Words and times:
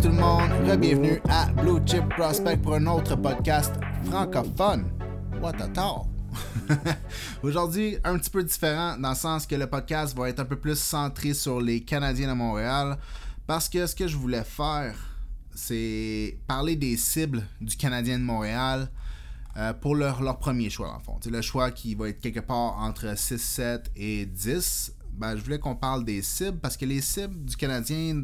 tout 0.00 0.08
le 0.08 0.14
monde, 0.14 0.50
bienvenue 0.80 1.20
à 1.28 1.46
Blue 1.52 1.78
Chip 1.84 2.08
Prospect 2.16 2.56
pour 2.62 2.74
un 2.74 2.86
autre 2.86 3.16
podcast 3.16 3.74
francophone. 4.04 4.90
What 5.42 5.60
a 5.60 5.68
talk! 5.68 6.06
Aujourd'hui, 7.42 7.98
un 8.04 8.16
petit 8.18 8.30
peu 8.30 8.42
différent 8.42 8.96
dans 8.96 9.10
le 9.10 9.14
sens 9.14 9.46
que 9.46 9.56
le 9.56 9.66
podcast 9.66 10.16
va 10.16 10.30
être 10.30 10.40
un 10.40 10.46
peu 10.46 10.56
plus 10.56 10.78
centré 10.78 11.34
sur 11.34 11.60
les 11.60 11.82
Canadiens 11.82 12.28
de 12.28 12.32
Montréal 12.32 12.96
parce 13.46 13.68
que 13.68 13.86
ce 13.86 13.94
que 13.94 14.08
je 14.08 14.16
voulais 14.16 14.44
faire, 14.44 14.96
c'est 15.54 16.38
parler 16.46 16.76
des 16.76 16.96
cibles 16.96 17.42
du 17.60 17.76
Canadien 17.76 18.18
de 18.18 18.24
Montréal 18.24 18.90
euh, 19.58 19.74
pour 19.74 19.94
leur, 19.96 20.22
leur, 20.22 20.38
premier 20.38 20.70
choix, 20.70 20.94
en 20.94 21.00
fond. 21.00 21.18
C'est 21.20 21.30
le 21.30 21.42
choix 21.42 21.72
qui 21.72 21.94
va 21.94 22.08
être 22.08 22.22
quelque 22.22 22.40
part 22.40 22.78
entre 22.78 23.18
6, 23.18 23.36
7 23.38 23.90
et 23.96 24.24
10. 24.24 24.94
Ben, 25.12 25.36
je 25.36 25.42
voulais 25.42 25.58
qu'on 25.58 25.76
parle 25.76 26.06
des 26.06 26.22
cibles 26.22 26.58
parce 26.58 26.78
que 26.78 26.86
les 26.86 27.02
cibles 27.02 27.44
du 27.44 27.54
Canadien 27.56 28.22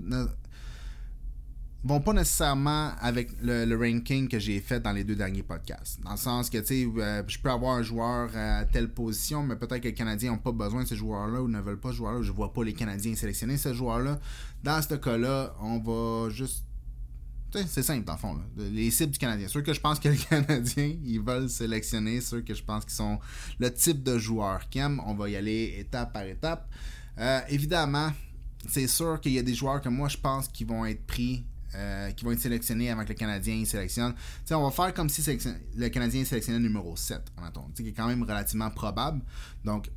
vont 1.84 2.00
pas 2.00 2.12
nécessairement 2.12 2.92
avec 3.00 3.30
le, 3.42 3.74
ranking 3.76 4.28
que 4.28 4.38
j'ai 4.38 4.60
fait 4.60 4.80
dans 4.80 4.92
les 4.92 5.04
deux 5.04 5.14
derniers 5.14 5.42
podcasts. 5.42 6.00
Dans 6.02 6.12
le 6.12 6.16
sens 6.16 6.50
que, 6.50 6.58
tu 6.58 6.66
sais, 6.66 6.88
euh, 6.98 7.22
je 7.26 7.38
peux 7.38 7.50
avoir 7.50 7.76
un 7.76 7.82
joueur 7.82 8.30
à 8.34 8.64
telle 8.64 8.92
position, 8.92 9.42
mais 9.42 9.56
peut-être 9.56 9.80
que 9.80 9.88
les 9.88 9.94
Canadiens 9.94 10.32
n'ont 10.32 10.38
pas 10.38 10.52
besoin 10.52 10.82
de 10.82 10.88
ce 10.88 10.94
joueur-là 10.94 11.42
ou 11.42 11.48
ne 11.48 11.60
veulent 11.60 11.80
pas 11.80 11.90
ce 11.90 11.96
joueur-là. 11.96 12.22
Je 12.22 12.32
vois 12.32 12.52
pas 12.52 12.64
les 12.64 12.74
Canadiens 12.74 13.14
sélectionner 13.14 13.56
ce 13.56 13.72
joueur-là. 13.72 14.18
Dans 14.64 14.82
ce 14.82 14.94
cas-là, 14.94 15.54
on 15.60 15.78
va 15.78 16.30
juste 16.30 16.64
c'est 17.52 17.82
simple, 17.82 18.04
dans 18.04 18.14
le 18.14 18.18
fond. 18.18 18.38
Les 18.56 18.90
cibles 18.90 19.12
du 19.12 19.18
Canadien. 19.18 19.48
Ceux 19.48 19.62
que 19.62 19.72
je 19.72 19.80
pense 19.80 19.98
que 19.98 20.08
les 20.08 20.16
Canadiens, 20.30 20.94
ils 21.04 21.20
veulent 21.20 21.48
sélectionner, 21.48 22.20
ceux 22.20 22.42
que 22.42 22.54
je 22.54 22.62
pense 22.62 22.84
qu'ils 22.84 22.94
sont 22.94 23.18
le 23.58 23.72
type 23.72 24.02
de 24.02 24.18
joueur 24.18 24.68
qu'ils 24.68 24.82
aiment. 24.82 25.00
On 25.06 25.14
va 25.14 25.30
y 25.30 25.36
aller 25.36 25.76
étape 25.78 26.12
par 26.12 26.24
étape. 26.24 26.68
Euh, 27.18 27.40
évidemment, 27.48 28.10
c'est 28.68 28.86
sûr 28.86 29.20
qu'il 29.20 29.32
y 29.32 29.38
a 29.38 29.42
des 29.42 29.54
joueurs 29.54 29.80
que 29.80 29.88
moi, 29.88 30.08
je 30.08 30.16
pense 30.18 30.48
qui 30.48 30.64
vont 30.64 30.84
être 30.84 31.06
pris 31.06 31.44
euh, 31.76 32.10
qui 32.12 32.24
vont 32.24 32.32
être 32.32 32.40
sélectionnés 32.40 32.90
avant 32.90 33.04
que 33.04 33.10
le 33.10 33.14
Canadien 33.14 33.64
sélectionne. 33.64 34.14
on 34.50 34.62
va 34.62 34.70
faire 34.70 34.94
comme 34.94 35.08
si 35.08 35.22
le 35.76 35.88
Canadien 35.88 36.24
sélectionnait 36.24 36.58
le 36.58 36.66
numéro 36.66 36.96
7, 36.96 37.20
qui 37.74 37.88
est 37.88 37.92
quand 37.92 38.08
même 38.08 38.22
relativement 38.22 38.70
probable. 38.70 39.22
Donc, 39.64 39.90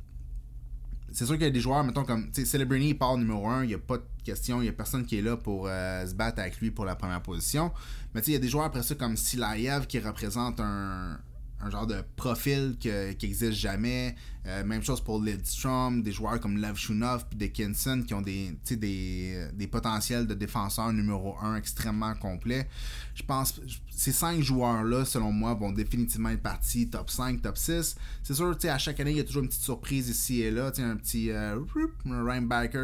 c'est 1.12 1.26
sûr 1.26 1.34
qu'il 1.34 1.44
y 1.44 1.48
a 1.48 1.50
des 1.50 1.60
joueurs, 1.60 1.82
mettons, 1.82 2.04
comme 2.04 2.30
Celebrini 2.32 2.94
part 2.94 3.16
numéro 3.16 3.48
1, 3.48 3.64
il 3.64 3.68
n'y 3.68 3.74
a 3.74 3.78
pas 3.78 3.98
de 3.98 4.04
question, 4.24 4.60
il 4.60 4.64
n'y 4.64 4.68
a 4.68 4.72
personne 4.72 5.04
qui 5.04 5.18
est 5.18 5.22
là 5.22 5.36
pour 5.36 5.66
euh, 5.66 6.06
se 6.06 6.14
battre 6.14 6.40
avec 6.40 6.60
lui 6.60 6.70
pour 6.70 6.84
la 6.84 6.94
première 6.94 7.22
position. 7.22 7.72
Mais 8.14 8.20
il 8.26 8.32
y 8.32 8.36
a 8.36 8.38
des 8.38 8.48
joueurs 8.48 8.66
après 8.66 8.82
ça 8.82 8.94
comme 8.94 9.16
Silayev 9.16 9.86
qui 9.86 9.98
représente 9.98 10.60
un, 10.60 11.18
un 11.62 11.70
genre 11.70 11.86
de 11.86 12.02
profil 12.16 12.76
qui 12.78 12.88
n'existe 12.88 13.52
jamais. 13.52 14.14
Euh, 14.46 14.64
même 14.64 14.82
chose 14.82 15.02
pour 15.02 15.20
Lidstrom, 15.20 16.02
des 16.02 16.12
joueurs 16.12 16.40
comme 16.40 16.56
Lev 16.56 16.74
Shunov 16.74 17.26
et 17.32 17.34
Dickinson 17.36 18.02
qui 18.06 18.14
ont 18.14 18.22
des, 18.22 18.56
des, 18.70 19.46
des 19.52 19.66
potentiels 19.66 20.26
de 20.26 20.32
défenseurs 20.32 20.92
numéro 20.92 21.36
1 21.42 21.56
extrêmement 21.56 22.14
complets. 22.14 22.66
Je 23.14 23.22
pense 23.22 23.60
ces 24.00 24.12
cinq 24.12 24.40
joueurs-là, 24.40 25.04
selon 25.04 25.30
moi, 25.30 25.52
vont 25.52 25.72
définitivement 25.72 26.30
être 26.30 26.42
partis 26.42 26.88
top 26.88 27.10
5, 27.10 27.42
top 27.42 27.58
6. 27.58 27.96
C'est 28.22 28.32
sûr, 28.32 28.56
à 28.64 28.78
chaque 28.78 28.98
année, 28.98 29.10
il 29.10 29.18
y 29.18 29.20
a 29.20 29.24
toujours 29.24 29.42
une 29.42 29.48
petite 29.48 29.62
surprise 29.62 30.08
ici 30.08 30.40
et 30.40 30.50
là. 30.50 30.72
Un 30.78 30.96
petit 30.96 31.30
euh, 31.30 31.60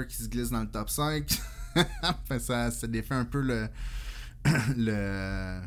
qui 0.05 0.17
se 0.17 0.29
glisse 0.29 0.51
dans 0.51 0.61
le 0.61 0.69
top 0.69 0.91
5. 0.91 1.27
ça, 2.39 2.71
ça 2.71 2.87
défait 2.87 3.15
un 3.15 3.25
peu 3.25 3.41
le. 3.41 3.69
le 4.77 5.61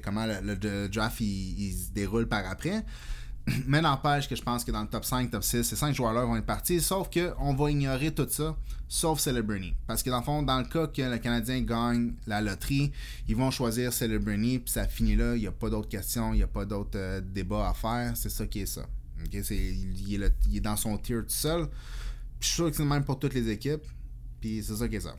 comment 0.00 0.26
le, 0.26 0.88
draft 0.88 1.20
il, 1.20 1.72
se 1.72 1.90
déroule 1.90 2.28
par 2.28 2.48
après. 2.48 2.84
Mais 3.66 3.80
n'empêche 3.80 4.28
que 4.28 4.36
je 4.36 4.42
pense 4.42 4.64
que 4.64 4.70
dans 4.70 4.82
le 4.82 4.88
top 4.88 5.04
5, 5.04 5.30
top 5.30 5.42
6, 5.42 5.62
ces 5.62 5.76
5 5.76 5.94
joueurs-là 5.94 6.24
vont 6.24 6.36
être 6.36 6.46
partis. 6.46 6.80
Sauf 6.80 7.08
qu'on 7.10 7.54
va 7.54 7.70
ignorer 7.70 8.12
tout 8.12 8.26
ça, 8.28 8.56
sauf 8.88 9.18
Celebrity. 9.18 9.74
Parce 9.86 10.02
que 10.02 10.10
dans 10.10 10.18
le 10.18 10.24
fond, 10.24 10.42
dans 10.42 10.58
le 10.58 10.64
cas 10.64 10.86
que 10.86 11.02
le 11.02 11.18
Canadien 11.18 11.60
gagne 11.62 12.12
la 12.26 12.40
loterie, 12.40 12.92
ils 13.28 13.36
vont 13.36 13.50
choisir 13.50 13.92
Celebrity, 13.92 14.60
puis 14.60 14.72
ça 14.72 14.86
finit 14.86 15.16
là. 15.16 15.34
Il 15.34 15.40
n'y 15.40 15.46
a 15.46 15.52
pas 15.52 15.70
d'autres 15.70 15.88
questions, 15.88 16.32
il 16.32 16.36
n'y 16.36 16.42
a 16.42 16.48
pas 16.48 16.64
d'autres 16.64 16.98
euh, 16.98 17.20
débats 17.20 17.68
à 17.68 17.74
faire. 17.74 18.16
C'est 18.16 18.30
ça 18.30 18.46
qui 18.46 18.60
est 18.60 18.66
ça. 18.66 18.86
il, 19.32 20.22
est 20.22 20.60
dans 20.60 20.76
son 20.76 20.96
tier 20.98 21.16
tout 21.16 21.24
seul. 21.28 21.68
je 22.40 22.46
suis 22.46 22.54
sûr 22.54 22.70
que 22.70 22.76
c'est 22.76 22.82
le 22.82 22.88
même 22.88 23.04
pour 23.04 23.18
toutes 23.18 23.34
les 23.34 23.48
équipes. 23.48 23.84
Puis 24.40 24.62
c'est 24.62 24.76
ça 24.76 24.88
qui 24.88 24.96
est 24.96 25.00
ça. 25.00 25.16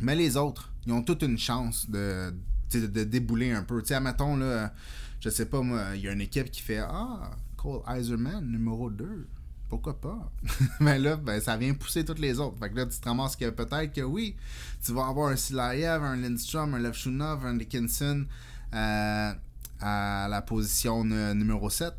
Mais 0.00 0.14
les 0.14 0.36
autres, 0.36 0.72
ils 0.86 0.92
ont 0.92 1.02
toute 1.02 1.22
une 1.22 1.38
chance 1.38 1.88
de 1.88 2.32
de, 2.72 3.04
débouler 3.04 3.52
un 3.52 3.62
peu. 3.62 3.80
Tu 3.80 3.88
sais, 3.88 3.94
admettons, 3.94 4.36
là, 4.36 4.72
je 5.20 5.28
sais 5.28 5.46
pas, 5.46 5.62
moi, 5.62 5.94
il 5.94 6.02
y 6.02 6.08
a 6.08 6.12
une 6.12 6.20
équipe 6.20 6.50
qui 6.50 6.60
fait 6.60 6.78
Ah, 6.78 7.30
Cole 7.56 7.82
Iserman, 7.88 8.44
numéro 8.44 8.90
2. 8.90 9.26
Pourquoi 9.68 10.00
pas? 10.00 10.32
Mais 10.80 10.98
là, 10.98 11.16
ben, 11.16 11.40
ça 11.40 11.56
vient 11.56 11.74
pousser 11.74 12.04
toutes 12.04 12.20
les 12.20 12.40
autres. 12.40 12.58
Fait 12.58 12.70
que 12.70 12.76
là, 12.76 12.86
tu 12.86 12.98
te 12.98 13.06
ramasses 13.06 13.36
que 13.36 13.50
peut-être 13.50 13.92
que 13.92 14.00
oui, 14.00 14.36
tu 14.82 14.92
vas 14.92 15.06
avoir 15.06 15.28
un 15.28 15.36
Silayev, 15.36 16.02
un 16.02 16.16
Lindstrom, 16.16 16.74
un 16.74 16.78
Levchunov, 16.78 17.44
un 17.44 17.54
Dickinson 17.54 18.26
euh, 18.74 19.32
à 19.80 20.26
la 20.30 20.42
position 20.42 21.04
numéro 21.04 21.68
7. 21.68 21.92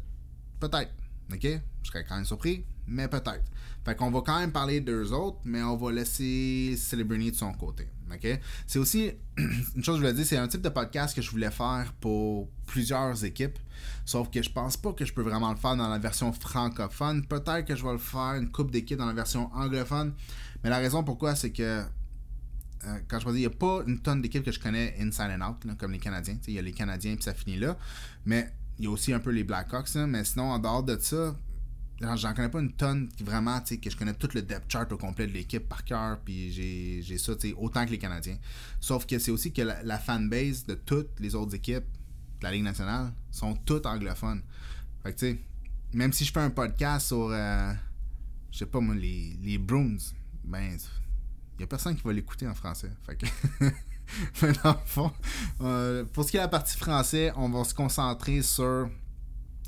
Peut-être. 0.60 0.92
OK? 1.32 1.44
Je 1.44 1.88
serais 1.88 2.04
quand 2.04 2.16
même 2.16 2.26
surpris, 2.26 2.66
mais 2.88 3.08
peut-être. 3.08 3.44
Fait 3.86 3.96
qu'on 3.96 4.12
va 4.12 4.22
quand 4.22 4.40
même 4.40 4.52
parler 4.52 4.82
d'eux 4.82 5.12
autres, 5.14 5.40
mais 5.46 5.64
on 5.64 5.78
va 5.78 5.92
laisser 5.92 6.76
Celebrity 6.78 7.32
de 7.32 7.36
son 7.36 7.54
côté. 7.54 7.88
C'est 8.68 8.80
aussi, 8.80 9.12
une 9.38 9.84
chose 9.84 9.86
que 9.86 9.94
je 9.94 9.98
voulais 9.98 10.14
dire, 10.14 10.26
c'est 10.26 10.38
un 10.38 10.48
type 10.48 10.62
de 10.62 10.70
podcast 10.70 11.16
que 11.16 11.22
je 11.22 11.30
voulais 11.30 11.52
faire 11.52 11.94
pour 12.00 12.50
plusieurs 12.66 13.24
équipes. 13.24 13.58
Sauf 14.06 14.30
que 14.30 14.42
je 14.42 14.50
pense 14.50 14.78
pas 14.78 14.94
que 14.94 15.06
je 15.06 15.14
peux 15.14 15.22
vraiment 15.22 15.52
le 15.52 15.58
faire 15.58 15.76
dans 15.76 15.88
la 15.88 16.00
version 16.00 16.32
francophone. 16.34 17.26
Peut-être 17.26 17.66
que 17.66 17.76
je 17.76 17.84
vais 17.84 17.92
le 17.92 17.98
faire 17.98 18.36
une 18.36 18.50
coupe 18.50 18.72
d'équipes 18.72 18.98
dans 18.98 19.06
la 19.06 19.14
version 19.14 19.54
anglophone. 19.54 20.14
Mais 20.64 20.70
la 20.70 20.78
raison 20.78 21.04
pourquoi, 21.04 21.36
c'est 21.36 21.52
que 21.52 21.84
euh, 22.86 22.98
quand 23.08 23.20
je 23.20 23.30
dis, 23.30 23.36
il 23.36 23.40
n'y 23.40 23.46
a 23.46 23.50
pas 23.50 23.82
une 23.86 24.00
tonne 24.00 24.22
d'équipes 24.22 24.44
que 24.44 24.52
je 24.52 24.60
connais 24.60 24.96
inside 25.00 25.38
and 25.40 25.48
out, 25.48 25.78
comme 25.78 25.92
les 25.92 26.00
Canadiens. 26.00 26.38
Il 26.48 26.54
y 26.54 26.60
a 26.60 26.62
les 26.62 26.72
Canadiens 26.72 27.16
puis 27.16 27.24
ça 27.24 27.34
finit 27.34 27.58
là. 27.58 27.78
Mais 28.26 28.52
il 28.78 28.86
y 28.86 28.88
a 28.88 28.92
aussi 28.92 29.14
un 29.14 29.20
peu 29.20 29.32
les 29.32 29.44
Blackhawks. 29.44 29.96
Mais 29.96 30.24
sinon, 30.24 30.52
en 30.52 30.60
dehors 30.60 30.84
de 30.84 30.98
ça, 31.00 31.36
j'en 32.02 32.34
connais 32.34 32.50
pas 32.50 32.60
une 32.60 32.72
tonne 32.72 33.10
qui 33.10 33.24
vraiment, 33.24 33.60
tu 33.62 33.68
sais, 33.68 33.78
que 33.78 33.90
je 33.90 33.98
connais 33.98 34.14
tout 34.14 34.30
le 34.34 34.42
depth 34.42 34.72
chart 34.72 34.92
au 34.92 34.98
complet 34.98 35.28
de 35.28 35.34
l'équipe 35.34 35.68
par 35.68 35.84
cœur, 35.84 36.20
puis 36.24 36.52
j'ai 36.52 37.18
ça, 37.18 37.36
tu 37.36 37.50
sais, 37.50 37.56
autant 37.58 37.86
que 37.86 37.92
les 37.92 37.98
Canadiens. 37.98 38.38
Sauf 38.80 39.06
que 39.06 39.20
c'est 39.20 39.32
aussi 39.32 39.52
que 39.52 39.62
la, 39.62 40.00
fanbase 40.00 40.66
de 40.66 40.76
toutes 40.76 41.20
les 41.20 41.36
autres 41.36 41.56
équipes 41.56 41.86
de 42.40 42.44
la 42.44 42.52
Ligue 42.52 42.64
nationale 42.64 43.12
sont 43.32 43.54
toutes 43.54 43.86
anglophones. 43.86 44.42
Fait 45.04 45.14
que, 45.14 45.20
tu 45.20 45.26
sais, 45.34 45.40
même 45.94 46.14
si 46.14 46.26
je 46.26 46.32
fais 46.32 46.40
un 46.40 46.50
podcast 46.50 47.08
sur, 47.08 47.30
euh, 47.32 47.74
je 48.52 48.60
sais 48.60 48.66
pas 48.66 48.80
moi, 48.80 48.96
les, 48.96 49.38
les 49.42 49.58
Bruins, 49.58 49.98
ben, 50.44 50.78
il 51.58 51.62
y 51.62 51.64
a 51.64 51.68
personne 51.68 51.96
qui 51.96 52.04
va 52.04 52.14
l'écouter 52.14 52.48
en 52.48 52.56
français. 52.56 52.92
Fait 53.06 53.16
que. 53.18 53.26
Mais 54.42 54.54
dans 54.64 54.72
le 54.72 54.86
fond, 54.86 55.12
euh, 55.62 56.04
pour 56.06 56.24
ce 56.24 56.32
qui 56.32 56.38
est 56.38 56.40
de 56.40 56.46
la 56.46 56.50
partie 56.50 56.78
français, 56.78 57.32
on 57.36 57.50
va 57.50 57.64
se 57.64 57.74
concentrer 57.74 58.42
sur 58.42 58.90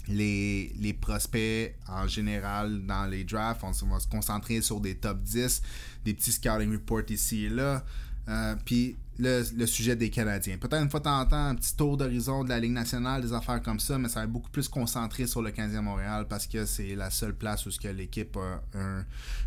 les, 0.07 0.97
prospects 1.00 1.75
en 1.88 2.07
général 2.07 2.85
dans 2.85 3.06
les 3.06 3.23
drafts. 3.23 3.63
On, 3.63 3.88
va 3.88 4.00
se 4.00 4.07
concentrer 4.07 4.62
sur 4.62 4.79
des 4.79 4.95
top 4.95 5.22
10, 5.22 5.62
des 6.06 6.13
petits 6.13 6.31
scouting 6.31 6.72
reports 6.72 7.09
ici 7.09 7.45
et 7.45 7.50
là. 7.50 7.84
Euh, 8.28 8.56
puis 8.66 8.97
le, 9.17 9.66
sujet 9.66 9.95
des 9.95 10.09
Canadiens. 10.09 10.57
Peut-être 10.57 10.81
une 10.81 10.90
fois 10.90 11.00
de 11.00 11.06
temps 11.06 11.19
en 11.19 11.25
temps, 11.25 11.47
un 11.47 11.56
petit 11.56 11.75
tour 11.75 11.97
d'horizon 11.97 12.44
de 12.44 12.50
la 12.50 12.59
Ligue 12.59 12.72
nationale, 12.72 13.22
des 13.22 13.34
affaires 13.34 13.61
comme 13.61 13.79
ça, 13.79 13.97
mais 13.97 14.09
ça 14.09 14.22
va 14.22 14.23
être 14.25 14.31
beaucoup 14.31 14.50
plus 14.50 14.67
concentré 14.67 15.28
sur 15.28 15.41
le 15.41 15.51
Canadien 15.51 15.81
Montréal 15.81 16.25
parce 16.29 16.47
que 16.47 16.66
c'est 16.66 16.95
la 16.95 17.09
seule 17.09 17.35
place 17.35 17.66
où 17.66 17.69
l'équipe 17.95 18.38
a 18.38 18.61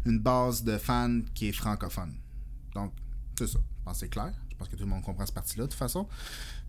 une 0.04 0.19
base 0.19 0.62
de 0.62 0.78
fans 0.78 1.20
qui 1.34 1.48
est 1.48 1.53
francophone. 1.53 2.14
Donc, 2.75 2.93
c'est 3.38 3.47
ça. 3.47 3.59
Je 3.59 3.84
pense 3.84 3.94
que 3.94 4.00
c'est 4.00 4.09
clair. 4.09 4.32
Je 4.50 4.56
pense 4.56 4.69
que 4.69 4.76
tout 4.76 4.84
le 4.84 4.91
monde 4.91 5.03
comprend 5.03 5.26
cette 5.26 5.34
partie-là 5.34 5.64
de 5.64 5.70
toute 5.70 5.78
façon. 5.78 6.06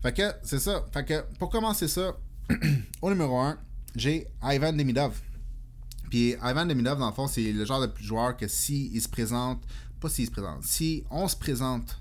Fait 0.02 0.12
que, 0.12 0.32
c'est 0.42 0.58
ça. 0.58 0.84
Fait 0.92 1.04
que, 1.04 1.24
pour 1.38 1.50
commencer 1.50 1.88
ça, 1.88 2.16
au 3.02 3.10
numéro 3.10 3.38
1, 3.38 3.58
j'ai 3.96 4.28
Ivan 4.42 4.72
Demidov. 4.72 5.20
Puis 6.10 6.36
Ivan 6.42 6.66
Demidov, 6.66 6.98
dans 6.98 7.08
le 7.08 7.14
fond, 7.14 7.26
c'est 7.26 7.52
le 7.52 7.64
genre 7.64 7.80
de 7.80 7.92
joueur 7.98 8.36
que 8.36 8.46
si 8.46 8.90
il 8.92 9.00
se 9.00 9.08
présente, 9.08 9.62
pas 10.00 10.08
s'il 10.08 10.26
se 10.26 10.30
présente, 10.30 10.62
si 10.62 11.04
on 11.10 11.26
se 11.26 11.36
présente 11.36 12.00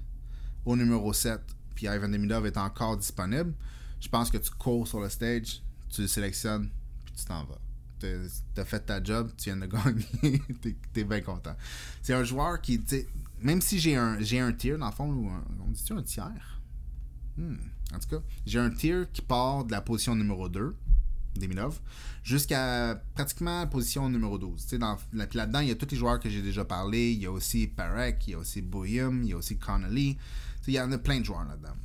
au 0.65 0.75
numéro 0.75 1.13
7, 1.13 1.39
puis 1.74 1.88
Ivan 1.88 2.09
Demidov 2.09 2.45
est 2.45 2.57
encore 2.57 2.97
disponible, 2.97 3.53
je 4.00 4.09
pense 4.09 4.30
que 4.30 4.38
tu 4.38 4.51
cours 4.51 4.88
sur 4.88 5.00
le 5.00 5.09
stage, 5.09 5.63
tu 5.89 6.01
le 6.01 6.07
sélectionnes, 6.07 6.69
puis 7.06 7.15
tu 7.15 7.25
t'en 7.25 7.44
vas. 7.45 7.59
T'as 8.53 8.65
fait 8.65 8.81
ta 8.81 9.03
job, 9.03 9.31
tu 9.38 9.45
viens 9.45 9.57
de 9.57 9.65
gagner, 9.65 10.41
t'es 10.94 11.03
bien 11.03 11.21
content. 11.21 11.56
C'est 12.03 12.13
un 12.13 12.24
joueur 12.24 12.62
qui, 12.62 12.80
même 13.39 13.62
si 13.62 13.80
j'ai 13.80 13.95
un, 13.95 14.19
un 14.19 14.53
tier, 14.53 14.77
dans 14.77 14.88
le 14.88 14.91
fond, 14.91 15.31
on 15.65 15.71
dit-tu 15.71 15.94
un 15.94 16.03
tiers? 16.03 16.62
Hmm, 17.38 17.56
en 17.94 18.00
tout 18.00 18.09
cas, 18.09 18.21
j'ai 18.45 18.59
un 18.59 18.69
tier 18.69 19.06
qui 19.12 19.21
part 19.21 19.65
de 19.65 19.71
la 19.71 19.81
position 19.81 20.15
numéro 20.15 20.48
2 20.50 20.75
Demidov, 21.40 21.80
jusqu'à 22.24 23.02
pratiquement 23.14 23.66
position 23.68 24.10
numéro 24.10 24.38
12. 24.38 24.68
Dans, 24.80 24.98
là-dedans, 25.14 25.60
il 25.60 25.70
y 25.70 25.72
a 25.72 25.76
tous 25.76 25.88
les 25.92 25.98
joueurs 25.98 26.20
que 26.20 26.30
j'ai 26.30 26.42
déjà 26.42 26.66
parlé. 26.66 27.12
Il 27.12 27.22
y 27.22 27.26
a 27.26 27.32
aussi 27.32 27.68
Parek, 27.68 28.28
il 28.28 28.32
y 28.32 28.34
a 28.34 28.40
aussi 28.40 28.62
Boyum, 28.62 29.24
il 29.24 29.30
y 29.30 29.34
a 29.34 29.38
aussi 29.38 29.58
Connolly. 29.58 30.18
Il 30.68 30.74
y 30.74 30.80
en 30.80 30.92
a 30.92 30.98
plein 30.98 31.20
de 31.20 31.26
joueurs 31.26 31.46
là-dedans. 31.46 31.76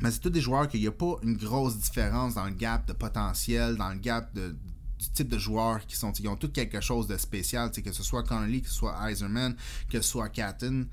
Mais 0.00 0.10
c'est 0.10 0.20
tous 0.20 0.30
des 0.30 0.40
joueurs 0.40 0.68
qu'il 0.68 0.80
n'y 0.80 0.86
a 0.86 0.92
pas 0.92 1.16
une 1.22 1.36
grosse 1.36 1.78
différence 1.78 2.34
dans 2.34 2.44
le 2.44 2.52
gap 2.52 2.86
de 2.86 2.92
potentiel, 2.92 3.76
dans 3.76 3.88
le 3.88 3.98
gap 3.98 4.32
de, 4.34 4.54
du 4.98 5.08
type 5.14 5.28
de 5.28 5.38
joueurs 5.38 5.84
qui 5.86 5.96
sont. 5.96 6.12
Ils 6.12 6.28
ont 6.28 6.36
tous 6.36 6.48
quelque 6.48 6.80
chose 6.80 7.06
de 7.06 7.16
spécial, 7.16 7.70
que 7.70 7.92
ce 7.92 8.02
soit 8.02 8.22
Connolly, 8.22 8.62
que 8.62 8.68
ce 8.68 8.74
soit 8.74 9.10
Iserman, 9.10 9.56
que 9.88 10.00
ce 10.00 10.08
soit 10.08 10.28
Catton, 10.28 10.86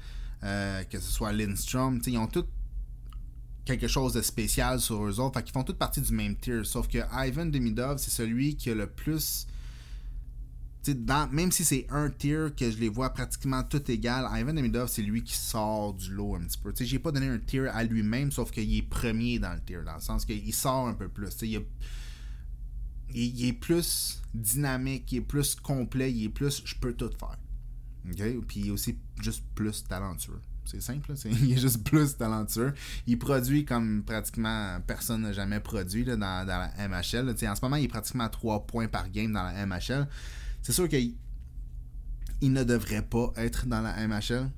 euh, 0.44 0.84
que 0.86 1.00
ce 1.00 1.12
soit 1.12 1.34
Lindstrom. 1.34 2.02
Ils 2.06 2.18
ont 2.18 2.28
tous 2.28 2.46
quelque 3.66 3.88
chose 3.88 4.14
de 4.14 4.22
spécial 4.22 4.80
sur 4.80 5.06
eux 5.06 5.20
autres. 5.20 5.40
Fait 5.40 5.44
qu'ils 5.44 5.54
font 5.54 5.64
toutes 5.64 5.78
partie 5.78 6.02
du 6.02 6.14
même 6.14 6.36
tier. 6.36 6.64
Sauf 6.64 6.88
que 6.88 7.00
Ivan 7.14 7.46
Demidov, 7.46 7.98
c'est 7.98 8.12
celui 8.12 8.56
qui 8.56 8.70
a 8.70 8.76
le 8.76 8.88
plus. 8.88 9.48
Dans, 10.86 11.32
même 11.32 11.50
si 11.54 11.64
c'est 11.64 11.88
un 11.92 12.10
tier 12.10 12.48
que 12.58 12.70
je 12.70 12.78
les 12.78 12.90
vois 12.90 13.12
pratiquement 13.12 13.64
tout 13.64 13.90
égal, 13.90 14.28
Ivan 14.38 14.54
Demidov, 14.54 14.90
c'est 14.90 15.02
lui 15.02 15.24
qui 15.24 15.34
sort 15.34 15.94
du 15.94 16.12
lot 16.12 16.36
un 16.36 16.42
petit 16.42 16.58
peu. 16.58 16.74
J'ai 16.78 17.00
pas 17.00 17.12
donné 17.12 17.28
un 17.28 17.40
tier 17.40 17.68
à 17.70 17.86
lui-même, 17.86 18.32
sauf 18.32 18.52
qu'il 18.52 18.76
est 18.76 18.82
premier 18.82 19.40
dans 19.40 19.54
le 19.54 19.62
tier, 19.62 19.80
dans 19.86 19.96
le 19.96 20.02
sens 20.02 20.26
qu'il 20.26 20.54
sort 20.54 20.88
un 20.90 20.94
peu 20.94 21.08
plus. 21.08 21.30
Il, 21.44 21.62
il, 23.16 23.46
est 23.46 23.54
plus 23.54 24.22
dynamique, 24.34 25.10
il 25.14 25.20
est 25.20 25.22
plus 25.22 25.56
complet, 25.56 26.12
il 26.12 26.26
est 26.26 26.30
plus 26.30 26.62
je 26.66 26.76
peux 26.76 26.94
tout 26.94 27.12
faire. 27.18 27.38
OK? 28.10 28.46
Puis 28.46 28.60
il 28.60 28.68
est 28.68 28.72
aussi 28.72 28.98
juste 29.22 29.44
plus 29.56 29.86
talentueux. 29.86 30.42
C'est 30.66 30.82
simple, 30.82 31.14
il 31.26 31.54
est 31.54 31.58
juste 31.58 31.84
plus 31.84 32.16
talentueux. 32.16 32.74
Il 33.06 33.20
produit 33.20 33.66
comme 33.66 34.04
pratiquement 34.04 34.80
personne 34.86 35.22
n'a 35.22 35.34
jamais 35.34 35.60
produit 35.60 36.06
dans, 36.06 36.18
la 36.18 36.72
MHL. 36.88 37.30
en 37.30 37.56
ce 37.56 37.62
moment, 37.62 37.76
il 37.76 37.86
est 37.86 37.90
pratiquement 37.90 38.26
à 38.26 38.30
3 38.30 38.66
points 38.66 38.88
par 38.88 39.10
game 39.10 39.32
dans 39.32 39.44
la 39.44 39.66
MHL. 39.66 40.08
C'est 40.62 40.72
sûr 40.72 40.88
qu'il 40.88 41.16
il 42.42 42.52
ne 42.52 42.64
devrait 42.64 43.02
pas 43.02 43.32
être 43.38 43.68
dans 43.68 43.82
la 43.82 44.08
MHL. 44.08 44.50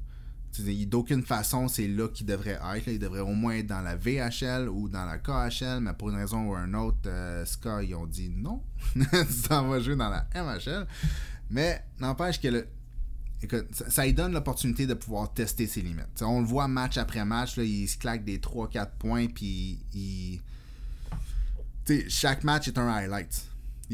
D'aucune 0.88 1.22
façon, 1.22 1.68
c'est 1.68 1.88
là 1.88 2.08
qu'il 2.08 2.26
devrait 2.26 2.60
être. 2.76 2.88
Il 2.88 2.98
devrait 2.98 3.20
au 3.20 3.34
moins 3.34 3.56
être 3.56 3.68
dans 3.68 3.82
la 3.82 3.96
VHL 3.96 4.70
ou 4.70 4.88
dans 4.88 5.06
la 5.06 5.18
KHL, 5.18 5.82
mais 5.82 5.94
pour 5.94 6.10
une 6.10 6.16
raison 6.16 6.50
ou 6.50 6.56
une 6.56 6.76
autre, 6.76 6.98
euh, 7.08 7.46
Ska, 7.46 7.84
ils 7.84 7.94
ont 7.94 8.08
dit 8.08 8.30
non. 8.30 8.64
t'en 9.50 9.68
vas 9.68 9.80
jouer 9.82 9.98
dans 9.98 10.10
la 10.10 10.28
MHL. 10.34 10.88
Mais 11.50 11.84
n'empêche 12.00 12.40
que 12.40 12.48
le, 12.48 12.68
ça, 13.72 14.06
lui 14.06 14.14
donne 14.14 14.34
l'opportunité 14.34 14.88
de 14.88 14.94
pouvoir 14.94 15.34
tester 15.34 15.68
ses 15.68 15.82
limites. 15.82 16.22
on 16.22 16.42
le 16.42 16.46
voit 16.46 16.68
match 16.68 16.98
après 16.98 17.24
match, 17.26 17.58
il 17.58 17.88
se 17.88 17.98
claque 17.98 18.24
des 18.24 18.40
3-4 18.40 18.90
points, 18.98 19.28
puis 19.28 19.80
il. 19.94 20.42
chaque 22.10 22.44
match 22.44 22.68
est 22.68 22.78
un 22.78 22.88
highlight. 22.88 23.50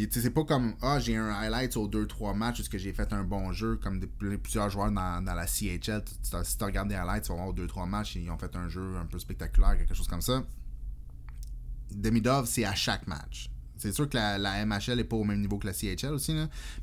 C'est 0.10 0.30
pas 0.30 0.46
comme 0.46 0.74
Ah, 0.82 1.00
j'ai 1.00 1.18
un 1.18 1.30
highlight 1.30 1.76
aux 1.76 1.88
2-3 1.88 2.36
matchs 2.36 2.58
parce 2.58 2.70
que 2.70 2.78
j'ai 2.78 2.94
fait 2.94 3.12
un 3.12 3.24
bon 3.24 3.52
jeu, 3.52 3.76
comme 3.76 4.00
plusieurs 4.42 4.70
joueurs 4.70 4.92
dans, 4.92 5.22
la 5.26 5.48
CHL. 5.48 6.04
Si 6.44 6.58
tu 6.58 6.64
regardes 6.64 6.88
des 6.88 6.96
highlights, 6.96 7.26
tu 7.26 7.34
vas 7.34 7.44
voir 7.44 7.54
2-3 7.54 7.90
matchs, 7.90 8.16
ils 8.16 8.30
ont 8.30 8.38
fait 8.38 8.56
un 8.56 8.70
jeu 8.70 8.96
un 8.98 9.06
peu 9.06 9.20
spectaculaire, 9.20 9.78
quelque 9.78 9.94
chose 9.94 10.08
comme 10.08 10.22
ça. 10.22 10.44
Demidov, 11.92 12.48
c'est 12.48 12.64
à 12.64 12.74
chaque 12.74 13.06
match. 13.08 13.50
C'est 13.76 13.92
sûr 13.92 14.08
que 14.08 14.16
la, 14.16 14.66
MHL 14.66 14.96
n'est 14.96 15.04
pas 15.04 15.16
au 15.16 15.24
même 15.24 15.42
niveau 15.42 15.58
que 15.58 15.68
la 15.68 15.74
CHL 15.74 16.14
aussi, 16.14 16.36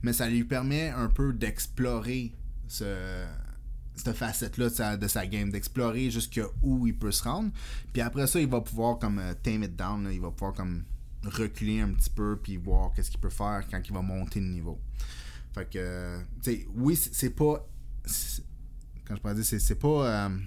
mais 0.02 0.12
ça 0.12 0.28
lui 0.28 0.44
permet 0.44 0.90
un 0.90 1.08
peu 1.08 1.32
d'explorer 1.32 2.32
cette 2.68 4.12
facette-là 4.14 4.96
de 4.96 5.08
sa, 5.08 5.26
game, 5.26 5.50
d'explorer 5.50 6.10
jusqu'où 6.10 6.86
il 6.86 6.96
peut 6.96 7.12
se 7.12 7.24
rendre. 7.24 7.50
Puis 7.92 8.02
après 8.02 8.26
ça, 8.26 8.40
il 8.40 8.48
va 8.48 8.60
pouvoir 8.60 8.98
comme 8.98 9.18
euh, 9.18 9.34
tame 9.42 9.64
it 9.64 9.76
down, 9.76 10.08
il 10.12 10.20
va 10.20 10.30
pouvoir 10.30 10.52
comme 10.54 10.84
reculer 11.24 11.80
un 11.80 11.90
petit 11.90 12.10
peu 12.10 12.38
puis 12.40 12.56
voir 12.56 12.92
qu'est-ce 12.94 13.10
qu'il 13.10 13.20
peut 13.20 13.30
faire 13.30 13.64
quand 13.70 13.80
il 13.84 13.92
va 13.92 14.02
monter 14.02 14.40
le 14.40 14.46
niveau. 14.46 14.78
Fait 15.52 15.68
que, 15.68 16.18
tu 16.42 16.68
oui, 16.74 16.96
c'est 16.96 17.30
pas. 17.30 17.66
Quand 19.06 19.16
je 19.16 19.20
pourrais 19.20 19.34
dire, 19.34 19.44
c'est 19.44 19.78
pas 19.78 20.26
euh, 20.26 20.38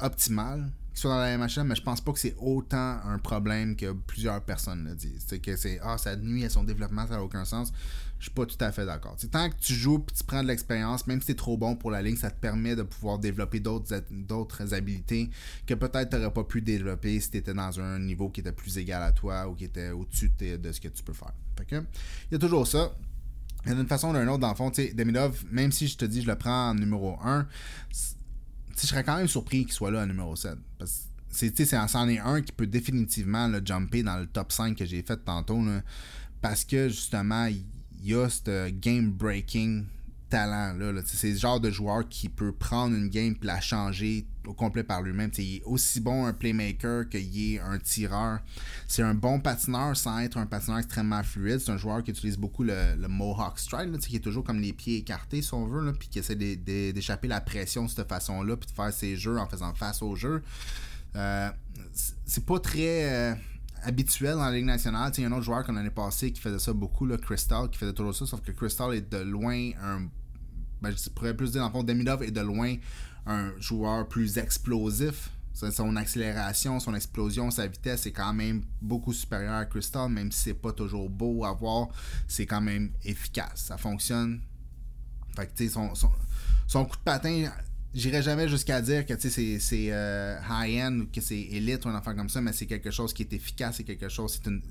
optimal 0.00 0.72
qu'il 0.90 1.00
soit 1.00 1.10
dans 1.10 1.20
la 1.20 1.38
MHM, 1.38 1.68
mais 1.68 1.74
je 1.74 1.82
pense 1.82 2.00
pas 2.00 2.12
que 2.12 2.18
c'est 2.18 2.34
autant 2.38 3.00
un 3.04 3.18
problème 3.18 3.76
que 3.76 3.92
plusieurs 3.92 4.42
personnes 4.42 4.84
le 4.84 4.94
disent. 4.94 5.24
C'est 5.26 5.38
que 5.38 5.56
c'est 5.56 5.78
Ah, 5.82 5.98
ça 5.98 6.16
nuit 6.16 6.44
à 6.44 6.50
son 6.50 6.64
développement, 6.64 7.06
ça 7.06 7.14
n'a 7.14 7.22
aucun 7.22 7.44
sens 7.44 7.72
je 8.22 8.26
suis 8.26 8.34
pas 8.34 8.46
tout 8.46 8.56
à 8.60 8.70
fait 8.70 8.86
d'accord. 8.86 9.16
tant 9.32 9.50
que 9.50 9.56
tu 9.56 9.74
joues 9.74 9.96
et 10.08 10.12
tu 10.12 10.22
prends 10.22 10.44
de 10.44 10.46
l'expérience, 10.46 11.08
même 11.08 11.20
si 11.20 11.26
tu 11.26 11.32
es 11.32 11.34
trop 11.34 11.56
bon 11.56 11.74
pour 11.74 11.90
la 11.90 12.00
ligne, 12.00 12.14
ça 12.14 12.30
te 12.30 12.38
permet 12.38 12.76
de 12.76 12.84
pouvoir 12.84 13.18
développer 13.18 13.58
d'autres 13.58 14.74
habilités 14.74 15.28
que 15.66 15.74
peut-être 15.74 16.10
tu 16.10 16.16
n'aurais 16.16 16.32
pas 16.32 16.44
pu 16.44 16.62
développer 16.62 17.18
si 17.18 17.32
tu 17.32 17.38
étais 17.38 17.52
dans 17.52 17.80
un 17.80 17.98
niveau 17.98 18.28
qui 18.28 18.38
était 18.38 18.52
plus 18.52 18.78
égal 18.78 19.02
à 19.02 19.10
toi 19.10 19.48
ou 19.48 19.56
qui 19.56 19.64
était 19.64 19.90
au-dessus 19.90 20.30
de, 20.38 20.70
ce 20.70 20.80
que 20.80 20.86
tu 20.86 21.02
peux 21.02 21.12
faire. 21.12 21.32
il 21.68 21.82
y 22.30 22.34
a 22.36 22.38
toujours 22.38 22.64
ça. 22.64 22.92
D'une 23.66 23.88
façon 23.88 24.10
ou 24.10 24.12
d'une 24.16 24.28
autre, 24.28 24.38
dans 24.38 24.50
le 24.50 24.54
fond, 24.54 24.70
Demidov, 24.70 25.42
même 25.50 25.72
si 25.72 25.88
je 25.88 25.96
te 25.96 26.04
dis 26.04 26.22
je 26.22 26.28
le 26.28 26.36
prends 26.36 26.70
en 26.70 26.74
numéro 26.74 27.18
1, 27.24 27.48
je 27.90 28.86
serais 28.86 29.02
quand 29.02 29.16
même 29.16 29.26
surpris 29.26 29.64
qu'il 29.64 29.72
soit 29.72 29.90
là 29.90 30.04
en 30.04 30.06
numéro 30.06 30.36
7. 30.36 30.52
Parce 30.78 31.08
que 31.40 31.64
c'en 31.64 32.08
est, 32.08 32.20
un 32.20 32.40
qui 32.40 32.52
peut 32.52 32.68
définitivement 32.68 33.48
le 33.48 33.60
jumper 33.64 34.04
dans 34.04 34.18
le 34.18 34.28
top 34.28 34.52
5 34.52 34.76
que 34.76 34.84
j'ai 34.86 35.02
fait 35.02 35.16
tantôt. 35.16 35.60
parce 36.40 36.64
que 36.64 36.88
justement, 36.88 37.48
il 38.02 38.10
y 38.10 38.14
a 38.14 38.28
ce 38.28 38.70
game-breaking 38.70 39.84
talent. 40.28 40.74
Là, 40.78 41.02
C'est 41.04 41.30
le 41.30 41.36
genre 41.36 41.60
de 41.60 41.70
joueur 41.70 42.08
qui 42.08 42.28
peut 42.28 42.52
prendre 42.52 42.96
une 42.96 43.08
game 43.08 43.34
et 43.40 43.46
la 43.46 43.60
changer 43.60 44.26
au 44.46 44.54
complet 44.54 44.82
par 44.82 45.02
lui-même. 45.02 45.30
Il 45.38 45.56
est 45.56 45.62
aussi 45.64 46.00
bon 46.00 46.24
un 46.24 46.32
playmaker 46.32 47.08
qu'il 47.08 47.54
est 47.54 47.60
un 47.60 47.78
tireur. 47.78 48.40
C'est 48.88 49.02
un 49.02 49.14
bon 49.14 49.40
patineur 49.40 49.96
sans 49.96 50.18
être 50.20 50.38
un 50.38 50.46
patineur 50.46 50.78
extrêmement 50.78 51.22
fluide. 51.22 51.60
C'est 51.60 51.70
un 51.70 51.76
joueur 51.76 52.02
qui 52.02 52.10
utilise 52.10 52.38
beaucoup 52.38 52.64
le, 52.64 52.96
Mohawk 53.08 53.58
Stride, 53.58 53.96
qui 53.98 54.16
est 54.16 54.20
toujours 54.20 54.42
comme 54.42 54.60
les 54.60 54.72
pieds 54.72 54.98
écartés, 54.98 55.42
si 55.42 55.52
on 55.54 55.66
veut, 55.66 55.92
puis 55.92 56.08
qui 56.08 56.18
essaie 56.18 56.34
d'échapper 56.34 57.28
la 57.28 57.40
pression 57.40 57.84
de 57.84 57.90
cette 57.90 58.08
façon-là, 58.08 58.56
puis 58.56 58.68
de 58.68 58.74
faire 58.74 58.92
ses 58.92 59.16
jeux 59.16 59.38
en 59.38 59.46
faisant 59.46 59.74
face 59.74 60.02
au 60.02 60.16
jeu. 60.16 60.42
Euh, 61.14 61.50
c'est 62.24 62.46
pas 62.46 62.58
très. 62.58 63.12
Euh, 63.12 63.34
habituel 63.82 64.34
dans 64.34 64.44
la 64.44 64.52
Ligue 64.52 64.64
nationale. 64.64 65.12
Il 65.16 65.22
y 65.22 65.24
a 65.24 65.28
un 65.28 65.32
autre 65.32 65.42
joueur 65.42 65.64
qu'on 65.64 65.72
l'année 65.72 65.90
passée 65.90 66.32
qui 66.32 66.40
faisait 66.40 66.58
ça 66.58 66.72
beaucoup, 66.72 67.06
là, 67.06 67.16
Crystal, 67.16 67.68
qui 67.70 67.78
faisait 67.78 67.92
toujours 67.92 68.14
ça, 68.14 68.26
sauf 68.26 68.40
que 68.40 68.52
Crystal 68.52 68.94
est 68.94 69.10
de 69.10 69.18
loin 69.18 69.70
un. 69.82 70.08
Ben, 70.80 70.90
je 70.90 71.10
pourrais 71.10 71.36
plus 71.36 71.52
dire, 71.52 71.60
dans 71.60 71.68
le 71.68 71.72
fond, 71.72 71.84
Demidov 71.84 72.22
est 72.22 72.30
de 72.32 72.40
loin 72.40 72.74
un 73.26 73.52
joueur 73.58 74.08
plus 74.08 74.38
explosif. 74.38 75.30
Son 75.54 75.96
accélération, 75.96 76.80
son 76.80 76.94
explosion, 76.94 77.50
sa 77.50 77.66
vitesse 77.66 78.06
est 78.06 78.12
quand 78.12 78.32
même 78.32 78.64
beaucoup 78.80 79.12
supérieure 79.12 79.54
à 79.54 79.66
Crystal, 79.66 80.08
même 80.08 80.32
si 80.32 80.40
c'est 80.40 80.54
pas 80.54 80.72
toujours 80.72 81.10
beau 81.10 81.44
à 81.44 81.52
voir, 81.52 81.88
c'est 82.26 82.46
quand 82.46 82.62
même 82.62 82.90
efficace. 83.04 83.66
Ça 83.66 83.76
fonctionne. 83.76 84.40
Fait 85.36 85.46
que, 85.46 85.68
son, 85.68 85.94
son, 85.94 86.10
son 86.66 86.84
coup 86.86 86.96
de 86.96 87.02
patin 87.02 87.50
J'irai 87.94 88.22
jamais 88.22 88.48
jusqu'à 88.48 88.80
dire 88.80 89.04
que 89.04 89.12
c'est 89.18 89.60
euh, 89.92 90.38
high-end 90.48 91.00
ou 91.00 91.06
que 91.12 91.20
c'est 91.20 91.38
élite 91.38 91.84
ou 91.84 91.90
un 91.90 91.94
enfant 91.94 92.14
comme 92.14 92.30
ça, 92.30 92.40
mais 92.40 92.54
c'est 92.54 92.64
quelque 92.64 92.90
chose 92.90 93.12
qui 93.12 93.22
est 93.22 93.32
efficace, 93.34 93.76
c'est 93.76 93.84
quelque 93.84 94.08
chose. 94.08 94.40
c'est 94.42 94.50
une 94.50 94.62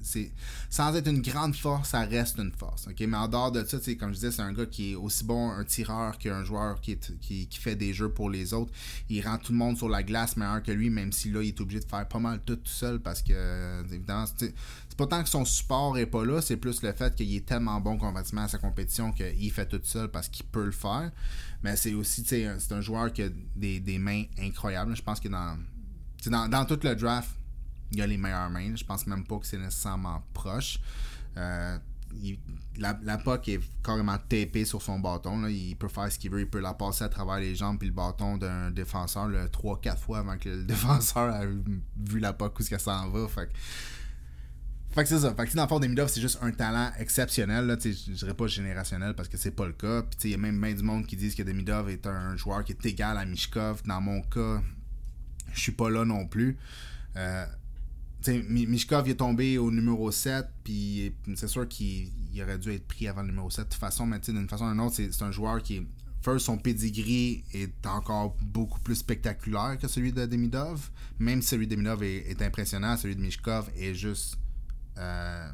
Sans 0.71 0.95
être 0.95 1.07
une 1.07 1.21
grande 1.21 1.55
force, 1.55 1.89
ça 1.89 2.01
reste 2.01 2.39
une 2.39 2.51
force. 2.51 2.87
ok? 2.87 2.99
Mais 3.01 3.17
en 3.17 3.27
dehors 3.27 3.51
de 3.51 3.63
ça, 3.63 3.77
comme 3.99 4.09
je 4.09 4.15
disais, 4.15 4.31
c'est 4.31 4.41
un 4.41 4.53
gars 4.53 4.65
qui 4.65 4.93
est 4.93 4.95
aussi 4.95 5.23
bon 5.23 5.51
un 5.51 5.63
tireur 5.63 6.17
qu'un 6.17 6.43
joueur 6.43 6.81
qui, 6.81 6.97
qui, 6.97 7.45
qui, 7.45 7.59
fait 7.59 7.75
des 7.75 7.93
jeux 7.93 8.09
pour 8.09 8.29
les 8.29 8.55
autres. 8.55 8.71
Il 9.07 9.21
rend 9.23 9.37
tout 9.37 9.51
le 9.51 9.57
monde 9.59 9.77
sur 9.77 9.87
la 9.87 10.01
glace 10.01 10.35
meilleur 10.35 10.63
que 10.63 10.71
lui, 10.71 10.89
même 10.89 11.11
si 11.11 11.29
là, 11.29 11.43
il 11.43 11.49
est 11.49 11.61
obligé 11.61 11.79
de 11.79 11.85
faire 11.85 12.07
pas 12.07 12.19
mal 12.19 12.39
tout, 12.43 12.57
seul 12.63 12.99
parce 12.99 13.21
que, 13.21 13.33
euh, 13.33 13.83
évidemment, 13.91 14.25
c'est 14.37 14.53
pas 14.97 15.07
tant 15.07 15.23
que 15.23 15.29
son 15.29 15.45
support 15.45 15.97
est 15.97 16.05
pas 16.05 16.25
là, 16.25 16.41
c'est 16.41 16.57
plus 16.57 16.81
le 16.83 16.91
fait 16.93 17.15
qu'il 17.15 17.35
est 17.35 17.45
tellement 17.45 17.79
bon 17.79 17.97
compatible 17.97 18.39
à 18.39 18.47
sa 18.47 18.57
compétition 18.57 19.11
qu'il 19.11 19.51
fait 19.51 19.65
tout 19.65 19.81
seul 19.83 20.09
parce 20.09 20.27
qu'il 20.27 20.45
peut 20.45 20.65
le 20.65 20.71
faire. 20.71 21.11
Mais 21.63 21.75
c'est 21.75 21.93
aussi, 21.93 22.25
c'est 22.25 22.71
un 22.71 22.81
joueur 22.81 23.13
qui 23.13 23.23
a 23.23 23.29
des, 23.55 23.99
mains 23.99 24.23
incroyables. 24.39 24.95
Je 24.95 25.01
pense 25.01 25.19
que 25.19 25.27
dans, 25.27 25.57
dans, 26.49 26.65
tout 26.65 26.79
le 26.83 26.95
draft, 26.95 27.29
il 27.91 28.01
a 28.01 28.07
les 28.07 28.17
meilleures 28.17 28.49
mains. 28.49 28.75
Je 28.75 28.83
pense 28.83 29.05
même 29.05 29.25
pas 29.25 29.37
que 29.37 29.45
c'est 29.45 29.59
nécessairement 29.59 30.23
proche. 30.33 30.79
Euh, 31.37 31.77
la, 32.77 32.97
la 33.03 33.17
puck 33.17 33.47
est 33.47 33.61
carrément 33.83 34.17
tapée 34.17 34.65
sur 34.65 34.81
son 34.81 34.99
bâton. 34.99 35.47
Il 35.47 35.75
peut 35.75 35.87
faire 35.87 36.11
ce 36.11 36.17
qu'il 36.17 36.31
veut. 36.31 36.41
Il 36.41 36.49
peut 36.49 36.59
la 36.59 36.73
passer 36.73 37.03
à 37.03 37.09
travers 37.09 37.39
les 37.39 37.55
jambes 37.55 37.77
puis 37.77 37.87
le 37.87 37.93
bâton 37.93 38.37
d'un 38.37 38.71
défenseur 38.71 39.29
3-4 39.29 39.97
fois 39.97 40.19
avant 40.19 40.37
que 40.37 40.49
le 40.49 40.63
défenseur 40.65 41.35
ait 41.35 41.49
vu 41.95 42.19
la 42.19 42.33
puck 42.33 42.59
où 42.59 42.63
ce 42.63 42.69
qu'elle 42.69 42.79
s'en 42.79 43.09
va. 43.09 43.27
Fait 43.27 43.49
fait 44.93 45.03
que 45.03 45.09
c'est 45.09 45.19
ça. 45.19 45.33
Fait 45.33 45.47
que 45.47 45.55
dans 45.55 45.63
le 45.63 45.69
fond, 45.69 45.79
Demidov, 45.79 46.09
c'est 46.09 46.21
juste 46.21 46.39
un 46.41 46.51
talent 46.51 46.91
exceptionnel. 46.99 47.65
Là, 47.65 47.77
je 47.81 48.11
dirais 48.11 48.33
pas 48.33 48.47
générationnel 48.47 49.13
parce 49.15 49.29
que 49.29 49.37
c'est 49.37 49.51
pas 49.51 49.65
le 49.65 49.73
cas. 49.73 50.03
Puis 50.03 50.29
il 50.29 50.31
y 50.31 50.33
a 50.33 50.37
même 50.37 50.59
bien 50.59 50.73
du 50.73 50.83
monde 50.83 51.05
qui 51.05 51.15
disent 51.15 51.35
que 51.35 51.43
Demidov 51.43 51.89
est 51.89 52.05
un 52.07 52.35
joueur 52.35 52.63
qui 52.63 52.73
est 52.73 52.85
égal 52.85 53.17
à 53.17 53.25
Mishkov. 53.25 53.83
Dans 53.85 54.01
mon 54.01 54.21
cas, 54.21 54.61
je 55.53 55.59
suis 55.59 55.71
pas 55.71 55.89
là 55.89 56.03
non 56.03 56.27
plus. 56.27 56.57
Euh, 57.15 57.45
Mishkov 58.27 59.09
est 59.09 59.15
tombé 59.15 59.57
au 59.57 59.71
numéro 59.71 60.11
7, 60.11 60.45
puis 60.63 61.13
c'est 61.35 61.47
sûr 61.47 61.67
qu'il 61.67 62.11
aurait 62.41 62.59
dû 62.59 62.71
être 62.71 62.87
pris 62.87 63.07
avant 63.07 63.21
le 63.21 63.29
numéro 63.29 63.49
7 63.49 63.65
de 63.65 63.69
toute 63.69 63.79
façon, 63.79 64.05
mais 64.05 64.19
d'une 64.19 64.47
façon 64.47 64.65
ou 64.65 64.71
d'une 64.71 64.81
autre, 64.81 64.95
c'est 64.95 65.23
un 65.23 65.31
joueur 65.31 65.61
qui 65.63 65.77
est. 65.77 65.87
First, 66.23 66.45
son 66.45 66.59
pedigree 66.59 67.43
est 67.51 67.87
encore 67.87 68.37
beaucoup 68.43 68.79
plus 68.81 68.93
spectaculaire 68.93 69.75
que 69.81 69.87
celui 69.87 70.13
de 70.13 70.27
Demidov. 70.27 70.91
Même 71.17 71.41
si 71.41 71.47
celui 71.47 71.65
de 71.65 71.73
Demidov 71.73 72.03
est, 72.03 72.29
est 72.29 72.43
impressionnant, 72.43 72.95
celui 72.95 73.15
de 73.15 73.21
Mishkov 73.21 73.71
est 73.75 73.95
juste 73.95 74.37
euh, 74.97 75.49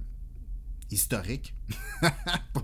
historique. 0.91 1.53
Pour 2.53 2.63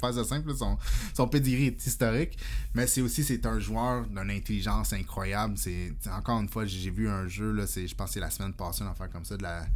faire 0.00 0.14
ça 0.14 0.24
simple, 0.24 0.54
son, 0.54 0.78
son 1.14 1.28
est 1.30 1.86
historique. 1.86 2.38
Mais 2.74 2.86
c'est 2.86 3.00
aussi 3.00 3.24
c'est 3.24 3.44
un 3.46 3.58
joueur 3.58 4.06
d'une 4.06 4.30
intelligence 4.30 4.92
incroyable. 4.92 5.56
C'est 5.56 5.92
encore 6.10 6.40
une 6.40 6.48
fois, 6.48 6.64
j'ai 6.64 6.90
vu 6.90 7.08
un 7.08 7.26
jeu, 7.28 7.52
là, 7.52 7.64
je 7.66 7.94
pense 7.94 8.08
que 8.08 8.14
c'est 8.14 8.20
la 8.20 8.30
semaine 8.30 8.54
passée, 8.54 8.82
une 8.82 8.90
affaire 8.90 9.10
comme 9.10 9.24
ça, 9.24 9.36
de 9.36 9.42
la, 9.42 9.66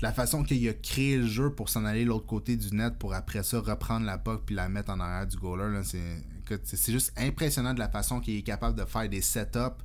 la 0.00 0.12
façon 0.12 0.42
qu'il 0.42 0.66
a 0.68 0.74
créé 0.74 1.18
le 1.18 1.26
jeu 1.26 1.50
pour 1.50 1.68
s'en 1.68 1.84
aller 1.84 2.04
de 2.04 2.08
l'autre 2.08 2.26
côté 2.26 2.56
du 2.56 2.74
net 2.74 2.98
pour 2.98 3.14
après 3.14 3.42
ça 3.42 3.60
reprendre 3.60 4.06
la 4.06 4.18
puck 4.18 4.42
puis 4.46 4.54
la 4.54 4.68
mettre 4.68 4.90
en 4.90 5.00
arrière 5.00 5.26
du 5.26 5.36
goaler. 5.36 5.80
C'est 5.84 6.92
juste 6.92 7.12
impressionnant 7.16 7.74
de 7.74 7.78
la 7.78 7.88
façon 7.88 8.20
qu'il 8.20 8.36
est 8.36 8.42
capable 8.42 8.78
de 8.78 8.84
faire 8.84 9.08
des 9.08 9.22
setups 9.22 9.82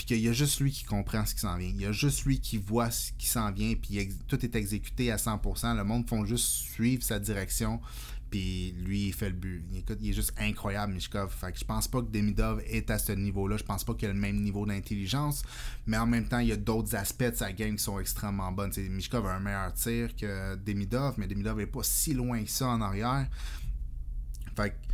puis 0.00 0.06
qu'il 0.06 0.20
y 0.20 0.28
a 0.30 0.32
juste 0.32 0.60
lui 0.60 0.72
qui 0.72 0.84
comprend 0.84 1.26
ce 1.26 1.34
qui 1.34 1.42
s'en 1.42 1.58
vient. 1.58 1.68
Il 1.68 1.78
y 1.78 1.84
a 1.84 1.92
juste 1.92 2.24
lui 2.24 2.40
qui 2.40 2.56
voit 2.56 2.90
ce 2.90 3.12
qui 3.18 3.26
s'en 3.26 3.52
vient, 3.52 3.74
puis 3.74 4.08
tout 4.28 4.42
est 4.42 4.54
exécuté 4.54 5.12
à 5.12 5.16
100%. 5.16 5.76
Le 5.76 5.84
monde 5.84 6.08
font 6.08 6.24
juste 6.24 6.46
suivre 6.46 7.02
sa 7.02 7.18
direction, 7.18 7.82
puis 8.30 8.74
lui, 8.78 9.08
il 9.08 9.12
fait 9.12 9.28
le 9.28 9.36
but. 9.36 9.62
Il, 10.00 10.08
est 10.08 10.12
juste 10.14 10.32
incroyable, 10.38 10.94
Mishkov. 10.94 11.30
Fait 11.30 11.52
que 11.52 11.58
je 11.58 11.66
pense 11.66 11.86
pas 11.86 12.00
que 12.00 12.06
Demidov 12.06 12.62
est 12.64 12.90
à 12.90 12.98
ce 12.98 13.12
niveau-là. 13.12 13.58
Je 13.58 13.62
pense 13.62 13.84
pas 13.84 13.92
qu'il 13.92 14.08
a 14.08 14.14
le 14.14 14.18
même 14.18 14.40
niveau 14.40 14.64
d'intelligence. 14.64 15.42
Mais 15.86 15.98
en 15.98 16.06
même 16.06 16.26
temps, 16.26 16.38
il 16.38 16.48
y 16.48 16.52
a 16.52 16.56
d'autres 16.56 16.96
aspects 16.96 17.24
de 17.24 17.36
sa 17.36 17.52
game 17.52 17.76
qui 17.76 17.82
sont 17.82 18.00
extrêmement 18.00 18.52
bonnes. 18.52 18.72
Mishkov 18.74 19.26
a 19.26 19.34
un 19.34 19.40
meilleur 19.40 19.74
tir 19.74 20.16
que 20.16 20.54
Demidov, 20.54 21.16
mais 21.18 21.26
Demidov 21.26 21.60
est 21.60 21.66
pas 21.66 21.82
si 21.82 22.14
loin 22.14 22.42
que 22.42 22.50
ça 22.50 22.68
en 22.68 22.80
arrière. 22.80 23.28
Fait 24.56 24.70
que 24.70 24.89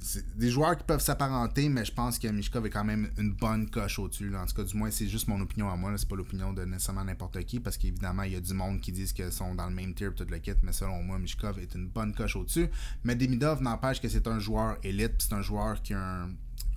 c'est 0.00 0.36
des 0.36 0.50
joueurs 0.50 0.76
qui 0.76 0.84
peuvent 0.84 1.00
s'apparenter, 1.00 1.68
mais 1.68 1.84
je 1.84 1.92
pense 1.92 2.18
que 2.18 2.28
Mishkov 2.28 2.66
est 2.66 2.70
quand 2.70 2.84
même 2.84 3.10
une 3.18 3.32
bonne 3.32 3.68
coche 3.68 3.98
au-dessus. 3.98 4.34
En 4.36 4.46
tout 4.46 4.54
cas, 4.54 4.62
du 4.62 4.76
moins, 4.76 4.90
c'est 4.90 5.08
juste 5.08 5.28
mon 5.28 5.40
opinion 5.40 5.70
à 5.70 5.76
moi. 5.76 5.92
C'est 5.96 6.08
pas 6.08 6.16
l'opinion 6.16 6.52
de 6.52 6.64
nécessairement 6.64 7.04
n'importe 7.04 7.42
qui, 7.44 7.60
parce 7.60 7.76
qu'évidemment, 7.76 8.22
il 8.22 8.32
y 8.32 8.36
a 8.36 8.40
du 8.40 8.54
monde 8.54 8.80
qui 8.80 8.92
disent 8.92 9.12
qu'ils 9.12 9.32
sont 9.32 9.54
dans 9.54 9.68
le 9.68 9.74
même 9.74 9.94
tier 9.94 10.10
tout 10.14 10.26
le 10.28 10.38
kit, 10.38 10.52
mais 10.62 10.72
selon 10.72 11.02
moi, 11.02 11.18
Mishkov 11.18 11.58
est 11.58 11.74
une 11.74 11.88
bonne 11.88 12.14
coche 12.14 12.36
au-dessus. 12.36 12.68
Mais 13.04 13.14
Demidov 13.14 13.62
n'empêche 13.62 14.00
que 14.00 14.08
c'est 14.08 14.26
un 14.26 14.38
joueur 14.38 14.76
élite, 14.82 15.14
c'est 15.18 15.34
un 15.34 15.42
joueur 15.42 15.82
qui 15.82 15.94
a 15.94 16.28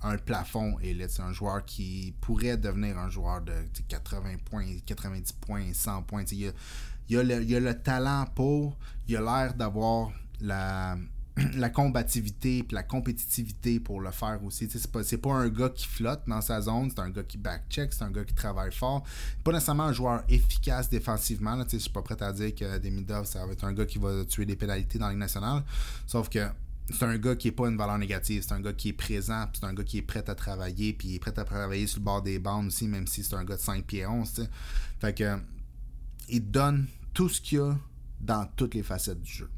un, 0.02 0.16
plafond 0.18 0.78
élite. 0.80 1.10
C'est 1.10 1.22
un 1.22 1.32
joueur 1.32 1.64
qui 1.64 2.14
pourrait 2.20 2.56
devenir 2.56 2.98
un 2.98 3.10
joueur 3.10 3.40
de 3.42 3.54
80 3.88 4.36
points, 4.44 4.66
90 4.84 5.32
points, 5.32 5.72
100 5.72 6.02
points. 6.02 6.24
Il 6.32 6.52
y 7.08 7.16
a, 7.16 7.22
le, 7.22 7.42
il 7.42 7.56
a 7.56 7.60
le 7.60 7.82
talent 7.82 8.26
pour, 8.34 8.76
il 9.08 9.16
a 9.16 9.20
l'air 9.20 9.54
d'avoir 9.54 10.10
la 10.40 10.96
la 11.54 11.68
combativité 11.68 12.58
et 12.58 12.66
la 12.70 12.82
compétitivité 12.82 13.78
pour 13.78 14.00
le 14.00 14.10
faire 14.10 14.42
aussi. 14.42 14.68
C'est 14.70 14.90
pas, 14.90 15.02
pas 15.02 15.34
un 15.34 15.48
gars 15.48 15.68
qui 15.68 15.86
flotte 15.86 16.22
dans 16.26 16.40
sa 16.40 16.62
zone, 16.62 16.90
c'est 16.90 17.00
un 17.00 17.10
gars 17.10 17.24
qui 17.24 17.36
backcheck, 17.36 17.92
c'est 17.92 18.04
un 18.04 18.10
gars 18.10 18.24
qui 18.24 18.34
travaille 18.34 18.72
fort. 18.72 19.04
Pas 19.44 19.52
nécessairement 19.52 19.84
un 19.84 19.92
joueur 19.92 20.24
efficace 20.28 20.88
défensivement. 20.88 21.62
Je 21.70 21.76
suis 21.76 21.90
pas 21.90 22.02
prêt 22.02 22.22
à 22.22 22.32
dire 22.32 22.54
que 22.54 22.78
Demidov, 22.78 23.26
ça 23.26 23.44
va 23.44 23.52
être 23.52 23.64
un 23.64 23.74
gars 23.74 23.84
qui 23.84 23.98
va 23.98 24.24
tuer 24.24 24.46
des 24.46 24.56
pénalités 24.56 24.98
dans 24.98 25.06
la 25.06 25.12
Ligue 25.12 25.20
nationale. 25.20 25.62
Sauf 26.06 26.30
que 26.30 26.48
c'est 26.88 27.04
un 27.04 27.18
gars 27.18 27.36
qui 27.36 27.48
n'est 27.48 27.52
pas 27.52 27.68
une 27.68 27.76
valeur 27.76 27.98
négative. 27.98 28.42
C'est 28.46 28.54
un 28.54 28.60
gars 28.60 28.72
qui 28.72 28.90
est 28.90 28.94
présent, 28.94 29.46
c'est 29.52 29.64
un 29.64 29.74
gars 29.74 29.84
qui 29.84 29.98
est 29.98 30.02
prêt 30.02 30.24
à 30.28 30.34
travailler, 30.34 30.94
puis 30.94 31.08
il 31.08 31.14
est 31.16 31.18
prêt 31.18 31.38
à 31.38 31.44
travailler 31.44 31.86
sur 31.86 31.98
le 31.98 32.04
bord 32.04 32.22
des 32.22 32.38
bandes 32.38 32.68
aussi, 32.68 32.88
même 32.88 33.06
si 33.06 33.22
c'est 33.22 33.34
un 33.34 33.44
gars 33.44 33.56
de 33.56 33.60
5 33.60 33.84
pieds 33.84 34.06
11. 34.06 34.48
Fait 35.00 35.14
que 35.14 35.36
il 36.30 36.50
donne 36.50 36.86
tout 37.12 37.28
ce 37.28 37.42
qu'il 37.42 37.58
y 37.58 37.60
a 37.60 37.76
dans 38.20 38.46
toutes 38.56 38.74
les 38.74 38.82
facettes 38.82 39.20
du 39.20 39.30
jeu 39.30 39.50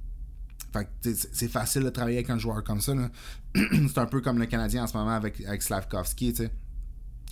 c'est 1.03 1.49
facile 1.49 1.85
de 1.85 1.91
travailler 1.91 2.19
avec 2.19 2.31
un 2.31 2.39
joueur 2.39 2.63
comme 2.65 2.81
ça. 2.81 2.93
c'est 3.55 3.99
un 3.99 4.07
peu 4.07 4.21
comme 4.21 4.39
le 4.39 4.47
Canadien 4.47 4.85
en 4.85 4.87
ce 4.87 4.97
moment 4.97 5.11
avec, 5.11 5.41
avec 5.45 5.63
Slavkovski. 5.63 6.35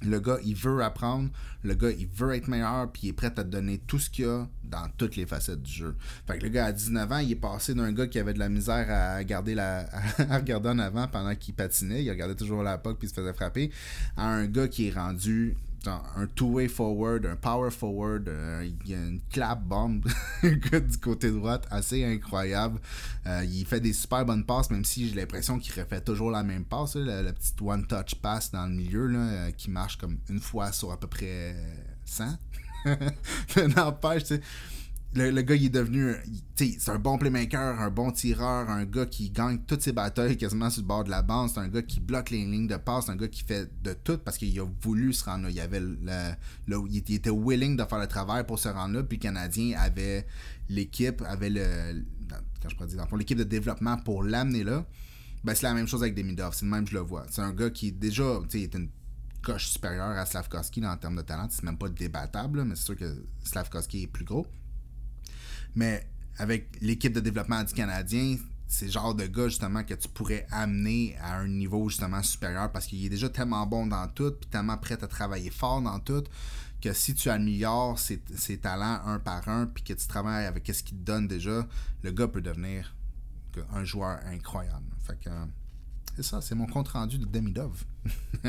Le 0.03 0.21
gars, 0.21 0.37
il 0.45 0.55
veut 0.55 0.83
apprendre, 0.83 1.31
le 1.63 1.75
gars, 1.75 1.91
il 1.91 2.07
veut 2.07 2.35
être 2.35 2.49
meilleur, 2.49 2.93
puis 2.93 3.05
il 3.05 3.09
est 3.09 3.13
prêt 3.15 3.29
à 3.29 3.31
te 3.31 3.41
donner 3.41 3.79
tout 3.79 3.99
ce 3.99 4.11
qu'il 4.11 4.27
a 4.27 4.47
dans 4.63 4.87
toutes 4.99 5.17
les 5.17 5.25
facettes 5.25 5.63
du 5.63 5.73
jeu. 5.73 5.97
Fait 6.27 6.37
que 6.37 6.43
le 6.43 6.51
gars, 6.51 6.67
à 6.67 6.73
19 6.73 7.13
ans, 7.13 7.19
il 7.19 7.33
est 7.33 7.37
passé 7.37 7.73
d'un 7.73 7.91
gars 7.93 8.07
qui 8.07 8.19
avait 8.19 8.35
de 8.35 8.39
la 8.39 8.51
misère 8.51 8.87
à 8.91 9.15
à 9.17 9.21
regarder 10.37 10.69
en 10.69 10.79
avant 10.79 11.09
pendant 11.09 11.35
qu'il 11.35 11.55
patinait, 11.55 12.05
il 12.05 12.11
regardait 12.11 12.35
toujours 12.35 12.63
la 12.63 12.77
puck 12.77 12.99
puis 12.99 13.09
il 13.09 13.11
se 13.11 13.15
faisait 13.15 13.33
frapper, 13.33 13.71
à 14.19 14.29
un 14.29 14.47
gars 14.47 14.69
qui 14.69 14.89
est 14.89 14.93
rendu 14.93 15.57
un 15.89 16.27
two-way 16.35 16.69
forward, 16.69 17.27
un 17.27 17.37
power 17.37 17.71
forward, 17.71 18.29
euh, 18.29 18.69
il 18.85 18.91
y 18.91 18.95
a 18.95 18.99
une 18.99 19.21
clap 19.31 19.63
bomb 19.63 20.01
du 20.43 20.99
côté 20.99 21.31
droite, 21.31 21.67
assez 21.71 22.05
incroyable. 22.05 22.81
Euh, 23.27 23.45
il 23.45 23.67
fait 23.67 23.81
des 23.81 23.93
super 23.93 24.25
bonnes 24.25 24.45
passes, 24.45 24.71
même 24.71 24.85
si 24.85 25.09
j'ai 25.09 25.15
l'impression 25.15 25.59
qu'il 25.59 25.79
refait 25.81 26.01
toujours 26.01 26.31
la 26.31 26.43
même 26.43 26.65
passe, 26.65 26.97
la, 26.97 27.33
petite 27.33 27.61
one-touch 27.61 28.17
pass 28.17 28.51
dans 28.51 28.67
le 28.67 28.75
milieu, 28.75 29.11
euh, 29.15 29.51
qui 29.53 29.71
marche 29.71 29.97
comme 29.99 30.19
une 30.29 30.41
fois 30.41 30.73
sur 30.73 30.93
à 30.93 30.99
peu 30.99 31.07
près 31.07 31.57
100. 32.05 32.37
N'empêche, 33.77 34.25
tu 34.25 34.37
sais 34.37 34.41
le, 35.17 35.43
gars, 35.43 35.55
il 35.55 35.67
est 35.67 35.71
devenu. 35.71 36.15
C'est 36.55 36.89
un 36.89 36.99
bon 36.99 37.19
playmaker, 37.19 37.81
un 37.81 37.91
bon 37.91 38.11
tireur, 38.11 38.69
un 38.71 38.85
gars 38.85 39.07
qui 39.07 39.31
gagne 39.31 39.59
toutes 39.67 39.83
ses 39.83 39.93
batailles 39.93 40.37
quasiment 40.37 40.71
sur 40.71 40.83
le 40.83 40.87
bord 40.87 41.05
de 41.05 41.11
la 41.11 41.23
bande. 41.23 41.51
C'est 41.51 41.61
un 41.61 41.69
gars 41.69 41.83
qui 41.83 42.01
bloque 42.01 42.31
les 42.31 42.45
lignes 42.45 42.67
de 42.67 42.77
passe. 42.77 43.09
Un 43.09 43.17
gars 43.17 43.29
qui 43.29 43.43
fait 43.43 43.71
de 43.83 43.93
tout 43.93 44.19
parce 44.19 44.37
qu'il 44.39 44.59
a 44.61 44.67
voulu 44.83 45.13
se 45.13 45.25
rendre 45.25 45.45
là. 45.45 45.51
Il, 45.51 45.61
avait 45.61 45.81
le, 45.81 46.89
il 46.91 46.97
était 46.97 47.31
willing 47.31 47.77
de 47.77 47.85
faire 47.85 47.99
le 47.99 48.07
travail 48.07 48.47
pour 48.47 48.59
se 48.59 48.69
rendre 48.69 48.95
là. 48.95 49.03
Puis 49.03 49.19
le 49.19 49.23
Canadien 49.23 49.79
avait 49.79 50.27
l'équipe, 50.69 51.23
avait 51.27 51.51
le. 51.51 52.05
Quand 52.63 52.69
je 52.89 53.17
l'équipe 53.17 53.39
de 53.39 53.45
développement 53.45 53.97
pour 53.99 54.23
l'amener 54.23 54.65
là. 54.65 54.85
Ben, 55.45 55.55
c'est 55.55 55.63
la 55.63 55.75
même 55.75 55.87
chose 55.87 56.03
avec 56.03 56.15
Demidov. 56.15 56.55
C'est 56.55 56.65
le 56.65 56.71
même, 56.71 56.87
je 56.87 56.95
le 56.95 57.01
vois. 57.01 57.25
C'est 57.31 57.43
un 57.43 57.53
gars 57.53 57.71
qui, 57.71 57.93
déjà, 57.93 58.41
est 58.53 58.75
une 58.75 58.89
coche 59.43 59.69
supérieure 59.69 60.19
à 60.19 60.27
Slavkovski 60.27 60.85
en 60.85 60.97
termes 60.97 61.17
de 61.17 61.23
talent. 61.23 61.47
C'est 61.51 61.63
même 61.63 61.79
pas 61.79 61.89
débattable, 61.89 62.65
mais 62.65 62.75
c'est 62.75 62.85
sûr 62.85 62.97
que 62.97 63.25
Slavkovski 63.45 64.03
est 64.03 64.07
plus 64.09 64.25
gros. 64.25 64.45
Mais 65.77 66.07
avec 66.39 66.79
l'équipe 66.81 67.13
de 67.13 67.21
développement 67.21 67.63
du 67.63 67.73
Canadien, 67.73 68.37
c'est 68.67 68.87
le 68.87 68.91
genre 68.91 69.15
de 69.15 69.27
gars 69.27 69.49
justement 69.49 69.85
que 69.85 69.95
tu 69.95 70.09
pourrais 70.09 70.47
amener 70.51 71.17
à 71.21 71.37
un 71.37 71.49
niveau 71.49 71.89
justement 71.89 72.23
supérieur 72.23 72.73
parce 72.73 72.87
qu'il 72.87 73.05
est 73.05 73.09
déjà 73.09 73.29
tellement 73.29 73.65
bon 73.67 73.87
dans 73.87 74.09
tout, 74.09 74.33
puis 74.33 74.49
tellement 74.51 74.77
prêt 74.77 74.99
à 75.03 75.07
travailler 75.07 75.51
fort 75.51 75.81
dans 75.81 76.01
tout, 76.01 76.25
que 76.81 76.93
si 76.93 77.15
tu 77.15 77.31
améliores 77.31 77.99
ses, 77.99 78.19
talents 78.59 79.01
un 79.05 79.19
par 79.19 79.49
un, 79.49 79.67
puis 79.67 79.85
que 79.85 79.93
tu 79.93 80.07
travailles 80.09 80.47
avec 80.47 80.67
ce 80.67 80.83
qu'il 80.83 80.99
te 80.99 81.05
donne 81.05 81.29
déjà, 81.29 81.67
le 82.03 82.11
gars 82.11 82.29
peut 82.29 82.43
devenir 82.43 82.95
un 83.73 83.85
joueur 83.85 84.19
incroyable. 84.27 84.85
Fait 85.07 85.19
que 85.19 85.31
c'est 86.17 86.23
ça, 86.23 86.41
c'est 86.41 86.55
mon 86.55 86.67
compte 86.67 86.89
rendu 86.89 87.19
de 87.19 87.27
Demidov. 87.27 87.85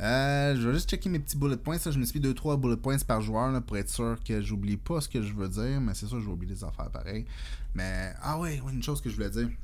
euh, 0.00 0.56
je 0.56 0.66
vais 0.66 0.74
juste 0.74 0.88
checker 0.88 1.10
mes 1.10 1.18
petits 1.18 1.36
bullet 1.36 1.58
points. 1.58 1.76
Ça, 1.76 1.90
je 1.90 1.98
me 1.98 2.06
suis 2.06 2.18
mis 2.18 2.26
2-3 2.26 2.58
bullet 2.58 2.78
points 2.78 2.96
par 3.06 3.20
joueur 3.20 3.62
pour 3.62 3.76
être 3.76 3.90
sûr 3.90 4.16
que 4.26 4.40
j'oublie 4.40 4.78
pas 4.78 5.02
ce 5.02 5.08
que 5.10 5.20
je 5.20 5.34
veux 5.34 5.48
dire. 5.48 5.78
Mais 5.82 5.92
c'est 5.92 6.06
sûr, 6.06 6.20
je 6.20 6.24
vais 6.24 6.32
oublier 6.32 6.54
les 6.54 6.64
affaires 6.64 6.88
pareil. 6.90 7.26
Mais, 7.74 8.14
ah 8.22 8.38
ouais, 8.38 8.62
une 8.72 8.82
chose 8.82 9.02
que 9.02 9.10
je 9.10 9.14
voulais 9.14 9.28
dire. 9.28 9.48
Tu 9.48 9.54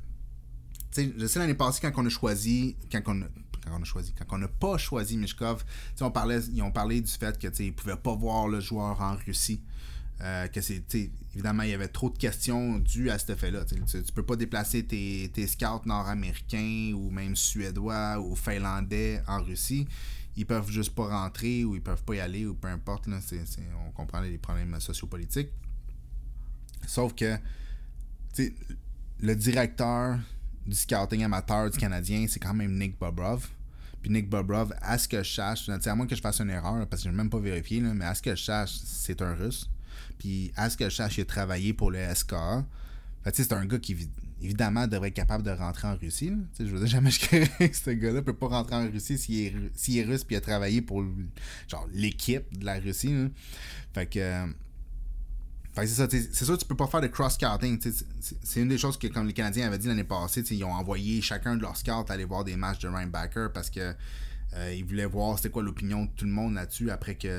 sais, 0.91 1.13
je 1.17 1.25
sais 1.25 1.39
l'année 1.39 1.55
passée, 1.55 1.79
quand 1.81 1.91
on 1.95 2.05
a 2.05 2.09
choisi, 2.09 2.75
quand 2.91 3.01
on 3.07 3.23
a, 3.23 3.25
quand 3.63 3.71
on 3.79 3.81
a 3.81 3.85
choisi, 3.85 4.13
quand 4.13 4.35
on 4.35 4.37
n'a 4.37 4.47
pas 4.47 4.77
choisi 4.77 5.17
Mishkov, 5.17 5.65
on 6.01 6.11
parlait, 6.11 6.39
ils 6.53 6.61
ont 6.61 6.71
parlé 6.71 7.01
du 7.01 7.11
fait 7.11 7.35
qu'ils 7.39 7.67
ne 7.67 7.71
pouvaient 7.71 7.97
pas 7.97 8.13
voir 8.13 8.47
le 8.47 8.59
joueur 8.59 9.01
en 9.01 9.15
Russie. 9.25 9.59
Euh, 10.23 10.47
que 10.47 10.61
c'est 10.61 10.83
évidemment 11.33 11.63
il 11.63 11.71
y 11.71 11.73
avait 11.73 11.87
trop 11.87 12.11
de 12.11 12.17
questions 12.17 12.77
dues 12.77 13.09
à 13.09 13.17
cet 13.17 13.31
effet-là. 13.31 13.65
Tu, 13.65 13.75
tu 14.03 14.13
peux 14.13 14.23
pas 14.23 14.35
déplacer 14.35 14.85
tes, 14.85 15.47
scouts 15.47 15.85
nord-américains 15.85 16.93
ou 16.93 17.09
même 17.09 17.35
suédois 17.35 18.19
ou 18.19 18.35
finlandais 18.35 19.23
en 19.27 19.41
Russie. 19.41 19.87
Ils 20.35 20.45
peuvent 20.45 20.69
juste 20.69 20.93
pas 20.93 21.07
rentrer 21.07 21.65
ou 21.65 21.75
ils 21.75 21.81
peuvent 21.81 22.03
pas 22.03 22.15
y 22.15 22.19
aller 22.19 22.45
ou 22.45 22.53
peu 22.53 22.67
importe. 22.67 23.07
Là, 23.07 23.17
on 23.87 23.91
comprend 23.91 24.21
les 24.21 24.37
problèmes 24.37 24.79
sociopolitiques. 24.79 25.49
Sauf 26.87 27.15
que 27.15 27.37
le 29.19 29.35
directeur 29.35 30.19
du 30.67 30.75
scouting 30.75 31.23
amateur 31.23 31.69
du 31.71 31.77
Canadien, 31.79 32.27
c'est 32.29 32.39
quand 32.39 32.53
même 32.53 32.77
Nick 32.77 32.99
Bobrov. 32.99 33.49
Puis 34.03 34.11
Nick 34.11 34.29
Bobrov, 34.29 34.73
à 34.81 34.97
ce 34.97 35.07
que 35.07 35.23
je 35.23 35.33
sache, 35.33 35.67
à 35.67 35.95
moins 35.95 36.05
que 36.05 36.15
je 36.15 36.21
fasse 36.21 36.39
une 36.41 36.49
erreur, 36.49 36.87
parce 36.87 37.01
que 37.01 37.09
je 37.09 37.11
n'ai 37.11 37.17
même 37.17 37.29
pas 37.29 37.39
vérifié, 37.39 37.81
mais 37.81 38.05
à 38.05 38.15
ce 38.15 38.21
que 38.21 38.35
je 38.35 38.43
sache, 38.43 38.71
c'est 38.83 39.21
un 39.21 39.33
russe. 39.33 39.69
Puis, 40.21 40.51
à 40.55 40.69
ce 40.69 40.77
que 40.77 40.87
je 40.87 40.95
sache, 40.95 41.17
il 41.17 41.21
a 41.21 41.25
travaillé 41.25 41.73
pour 41.73 41.89
le 41.89 41.97
SKA. 42.13 42.63
c'est 43.33 43.53
un 43.53 43.65
gars 43.65 43.79
qui, 43.79 44.07
évidemment, 44.39 44.85
devrait 44.85 45.07
être 45.07 45.15
capable 45.15 45.43
de 45.43 45.49
rentrer 45.49 45.87
en 45.87 45.95
Russie. 45.95 46.31
Je 46.59 46.65
veux 46.65 46.77
dire, 46.77 46.87
jamais 47.01 47.09
je 47.09 47.19
que 47.19 47.75
ce 47.75 47.89
gars-là 47.89 48.21
peut 48.21 48.35
pas 48.35 48.45
rentrer 48.45 48.75
en 48.75 48.87
Russie 48.87 49.17
s'il 49.17 49.47
est, 49.47 49.97
est, 49.97 50.03
russe 50.03 50.23
puis 50.23 50.35
a 50.35 50.41
travaillé 50.41 50.83
pour 50.83 51.03
l'équipe 51.91 52.55
de 52.55 52.63
la 52.63 52.75
Russie. 52.75 53.31
Fait 53.95 54.05
que. 54.05 54.45
c'est 55.75 55.87
ça, 55.87 56.07
c'est 56.07 56.45
sûr 56.45 56.53
que 56.53 56.61
tu 56.61 56.67
peux 56.67 56.77
pas 56.77 56.85
faire 56.85 57.01
de 57.01 57.07
cross-scouting. 57.07 57.79
C'est 58.43 58.61
une 58.61 58.67
des 58.67 58.77
choses 58.77 58.99
que, 58.99 59.07
comme 59.07 59.25
les 59.25 59.33
Canadiens 59.33 59.65
avaient 59.65 59.79
dit 59.79 59.87
l'année 59.87 60.03
passée, 60.03 60.41
ils 60.51 60.63
ont 60.63 60.73
envoyé 60.73 61.19
chacun 61.23 61.55
de 61.55 61.63
leurs 61.63 61.77
scouts 61.77 62.05
aller 62.09 62.25
voir 62.25 62.43
des 62.43 62.55
matchs 62.55 62.81
de 62.81 62.89
Ryan 62.89 63.07
Backer 63.07 63.51
parce 63.51 63.71
que 63.71 63.95
euh, 64.53 64.73
il 64.73 64.83
voulait 64.83 65.05
voir 65.05 65.37
c'était 65.37 65.49
quoi 65.49 65.63
l'opinion 65.63 66.05
de 66.05 66.09
tout 66.15 66.25
le 66.25 66.31
monde 66.31 66.55
là-dessus 66.55 66.91
après 66.91 67.15
qu'il 67.15 67.31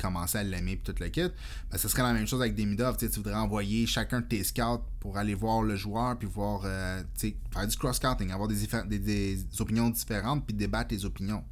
commençait 0.00 0.38
à 0.38 0.42
l'aimer 0.44 0.72
et 0.72 0.78
tout 0.78 0.94
le 1.00 1.08
kit. 1.08 1.22
Ben, 1.70 1.78
ce 1.78 1.88
serait 1.88 2.02
la 2.02 2.12
même 2.12 2.26
chose 2.26 2.40
avec 2.40 2.54
Demidov. 2.54 2.96
Tu 2.96 3.06
voudrais 3.08 3.34
envoyer 3.34 3.86
chacun 3.86 4.20
de 4.20 4.26
tes 4.26 4.44
scouts 4.44 4.84
pour 5.00 5.18
aller 5.18 5.34
voir 5.34 5.62
le 5.62 5.74
joueur 5.74 6.16
puis 6.18 6.28
voir 6.28 6.62
euh, 6.64 7.02
faire 7.18 7.66
du 7.66 7.76
cross-scouting, 7.76 8.30
avoir 8.30 8.48
des, 8.48 9.46
opinions 9.58 9.90
différentes 9.90 10.46
puis 10.46 10.54
débattre 10.54 10.94
les 10.94 11.04
opinions. 11.04 11.42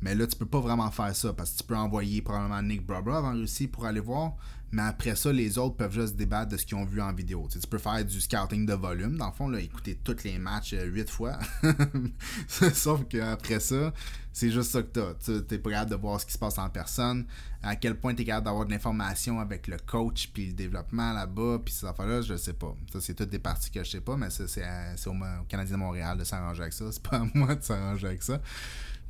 Mais 0.00 0.14
là, 0.14 0.26
tu 0.26 0.36
peux 0.36 0.46
pas 0.46 0.60
vraiment 0.60 0.90
faire 0.90 1.14
ça 1.14 1.32
parce 1.32 1.50
que 1.50 1.58
tu 1.58 1.64
peux 1.64 1.76
envoyer 1.76 2.22
probablement 2.22 2.62
Nick 2.62 2.86
Bobrov 2.86 3.24
en 3.24 3.32
Russie 3.32 3.66
pour 3.66 3.84
aller 3.84 4.00
voir. 4.00 4.36
Mais 4.72 4.82
après 4.82 5.16
ça, 5.16 5.32
les 5.32 5.58
autres 5.58 5.76
peuvent 5.76 5.92
juste 5.92 6.14
débattre 6.16 6.52
de 6.52 6.56
ce 6.56 6.64
qu'ils 6.64 6.76
ont 6.76 6.84
vu 6.84 7.00
en 7.00 7.12
vidéo. 7.12 7.48
Tu, 7.50 7.58
peux 7.66 7.78
faire 7.78 8.04
du 8.04 8.20
scouting 8.20 8.66
de 8.66 8.74
volume, 8.74 9.16
dans 9.16 9.26
le 9.26 9.32
fond, 9.32 9.48
là, 9.48 9.58
écouter 9.60 9.98
tous 10.02 10.22
les 10.22 10.38
matchs 10.38 10.74
euh, 10.74 10.84
huit 10.84 11.10
fois. 11.10 11.38
Sauf 12.48 13.04
qu'après 13.08 13.58
ça, 13.58 13.92
c'est 14.32 14.50
juste 14.50 14.70
ça 14.70 14.82
que 14.82 14.92
tu 14.92 15.00
as. 15.00 15.14
Tu 15.14 15.54
n'es 15.54 15.58
pas 15.58 15.70
capable 15.70 15.90
de 15.90 15.96
voir 15.96 16.20
ce 16.20 16.26
qui 16.26 16.32
se 16.32 16.38
passe 16.38 16.56
en 16.58 16.68
personne, 16.70 17.26
à 17.62 17.74
quel 17.74 17.98
point 17.98 18.14
tu 18.14 18.22
es 18.22 18.24
capable 18.24 18.44
d'avoir 18.44 18.64
de 18.64 18.70
l'information 18.70 19.40
avec 19.40 19.66
le 19.66 19.76
coach, 19.78 20.30
puis 20.32 20.46
le 20.46 20.52
développement 20.52 21.12
là-bas, 21.12 21.58
puis 21.64 21.74
ces 21.74 21.86
affaires-là, 21.86 22.22
je 22.22 22.36
sais 22.36 22.52
pas. 22.52 22.74
Ça, 22.92 23.00
c'est 23.00 23.14
toutes 23.14 23.30
des 23.30 23.40
parties 23.40 23.70
que 23.72 23.82
je 23.82 23.90
sais 23.90 24.00
pas, 24.00 24.16
mais 24.16 24.30
c'est 24.30 24.62
au, 25.06 25.10
au 25.10 25.44
Canadien 25.48 25.76
de 25.76 25.80
Montréal 25.80 26.16
de 26.16 26.24
s'arranger 26.24 26.62
avec 26.62 26.74
ça. 26.74 26.84
C'est 26.92 27.02
pas 27.02 27.16
à 27.16 27.26
moi 27.34 27.54
de 27.56 27.62
s'arranger 27.62 28.06
avec 28.06 28.22
ça. 28.22 28.40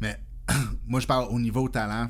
Mais 0.00 0.18
moi, 0.86 1.00
je 1.00 1.06
parle 1.06 1.28
au 1.30 1.38
niveau 1.38 1.68
talent. 1.68 2.08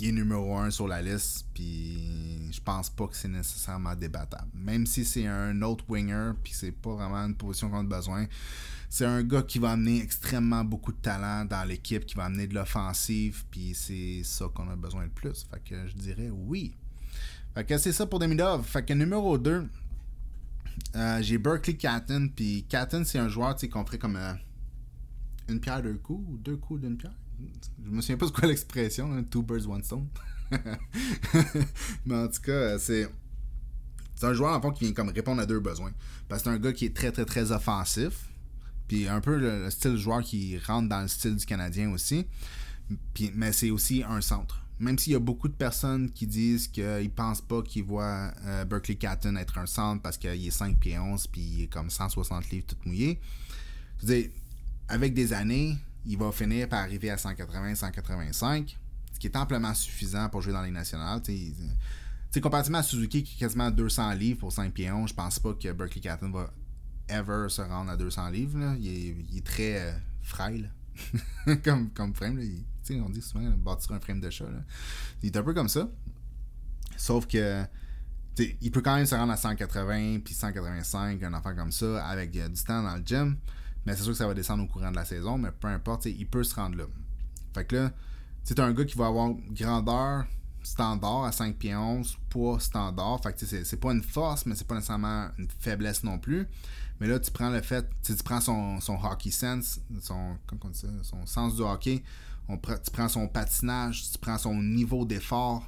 Il 0.00 0.08
est 0.08 0.12
numéro 0.12 0.56
un 0.56 0.70
sur 0.70 0.86
la 0.86 1.02
liste, 1.02 1.46
puis 1.52 2.52
je 2.52 2.60
pense 2.60 2.88
pas 2.88 3.08
que 3.08 3.16
c'est 3.16 3.28
nécessairement 3.28 3.96
débattable. 3.96 4.48
Même 4.54 4.86
si 4.86 5.04
c'est 5.04 5.26
un 5.26 5.60
autre 5.62 5.84
winger, 5.88 6.32
puis 6.42 6.52
c'est 6.54 6.70
pas 6.70 6.94
vraiment 6.94 7.16
une 7.26 7.34
position 7.34 7.68
qu'on 7.68 7.80
a 7.80 7.82
besoin, 7.82 8.26
c'est 8.88 9.04
un 9.04 9.22
gars 9.24 9.42
qui 9.42 9.58
va 9.58 9.72
amener 9.72 10.00
extrêmement 10.00 10.64
beaucoup 10.64 10.92
de 10.92 10.98
talent 10.98 11.44
dans 11.44 11.66
l'équipe, 11.66 12.06
qui 12.06 12.14
va 12.14 12.26
amener 12.26 12.46
de 12.46 12.54
l'offensive, 12.54 13.44
puis 13.50 13.74
c'est 13.74 14.22
ça 14.22 14.46
qu'on 14.54 14.70
a 14.70 14.76
besoin 14.76 15.02
le 15.04 15.10
plus. 15.10 15.46
Fait 15.50 15.62
que 15.64 15.88
je 15.88 15.94
dirais 15.94 16.30
oui. 16.30 16.76
Fait 17.54 17.64
que 17.64 17.76
c'est 17.76 17.92
ça 17.92 18.06
pour 18.06 18.20
Demidov. 18.20 18.64
Fait 18.64 18.84
que 18.84 18.92
numéro 18.92 19.36
2, 19.36 19.66
euh, 20.94 21.22
j'ai 21.22 21.38
Berkeley 21.38 21.76
Catton, 21.76 22.30
puis 22.34 22.64
Catton, 22.68 23.02
c'est 23.04 23.18
un 23.18 23.28
joueur 23.28 23.56
qu'on 23.56 23.84
ferait 23.84 23.98
comme 23.98 24.16
euh, 24.16 24.32
une 25.48 25.60
pierre 25.60 25.82
deux 25.82 25.98
coups, 25.98 26.24
ou 26.28 26.36
deux 26.36 26.56
coups 26.56 26.82
d'une 26.82 26.96
pierre. 26.96 27.16
Je 27.84 27.90
me 27.90 28.00
souviens 28.00 28.16
pas 28.16 28.26
de 28.26 28.30
quoi 28.30 28.48
l'expression, 28.48 29.12
hein, 29.12 29.22
two 29.22 29.42
birds, 29.42 29.66
one 29.66 29.82
stone. 29.82 30.08
Mais 32.06 32.14
en 32.14 32.28
tout 32.28 32.42
cas, 32.42 32.78
c'est. 32.78 33.08
C'est 34.14 34.26
un 34.26 34.34
joueur 34.34 34.56
en 34.56 34.60
fond 34.60 34.72
qui 34.72 34.82
vient 34.82 34.92
comme 34.92 35.10
répondre 35.10 35.40
à 35.40 35.46
deux 35.46 35.60
besoins. 35.60 35.92
Parce 36.28 36.42
que 36.42 36.50
c'est 36.50 36.56
un 36.56 36.58
gars 36.58 36.72
qui 36.72 36.86
est 36.86 36.96
très 36.96 37.12
très 37.12 37.24
très 37.24 37.52
offensif. 37.52 38.28
Puis 38.88 39.06
un 39.06 39.20
peu 39.20 39.36
le, 39.36 39.70
style 39.70 39.92
de 39.92 39.96
joueur 39.96 40.22
qui 40.22 40.58
rentre 40.58 40.88
dans 40.88 41.02
le 41.02 41.08
style 41.08 41.36
du 41.36 41.46
Canadien 41.46 41.92
aussi. 41.92 42.26
Puis, 43.14 43.30
mais 43.34 43.52
c'est 43.52 43.70
aussi 43.70 44.02
un 44.02 44.20
centre. 44.20 44.64
Même 44.80 44.98
s'il 44.98 45.12
y 45.12 45.16
a 45.16 45.20
beaucoup 45.20 45.46
de 45.46 45.54
personnes 45.54 46.10
qui 46.10 46.26
disent 46.26 46.66
qu'ils 46.66 47.10
pensent 47.14 47.42
pas 47.42 47.62
qu'ils 47.62 47.84
voient 47.84 48.32
euh, 48.44 48.64
Berkeley 48.64 48.96
Catton 48.96 49.36
être 49.36 49.58
un 49.58 49.66
centre 49.66 50.02
parce 50.02 50.16
qu'il 50.16 50.46
est 50.46 50.50
5 50.50 50.78
pieds 50.78 50.98
11 50.98 51.26
puis 51.28 51.40
il 51.40 51.62
est 51.64 51.66
comme 51.66 51.90
160 51.90 52.50
livres 52.50 52.66
tout 52.66 52.76
mouillé. 52.86 53.20
Je 54.00 54.06
veux 54.06 54.14
dire, 54.14 54.30
avec 54.88 55.14
des 55.14 55.32
années, 55.32 55.76
il 56.08 56.18
va 56.18 56.32
finir 56.32 56.68
par 56.68 56.80
arriver 56.80 57.10
à 57.10 57.16
180-185, 57.16 58.76
ce 59.12 59.18
qui 59.18 59.26
est 59.26 59.36
amplement 59.36 59.74
suffisant 59.74 60.28
pour 60.30 60.40
jouer 60.40 60.54
dans 60.54 60.62
les 60.62 60.70
nationales. 60.70 61.20
T'sais, 61.22 62.40
comparativement 62.40 62.78
à 62.78 62.82
Suzuki 62.82 63.22
qui 63.22 63.36
est 63.36 63.38
quasiment 63.38 63.70
200 63.70 64.14
livres 64.14 64.40
pour 64.40 64.52
5 64.52 64.72
pieds 64.72 64.90
11, 64.90 65.10
je 65.10 65.14
pense 65.14 65.38
pas 65.38 65.52
que 65.52 65.70
Berkeley 65.72 66.00
Catton 66.00 66.30
va 66.30 66.50
ever 67.08 67.46
se 67.48 67.60
rendre 67.60 67.90
à 67.90 67.96
200 67.96 68.30
livres. 68.30 68.74
Il, 68.80 69.36
est, 69.36 69.44
très 69.44 69.80
euh, 69.80 69.92
frêle 70.22 70.72
comme, 71.64 71.90
comme 71.90 72.14
frame. 72.14 72.40
on 72.90 73.10
dit 73.10 73.22
souvent 73.22 73.48
bâtir 73.50 73.92
un 73.92 74.00
frame 74.00 74.20
de 74.20 74.30
chat. 74.30 74.46
Il 75.22 75.26
est 75.26 75.36
un 75.36 75.42
peu 75.42 75.52
comme 75.52 75.68
ça. 75.68 75.90
Sauf 76.96 77.26
que 77.26 77.64
il 78.60 78.70
peut 78.70 78.82
quand 78.82 78.94
même 78.94 79.06
se 79.06 79.14
rendre 79.14 79.32
à 79.32 79.36
180 79.36 80.20
puis 80.24 80.32
185, 80.32 81.22
un 81.22 81.34
enfant 81.34 81.54
comme 81.54 81.72
ça, 81.72 82.06
avec 82.06 82.36
euh, 82.36 82.48
du 82.48 82.62
temps 82.62 82.82
dans 82.82 82.96
le 82.96 83.02
gym. 83.04 83.36
Mais 83.88 83.96
c'est 83.96 84.02
sûr 84.02 84.12
que 84.12 84.18
ça 84.18 84.26
va 84.26 84.34
descendre 84.34 84.62
au 84.62 84.66
courant 84.66 84.90
de 84.90 84.96
la 84.96 85.06
saison, 85.06 85.38
mais 85.38 85.50
peu 85.50 85.66
importe, 85.66 86.04
il 86.04 86.26
peut 86.26 86.44
se 86.44 86.54
rendre 86.54 86.76
là. 86.76 86.84
Fait 87.54 87.64
que 87.64 87.74
là, 87.74 87.92
c'est 88.44 88.60
un 88.60 88.70
gars 88.74 88.84
qui 88.84 88.98
va 88.98 89.06
avoir 89.06 89.30
grandeur 89.50 90.26
standard 90.62 91.24
à 91.24 91.32
5 91.32 91.56
pieds 91.56 91.74
11, 91.74 92.18
poids 92.28 92.60
standard. 92.60 93.18
Fait 93.22 93.32
que 93.32 93.46
c'est 93.46 93.80
pas 93.80 93.92
une 93.92 94.02
force, 94.02 94.44
mais 94.44 94.54
c'est 94.56 94.66
pas 94.66 94.74
nécessairement 94.74 95.30
une 95.38 95.48
faiblesse 95.58 96.04
non 96.04 96.18
plus. 96.18 96.46
Mais 97.00 97.06
là, 97.06 97.18
tu 97.18 97.30
prends 97.30 97.48
le 97.48 97.62
fait, 97.62 97.88
tu 98.02 98.14
prends 98.16 98.42
son, 98.42 98.78
son, 98.78 99.02
hockey 99.02 99.30
sense, 99.30 99.80
son, 100.02 100.36
son 101.00 101.24
sens 101.24 101.56
du 101.56 101.62
hockey, 101.62 102.02
on, 102.46 102.58
tu 102.58 102.90
prends 102.92 103.08
son 103.08 103.26
patinage, 103.26 104.10
tu 104.12 104.18
prends 104.18 104.36
son 104.36 104.54
niveau 104.54 105.06
d'effort, 105.06 105.66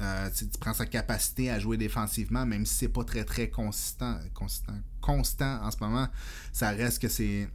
euh, 0.00 0.30
tu, 0.34 0.46
prends 0.60 0.74
sa 0.74 0.86
capacité 0.86 1.50
à 1.50 1.58
jouer 1.58 1.76
défensivement, 1.76 2.44
même 2.44 2.66
si 2.66 2.74
c'est 2.74 2.88
pas 2.88 3.04
très 3.04 3.24
très 3.24 3.48
consistant, 3.48 4.18
consistant, 4.34 4.74
constant 5.00 5.62
en 5.62 5.70
ce 5.70 5.78
moment, 5.80 6.08
ça 6.52 6.70
reste 6.70 7.00
que 7.00 7.08
c'est. 7.08 7.48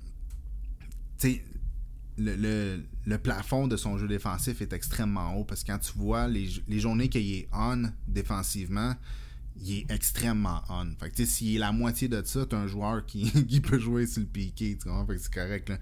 Le, 2.18 2.36
le, 2.36 2.84
le, 3.06 3.18
plafond 3.18 3.68
de 3.68 3.78
son 3.78 3.98
jeu 3.98 4.08
défensif 4.08 4.62
est 4.62 4.74
extrêmement 4.74 5.36
haut 5.36 5.44
parce 5.44 5.64
que 5.64 5.72
quand 5.72 5.80
tu 5.80 5.94
vois 5.96 6.28
les, 6.28 6.50
les 6.68 6.80
journées 6.80 7.10
qu'il 7.10 7.32
est 7.32 7.48
on 7.54 7.84
défensivement, 8.08 8.96
il 9.64 9.80
est 9.80 9.92
extrêmement 9.92 10.62
on. 10.70 10.88
Fait 11.00 11.12
que 11.12 11.26
s'il 11.26 11.56
est 11.56 11.60
la 11.60 11.72
moitié 11.72 12.08
de 12.08 12.22
ça, 12.26 12.46
t'as 12.46 12.58
un 12.58 12.68
joueur 12.68 13.06
qui, 13.06 13.32
qui, 13.48 13.62
peut 13.62 13.80
jouer 13.80 14.08
sur 14.08 14.22
le 14.22 14.28
piqué, 14.28 14.78
tu 14.82 14.90
vois, 14.90 15.06
fait 15.06 15.16
que 15.16 15.22
c'est 15.22 15.34
correct. 15.34 15.70
Là. 15.70 15.78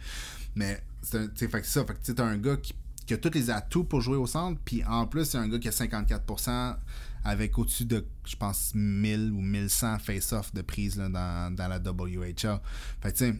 Mais 0.56 0.84
c'est 1.02 1.50
fait 1.50 1.62
que 1.62 1.68
ça, 1.68 1.86
fait 1.86 1.94
que 1.94 2.12
t'as 2.12 2.26
un 2.26 2.38
gars 2.38 2.58
qui 2.58 2.74
qui 3.10 3.16
a 3.16 3.18
tous 3.18 3.34
les 3.34 3.50
atouts 3.50 3.86
pour 3.86 4.02
jouer 4.02 4.18
au 4.18 4.28
centre. 4.28 4.62
Puis 4.64 4.84
en 4.86 5.08
plus, 5.08 5.26
c'est 5.26 5.40
un 5.40 5.48
gars 5.48 5.58
qui 5.58 5.68
a 5.68 5.72
54% 5.72 6.76
avec 7.24 7.58
au-dessus 7.58 7.86
de, 7.86 8.06
je 8.24 8.36
pense, 8.36 8.72
1000 8.76 9.32
ou 9.32 9.42
1100 9.42 9.98
face-off 9.98 10.54
de 10.54 10.62
prise 10.62 10.96
dans, 10.96 11.56
la 11.58 11.80
WHL. 11.80 12.60
Fait 13.02 13.12
tu 13.12 13.18
sais, 13.18 13.36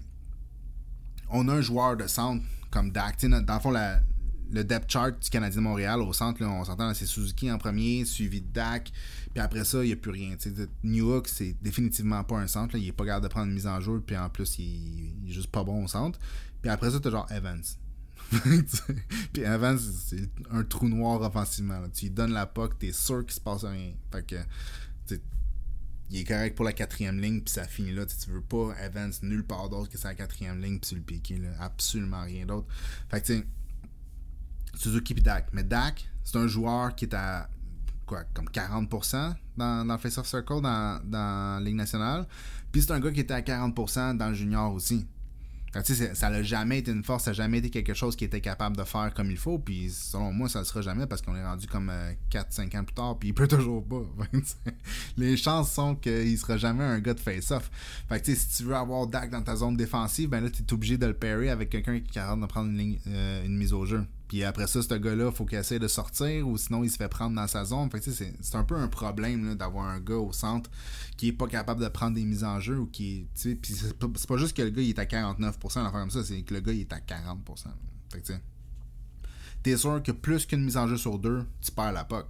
on 1.30 1.48
a 1.50 1.54
un 1.54 1.62
joueur 1.62 1.98
de 1.98 2.08
centre 2.08 2.44
comme 2.72 2.90
Dak. 2.90 3.24
Dans 3.24 3.54
le 3.54 3.60
fond, 3.60 3.72
le 4.52 4.64
depth 4.64 4.92
chart 4.92 5.20
du 5.22 5.30
Canadien 5.30 5.62
de 5.62 5.68
Montréal 5.68 6.02
au 6.02 6.14
centre, 6.14 6.44
on 6.44 6.66
s'entend, 6.66 6.92
c'est 6.96 7.06
Suzuki 7.06 7.52
en 7.52 7.60
premier, 7.60 8.06
suivi 8.06 8.42
de 8.42 8.52
Dak. 8.52 8.92
Puis 9.36 9.40
après 9.40 9.66
ça, 9.66 9.84
il 9.84 9.88
n'y 9.88 9.94
a 9.94 9.98
plus 9.98 10.10
rien. 10.10 10.36
New 10.84 11.10
York, 11.10 11.28
c'est 11.28 11.56
définitivement 11.62 12.24
pas 12.24 12.38
un 12.38 12.48
centre. 12.48 12.76
Il 12.76 12.88
est 12.88 12.92
pas 12.92 13.06
capable 13.06 13.26
de 13.26 13.30
prendre 13.30 13.46
une 13.46 13.54
mise 13.54 13.68
en 13.68 13.80
jeu. 13.80 14.02
Puis 14.04 14.18
en 14.18 14.30
plus, 14.30 14.58
il, 14.58 15.14
il 15.26 15.30
est 15.30 15.34
juste 15.34 15.52
pas 15.52 15.64
bon 15.64 15.84
au 15.84 15.88
centre. 15.88 16.18
Puis 16.60 16.72
après 16.72 16.90
ça, 16.90 17.00
tu 17.00 17.08
as 17.08 17.12
genre 17.12 17.32
Evans. 17.32 17.62
puis 19.34 19.46
avant, 19.46 19.76
c'est 19.78 20.30
un 20.52 20.64
trou 20.64 20.88
noir 20.88 21.22
offensivement. 21.22 21.82
Tu 21.94 22.06
lui 22.06 22.12
donnes 22.12 22.34
la 22.34 22.46
puck, 22.46 22.78
t'es 22.78 22.92
sûr 22.92 23.26
qu'il 23.26 23.34
se 23.34 23.40
passe 23.40 23.64
rien. 23.64 23.94
Fait 24.12 24.26
que, 24.26 24.36
il 26.12 26.22
est 26.22 26.24
correct 26.24 26.56
pour 26.56 26.66
la 26.66 26.74
quatrième 26.74 27.20
ligne, 27.20 27.42
puis 27.42 27.54
ça 27.54 27.66
finit 27.66 27.92
là. 27.92 28.04
tu 28.06 28.32
veux 28.32 28.42
pas 28.42 28.74
Evans 28.84 29.12
nulle 29.22 29.46
part 29.46 29.70
d'autre 29.70 29.92
que 29.92 29.98
sa 29.98 30.16
quatrième 30.16 30.60
ligne, 30.60 30.80
puis 30.80 30.88
sur 30.88 30.98
le 30.98 31.04
piqué. 31.04 31.40
Absolument 31.60 32.24
rien 32.24 32.46
d'autre. 32.46 32.68
Fait 33.10 33.22
que, 33.22 33.28
tu 33.28 33.48
Suzuki 34.76 35.14
puis 35.14 35.24
Dak. 35.24 35.50
Mais 35.54 35.64
Dak, 35.64 36.10
c'est 36.24 36.38
un 36.38 36.48
joueur 36.48 36.96
qui 36.96 37.06
est 37.06 37.14
à 37.14 37.50
quoi, 38.06 38.24
comme 38.34 38.48
40% 38.48 39.36
dans, 39.58 39.86
dans 39.86 39.94
le 39.94 40.00
Face-Off 40.00 40.28
Circle 40.28 40.62
dans, 40.62 41.00
dans 41.04 41.60
la 41.60 41.62
Ligue 41.64 41.76
nationale. 41.76 42.28
Puis 42.72 42.82
c'est 42.82 42.92
un 42.92 43.00
gars 43.00 43.12
qui 43.12 43.20
était 43.20 43.34
à 43.34 43.42
40% 43.42 44.18
dans 44.18 44.30
le 44.30 44.34
junior 44.34 44.74
aussi 44.74 45.08
ça 45.74 46.30
n'a 46.30 46.44
jamais 46.44 46.80
été 46.80 46.92
une 46.92 47.04
force, 47.04 47.26
ça 47.26 47.32
n'a 47.32 47.36
jamais 47.36 47.60
été 47.60 47.70
quelque 47.70 47.94
chose 47.94 48.16
qui 48.16 48.26
était 48.26 48.42
capable 48.42 48.76
de 48.76 48.84
faire 48.84 49.14
comme 49.14 49.30
il 49.30 49.38
faut. 49.38 49.60
Puis 49.60 49.90
selon 49.90 50.32
moi, 50.32 50.50
ça 50.50 50.60
ne 50.60 50.64
sera 50.64 50.82
jamais 50.82 51.08
parce 51.08 51.22
qu'on 51.22 51.36
est 51.36 51.46
rendu 51.46 51.68
comme 51.68 51.92
4-5 52.32 52.76
euh, 52.76 52.80
ans 52.80 52.84
plus 52.84 52.96
tard, 52.96 53.20
puis 53.20 53.30
il 53.30 53.34
peut 53.34 53.48
toujours 53.48 53.86
pas. 53.86 54.02
Les 55.18 55.38
chances 55.38 55.72
sont 55.72 55.96
qu'il 55.96 56.32
ne 56.32 56.38
sera 56.38 56.58
jamais 56.58 56.84
un 56.84 57.00
gars 57.00 57.14
de 57.14 57.20
face-off. 57.20 57.70
Fait 58.08 58.20
que 58.20 58.34
si 58.34 58.58
tu 58.58 58.64
veux 58.64 58.76
avoir 58.76 59.08
Dak 59.08 59.30
dans 59.30 59.42
ta 59.42 59.56
zone 59.56 59.78
défensive, 59.78 60.30
ben 60.30 60.44
là, 60.44 60.50
tu 60.50 60.64
es 60.64 60.74
obligé 60.74 60.98
de 60.98 61.06
le 61.06 61.14
parry 61.14 61.50
avec 61.50 61.70
quelqu'un 61.70 62.00
qui 62.00 62.08
est 62.08 62.14
capable 62.14 62.42
de 62.42 62.48
prendre 62.48 62.70
une, 62.70 62.98
euh, 63.08 63.46
une 63.46 63.58
mise 63.58 63.74
au 63.74 63.86
jeu. 63.86 64.04
Puis 64.30 64.44
après 64.44 64.68
ça, 64.68 64.84
ce 64.84 64.94
gars-là, 64.94 65.32
faut 65.32 65.44
qu'il 65.44 65.58
essaie 65.58 65.80
de 65.80 65.88
sortir 65.88 66.48
ou 66.48 66.56
sinon 66.56 66.84
il 66.84 66.92
se 66.92 66.98
fait 66.98 67.10
prendre 67.10 67.36
dans 67.36 67.48
sa 67.48 67.66
zone. 67.66 67.90
Fait 67.90 68.00
c'est, 68.00 68.32
c'est 68.40 68.56
un 68.56 68.64
peu 68.64 68.76
un 68.76 68.88
problème 68.88 69.56
d'avoir 69.56 69.88
un 69.88 70.00
gars 70.00 70.18
au 70.18 70.32
centre 70.32 70.70
qui 71.18 71.30
est 71.30 71.34
pas 71.34 71.48
capable 71.48 71.82
de 71.82 71.88
prendre 71.90 72.14
des 72.16 72.24
mises 72.24 72.44
en 72.44 72.60
jeu 72.60 72.78
ou 72.78 72.86
qui. 72.86 73.28
Puis 73.34 73.74
c'est 73.74 73.98
pas, 73.98 74.38
juste 74.38 74.56
que 74.56 74.62
le 74.62 74.70
gars 74.70 74.84
il 74.84 74.90
est 74.90 75.00
à 75.00 75.06
49%, 75.06 75.84
l'affaire 75.84 75.92
comme 75.92 76.12
ça, 76.12 76.24
c'est 76.24 76.44
que 76.44 76.54
le 76.54 76.60
gars 76.60 76.72
il 76.72 76.82
est 76.82 76.94
à 76.94 77.00
40%. 77.00 77.38
Fait 78.14 78.22
que 78.22 78.34
t'es 79.64 79.76
sûr 79.76 80.02
que 80.04 80.12
plus 80.12 80.46
qu'une 80.46 80.64
mise 80.64 80.78
en 80.78 80.88
jeu 80.88 80.98
sur 80.98 81.18
deux, 81.18 81.44
tu 81.60 81.72
perds 81.72 81.92
la 81.92 82.04
POC. 82.04 82.28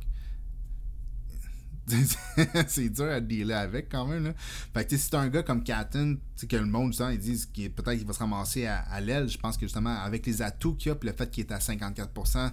c'est 2.67 2.89
dur 2.89 3.05
à 3.05 3.19
dealer 3.19 3.57
avec 3.57 3.89
quand 3.89 4.05
même. 4.05 4.25
Là. 4.25 4.33
Fait 4.73 4.85
que 4.85 4.95
si 4.95 5.03
c'est 5.03 5.15
un 5.15 5.27
gars 5.29 5.43
comme 5.43 5.63
Catton, 5.63 6.17
que 6.47 6.55
le 6.55 6.65
monde, 6.65 6.93
ils 7.11 7.17
disent 7.17 7.45
qu'il 7.47 7.71
peut-être 7.71 7.97
qu'il 7.97 8.07
va 8.07 8.13
se 8.13 8.19
ramasser 8.19 8.65
à, 8.65 9.01
l'aile, 9.01 9.27
je 9.29 9.37
pense 9.37 9.57
que 9.57 9.65
justement, 9.65 9.95
avec 9.95 10.25
les 10.25 10.41
atouts 10.41 10.75
qu'il 10.75 10.91
a, 10.91 10.95
puis 10.95 11.09
le 11.09 11.15
fait 11.15 11.29
qu'il 11.29 11.45
est 11.45 11.51
à 11.51 11.59
54% 11.59 12.51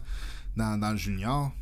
dans, 0.57 0.91
le 0.91 0.97
junior, 0.97 1.53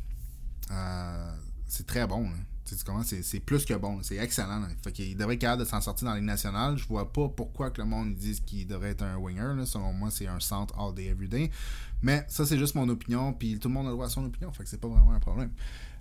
euh, 0.71 1.35
c'est 1.67 1.85
très 1.85 2.07
bon. 2.07 2.29
C'est 2.65 3.39
plus 3.41 3.63
que 3.63 3.75
bon, 3.75 3.99
c'est 4.01 4.17
excellent. 4.17 4.63
Fait 4.83 4.91
qu'il 4.91 5.15
devrait 5.15 5.35
être 5.35 5.41
capable 5.41 5.63
de 5.63 5.67
s'en 5.67 5.81
sortir 5.81 6.07
dans 6.07 6.15
les 6.15 6.21
nationales. 6.21 6.77
Je 6.77 6.87
vois 6.87 7.13
pas 7.13 7.29
pourquoi 7.29 7.69
que 7.69 7.79
le 7.79 7.87
monde 7.87 8.15
dise 8.15 8.39
qu'il 8.39 8.65
devrait 8.65 8.89
être 8.89 9.03
un 9.03 9.17
winger. 9.17 9.53
Selon 9.65 9.93
moi, 9.93 10.09
c'est 10.09 10.25
un 10.25 10.39
centre 10.39 10.73
all 10.79 10.95
day, 10.95 11.05
every 11.05 11.27
day. 11.27 11.51
Mais 12.01 12.25
ça, 12.27 12.43
c'est 12.43 12.57
juste 12.57 12.73
mon 12.73 12.89
opinion. 12.89 13.33
Puis 13.33 13.59
tout 13.59 13.67
le 13.67 13.73
monde 13.75 13.85
a 13.85 13.89
le 13.89 13.93
droit 13.93 14.07
à 14.07 14.09
son 14.09 14.25
opinion. 14.25 14.51
Fait 14.51 14.63
que 14.63 14.69
c'est 14.69 14.81
pas 14.81 14.87
vraiment 14.87 15.11
un 15.11 15.19
problème. 15.19 15.51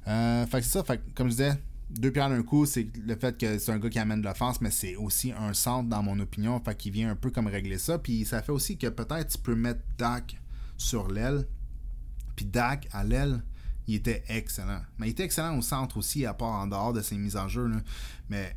Euh, 0.09 0.47
fait 0.47 0.59
que 0.59 0.65
c'est 0.65 0.73
ça. 0.73 0.85
Fait 0.85 1.01
comme 1.15 1.29
je 1.29 1.33
disais, 1.33 1.59
deux 1.91 2.11
pierres 2.11 2.31
d'un 2.31 2.43
coup, 2.43 2.67
c'est 2.67 2.89
le 3.07 3.17
fait 3.17 3.37
que 3.39 3.59
c'est 3.59 3.73
un 3.73 3.79
gars 3.79 3.91
qui 3.91 3.99
amène 3.99 4.21
de 4.21 4.27
l'offense, 4.27 4.61
mais 4.61 4.71
c'est 4.71 4.97
aussi 4.97 5.33
un 5.33 5.55
centre 5.55 5.89
dans 5.89 6.03
mon 6.03 6.19
opinion. 6.21 6.61
Fait 6.61 6.77
qu'il 6.77 6.93
vient 6.93 7.11
un 7.11 7.17
peu 7.17 7.31
comme 7.31 7.47
régler 7.47 7.79
ça. 7.79 7.99
Puis 7.99 8.25
ça 8.25 8.43
fait 8.43 8.53
aussi 8.53 8.77
que 8.77 8.89
peut-être 8.89 9.29
tu 9.29 9.39
peux 9.39 9.55
mettre 9.55 9.81
Dak 9.99 10.41
sur 10.77 11.09
l'aile. 11.09 11.47
Puis 12.37 12.47
Dak 12.47 12.89
à 12.93 13.05
l'aile, 13.05 13.43
il 13.87 13.97
était 13.97 14.25
excellent. 14.29 14.81
Mais 14.99 15.09
il 15.09 15.11
était 15.11 15.25
excellent 15.25 15.57
au 15.57 15.63
centre 15.63 15.97
aussi, 15.97 16.27
à 16.27 16.35
part 16.35 16.49
en 16.49 16.67
dehors 16.67 16.93
de 16.93 17.01
ses 17.01 17.17
mises 17.17 17.37
en 17.37 17.49
jeu. 17.49 17.71
Mais 18.29 18.57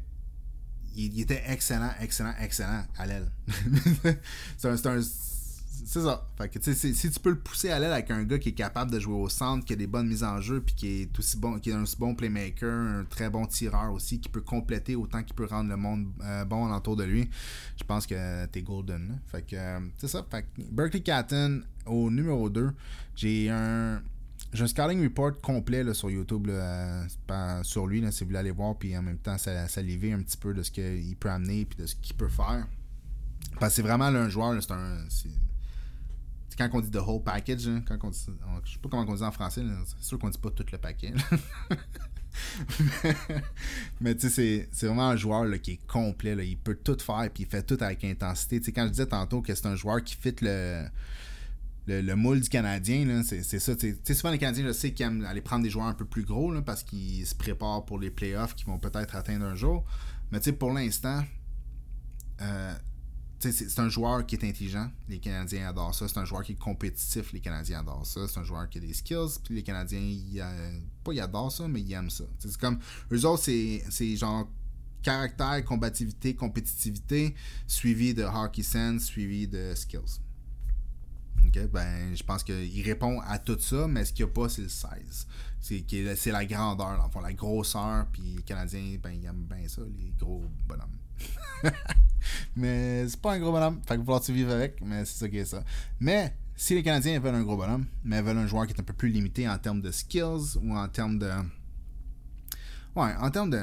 il, 0.95 1.19
était 1.19 1.43
excellent, 1.47 1.91
excellent, 1.99 2.33
excellent 2.39 2.83
à 2.97 3.05
l'aile. 3.05 3.31
c'est 4.57 4.87
un 4.87 5.01
c'est 5.85 6.01
ça. 6.01 6.27
Fait 6.37 6.49
que, 6.49 6.73
si 6.73 7.11
tu 7.11 7.19
peux 7.19 7.29
le 7.29 7.39
pousser 7.39 7.69
à 7.69 7.79
l'aile 7.79 7.91
avec 7.91 8.11
un 8.11 8.23
gars 8.23 8.39
qui 8.39 8.49
est 8.49 8.53
capable 8.53 8.91
de 8.91 8.99
jouer 8.99 9.15
au 9.15 9.29
centre, 9.29 9.65
qui 9.65 9.73
a 9.73 9.75
des 9.75 9.87
bonnes 9.87 10.07
mises 10.07 10.23
en 10.23 10.41
jeu, 10.41 10.61
puis 10.61 10.75
qui 10.75 11.01
est 11.01 11.19
aussi 11.19 11.37
bon, 11.37 11.59
qui 11.59 11.69
est 11.69 11.73
un 11.73 11.83
bon 11.97 12.15
playmaker, 12.15 12.71
un 12.71 13.05
très 13.05 13.29
bon 13.29 13.45
tireur 13.45 13.93
aussi, 13.93 14.19
qui 14.19 14.29
peut 14.29 14.41
compléter 14.41 14.95
autant 14.95 15.23
qu'il 15.23 15.35
peut 15.35 15.45
rendre 15.45 15.69
le 15.69 15.77
monde 15.77 16.07
euh, 16.23 16.45
bon 16.45 16.65
alentour 16.65 16.95
de 16.95 17.03
lui, 17.03 17.29
je 17.77 17.83
pense 17.83 18.07
que 18.07 18.45
t'es 18.47 18.61
golden. 18.61 19.19
Fait 19.27 19.41
que, 19.41 19.55
euh, 19.55 19.79
c'est 19.97 20.07
ça. 20.07 20.25
Fait 20.29 20.45
Berkeley 20.71 21.01
Catton 21.01 21.61
au 21.85 22.09
numéro 22.09 22.49
2, 22.49 22.71
j'ai 23.15 23.49
un. 23.49 24.01
J'ai 24.53 24.63
un 24.63 24.67
scouting 24.67 25.03
report 25.03 25.41
complet 25.41 25.83
là, 25.83 25.93
sur 25.93 26.09
YouTube 26.09 26.47
là, 26.47 27.05
sur 27.63 27.85
lui, 27.85 28.01
si 28.11 28.23
vous 28.23 28.27
voulez 28.27 28.39
aller 28.39 28.51
voir, 28.51 28.77
puis 28.77 28.97
en 28.97 29.01
même 29.01 29.17
temps 29.17 29.37
saliver 29.37 30.13
un 30.13 30.21
petit 30.21 30.37
peu 30.37 30.53
de 30.53 30.63
ce 30.63 30.71
qu'il 30.71 31.17
peut 31.17 31.29
amener 31.29 31.65
puis 31.65 31.77
de 31.77 31.85
ce 31.85 31.95
qu'il 31.95 32.15
peut 32.15 32.29
faire. 32.29 32.65
Parce 33.59 33.73
que 33.73 33.75
c'est 33.77 33.81
vraiment 33.81 34.05
un 34.05 34.29
joueur, 34.29 34.55
c'est 34.61 34.71
un. 34.71 34.99
Quand 36.57 36.69
on 36.73 36.81
dit 36.81 36.89
the 36.89 36.97
whole 36.97 37.21
package, 37.21 37.67
hein, 37.67 37.83
quand 37.87 37.97
on 38.03 38.11
je 38.11 38.73
sais 38.73 38.79
pas 38.81 38.89
comment 38.89 39.05
on 39.07 39.15
dit 39.15 39.23
en 39.23 39.31
français, 39.31 39.61
c'est 39.85 40.03
sûr 40.03 40.17
qu'on 40.17 40.29
dit 40.29 40.39
pas 40.39 40.49
tout 40.49 40.65
le 40.71 40.77
paquet. 40.77 41.13
mais, 44.01 44.15
tu 44.15 44.29
sais, 44.29 44.67
c'est 44.71 44.87
vraiment 44.87 45.09
un 45.09 45.15
joueur 45.15 45.45
qui 45.61 45.73
est 45.73 45.87
complet. 45.87 46.35
Il 46.47 46.57
peut 46.57 46.75
tout 46.75 46.97
faire 46.99 47.29
puis 47.33 47.43
il 47.43 47.49
fait 47.49 47.63
tout 47.63 47.77
avec 47.81 48.03
intensité. 48.03 48.59
quand 48.71 48.85
je 48.85 48.91
disais 48.91 49.05
tantôt 49.05 49.41
que 49.41 49.53
c'est 49.53 49.67
un 49.67 49.75
joueur 49.75 50.03
qui 50.03 50.15
fit 50.15 50.35
le, 50.41 50.85
le, 51.87 52.15
moule 52.15 52.41
du 52.41 52.49
Canadien, 52.49 53.23
c'est 53.23 53.43
ça. 53.43 53.75
Tu 53.75 53.97
sais, 54.03 54.13
souvent 54.13 54.31
les 54.31 54.37
Canadiens, 54.37 54.65
je 54.65 54.73
sais 54.73 54.91
qu'ils 54.91 55.05
aiment 55.05 55.25
aller 55.25 55.41
prendre 55.41 55.63
des 55.63 55.69
joueurs 55.69 55.87
un 55.87 55.93
peu 55.93 56.05
plus 56.05 56.23
gros 56.23 56.53
parce 56.61 56.83
qu'ils 56.83 57.25
se 57.25 57.35
préparent 57.35 57.85
pour 57.85 57.99
les 57.99 58.09
playoffs 58.09 58.55
qui 58.55 58.65
vont 58.65 58.79
peut-être 58.79 59.15
atteindre 59.15 59.45
un 59.45 59.55
jour. 59.55 59.85
Mais 60.31 60.39
tu 60.39 60.45
sais, 60.45 60.53
pour 60.53 60.73
l'instant, 60.73 61.23
euh, 62.41 62.73
c'est 63.39 63.79
un 63.79 63.89
joueur 63.89 64.25
qui 64.25 64.35
est 64.35 64.43
intelligent, 64.43 64.89
les 65.07 65.19
Canadiens 65.19 65.69
adorent 65.69 65.93
ça. 65.93 66.07
C'est 66.07 66.17
un 66.17 66.25
joueur 66.25 66.43
qui 66.43 66.53
est 66.53 66.59
compétitif, 66.59 67.31
les 67.33 67.39
Canadiens 67.39 67.81
adorent 67.81 68.05
ça. 68.05 68.27
C'est 68.27 68.39
un 68.39 68.43
joueur 68.43 68.67
qui 68.67 68.79
a 68.79 68.81
des 68.81 68.93
skills, 68.93 69.39
puis 69.43 69.55
les 69.55 69.63
Canadiens, 69.63 70.01
pas 71.03 71.13
ils 71.13 71.21
adorent 71.21 71.51
ça, 71.51 71.67
mais 71.67 71.81
ils 71.81 71.93
aiment 71.93 72.09
ça. 72.09 72.23
C'est 72.39 72.57
comme, 72.57 72.79
eux 73.11 73.25
autres, 73.25 73.43
c'est 73.43 74.15
genre 74.15 74.49
caractère, 75.03 75.63
combativité, 75.63 76.35
compétitivité, 76.35 77.35
suivi 77.67 78.13
de 78.13 78.23
hockey 78.23 78.63
sense, 78.63 79.03
suivi 79.03 79.47
de 79.47 79.73
skills. 79.75 80.19
Ben, 81.71 82.15
je 82.15 82.23
pense 82.23 82.43
qu'il 82.43 82.83
répond 82.83 83.19
à 83.21 83.39
tout 83.39 83.57
ça, 83.59 83.87
mais 83.87 84.05
ce 84.05 84.13
qu'il 84.13 84.25
n'y 84.25 84.31
a 84.31 84.33
pas, 84.33 84.47
c'est 84.47 84.63
le 84.63 84.69
16. 84.69 85.27
C'est 85.59 86.31
la 86.31 86.45
grandeur, 86.45 87.09
dans 87.11 87.21
la 87.21 87.33
grosseur, 87.33 88.05
puis 88.11 88.21
les 88.35 88.43
Canadiens, 88.43 88.97
ben, 89.01 89.11
ils 89.11 89.25
aiment 89.25 89.45
bien 89.49 89.67
ça, 89.67 89.81
les 89.97 90.13
gros 90.19 90.43
bonhommes. 90.67 90.99
mais 92.55 93.07
c'est 93.07 93.21
pas 93.21 93.33
un 93.33 93.39
gros 93.39 93.51
bonhomme. 93.51 93.81
Fait 93.87 93.95
que 93.95 94.01
falloir 94.01 94.21
tu 94.21 94.33
vivre 94.33 94.51
avec, 94.51 94.81
mais 94.81 95.05
c'est 95.05 95.19
ça 95.19 95.29
qui 95.29 95.37
est 95.37 95.45
ça. 95.45 95.63
Mais 95.99 96.33
si 96.55 96.73
les 96.73 96.83
Canadiens 96.83 97.19
veulent 97.19 97.35
un 97.35 97.43
gros 97.43 97.55
bonhomme, 97.55 97.85
mais 98.03 98.21
veulent 98.21 98.37
un 98.37 98.47
joueur 98.47 98.65
qui 98.65 98.73
est 98.73 98.79
un 98.79 98.83
peu 98.83 98.93
plus 98.93 99.09
limité 99.09 99.47
en 99.47 99.57
termes 99.57 99.81
de 99.81 99.91
skills 99.91 100.57
ou 100.61 100.75
en 100.75 100.87
termes 100.87 101.19
de. 101.19 101.29
Ouais, 102.95 103.13
en 103.19 103.29
termes 103.29 103.51
de. 103.51 103.61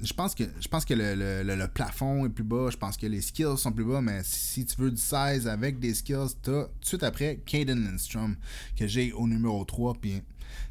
Je 0.00 0.12
pense 0.12 0.34
que, 0.34 0.44
je 0.60 0.68
pense 0.68 0.84
que 0.84 0.92
le, 0.92 1.42
le, 1.42 1.68
plafond 1.68 2.26
est 2.26 2.28
plus 2.28 2.44
bas, 2.44 2.68
je 2.70 2.76
pense 2.76 2.98
que 2.98 3.06
les 3.06 3.22
skills 3.22 3.56
sont 3.56 3.72
plus 3.72 3.84
bas, 3.84 4.02
mais 4.02 4.20
si 4.24 4.66
tu 4.66 4.76
veux 4.76 4.90
du 4.90 5.00
16 5.00 5.48
avec 5.48 5.78
des 5.78 5.94
skills, 5.94 6.34
t'as 6.42 6.64
tout 6.64 6.80
de 6.80 6.86
suite 6.86 7.02
après 7.02 7.40
Caden 7.46 7.82
Lindstrom, 7.82 8.36
que 8.76 8.86
j'ai 8.86 9.12
au 9.12 9.26
numéro 9.26 9.64
3. 9.64 9.94
Puis 9.94 10.20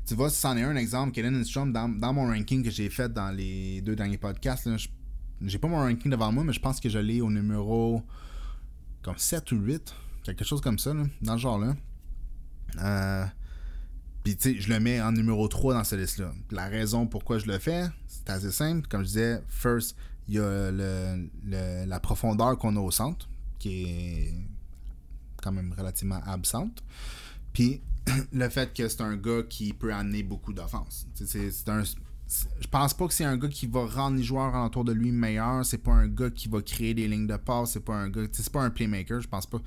tu 0.06 0.14
vois, 0.14 0.30
c'en 0.30 0.56
est 0.58 0.64
un 0.64 0.76
exemple, 0.76 1.14
Caden 1.14 1.34
Lindstrom, 1.34 1.74
dans, 1.74 1.90
dans 1.90 2.14
mon 2.14 2.28
ranking 2.28 2.64
que 2.64 2.70
j'ai 2.70 2.90
fait 2.90 3.12
dans 3.12 3.32
les 3.32 3.82
deux 3.82 3.96
derniers 3.96 4.20
podcasts, 4.20 4.68
là, 4.68 4.78
je 4.78 4.90
j'ai 5.42 5.58
pas 5.58 5.68
mon 5.68 5.78
ranking 5.78 6.12
devant 6.12 6.32
moi, 6.32 6.44
mais 6.44 6.54
je 6.54 6.60
pense 6.60 6.80
que 6.80 6.90
je 6.90 7.00
l'ai 7.00 7.22
au 7.22 7.30
numéro 7.30 8.02
comme 9.02 9.18
7 9.18 9.52
ou 9.52 9.58
8. 9.58 9.94
Quelque 10.24 10.46
chose 10.46 10.62
comme 10.62 10.80
ça, 10.80 10.94
dans 11.22 11.38
ce 11.38 11.42
genre-là. 11.42 11.76
Euh, 12.80 13.26
puis, 14.24 14.38
tu 14.38 14.54
sais, 14.54 14.60
je 14.60 14.70
le 14.70 14.80
mets 14.80 15.02
en 15.02 15.12
numéro 15.12 15.48
3 15.48 15.74
dans 15.74 15.84
cette 15.84 16.00
liste-là. 16.00 16.32
La 16.52 16.68
raison 16.68 17.06
pourquoi 17.06 17.40
je 17.40 17.46
le 17.46 17.60
fais, 17.60 17.88
c'est 18.08 18.30
assez 18.30 18.52
simple. 18.52 18.88
Comme 18.88 19.02
je 19.02 19.08
disais, 19.08 19.44
first, 19.50 19.98
il 20.30 20.36
y 20.36 20.40
a 20.40 20.72
la 21.86 22.00
profondeur 22.00 22.58
qu'on 22.58 22.76
a 22.78 22.80
au 22.80 22.92
centre, 22.92 23.28
qui 23.60 23.84
est 23.84 24.34
quand 25.42 25.52
même 25.52 25.74
relativement 25.78 26.22
absente. 26.26 26.84
Puis, 27.52 27.82
le 28.32 28.50
fait 28.50 28.74
que 28.74 28.88
c'est 28.88 29.02
un 29.02 29.18
gars 29.18 29.44
qui 29.50 29.74
peut 29.74 29.94
amener 29.94 30.24
beaucoup 30.24 30.54
d'offense. 30.54 31.06
C'est 31.16 31.70
un 31.70 31.84
je 32.60 32.68
pense 32.68 32.94
pas 32.94 33.08
que 33.08 33.14
c'est 33.14 33.26
un 33.26 33.38
gars 33.38 33.48
qui 33.48 33.68
va 33.68 33.86
rendre 33.86 34.18
les 34.18 34.24
joueurs 34.24 34.56
autour 34.66 34.84
de 34.84 34.92
lui 34.92 35.12
meilleurs. 35.12 35.66
C'est 35.66 35.78
pas 35.78 35.92
un 35.92 36.08
gars 36.08 36.30
qui 36.30 36.48
va 36.48 36.62
créer 36.62 36.94
des 36.94 37.08
lignes 37.08 37.28
de 37.28 37.38
passe. 37.38 37.72
C'est 37.74 37.86
pas 37.86 37.96
un 37.96 38.10
gars. 38.10 38.24
C'est 38.32 38.50
pas 38.50 38.64
un 38.64 38.70
playmaker, 38.70 39.22
je 39.22 39.28
pense 39.28 39.46
pas. 39.46 39.60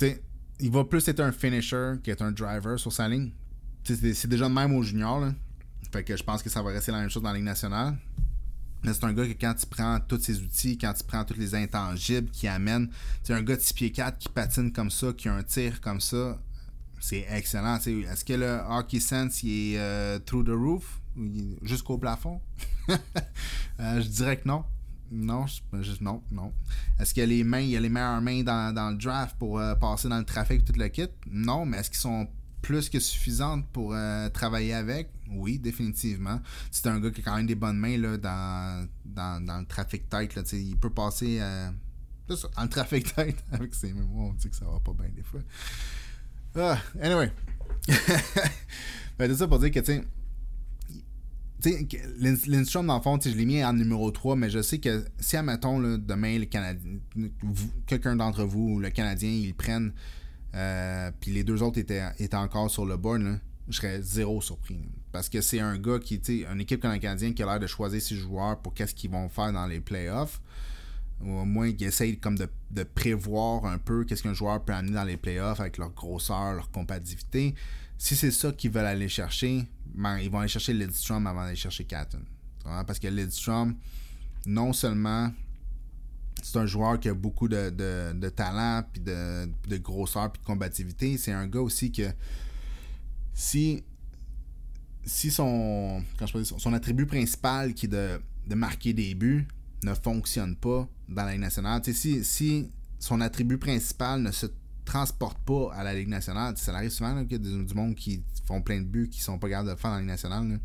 il 0.00 0.70
va 0.70 0.84
plus 0.84 1.06
être 1.08 1.20
un 1.20 1.32
finisher 1.32 1.94
qu'être 2.02 2.22
un 2.22 2.32
driver 2.32 2.78
sur 2.78 2.92
sa 2.92 3.08
ligne. 3.08 3.32
C'est 3.84 4.28
déjà 4.28 4.48
de 4.48 4.54
même 4.54 4.74
au 4.74 4.82
junior. 4.82 5.20
Là. 5.20 5.34
Fait 5.92 6.02
que 6.02 6.16
je 6.16 6.22
pense 6.22 6.42
que 6.42 6.50
ça 6.50 6.62
va 6.62 6.70
rester 6.70 6.92
la 6.92 7.00
même 7.00 7.10
chose 7.10 7.22
dans 7.22 7.30
la 7.30 7.36
Ligue 7.36 7.44
nationale. 7.44 7.96
Mais 8.82 8.92
c'est 8.92 9.04
un 9.04 9.12
gars 9.12 9.26
que 9.26 9.32
quand 9.32 9.54
tu 9.54 9.66
prends 9.66 9.98
tous 10.00 10.20
ses 10.20 10.40
outils, 10.40 10.78
quand 10.78 10.92
tu 10.92 11.04
prends 11.04 11.24
tous 11.24 11.38
les 11.38 11.54
intangibles 11.54 12.30
qu'il 12.30 12.48
amène, 12.48 12.88
c'est 13.22 13.34
un 13.34 13.42
gars 13.42 13.56
de 13.56 13.60
6 13.60 13.74
pieds 13.74 13.92
4 13.92 14.18
qui 14.18 14.28
patine 14.28 14.72
comme 14.72 14.90
ça, 14.90 15.12
qui 15.12 15.28
a 15.28 15.34
un 15.34 15.42
tir 15.42 15.80
comme 15.80 16.00
ça, 16.00 16.38
c'est 17.00 17.26
excellent. 17.30 17.76
Est-ce 17.76 18.24
que 18.24 18.32
le 18.32 18.60
hockey 18.68 19.00
sense 19.00 19.42
il 19.42 19.74
est 19.74 19.78
euh, 19.78 20.18
through 20.18 20.44
the 20.44 20.50
roof? 20.50 21.00
Jusqu'au 21.62 21.98
plafond? 21.98 22.40
Euh, 23.78 24.00
Je 24.00 24.08
dirais 24.08 24.38
que 24.38 24.48
non. 24.48 24.64
Non, 25.10 25.44
juste 25.82 26.00
non, 26.00 26.22
non. 26.30 26.50
Est-ce 26.98 27.20
a 27.20 27.26
les 27.26 27.44
mains, 27.44 27.60
il 27.60 27.68
y 27.68 27.76
a 27.76 27.80
les 27.80 27.90
meilleures 27.90 28.22
mains 28.22 28.42
dans, 28.42 28.90
le 28.90 28.96
draft 28.96 29.36
pour 29.38 29.58
euh, 29.58 29.74
passer 29.74 30.08
dans 30.08 30.18
le 30.18 30.24
trafic 30.24 30.64
tout 30.64 30.72
le 30.74 30.88
kit? 30.88 31.08
Non, 31.30 31.66
mais 31.66 31.76
est-ce 31.76 31.90
qu'ils 31.90 31.98
sont 31.98 32.26
plus 32.62 32.88
que 32.88 32.98
suffisantes 32.98 33.66
pour 33.68 33.94
travailler 34.32 34.72
avec? 34.72 35.10
Oui, 35.30 35.58
définitivement. 35.58 36.40
C'est 36.70 36.86
un 36.86 36.98
gars 36.98 37.10
qui 37.10 37.20
a 37.20 37.24
quand 37.24 37.36
même 37.36 37.46
des 37.46 37.54
bonnes 37.54 37.76
mains 37.76 37.98
là, 37.98 38.16
dans, 38.16 38.88
dans, 39.04 39.58
le 39.60 39.66
trafic 39.66 40.08
tête. 40.08 40.34
Là, 40.34 40.42
il 40.54 40.76
peut 40.78 40.90
passer 40.90 41.38
dans 42.28 42.62
le 42.62 42.68
trafic 42.68 43.14
tête 43.14 43.44
avec 43.52 43.74
ses 43.74 43.92
mains. 43.92 44.08
On 44.14 44.32
dit 44.32 44.48
que 44.48 44.56
ça 44.56 44.64
va 44.64 44.80
pas 44.80 44.94
bien 44.94 45.10
des 45.14 45.22
fois. 45.22 45.40
Ah, 46.58 46.78
anyway. 47.02 47.30
ben, 49.18 49.30
tout 49.30 49.36
ça 49.36 49.46
pour 49.46 49.58
dire 49.58 49.70
que, 49.70 49.80
tu 49.80 50.02
sais, 51.60 51.86
Lindstrom, 52.18 52.86
dans 52.86 52.96
le 52.96 53.02
fond, 53.02 53.18
je 53.22 53.28
l'ai 53.30 53.44
mis 53.44 53.62
en 53.62 53.74
numéro 53.74 54.10
3, 54.10 54.36
mais 54.36 54.48
je 54.48 54.62
sais 54.62 54.78
que 54.78 55.04
si, 55.20 55.36
admettons, 55.36 55.78
là, 55.78 55.98
demain, 55.98 56.38
le 56.38 56.46
Canadien, 56.46 56.98
quelqu'un 57.86 58.16
d'entre 58.16 58.44
vous, 58.44 58.80
le 58.80 58.88
Canadien, 58.88 59.28
ils 59.28 59.48
le 59.48 59.54
prennent, 59.54 59.92
euh, 60.54 61.10
puis 61.20 61.32
les 61.32 61.44
deux 61.44 61.62
autres 61.62 61.78
étaient, 61.78 62.04
étaient 62.18 62.36
encore 62.36 62.70
sur 62.70 62.86
le 62.86 62.96
board, 62.96 63.38
je 63.68 63.76
serais 63.76 64.00
zéro 64.00 64.40
surpris. 64.40 64.80
Parce 65.12 65.28
que 65.28 65.42
c'est 65.42 65.60
un 65.60 65.76
gars 65.76 65.98
qui, 65.98 66.20
tu 66.20 66.46
une 66.46 66.60
équipe 66.60 66.80
canadienne 66.80 67.34
qui 67.34 67.42
a 67.42 67.46
l'air 67.46 67.60
de 67.60 67.66
choisir 67.66 68.00
ses 68.00 68.16
joueurs 68.16 68.60
pour 68.60 68.72
qu'est-ce 68.72 68.94
qu'ils 68.94 69.10
vont 69.10 69.28
faire 69.28 69.52
dans 69.52 69.66
les 69.66 69.80
playoffs 69.80 70.40
ou 71.20 71.30
au 71.38 71.44
moins 71.44 71.72
qu'ils 71.72 71.86
essayent 71.86 72.18
comme 72.18 72.36
de, 72.36 72.82
prévoir 72.82 73.64
un 73.64 73.78
peu 73.78 74.04
qu'est-ce 74.04 74.22
qu'un 74.22 74.34
joueur 74.34 74.62
peut 74.64 74.72
amener 74.72 74.92
dans 74.92 75.04
les 75.04 75.16
playoffs 75.16 75.60
avec 75.60 75.78
leur 75.78 75.90
grosseur, 75.90 76.52
leur 76.52 76.70
compatibilité. 76.70 77.54
Si 77.98 78.14
c'est 78.14 78.30
ça 78.30 78.52
qu'ils 78.52 78.70
veulent 78.70 78.86
aller 78.86 79.08
chercher, 79.08 79.66
ben, 79.94 80.18
ils 80.18 80.30
vont 80.30 80.40
aller 80.40 80.48
chercher 80.48 80.74
Lidstrom 80.74 81.26
avant 81.26 81.44
d'aller 81.44 81.56
chercher 81.56 81.84
Catton. 81.84 82.20
Parce 82.64 82.98
que 82.98 83.08
Lidstrom, 83.08 83.76
non 84.44 84.72
seulement 84.72 85.32
c'est 86.42 86.58
un 86.58 86.66
joueur 86.66 87.00
qui 87.00 87.08
a 87.08 87.14
beaucoup 87.14 87.48
de, 87.48 88.28
talent, 88.28 88.84
puis 88.92 89.00
de, 89.00 89.48
de, 89.68 89.76
grosseur, 89.78 90.30
puis 90.30 90.42
de 90.42 90.46
combativité, 90.46 91.16
c'est 91.16 91.32
un 91.32 91.46
gars 91.46 91.60
aussi 91.60 91.90
que 91.90 92.10
si, 93.32 93.82
si 95.04 95.30
son, 95.30 96.02
son 96.58 96.72
attribut 96.74 97.06
principal 97.06 97.72
qui 97.72 97.86
est 97.86 97.88
de, 97.88 98.20
de 98.46 98.54
marquer 98.54 98.92
des 98.92 99.14
buts, 99.14 99.48
ne 99.86 99.94
fonctionne 99.94 100.56
pas 100.56 100.88
dans 101.08 101.24
la 101.24 101.32
Ligue 101.32 101.40
nationale. 101.40 101.80
si, 101.84 102.24
si 102.24 102.70
son 102.98 103.20
attribut 103.20 103.58
principal 103.58 104.20
ne 104.20 104.32
se 104.32 104.46
transporte 104.84 105.38
pas 105.38 105.72
à 105.74 105.84
la 105.84 105.94
Ligue 105.94 106.08
nationale, 106.08 106.56
ça 106.56 106.74
arrive 106.74 106.90
souvent 106.90 107.24
qu'il 107.24 107.32
y 107.32 107.34
a 107.34 107.64
du, 107.64 107.74
monde 107.74 107.94
qui 107.94 108.22
font 108.46 108.60
plein 108.62 108.80
de 108.80 108.86
buts 108.86 109.08
qui 109.08 109.20
sont 109.20 109.38
pas 109.38 109.48
capables 109.48 109.70
de 109.70 109.74
faire 109.74 109.90
dans 109.90 109.96
la 109.96 110.00
Ligue 110.00 110.10
nationale. 110.10 110.60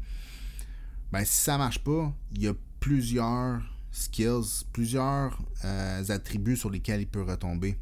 Ben, 1.11 1.25
si 1.25 1.37
ça 1.37 1.57
marche 1.57 1.83
pas, 1.83 2.13
il 2.33 2.43
y 2.43 2.47
a 2.47 2.53
plusieurs 2.79 3.61
skills, 3.91 4.65
plusieurs 4.71 5.41
euh, 5.65 6.03
attributs 6.09 6.55
sur 6.55 6.69
lesquels 6.69 7.01
il 7.01 7.07
peut 7.07 7.23
retomber 7.23 7.77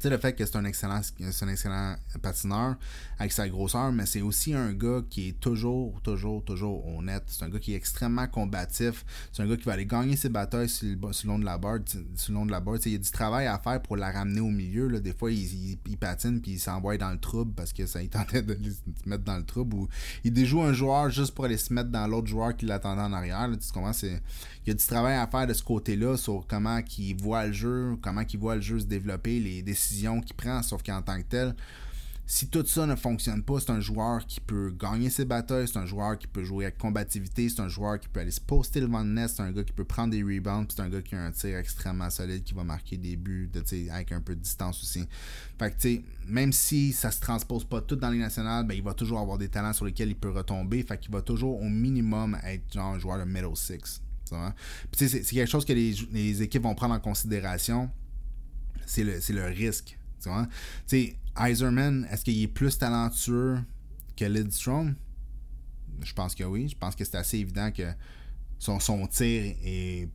sais, 0.00 0.10
le 0.10 0.18
fait 0.18 0.32
que 0.32 0.44
c'est 0.46 0.56
un 0.56 0.64
excellent, 0.64 1.00
un 1.20 1.48
excellent 1.48 1.96
patineur 2.22 2.76
avec 3.18 3.32
sa 3.32 3.48
grosseur, 3.48 3.92
mais 3.92 4.06
c'est 4.06 4.22
aussi 4.22 4.54
un 4.54 4.72
gars 4.72 5.02
qui 5.08 5.28
est 5.28 5.40
toujours, 5.40 6.00
toujours, 6.02 6.44
toujours 6.44 6.86
honnête. 6.86 7.24
C'est 7.26 7.44
un 7.44 7.48
gars 7.48 7.58
qui 7.58 7.74
est 7.74 7.76
extrêmement 7.76 8.26
combatif. 8.26 9.04
C'est 9.32 9.42
un 9.42 9.46
gars 9.46 9.56
qui 9.56 9.64
va 9.64 9.72
aller 9.72 9.86
gagner 9.86 10.16
ses 10.16 10.28
batailles 10.28 10.68
sur 10.68 10.88
le, 10.88 11.26
long 11.26 11.38
de 11.38 11.44
la 11.44 11.58
barre. 11.58 11.80
Sur 12.16 12.32
le 12.32 12.34
long 12.34 12.46
de 12.46 12.50
la. 12.50 12.62
Il 12.86 12.92
y 12.92 12.94
a 12.94 12.98
du 12.98 13.10
travail 13.10 13.46
à 13.46 13.58
faire 13.58 13.82
pour 13.82 13.96
la 13.96 14.10
ramener 14.10 14.40
au 14.40 14.50
milieu. 14.50 14.88
Là. 14.88 15.00
Des 15.00 15.12
fois, 15.12 15.30
il, 15.30 15.78
patine 15.98 16.40
puis 16.40 16.52
il 16.52 16.60
s'envoie 16.60 16.96
dans 16.96 17.10
le 17.10 17.18
trouble 17.18 17.52
parce 17.54 17.72
que 17.72 17.84
ça 17.86 18.02
il 18.02 18.08
tentait 18.10 18.42
de 18.42 18.54
se 18.54 19.08
mettre 19.08 19.24
dans 19.24 19.36
le 19.36 19.44
trouble. 19.44 19.76
Ou 19.76 19.88
il 20.24 20.32
déjoue 20.32 20.62
un 20.62 20.72
joueur 20.72 21.10
juste 21.10 21.34
pour 21.34 21.44
aller 21.44 21.58
se 21.58 21.72
mettre 21.72 21.90
dans 21.90 22.06
l'autre 22.06 22.28
joueur 22.28 22.56
qui 22.56 22.64
l'attendait 22.66 23.02
en 23.02 23.12
arrière. 23.12 23.48
Là. 23.48 23.56
Tu 23.56 23.70
comprends? 23.72 23.92
Il 24.66 24.68
y 24.68 24.72
a 24.72 24.74
du 24.74 24.84
travail 24.84 25.16
à 25.16 25.26
faire 25.26 25.46
de 25.46 25.54
ce 25.54 25.62
côté-là 25.62 26.16
sur 26.16 26.44
comment 26.46 26.80
il 26.98 27.20
voit 27.20 27.46
le 27.46 27.52
jeu, 27.52 27.96
comment 28.02 28.20
il 28.20 28.38
voit 28.38 28.56
le 28.56 28.60
jeu 28.60 28.78
se 28.78 28.84
développer, 28.84 29.40
les 29.40 29.62
décisions 29.62 30.20
qu'il 30.20 30.36
prend, 30.36 30.62
sauf 30.62 30.82
qu'en 30.82 31.00
tant 31.00 31.16
que 31.18 31.26
tel, 31.28 31.54
si 32.32 32.46
tout 32.46 32.64
ça 32.64 32.86
ne 32.86 32.94
fonctionne 32.94 33.42
pas, 33.42 33.58
c'est 33.58 33.70
un 33.70 33.80
joueur 33.80 34.24
qui 34.24 34.38
peut 34.38 34.72
gagner 34.78 35.10
ses 35.10 35.24
batailles, 35.24 35.66
c'est 35.66 35.78
un 35.78 35.84
joueur 35.84 36.16
qui 36.16 36.28
peut 36.28 36.44
jouer 36.44 36.66
avec 36.66 36.78
combativité, 36.78 37.48
c'est 37.48 37.60
un 37.60 37.66
joueur 37.66 37.98
qui 37.98 38.06
peut 38.06 38.20
aller 38.20 38.30
se 38.30 38.40
poster 38.40 38.78
le 38.78 38.86
vent 38.86 39.04
de 39.04 39.26
c'est 39.26 39.40
un 39.40 39.50
gars 39.50 39.64
qui 39.64 39.72
peut 39.72 39.84
prendre 39.84 40.12
des 40.12 40.22
rebounds, 40.22 40.72
c'est 40.72 40.80
un 40.80 40.88
gars 40.88 41.02
qui 41.02 41.16
a 41.16 41.24
un 41.24 41.32
tir 41.32 41.58
extrêmement 41.58 42.08
solide, 42.08 42.44
qui 42.44 42.54
va 42.54 42.62
marquer 42.62 42.98
des 42.98 43.16
buts 43.16 43.50
de, 43.52 43.90
avec 43.90 44.12
un 44.12 44.20
peu 44.20 44.36
de 44.36 44.40
distance 44.40 44.80
aussi. 44.80 45.08
Fait 45.58 45.76
que, 45.76 46.02
même 46.28 46.52
si 46.52 46.92
ça 46.92 47.10
se 47.10 47.20
transpose 47.20 47.64
pas 47.64 47.80
tout 47.80 47.96
dans 47.96 48.10
les 48.10 48.18
nationales, 48.18 48.64
ben, 48.64 48.74
il 48.74 48.84
va 48.84 48.94
toujours 48.94 49.18
avoir 49.18 49.36
des 49.36 49.48
talents 49.48 49.72
sur 49.72 49.86
lesquels 49.86 50.10
il 50.10 50.16
peut 50.16 50.30
retomber. 50.30 50.84
Fait 50.84 50.98
qu'il 50.98 51.10
va 51.10 51.22
toujours 51.22 51.60
au 51.60 51.68
minimum 51.68 52.38
être 52.44 52.72
genre 52.72 52.94
un 52.94 52.98
joueur 53.00 53.18
de 53.18 53.24
middle 53.24 53.56
six. 53.56 54.00
C'est 54.92 55.22
quelque 55.22 55.46
chose 55.46 55.64
que 55.64 55.72
les, 55.72 56.42
équipes 56.42 56.62
vont 56.62 56.74
prendre 56.74 56.94
en 56.94 57.00
considération. 57.00 57.90
C'est 58.86 59.04
le, 59.04 59.20
le 59.30 59.44
risque. 59.46 59.98
Tu? 60.86 61.16
Iserman, 61.38 62.06
est-ce 62.10 62.24
qu'il 62.24 62.42
est 62.42 62.48
plus 62.48 62.76
talentueux 62.76 63.60
que 64.16 64.24
Lidstrom? 64.24 64.94
Je 66.02 66.12
pense 66.12 66.34
que 66.34 66.44
oui. 66.44 66.68
Je 66.68 66.76
pense 66.76 66.94
que 66.94 67.04
c'est 67.04 67.16
assez 67.16 67.38
évident 67.38 67.70
que 67.70 67.92
son 68.58 69.06
tir 69.06 69.54
est, 69.62 70.08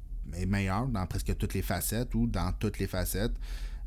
meilleur 0.47 0.87
dans 0.87 1.05
presque 1.05 1.37
toutes 1.37 1.53
les 1.53 1.61
facettes 1.61 2.13
ou 2.15 2.27
dans 2.27 2.51
toutes 2.53 2.79
les 2.79 2.87
facettes. 2.87 3.35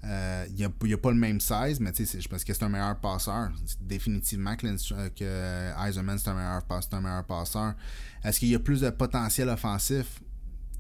Euh, 0.05 0.47
il 0.51 0.55
n'y 0.55 0.95
a, 0.95 0.99
pas 0.99 1.11
le 1.11 1.17
même 1.17 1.41
size, 1.41 1.81
mais 1.81 1.93
je 1.95 2.29
pense 2.29 2.45
que 2.45 2.55
c'est 2.55 2.63
un 2.63 2.69
meilleur 2.69 2.99
passeur. 3.01 3.51
Définitivement 3.81 4.57
que, 4.57 4.67
euh, 4.67 5.09
que 5.11 5.91
c'est 5.93 5.99
un, 5.99 6.03
meilleur, 6.03 6.63
un 6.93 7.01
meilleur 7.01 7.25
passeur. 7.25 7.75
Est-ce 8.23 8.39
qu'il 8.39 8.49
y 8.49 8.55
a 8.55 8.61
plus 8.61 8.81
de 8.83 8.91
potentiel 8.91 9.49
offensif? 9.49 10.21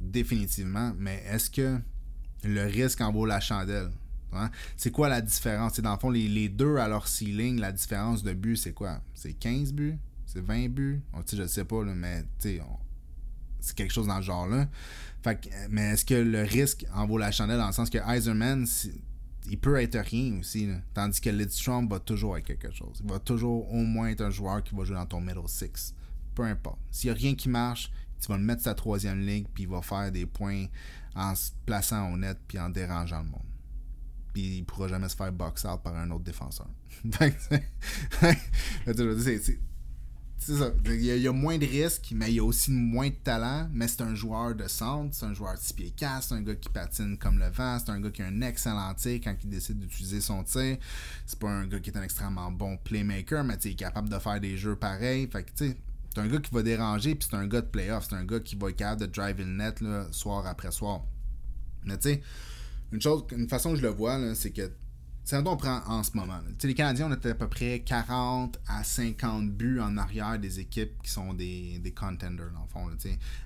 Définitivement. 0.00 0.92
Mais 0.96 1.22
est-ce 1.28 1.50
que 1.50 1.78
le 2.44 2.64
risque 2.66 3.00
en 3.00 3.12
vaut 3.12 3.26
la 3.26 3.40
chandelle? 3.40 3.90
Hein? 4.32 4.50
C'est 4.76 4.92
quoi 4.92 5.08
la 5.08 5.20
différence? 5.20 5.80
Dans 5.80 5.92
le 5.92 5.98
fond, 5.98 6.10
les, 6.10 6.48
deux 6.48 6.76
à 6.76 6.86
leur 6.86 7.08
ceiling, 7.08 7.58
la 7.58 7.72
différence 7.72 8.22
de 8.22 8.32
but, 8.32 8.56
c'est 8.56 8.72
quoi? 8.72 9.00
C'est 9.14 9.32
15 9.32 9.72
buts? 9.72 9.98
C'est 10.26 10.44
20 10.44 10.68
buts? 10.68 11.02
Je 11.32 11.46
sais 11.46 11.64
pas, 11.64 11.84
là, 11.84 11.94
mais 11.94 12.24
c'est 12.38 12.60
quelque 13.74 13.92
chose 13.92 14.06
dans 14.06 14.20
ce 14.20 14.26
genre-là. 14.26 14.68
mais 15.70 15.92
est-ce 15.92 16.04
que 16.04 16.14
le 16.14 16.42
risque 16.42 16.86
en 16.94 17.06
vaut 17.06 17.18
la 17.18 17.32
chandelle 17.32 17.58
dans 17.58 17.66
le 17.66 17.72
sens 17.72 17.90
que 17.90 17.98
Eiserman, 17.98 18.66
il 19.50 19.58
peut 19.58 19.80
être 19.80 19.98
rien 19.98 20.38
aussi. 20.38 20.68
Tandis 20.94 21.20
que 21.20 21.30
Lidstrom 21.30 21.88
va 21.88 22.00
toujours 22.00 22.36
être 22.36 22.46
quelque 22.46 22.70
chose. 22.70 23.00
Il 23.02 23.10
va 23.10 23.18
toujours 23.18 23.72
au 23.72 23.82
moins 23.82 24.08
être 24.08 24.22
un 24.22 24.30
joueur 24.30 24.62
qui 24.62 24.74
va 24.74 24.84
jouer 24.84 24.96
dans 24.96 25.06
ton 25.06 25.20
middle 25.20 25.48
six. 25.48 25.94
Peu 26.34 26.44
importe. 26.44 26.78
S'il 26.90 27.10
n'y 27.10 27.16
a 27.16 27.18
rien 27.18 27.34
qui 27.34 27.48
marche, 27.48 27.90
tu 28.20 28.28
vas 28.28 28.36
le 28.36 28.44
mettre 28.44 28.62
sa 28.62 28.74
troisième 28.74 29.20
ligne, 29.20 29.46
puis 29.54 29.64
il 29.64 29.68
va 29.68 29.82
faire 29.82 30.10
des 30.12 30.26
points 30.26 30.66
en 31.14 31.34
se 31.34 31.50
plaçant 31.66 32.12
au 32.12 32.16
net, 32.16 32.38
puis 32.46 32.58
en 32.58 32.68
dérangeant 32.68 33.22
le 33.22 33.28
monde 33.30 33.42
puis 34.32 34.58
il 34.58 34.64
pourra 34.64 34.88
jamais 34.88 35.08
se 35.08 35.16
faire 35.16 35.32
box 35.32 35.64
out 35.64 35.82
par 35.82 35.96
un 35.96 36.10
autre 36.10 36.24
défenseur. 36.24 36.68
ça. 40.38 40.70
Il 40.84 41.02
y, 41.02 41.28
a, 41.28 41.32
moins 41.32 41.58
de 41.58 41.66
risques, 41.66 42.12
mais 42.14 42.30
il 42.30 42.34
y 42.34 42.38
a 42.38 42.44
aussi 42.44 42.70
moins 42.70 43.08
de 43.08 43.14
talent. 43.14 43.68
Mais 43.72 43.88
c'est 43.88 44.02
un 44.02 44.14
joueur 44.14 44.54
de 44.54 44.68
centre, 44.68 45.14
c'est 45.14 45.26
un 45.26 45.34
joueur 45.34 45.54
de 45.54 45.58
6 45.58 45.72
pieds 45.72 45.90
4, 45.96 46.22
c'est 46.22 46.34
un 46.34 46.42
gars 46.42 46.54
qui 46.54 46.68
patine 46.68 47.18
comme 47.18 47.38
le 47.38 47.48
vent, 47.48 47.78
c'est 47.78 47.90
un 47.90 48.00
gars 48.00 48.10
qui 48.10 48.22
a 48.22 48.26
un 48.26 48.40
excellent 48.42 48.94
tir 48.94 49.20
quand 49.22 49.34
il 49.42 49.50
décide 49.50 49.78
d'utiliser 49.78 50.20
son 50.20 50.42
tir. 50.44 50.78
C'est 51.26 51.38
pas 51.38 51.48
un 51.48 51.66
gars 51.66 51.80
qui 51.80 51.90
est 51.90 51.96
un 51.96 52.02
extrêmement 52.02 52.50
bon 52.50 52.76
playmaker, 52.76 53.44
mais 53.44 53.54
il 53.64 53.72
est 53.72 53.74
capable 53.74 54.08
de 54.08 54.18
faire 54.18 54.40
des 54.40 54.56
jeux 54.56 54.76
pareils. 54.76 55.28
Fait 55.30 55.44
que, 55.44 55.50
tu 55.54 55.76
c'est 56.14 56.20
un 56.20 56.26
gars 56.26 56.38
qui 56.38 56.52
va 56.52 56.62
déranger, 56.62 57.14
puis 57.14 57.28
c'est 57.30 57.36
un 57.36 57.46
gars 57.46 57.60
de 57.60 57.66
playoff. 57.66 58.06
C'est 58.08 58.16
un 58.16 58.24
gars 58.24 58.40
qui 58.40 58.56
va 58.56 58.70
être 58.70 58.76
capable 58.76 59.02
de 59.02 59.06
drive 59.06 59.38
le 59.38 59.44
net 59.44 59.82
soir 60.10 60.46
après 60.46 60.72
soir. 60.72 61.02
Mais 61.84 61.96
tu 61.98 62.10
sais, 62.10 62.22
une 62.92 63.00
chose, 63.00 63.24
une 63.32 63.48
façon 63.48 63.70
que 63.70 63.76
je 63.76 63.82
le 63.82 63.90
vois, 63.90 64.18
c'est 64.34 64.50
que 64.50 64.70
c'est 65.28 65.36
on 65.46 65.56
prend 65.58 65.82
en 65.86 66.02
ce 66.02 66.12
moment. 66.14 66.38
Les 66.62 66.74
Canadiens, 66.74 67.10
on 67.10 67.14
était 67.14 67.32
à 67.32 67.34
peu 67.34 67.48
près 67.48 67.80
40 67.80 68.58
à 68.66 68.82
50 68.82 69.50
buts 69.50 69.78
en 69.78 69.98
arrière 69.98 70.38
des 70.38 70.58
équipes 70.58 71.02
qui 71.02 71.10
sont 71.10 71.34
des, 71.34 71.78
des 71.80 71.92
contenders, 71.92 72.50
dans 72.50 72.62
le 72.62 72.68
fond. 72.68 72.88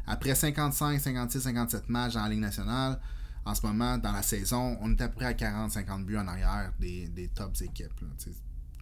Après 0.07 0.37
55, 0.37 1.01
56, 1.01 1.41
57 1.41 1.89
matchs 1.89 2.15
en 2.15 2.29
Ligue 2.29 2.39
nationale, 2.39 3.01
en 3.45 3.53
ce 3.57 3.67
moment, 3.67 3.99
dans 3.99 4.13
la 4.13 4.23
saison, 4.23 4.79
on 4.81 4.93
est 4.93 5.01
à 5.01 5.09
peu 5.09 5.17
près 5.17 5.25
à 5.25 5.33
40-50 5.33 6.05
buts 6.05 6.19
en 6.19 6.29
arrière 6.29 6.73
des, 6.79 7.09
des 7.09 7.27
tops 7.27 7.63
équipes. 7.63 7.91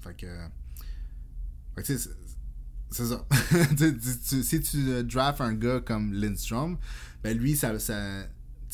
fait 0.02 0.14
que. 0.14 0.26
c'est 1.82 1.96
ça. 3.06 3.24
si 4.42 4.60
tu 4.60 5.04
drafts 5.04 5.40
un 5.40 5.54
gars 5.54 5.80
comme 5.80 6.12
Lindstrom, 6.12 6.76
ben 7.22 7.34
lui, 7.38 7.56
ça 7.56 7.72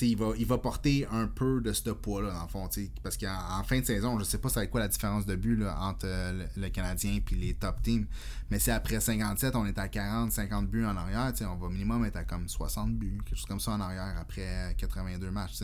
il 0.01 0.17
va, 0.17 0.33
il 0.37 0.47
va 0.47 0.59
porter 0.59 1.07
un 1.11 1.27
peu 1.27 1.61
de 1.61 1.73
ce 1.73 1.91
poids-là, 1.91 2.33
dans 2.33 2.43
le 2.43 2.49
fond. 2.49 2.69
Parce 3.03 3.17
qu'en 3.17 3.63
fin 3.65 3.81
de 3.81 3.85
saison, 3.85 4.19
je 4.19 4.25
sais 4.25 4.39
pas 4.39 4.49
c'est 4.49 4.69
quoi 4.69 4.81
la 4.81 4.89
différence 4.89 5.27
de 5.27 5.37
but 5.37 5.63
entre 5.65 6.07
euh, 6.07 6.47
le, 6.57 6.69
Canadien 6.69 7.19
et 7.19 7.35
les 7.35 7.55
top 7.55 7.83
teams. 7.83 8.07
Mais 8.51 8.59
si 8.59 8.71
après 8.71 9.01
57, 9.01 9.57
on 9.57 9.67
est 9.67 9.79
à 9.79 9.89
40, 9.89 10.33
50 10.33 10.69
buts 10.69 10.85
en 10.85 10.97
arrière, 10.97 11.33
on 11.43 11.57
va 11.57 11.69
minimum 11.69 12.05
être 12.05 12.17
à 12.17 12.25
comme 12.25 12.49
60 12.49 12.95
buts, 12.95 13.19
quelque 13.25 13.37
chose 13.37 13.47
comme 13.47 13.61
ça 13.61 13.73
en 13.73 13.81
arrière 13.81 14.15
après 14.21 14.75
82 14.77 15.31
matchs. 15.31 15.63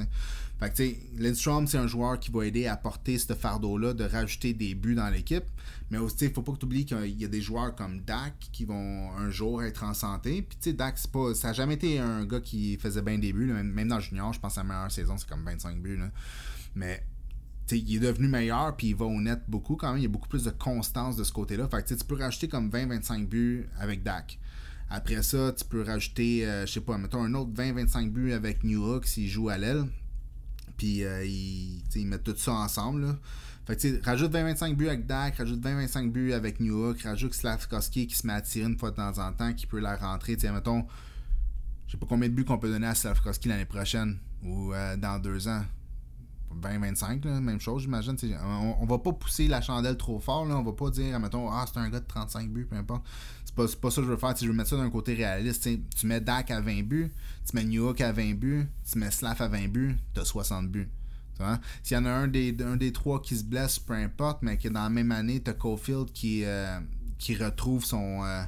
Fait 0.62 0.70
que, 0.70 0.76
tu 0.76 1.20
Lindstrom, 1.20 1.66
c'est 1.66 1.78
un 1.78 1.88
joueur 1.88 2.20
qui 2.20 2.30
va 2.30 2.46
aider 2.46 2.68
à 2.68 2.76
porter 2.76 3.18
ce 3.18 3.32
fardeau-là, 3.32 3.94
de 3.94 4.04
rajouter 4.04 4.54
des 4.54 4.76
buts 4.76 4.94
dans 4.94 5.08
l'équipe. 5.10 5.42
Mais 5.90 5.98
aussi, 5.98 6.26
il 6.26 6.32
faut 6.32 6.42
pas 6.42 6.52
que 6.52 6.58
tu 6.58 6.66
oublies 6.66 6.84
qu'il 6.84 7.20
y 7.20 7.24
a 7.24 7.28
des 7.28 7.40
joueurs 7.40 7.74
comme 7.74 8.02
Dak 8.02 8.34
qui 8.52 8.64
vont 8.64 9.10
un 9.10 9.28
jour 9.28 9.64
être 9.64 9.82
en 9.82 9.92
santé. 9.92 10.42
Puis, 10.42 10.72
Dak, 10.72 10.96
pas, 11.08 11.34
ça 11.34 11.48
n'a 11.48 11.52
jamais 11.52 11.74
été 11.74 11.98
un 11.98 12.24
gars 12.24 12.40
qui 12.40 12.76
faisait 12.76 13.02
bien 13.02 13.18
des 13.18 13.32
buts. 13.32 13.52
Même 13.52 13.88
dans 13.88 13.98
junior, 13.98 14.32
je 14.32 14.38
pense 14.38 14.52
que 14.52 14.54
sa 14.54 14.62
meilleure 14.62 14.92
saison, 14.92 15.16
c'est 15.18 15.28
comme 15.28 15.44
25 15.44 15.82
buts. 15.82 15.98
Mais, 16.76 17.04
il 17.72 17.96
est 17.96 17.98
devenu 17.98 18.28
meilleur, 18.28 18.76
puis 18.76 18.88
il 18.88 18.94
va 18.94 19.06
au 19.06 19.20
net 19.20 19.40
beaucoup 19.48 19.74
quand 19.74 19.88
même. 19.88 19.98
Il 19.98 20.04
y 20.04 20.06
a 20.06 20.10
beaucoup 20.10 20.28
plus 20.28 20.44
de 20.44 20.50
constance 20.50 21.16
de 21.16 21.24
ce 21.24 21.32
côté-là. 21.32 21.68
Fait 21.68 21.82
que, 21.82 21.92
tu 21.92 22.04
peux 22.04 22.14
rajouter 22.14 22.46
comme 22.46 22.70
20-25 22.70 23.26
buts 23.26 23.68
avec 23.80 24.04
Dak. 24.04 24.38
Après 24.90 25.24
ça, 25.24 25.52
tu 25.52 25.64
peux 25.64 25.82
rajouter, 25.82 26.46
euh, 26.46 26.66
je 26.66 26.72
sais 26.72 26.80
pas, 26.80 26.98
mettons 26.98 27.24
un 27.24 27.34
autre 27.34 27.50
20-25 27.50 28.10
buts 28.12 28.32
avec 28.32 28.62
New 28.62 28.80
Hook 28.84 29.06
s'il 29.06 29.26
joue 29.26 29.48
à 29.48 29.58
l'aile. 29.58 29.86
Puis 30.76 31.04
euh, 31.04 31.24
ils, 31.24 32.06
mettent 32.06 32.24
tout 32.24 32.36
ça 32.36 32.52
ensemble. 32.52 33.18
Fait 33.66 33.76
que, 33.76 34.04
rajoute 34.04 34.32
20-25 34.32 34.74
buts 34.74 34.88
avec 34.88 35.06
Dak, 35.06 35.36
rajoute 35.36 35.60
20-25 35.60 36.10
buts 36.10 36.32
avec 36.32 36.58
Newhook, 36.60 37.02
rajoute 37.02 37.34
Slavkovski 37.34 38.06
qui 38.06 38.16
se 38.16 38.26
met 38.26 38.32
à 38.32 38.40
tirer 38.40 38.66
une 38.66 38.78
fois 38.78 38.90
de 38.90 38.96
temps 38.96 39.18
en 39.18 39.32
temps, 39.32 39.52
qui 39.52 39.66
peut 39.66 39.78
la 39.78 39.96
rentrer. 39.96 40.36
T'sais, 40.36 40.50
mettons, 40.50 40.84
je 41.86 41.92
sais 41.92 41.98
pas 41.98 42.06
combien 42.08 42.28
de 42.28 42.34
buts 42.34 42.44
qu'on 42.44 42.58
peut 42.58 42.70
donner 42.70 42.88
à 42.88 42.94
Slavkovski 42.94 43.48
l'année 43.48 43.64
prochaine 43.64 44.18
ou 44.42 44.72
euh, 44.72 44.96
dans 44.96 45.18
deux 45.18 45.46
ans. 45.48 45.62
20-25, 46.60 47.40
même 47.40 47.60
chose, 47.60 47.82
j'imagine. 47.82 48.16
On, 48.44 48.76
on 48.80 48.86
va 48.86 48.98
pas 48.98 49.12
pousser 49.12 49.48
la 49.48 49.60
chandelle 49.60 49.96
trop 49.96 50.18
fort. 50.18 50.44
Là. 50.46 50.56
On 50.56 50.62
va 50.62 50.72
pas 50.72 50.90
dire, 50.90 51.18
mettons, 51.20 51.50
ah, 51.50 51.64
c'est 51.66 51.78
un 51.78 51.88
gars 51.88 52.00
de 52.00 52.06
35 52.06 52.48
buts, 52.50 52.66
peu 52.68 52.76
importe. 52.76 53.04
C'est 53.44 53.54
pas, 53.54 53.66
pas 53.66 53.90
ça 53.90 54.00
que 54.00 54.06
je 54.06 54.12
veux 54.12 54.16
faire. 54.16 54.36
je 54.36 54.46
veux 54.46 54.52
mettre 54.52 54.70
ça 54.70 54.76
d'un 54.76 54.90
côté 54.90 55.14
réaliste. 55.14 55.68
Tu 55.96 56.06
mets 56.06 56.20
Dak 56.20 56.50
à 56.50 56.60
20 56.60 56.82
buts, 56.82 57.12
tu 57.48 57.56
mets 57.56 57.64
New 57.64 57.84
York 57.84 58.00
à 58.00 58.12
20 58.12 58.34
buts, 58.34 58.66
tu 58.90 58.98
mets 58.98 59.10
Slav 59.10 59.40
à 59.40 59.48
20 59.48 59.68
buts, 59.68 59.96
tu 60.14 60.20
as 60.20 60.24
60 60.24 60.68
buts. 60.68 60.88
S'il 61.82 61.96
y 61.96 62.00
en 62.00 62.04
a 62.04 62.10
un 62.10 62.28
des, 62.28 62.56
un 62.62 62.76
des 62.76 62.92
trois 62.92 63.20
qui 63.20 63.36
se 63.36 63.44
blesse, 63.44 63.78
peu 63.78 63.94
importe, 63.94 64.42
mais 64.42 64.58
que 64.58 64.68
dans 64.68 64.82
la 64.82 64.90
même 64.90 65.12
année, 65.12 65.42
tu 65.42 65.50
as 65.50 65.54
Cofield 65.54 66.12
qui, 66.12 66.44
euh, 66.44 66.78
qui 67.18 67.34
retrouve 67.34 67.84
son, 67.84 68.24
euh, 68.24 68.42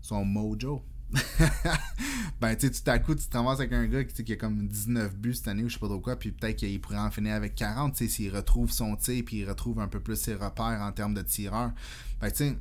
son 0.00 0.24
mojo. 0.24 0.82
ben, 2.40 2.56
tu 2.56 2.66
sais, 2.66 2.72
tout 2.72 2.90
à 2.90 2.98
coup, 2.98 3.14
tu 3.14 3.26
te 3.26 3.36
ramasses 3.36 3.60
avec 3.60 3.72
un 3.72 3.86
gars 3.86 4.04
qui, 4.04 4.24
qui 4.24 4.32
a 4.32 4.36
comme 4.36 4.66
19 4.66 5.16
buts 5.16 5.34
cette 5.34 5.48
année 5.48 5.62
ou 5.62 5.68
je 5.68 5.74
sais 5.74 5.80
pas 5.80 5.86
trop 5.86 6.00
quoi, 6.00 6.16
puis 6.16 6.32
peut-être 6.32 6.56
qu'il 6.56 6.80
pourrait 6.80 6.98
en 6.98 7.10
finir 7.10 7.34
avec 7.34 7.54
40, 7.54 7.94
tu 7.94 8.04
sais, 8.04 8.10
s'il 8.10 8.34
retrouve 8.34 8.70
son 8.70 8.96
tir, 8.96 9.22
puis 9.24 9.38
il 9.38 9.48
retrouve 9.48 9.80
un 9.80 9.88
peu 9.88 10.00
plus 10.00 10.16
ses 10.16 10.34
repères 10.34 10.80
en 10.82 10.92
termes 10.92 11.14
de 11.14 11.22
tireur. 11.22 11.72
Ben, 12.20 12.30
tu 12.30 12.36
sais, 12.36 12.56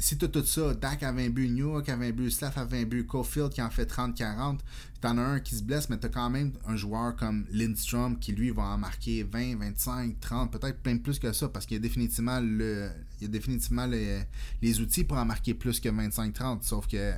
si 0.00 0.16
tu 0.16 0.24
as 0.24 0.28
tout 0.28 0.44
ça, 0.44 0.72
Dak 0.74 1.02
a 1.02 1.12
20 1.12 1.28
buts, 1.28 1.46
York 1.46 1.88
a 1.90 1.96
20 1.96 2.12
buts, 2.12 2.30
Slav 2.30 2.56
a 2.56 2.64
20 2.64 2.84
buts, 2.84 3.06
Cofield 3.06 3.52
qui 3.52 3.60
en 3.60 3.68
fait 3.68 3.84
30-40, 3.84 4.60
t'en 5.00 5.18
as 5.18 5.22
un 5.22 5.40
qui 5.40 5.56
se 5.56 5.62
blesse, 5.62 5.90
mais 5.90 5.98
t'as 5.98 6.08
quand 6.08 6.30
même 6.30 6.52
un 6.66 6.74
joueur 6.74 7.14
comme 7.16 7.44
Lindstrom 7.52 8.18
qui 8.18 8.32
lui 8.32 8.50
va 8.50 8.62
en 8.62 8.78
marquer 8.78 9.24
20, 9.24 9.58
25, 9.58 10.18
30, 10.18 10.52
peut-être 10.52 10.84
même 10.86 11.00
plus 11.00 11.18
que 11.18 11.32
ça, 11.32 11.50
parce 11.50 11.66
qu'il 11.66 11.76
y 11.76 11.80
a 11.80 11.82
définitivement 11.82 12.40
le. 12.40 12.90
Il 13.20 13.26
a 13.26 13.28
définitivement 13.28 13.86
les 13.86 14.80
outils 14.80 15.04
pour 15.04 15.18
en 15.18 15.26
marquer 15.26 15.52
plus 15.52 15.80
que 15.80 15.90
25-30, 15.90 16.62
sauf 16.62 16.86
que 16.86 17.12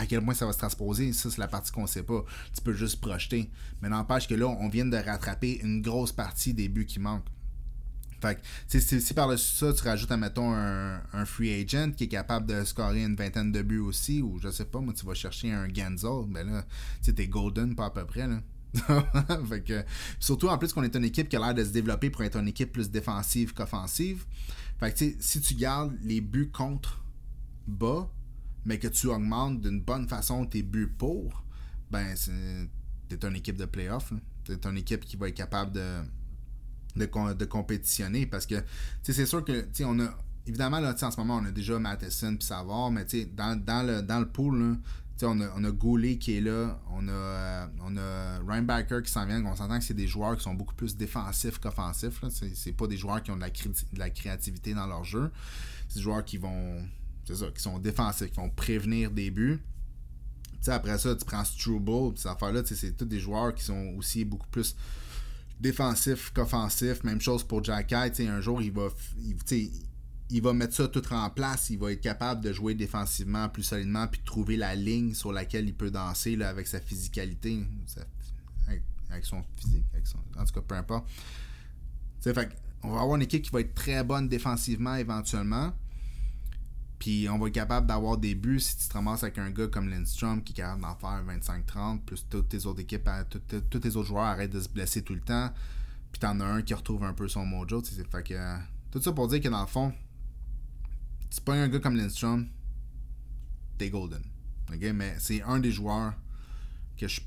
à 0.00 0.06
quel 0.06 0.24
point 0.24 0.34
ça 0.34 0.46
va 0.46 0.52
se 0.52 0.58
transposer, 0.58 1.12
ça 1.12 1.30
c'est 1.30 1.38
la 1.38 1.48
partie 1.48 1.70
qu'on 1.70 1.86
sait 1.86 2.02
pas. 2.02 2.24
Tu 2.54 2.62
peux 2.62 2.72
juste 2.72 3.00
projeter. 3.00 3.50
Mais 3.82 3.90
n'empêche 3.90 4.26
que 4.26 4.34
là, 4.34 4.46
on 4.46 4.68
vient 4.68 4.86
de 4.86 4.96
rattraper 4.96 5.60
une 5.62 5.82
grosse 5.82 6.12
partie 6.12 6.54
des 6.54 6.68
buts 6.68 6.86
qui 6.86 6.98
manquent. 6.98 7.28
Fait 8.22 8.38
que, 8.68 8.78
si, 8.78 9.14
par-dessus 9.14 9.56
ça, 9.56 9.72
tu 9.72 9.82
rajoutes, 9.82 10.10
admettons, 10.10 10.52
un, 10.52 11.00
un 11.12 11.24
free 11.24 11.52
agent 11.52 11.92
qui 11.92 12.04
est 12.04 12.08
capable 12.08 12.46
de 12.46 12.64
scorer 12.64 13.04
une 13.04 13.16
vingtaine 13.16 13.52
de 13.52 13.62
buts 13.62 13.78
aussi, 13.78 14.20
ou 14.20 14.38
je 14.38 14.50
sais 14.50 14.66
pas, 14.66 14.80
moi, 14.80 14.92
tu 14.94 15.06
vas 15.06 15.14
chercher 15.14 15.52
un 15.52 15.72
Genzel, 15.72 16.26
ben 16.28 16.50
là, 16.50 16.64
tu 17.02 17.14
t'es 17.14 17.28
golden, 17.28 17.74
pas 17.74 17.86
à 17.86 17.90
peu 17.90 18.04
près, 18.04 18.28
fait 19.48 19.64
que, 19.64 19.84
surtout 20.20 20.48
en 20.48 20.56
plus 20.56 20.72
qu'on 20.72 20.84
est 20.84 20.94
une 20.94 21.04
équipe 21.04 21.28
qui 21.28 21.34
a 21.34 21.40
l'air 21.40 21.54
de 21.54 21.64
se 21.64 21.70
développer 21.70 22.08
pour 22.08 22.22
être 22.22 22.36
une 22.36 22.46
équipe 22.46 22.70
plus 22.72 22.88
défensive 22.88 23.52
qu'offensive. 23.52 24.24
Fait 24.78 24.92
que 24.92 25.12
si 25.18 25.40
tu 25.40 25.54
gardes 25.54 25.96
les 26.02 26.20
buts 26.20 26.50
contre 26.52 27.02
bas, 27.66 28.08
mais 28.64 28.78
que 28.78 28.88
tu 28.88 29.06
augmentes 29.08 29.60
d'une 29.60 29.80
bonne 29.80 30.08
façon 30.08 30.46
tes 30.46 30.62
buts 30.62 30.92
pour, 30.98 31.44
ben 31.90 32.14
t'es 33.08 33.26
une 33.26 33.36
équipe 33.36 33.56
de 33.56 33.64
playoff. 33.64 34.12
T'es 34.44 34.66
une 34.66 34.78
équipe 34.78 35.04
qui 35.04 35.16
va 35.16 35.28
être 35.28 35.36
capable 35.36 35.72
de 35.72 36.02
de, 36.96 37.34
de 37.34 37.44
compétitionner 37.44 38.26
parce 38.26 38.46
que 38.46 38.56
c'est 39.02 39.24
sûr 39.24 39.44
que 39.44 39.66
on 39.84 40.00
a 40.00 40.08
évidemment 40.46 40.80
là, 40.80 40.94
en 41.00 41.10
ce 41.10 41.16
moment 41.18 41.36
on 41.36 41.44
a 41.44 41.52
déjà 41.52 41.78
Matheson 41.78 42.34
puis 42.36 42.46
Savard 42.46 42.90
mais 42.90 43.04
dans, 43.32 43.56
dans, 43.64 43.86
le, 43.86 44.02
dans 44.02 44.18
le 44.18 44.26
pool 44.26 44.58
là, 44.60 44.76
on 45.26 45.40
a, 45.40 45.48
on 45.56 45.64
a 45.64 45.70
Goulet 45.70 46.18
qui 46.18 46.36
est 46.36 46.40
là, 46.40 46.80
on 46.92 47.06
a, 47.08 47.12
euh, 47.12 47.66
on 47.82 47.96
a 47.96 49.02
qui 49.02 49.10
s'en 49.12 49.26
vient. 49.26 49.44
On 49.44 49.56
s'entend 49.56 49.78
que 49.78 49.84
c'est 49.84 49.94
des 49.94 50.06
joueurs 50.06 50.36
qui 50.36 50.42
sont 50.42 50.54
beaucoup 50.54 50.74
plus 50.74 50.96
défensifs 50.96 51.58
qu'offensifs. 51.58 52.20
C'est 52.54 52.72
pas 52.72 52.86
des 52.86 52.96
joueurs 52.96 53.22
qui 53.22 53.30
ont 53.30 53.36
de 53.36 53.40
la, 53.40 53.50
de 53.50 53.98
la 53.98 54.10
créativité 54.10 54.74
dans 54.74 54.86
leur 54.86 55.04
jeu. 55.04 55.30
C'est 55.88 55.96
des 55.96 56.02
joueurs 56.02 56.24
qui 56.24 56.38
vont. 56.38 56.86
C'est 57.30 57.44
ça, 57.44 57.50
qui 57.52 57.62
sont 57.62 57.78
défensifs, 57.78 58.30
qui 58.30 58.36
vont 58.36 58.50
prévenir 58.50 59.10
des 59.10 59.30
buts. 59.30 59.60
après 60.66 60.98
ça, 60.98 61.14
tu 61.14 61.24
prends 61.24 61.44
Struble, 61.44 62.18
ces 62.18 62.28
affaires-là, 62.28 62.62
c'est 62.64 62.96
tous 62.96 63.04
des 63.04 63.20
joueurs 63.20 63.54
qui 63.54 63.62
sont 63.62 63.94
aussi 63.96 64.24
beaucoup 64.24 64.48
plus 64.48 64.74
défensifs 65.60 66.32
qu'offensifs. 66.32 67.04
Même 67.04 67.20
chose 67.20 67.44
pour 67.44 67.62
Jack 67.62 67.92
Un 67.92 68.40
jour, 68.40 68.60
il 68.60 68.72
va. 68.72 68.88
Il, 70.32 70.42
va 70.42 70.52
mettre 70.52 70.74
ça 70.74 70.88
tout 70.88 71.02
en 71.12 71.30
place. 71.30 71.70
Il 71.70 71.78
va 71.78 71.92
être 71.92 72.00
capable 72.00 72.40
de 72.40 72.52
jouer 72.52 72.74
défensivement 72.74 73.48
plus 73.48 73.64
solidement 73.64 74.06
puis 74.06 74.20
de 74.20 74.24
trouver 74.24 74.56
la 74.56 74.74
ligne 74.74 75.14
sur 75.14 75.32
laquelle 75.32 75.68
il 75.68 75.74
peut 75.74 75.90
danser 75.90 76.36
là, 76.36 76.48
avec 76.48 76.66
sa 76.66 76.80
physicalité, 76.80 77.64
avec, 79.08 79.24
son 79.24 79.42
physique, 79.56 79.84
en 80.38 80.44
tout 80.44 80.52
cas, 80.52 80.60
peu 80.60 80.74
importe. 80.76 81.08
On 82.82 82.92
va 82.92 83.00
avoir 83.00 83.16
une 83.16 83.22
équipe 83.22 83.42
qui 83.42 83.50
va 83.50 83.60
être 83.60 83.74
très 83.74 84.02
bonne 84.04 84.28
défensivement 84.28 84.94
éventuellement. 84.94 85.72
Puis 87.00 87.26
on 87.30 87.38
va 87.38 87.48
être 87.48 87.54
capable 87.54 87.86
d'avoir 87.86 88.18
des 88.18 88.34
buts 88.34 88.60
si 88.60 88.76
tu 88.76 88.86
te 88.86 88.92
ramasses 88.92 89.22
avec 89.22 89.38
un 89.38 89.50
gars 89.50 89.68
comme 89.68 89.88
Lindstrom 89.88 90.44
qui 90.44 90.52
est 90.52 90.56
capable 90.56 90.82
d'en 90.82 90.94
faire 90.96 91.24
25-30, 91.26 92.00
plus 92.02 92.26
toutes 92.28 92.50
tes 92.50 92.66
autres 92.66 92.80
équipes, 92.80 93.08
tous 93.70 93.78
tes 93.78 93.96
autres 93.96 94.08
joueurs 94.08 94.24
arrêtent 94.24 94.52
de 94.52 94.60
se 94.60 94.68
blesser 94.68 95.02
tout 95.02 95.14
le 95.14 95.22
temps. 95.22 95.50
Puis 96.12 96.20
t'en 96.20 96.38
as 96.40 96.44
un 96.44 96.60
qui 96.60 96.74
retrouve 96.74 97.02
un 97.04 97.14
peu 97.14 97.26
son 97.26 97.46
mojo. 97.46 97.82
Fait 97.82 98.22
que, 98.22 98.34
euh, 98.34 98.56
tout 98.90 99.00
ça 99.00 99.12
pour 99.12 99.28
dire 99.28 99.40
que 99.40 99.48
dans 99.48 99.62
le 99.62 99.66
fond, 99.66 99.94
c'est 101.30 101.42
pas 101.42 101.54
un 101.54 101.68
gars 101.68 101.78
comme 101.78 101.96
Lindstrom, 101.96 102.46
t'es 103.78 103.88
golden. 103.88 104.22
Mais 104.68 105.16
c'est 105.18 105.40
un 105.42 105.58
des 105.58 105.72
joueurs 105.72 106.12
que 106.98 107.08
je. 107.08 107.22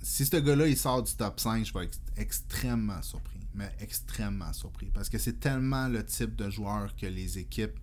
Si 0.00 0.24
ce 0.24 0.36
gars-là 0.38 0.66
il 0.66 0.78
sort 0.78 1.02
du 1.02 1.12
top 1.12 1.38
5, 1.38 1.66
je 1.66 1.74
vais 1.74 1.84
être 1.84 1.98
extrêmement 2.16 3.02
surpris. 3.02 3.40
Mais 3.54 3.70
extrêmement 3.80 4.54
surpris. 4.54 4.86
Parce 4.94 5.10
que 5.10 5.18
c'est 5.18 5.38
tellement 5.38 5.88
le 5.88 6.06
type 6.06 6.36
de 6.36 6.48
joueur 6.48 6.96
que 6.96 7.04
les 7.04 7.38
équipes 7.38 7.78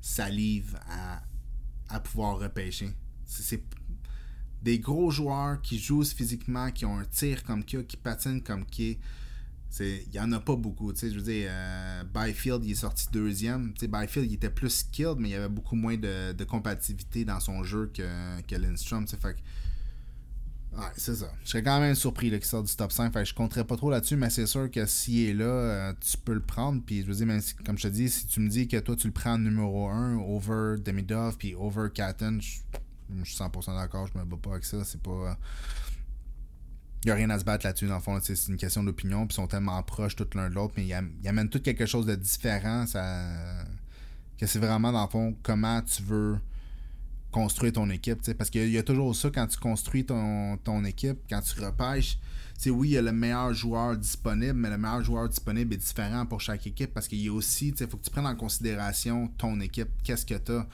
salivent 0.00 0.78
à, 1.88 2.00
pouvoir 2.00 2.38
repêcher. 2.38 2.90
C'est 3.24 3.62
des 4.62 4.78
gros 4.78 5.10
joueurs 5.10 5.60
qui 5.60 5.78
jouent 5.78 6.04
physiquement, 6.04 6.70
qui 6.70 6.84
ont 6.84 6.98
un 6.98 7.04
tir 7.04 7.44
comme 7.44 7.64
qui, 7.64 7.82
qui 7.84 7.96
patinent 7.96 8.42
comme 8.42 8.64
qui 8.64 8.98
il 9.78 10.08
n'y 10.12 10.18
en 10.18 10.32
a 10.32 10.40
pas 10.40 10.56
beaucoup. 10.56 10.92
Je 10.94 11.06
veux 11.06 11.22
dire, 11.22 11.48
euh, 11.50 12.04
Byfield, 12.04 12.64
il 12.64 12.72
est 12.72 12.76
sorti 12.76 13.06
deuxième. 13.12 13.72
Byfield, 13.80 14.30
il 14.30 14.34
était 14.34 14.50
plus 14.50 14.70
skilled, 14.70 15.16
mais 15.18 15.28
il 15.28 15.32
y 15.32 15.34
avait 15.36 15.48
beaucoup 15.48 15.76
moins 15.76 15.96
de, 15.96 16.32
de 16.32 16.44
compatibilité 16.44 17.24
dans 17.24 17.40
son 17.40 17.62
jeu 17.62 17.90
que, 17.94 18.40
que 18.42 18.56
Lindstrom. 18.56 19.06
Fait 19.06 19.36
ouais, 20.72 20.84
c'est 20.96 21.14
ça. 21.14 21.32
Je 21.44 21.50
serais 21.50 21.62
quand 21.62 21.80
même 21.80 21.94
surpris 21.94 22.30
qu'il 22.30 22.44
sorte 22.44 22.66
du 22.66 22.74
top 22.74 22.92
5. 22.92 23.12
Fait 23.12 23.20
que 23.20 23.24
je 23.24 23.34
compterais 23.34 23.64
pas 23.64 23.76
trop 23.76 23.90
là-dessus, 23.90 24.16
mais 24.16 24.30
c'est 24.30 24.46
sûr 24.46 24.70
que 24.70 24.86
s'il 24.86 25.30
est 25.30 25.34
là, 25.34 25.44
euh, 25.44 25.92
tu 26.00 26.16
peux 26.18 26.34
le 26.34 26.40
prendre. 26.40 26.82
Puis 26.84 27.02
je 27.02 27.06
veux 27.06 27.24
dire, 27.24 27.40
comme 27.64 27.78
je 27.78 27.88
te 27.88 27.92
dis, 27.92 28.08
si 28.08 28.26
tu 28.26 28.40
me 28.40 28.48
dis 28.48 28.68
que 28.68 28.76
toi, 28.78 28.96
tu 28.96 29.06
le 29.06 29.12
prends 29.12 29.38
numéro 29.38 29.88
1 29.88 30.18
over 30.18 30.80
Demidov 30.80 31.36
puis 31.36 31.54
over 31.54 31.88
Catton, 31.92 32.38
je, 32.40 33.24
suis 33.24 33.36
100% 33.36 33.76
d'accord. 33.76 34.06
Je 34.12 34.18
me 34.18 34.24
bats 34.24 34.36
pas 34.40 34.52
avec 34.52 34.64
ça. 34.64 34.84
C'est 34.84 35.02
pas. 35.02 35.36
Il 37.02 37.06
n'y 37.06 37.12
a 37.12 37.14
rien 37.14 37.30
à 37.30 37.38
se 37.38 37.44
battre 37.44 37.64
là-dessus, 37.64 37.86
dans 37.86 37.94
le 37.94 38.02
fond. 38.02 38.18
C'est 38.22 38.48
une 38.48 38.58
question 38.58 38.84
d'opinion, 38.84 39.26
puis 39.26 39.34
ils 39.34 39.36
sont 39.36 39.46
tellement 39.46 39.82
proches 39.82 40.16
tout 40.16 40.28
l'un 40.34 40.50
de 40.50 40.54
l'autre, 40.54 40.74
mais 40.76 40.86
ils, 40.86 41.28
amènent 41.28 41.48
tout 41.48 41.60
quelque 41.60 41.86
chose 41.86 42.04
de 42.04 42.14
différent. 42.14 42.86
Ça, 42.86 43.64
que 44.38 44.46
c'est 44.46 44.58
vraiment, 44.58 44.92
dans 44.92 45.04
le 45.04 45.10
fond, 45.10 45.36
comment 45.42 45.80
tu 45.82 46.02
veux 46.02 46.38
construire 47.30 47.72
ton 47.72 47.88
équipe. 47.90 48.20
Parce 48.36 48.50
qu'il 48.50 48.70
y, 48.70 48.78
a 48.78 48.82
toujours 48.82 49.14
ça 49.14 49.30
quand 49.30 49.46
tu 49.46 49.58
construis 49.58 50.04
ton, 50.04 50.56
ton 50.58 50.84
équipe, 50.84 51.18
quand 51.28 51.40
tu 51.40 51.60
repêches. 51.60 52.18
oui, 52.66 52.88
il 52.88 52.92
y 52.92 52.98
a 52.98 53.02
le 53.02 53.12
meilleur 53.12 53.52
joueur 53.54 53.96
disponible, 53.96 54.54
mais 54.54 54.70
le 54.70 54.78
meilleur 54.78 55.02
joueur 55.02 55.28
disponible 55.28 55.74
est 55.74 55.78
différent 55.78 56.26
pour 56.26 56.40
chaque 56.40 56.66
équipe 56.66 56.92
parce 56.92 57.08
qu'il 57.08 57.20
y 57.20 57.28
a 57.28 57.32
aussi, 57.32 57.68
il 57.68 57.88
faut 57.88 57.96
que 57.96 58.04
tu 58.04 58.10
prennes 58.10 58.26
en 58.26 58.36
considération 58.36 59.28
ton 59.38 59.60
équipe. 59.60 59.88
Qu'est-ce 60.02 60.26
que 60.26 60.34
tu 60.34 60.52
as. 60.52 60.66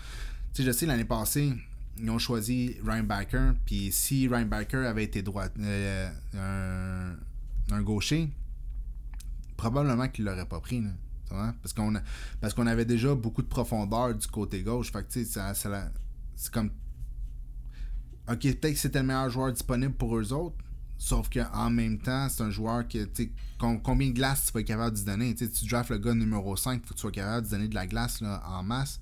je 0.59 0.71
sais, 0.71 0.87
l'année 0.87 1.05
passée, 1.05 1.53
ils 1.99 2.11
ont 2.11 2.19
choisi 2.19 2.77
Ryan. 2.85 3.55
Puis 3.65 3.91
si 3.93 4.29
Ryan 4.29 4.49
avait 4.51 5.05
été 5.05 5.23
droit, 5.23 5.47
euh, 5.59 7.15
un, 7.71 7.83
gaucher, 7.83 8.31
probablement 9.57 10.09
qu'il 10.09 10.25
l'aurait 10.25 10.47
pas 10.47 10.61
pris. 10.61 10.83
Parce 11.29 11.73
qu'on 11.73 11.93
parce 12.41 12.55
qu'on 12.55 12.67
avait 12.67 12.85
déjà 12.85 13.15
beaucoup 13.15 13.43
de 13.43 13.49
profondeur 13.49 14.15
du 14.15 14.27
côté 14.29 14.63
gauche. 14.63 14.93
Fait 14.93 15.07
que 15.07 15.25
ça, 15.25 15.55
ça, 15.55 15.91
c'est 16.37 16.53
comme. 16.53 16.71
Ok, 18.29 18.41
peut-être 18.41 18.73
que 18.73 18.79
c'était 18.79 19.01
le 19.01 19.07
meilleur 19.07 19.31
joueur 19.31 19.53
disponible 19.53 19.95
pour 19.95 20.17
eux 20.17 20.33
autres. 20.33 20.57
Sauf 20.99 21.29
qu'en 21.29 21.71
même 21.71 21.99
temps, 21.99 22.29
c'est 22.29 22.43
un 22.43 22.51
joueur 22.51 22.87
que. 22.87 23.09
Combien 23.59 24.09
de 24.09 24.15
glace 24.15 24.47
tu 24.47 24.53
vas 24.53 24.61
être 24.61 24.67
capable 24.67 24.97
de 24.97 25.05
donner? 25.05 25.35
Tu 25.35 25.49
drafts 25.69 25.91
le 25.91 25.99
gars 25.99 26.15
numéro 26.15 26.57
5, 26.57 26.75
il 26.75 26.87
faut 26.87 26.91
que 26.91 26.95
tu 26.95 27.01
sois 27.01 27.13
capable 27.13 27.47
de 27.47 27.51
donner 27.51 27.69
de 27.69 27.75
la 27.75 27.87
glace 27.87 28.21
là, 28.21 28.43
en 28.47 28.63
masse. 28.63 29.01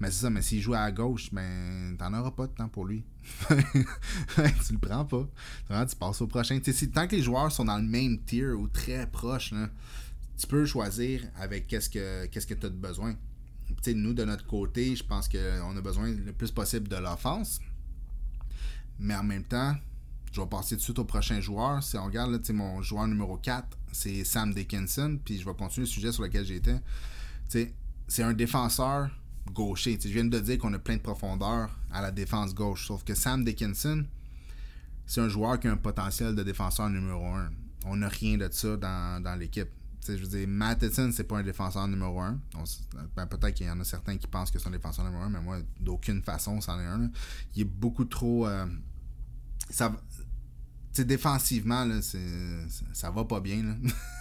Mais 0.00 0.12
c'est 0.12 0.22
ça, 0.22 0.30
mais 0.30 0.42
s'il 0.42 0.60
joue 0.60 0.74
à 0.74 0.92
gauche, 0.92 1.32
ben, 1.32 1.96
t'en 1.98 2.14
auras 2.14 2.30
pas 2.30 2.46
de 2.46 2.52
temps 2.52 2.68
pour 2.68 2.86
lui. 2.86 3.04
tu 3.48 4.72
le 4.72 4.78
prends 4.78 5.04
pas. 5.04 5.28
Tu 5.88 5.96
passes 5.96 6.20
au 6.20 6.28
prochain. 6.28 6.60
tant 6.94 7.08
que 7.08 7.16
les 7.16 7.22
joueurs 7.22 7.50
sont 7.50 7.64
dans 7.64 7.78
le 7.78 7.82
même 7.82 8.22
tier 8.24 8.50
ou 8.50 8.68
très 8.68 9.08
proches, 9.10 9.52
tu 10.36 10.46
peux 10.46 10.64
choisir 10.66 11.22
avec 11.36 11.66
qu'est-ce 11.66 11.90
que 11.90 12.26
qu'est-ce 12.26 12.46
que 12.46 12.54
tu 12.54 12.66
as 12.66 12.70
de 12.70 12.76
besoin. 12.76 13.16
Nous, 13.94 14.14
de 14.14 14.24
notre 14.24 14.46
côté, 14.46 14.96
je 14.96 15.04
pense 15.04 15.28
qu'on 15.28 15.76
a 15.76 15.80
besoin 15.80 16.10
le 16.10 16.32
plus 16.32 16.50
possible 16.50 16.88
de 16.88 16.96
l'offense. 16.96 17.60
Mais 18.98 19.14
en 19.14 19.22
même 19.22 19.44
temps, 19.44 19.76
je 20.32 20.40
vais 20.40 20.46
passer 20.46 20.70
tout 20.70 20.80
de 20.80 20.82
suite 20.82 20.98
au 20.98 21.04
prochain 21.04 21.40
joueur. 21.40 21.82
Si 21.82 21.96
on 21.96 22.04
regarde, 22.04 22.32
là, 22.32 22.38
mon 22.52 22.82
joueur 22.82 23.06
numéro 23.06 23.36
4, 23.36 23.78
c'est 23.92 24.24
Sam 24.24 24.52
Dickinson. 24.52 25.18
Puis 25.24 25.38
je 25.38 25.44
vais 25.44 25.54
continuer 25.54 25.86
le 25.86 25.90
sujet 25.90 26.12
sur 26.12 26.22
lequel 26.22 26.44
j'étais. 26.44 26.80
C'est 27.48 28.22
un 28.22 28.32
défenseur 28.32 29.10
gaucher. 29.52 29.98
je 30.00 30.08
viens 30.08 30.24
de 30.24 30.38
dire 30.38 30.58
qu'on 30.58 30.72
a 30.74 30.78
plein 30.78 30.96
de 30.96 31.02
profondeur 31.02 31.70
à 31.90 32.02
la 32.02 32.10
défense 32.10 32.54
gauche. 32.54 32.86
Sauf 32.86 33.04
que 33.04 33.14
Sam 33.14 33.44
Dickinson, 33.44 34.04
c'est 35.06 35.20
un 35.20 35.28
joueur 35.28 35.58
qui 35.58 35.68
a 35.68 35.72
un 35.72 35.76
potentiel 35.76 36.34
de 36.34 36.42
défenseur 36.42 36.90
numéro 36.90 37.24
1. 37.26 37.50
On 37.86 37.96
n'a 37.96 38.08
rien 38.08 38.36
de 38.36 38.48
ça 38.50 38.76
dans, 38.76 39.38
l'équipe. 39.38 39.68
Je 40.16 40.22
veux 40.22 40.38
dire, 40.38 40.48
Matheson, 40.48 41.10
c'est 41.12 41.24
pas 41.24 41.38
un 41.38 41.42
défenseur 41.42 41.86
numéro 41.88 42.20
1. 42.20 42.40
Ben, 43.14 43.26
peut-être 43.26 43.54
qu'il 43.54 43.66
y 43.66 43.70
en 43.70 43.80
a 43.80 43.84
certains 43.84 44.16
qui 44.16 44.26
pensent 44.26 44.50
que 44.50 44.58
c'est 44.58 44.68
un 44.68 44.72
défenseur 44.72 45.04
numéro 45.04 45.22
1, 45.24 45.30
mais 45.30 45.40
moi, 45.40 45.58
d'aucune 45.80 46.22
façon, 46.22 46.60
c'en 46.60 46.80
est 46.80 46.86
un. 46.86 47.10
Il 47.54 47.62
est 47.62 47.64
beaucoup 47.64 48.04
trop. 48.04 48.46
Euh, 48.46 48.66
ça, 49.70 49.94
défensivement, 50.96 51.84
là, 51.84 52.00
ça 52.92 53.10
va 53.10 53.24
pas 53.24 53.40
bien. 53.40 53.76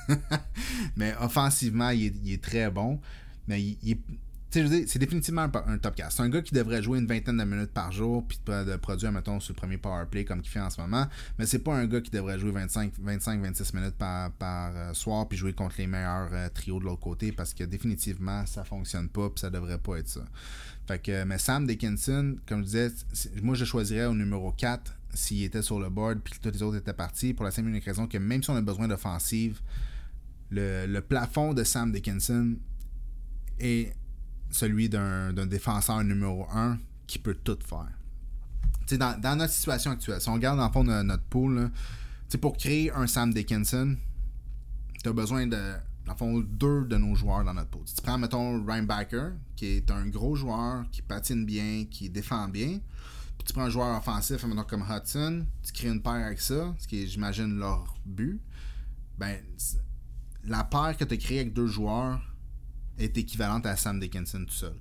mais 0.95 1.15
offensivement, 1.19 1.89
il 1.89 2.31
est, 2.31 2.43
très 2.43 2.69
bon. 2.69 2.99
Mais 3.47 3.61
il, 3.61 3.91
est 3.91 4.01
c'est 4.49 4.99
définitivement 4.99 5.49
un, 5.67 5.77
top 5.77 5.95
cast. 5.95 6.17
C'est 6.17 6.23
un 6.23 6.29
gars 6.29 6.41
qui 6.41 6.53
devrait 6.53 6.81
jouer 6.81 6.99
une 6.99 7.05
vingtaine 7.05 7.37
de 7.37 7.43
minutes 7.43 7.71
par 7.71 7.91
jour, 7.91 8.25
puis 8.25 8.39
de, 8.45 8.75
produire, 8.77 9.11
mettons, 9.11 9.39
sur 9.39 9.53
le 9.53 9.57
premier 9.57 9.77
power 9.77 10.05
play 10.09 10.23
comme 10.23 10.39
il 10.41 10.47
fait 10.47 10.59
en 10.59 10.69
ce 10.69 10.79
moment. 10.79 11.05
Mais 11.37 11.45
c'est 11.45 11.59
pas 11.59 11.75
un 11.75 11.85
gars 11.85 11.99
qui 11.99 12.11
devrait 12.11 12.39
jouer 12.39 12.51
25-26 12.51 13.75
minutes 13.75 13.95
par, 13.95 14.31
euh, 14.41 14.93
soir, 14.93 15.27
puis 15.27 15.37
jouer 15.37 15.53
contre 15.53 15.75
les 15.79 15.87
meilleurs 15.87 16.29
euh, 16.31 16.49
trios 16.49 16.79
de 16.79 16.85
l'autre 16.85 17.01
côté, 17.01 17.31
parce 17.31 17.53
que 17.53 17.65
définitivement, 17.65 18.45
ça 18.45 18.63
fonctionne 18.63 19.09
pas, 19.09 19.29
puis 19.29 19.41
ça 19.41 19.49
devrait 19.49 19.79
pas 19.79 19.97
être 19.97 20.09
ça. 20.09 20.23
Fait 20.87 20.99
que, 20.99 21.25
mais 21.25 21.37
Sam 21.37 21.67
Dickinson, 21.67 22.37
comme 22.47 22.59
je 22.59 22.65
disais, 22.65 22.91
moi 23.43 23.55
je 23.55 23.65
choisirais 23.65 24.05
au 24.05 24.13
numéro 24.13 24.53
4 24.53 24.93
s'il 25.13 25.43
était 25.43 25.61
sur 25.61 25.79
le 25.79 25.89
board, 25.89 26.19
puis 26.23 26.35
que 26.35 26.39
tous 26.39 26.53
les 26.53 26.63
autres 26.63 26.77
étaient 26.77 26.93
partis, 26.93 27.33
pour 27.33 27.43
la 27.43 27.51
simple 27.51 27.67
et 27.67 27.71
unique 27.71 27.85
raison 27.85 28.07
que 28.07 28.17
même 28.17 28.41
si 28.41 28.49
on 28.49 28.55
a 28.55 28.61
besoin 28.61 28.87
d'offensive, 28.87 29.59
le 30.51 30.99
plafond 31.01 31.53
de 31.53 31.65
Sam 31.65 31.91
Dickinson 31.91 32.55
est 33.59 33.93
celui 34.51 34.89
d'un 34.89 35.45
défenseur 35.45 36.03
numéro 36.03 36.47
1 36.51 36.77
qui 37.05 37.19
peut 37.19 37.35
tout 37.35 37.57
faire. 37.65 37.91
Dans, 38.97 39.19
dans, 39.19 39.35
notre 39.37 39.51
situation 39.51 39.91
actuelle, 39.91 40.21
si 40.21 40.29
on 40.29 40.33
regarde 40.33 40.57
dans 40.57 40.67
le 40.67 40.71
fond 40.71 40.83
de 40.83 41.01
notre 41.01 41.23
pool, 41.23 41.69
pour 42.39 42.57
créer 42.57 42.91
un 42.91 43.07
Sam 43.07 43.33
Dickinson, 43.33 43.97
tu 45.03 45.09
as 45.09 45.13
besoin 45.13 45.47
de, 45.47 45.73
dans 46.05 46.15
fond, 46.15 46.39
deux 46.39 46.85
de 46.85 46.97
nos 46.97 47.15
joueurs 47.15 47.43
dans 47.43 47.53
notre 47.53 47.69
pool. 47.69 47.83
tu 47.85 48.01
prends, 48.01 48.17
mettons, 48.17 48.63
Ryan 48.65 48.83
Baker, 48.83 49.29
qui 49.55 49.65
est 49.65 49.91
un 49.91 50.07
gros 50.07 50.35
joueur, 50.35 50.85
qui 50.91 51.01
patine 51.01 51.45
bien, 51.45 51.85
qui 51.89 52.09
défend 52.09 52.47
bien, 52.47 52.79
puis 53.37 53.45
tu 53.45 53.53
prends 53.53 53.63
un 53.63 53.69
joueur 53.69 53.97
offensif, 53.97 54.43
mettons, 54.45 54.63
comme 54.63 54.85
Hudson, 54.89 55.45
tu 55.63 55.73
crées 55.73 55.89
une 55.89 56.01
paire 56.01 56.25
avec 56.25 56.39
ça, 56.39 56.73
ce 56.79 56.87
qui 56.87 57.03
est, 57.03 57.07
j'imagine, 57.07 57.57
leur 57.57 57.95
but, 58.05 58.41
ben, 59.17 59.37
la 60.45 60.63
paire 60.63 60.95
que 60.97 61.03
tu 61.03 61.13
as 61.13 61.17
créée 61.17 61.39
avec 61.41 61.53
deux 61.53 61.67
joueurs, 61.67 62.21
est 62.97 63.17
équivalente 63.17 63.65
à 63.65 63.75
Sam 63.75 63.99
Dickinson 63.99 64.45
tout 64.45 64.53
seul. 64.53 64.75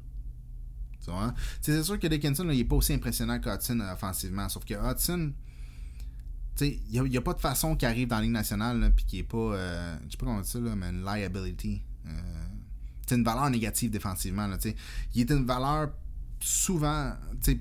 Tu 1.04 1.10
vois? 1.10 1.34
C'est 1.60 1.82
sûr 1.82 1.98
que 1.98 2.06
Dickinson, 2.06 2.48
il 2.50 2.58
n'est 2.58 2.64
pas 2.64 2.76
aussi 2.76 2.92
impressionnant 2.92 3.38
qu'Hudson 3.40 3.80
offensivement. 3.80 4.48
Sauf 4.48 4.64
que 4.64 4.74
Hudson, 4.74 5.32
il 6.60 7.02
n'y 7.02 7.16
a, 7.16 7.20
pas 7.20 7.34
de 7.34 7.40
façon 7.40 7.76
qu'il 7.76 7.86
arrive 7.86 8.08
dans 8.08 8.16
la 8.16 8.22
Ligue 8.22 8.32
nationale 8.32 8.92
puis 8.94 9.04
qui 9.04 9.18
est 9.18 9.22
pas. 9.22 9.36
Euh, 9.36 9.96
je 10.06 10.12
sais 10.12 10.16
pas 10.16 10.26
comment 10.26 10.40
dire 10.40 10.50
ça, 10.50 10.58
là, 10.58 10.74
mais 10.74 10.88
une 10.88 11.04
liability. 11.04 11.82
c'est 13.06 13.14
une 13.14 13.24
valeur 13.24 13.50
négative 13.50 13.90
défensivement. 13.90 14.46
Là, 14.46 14.56
il 15.14 15.20
est 15.20 15.30
une 15.30 15.44
valeur 15.44 15.90
souvent, 16.40 17.12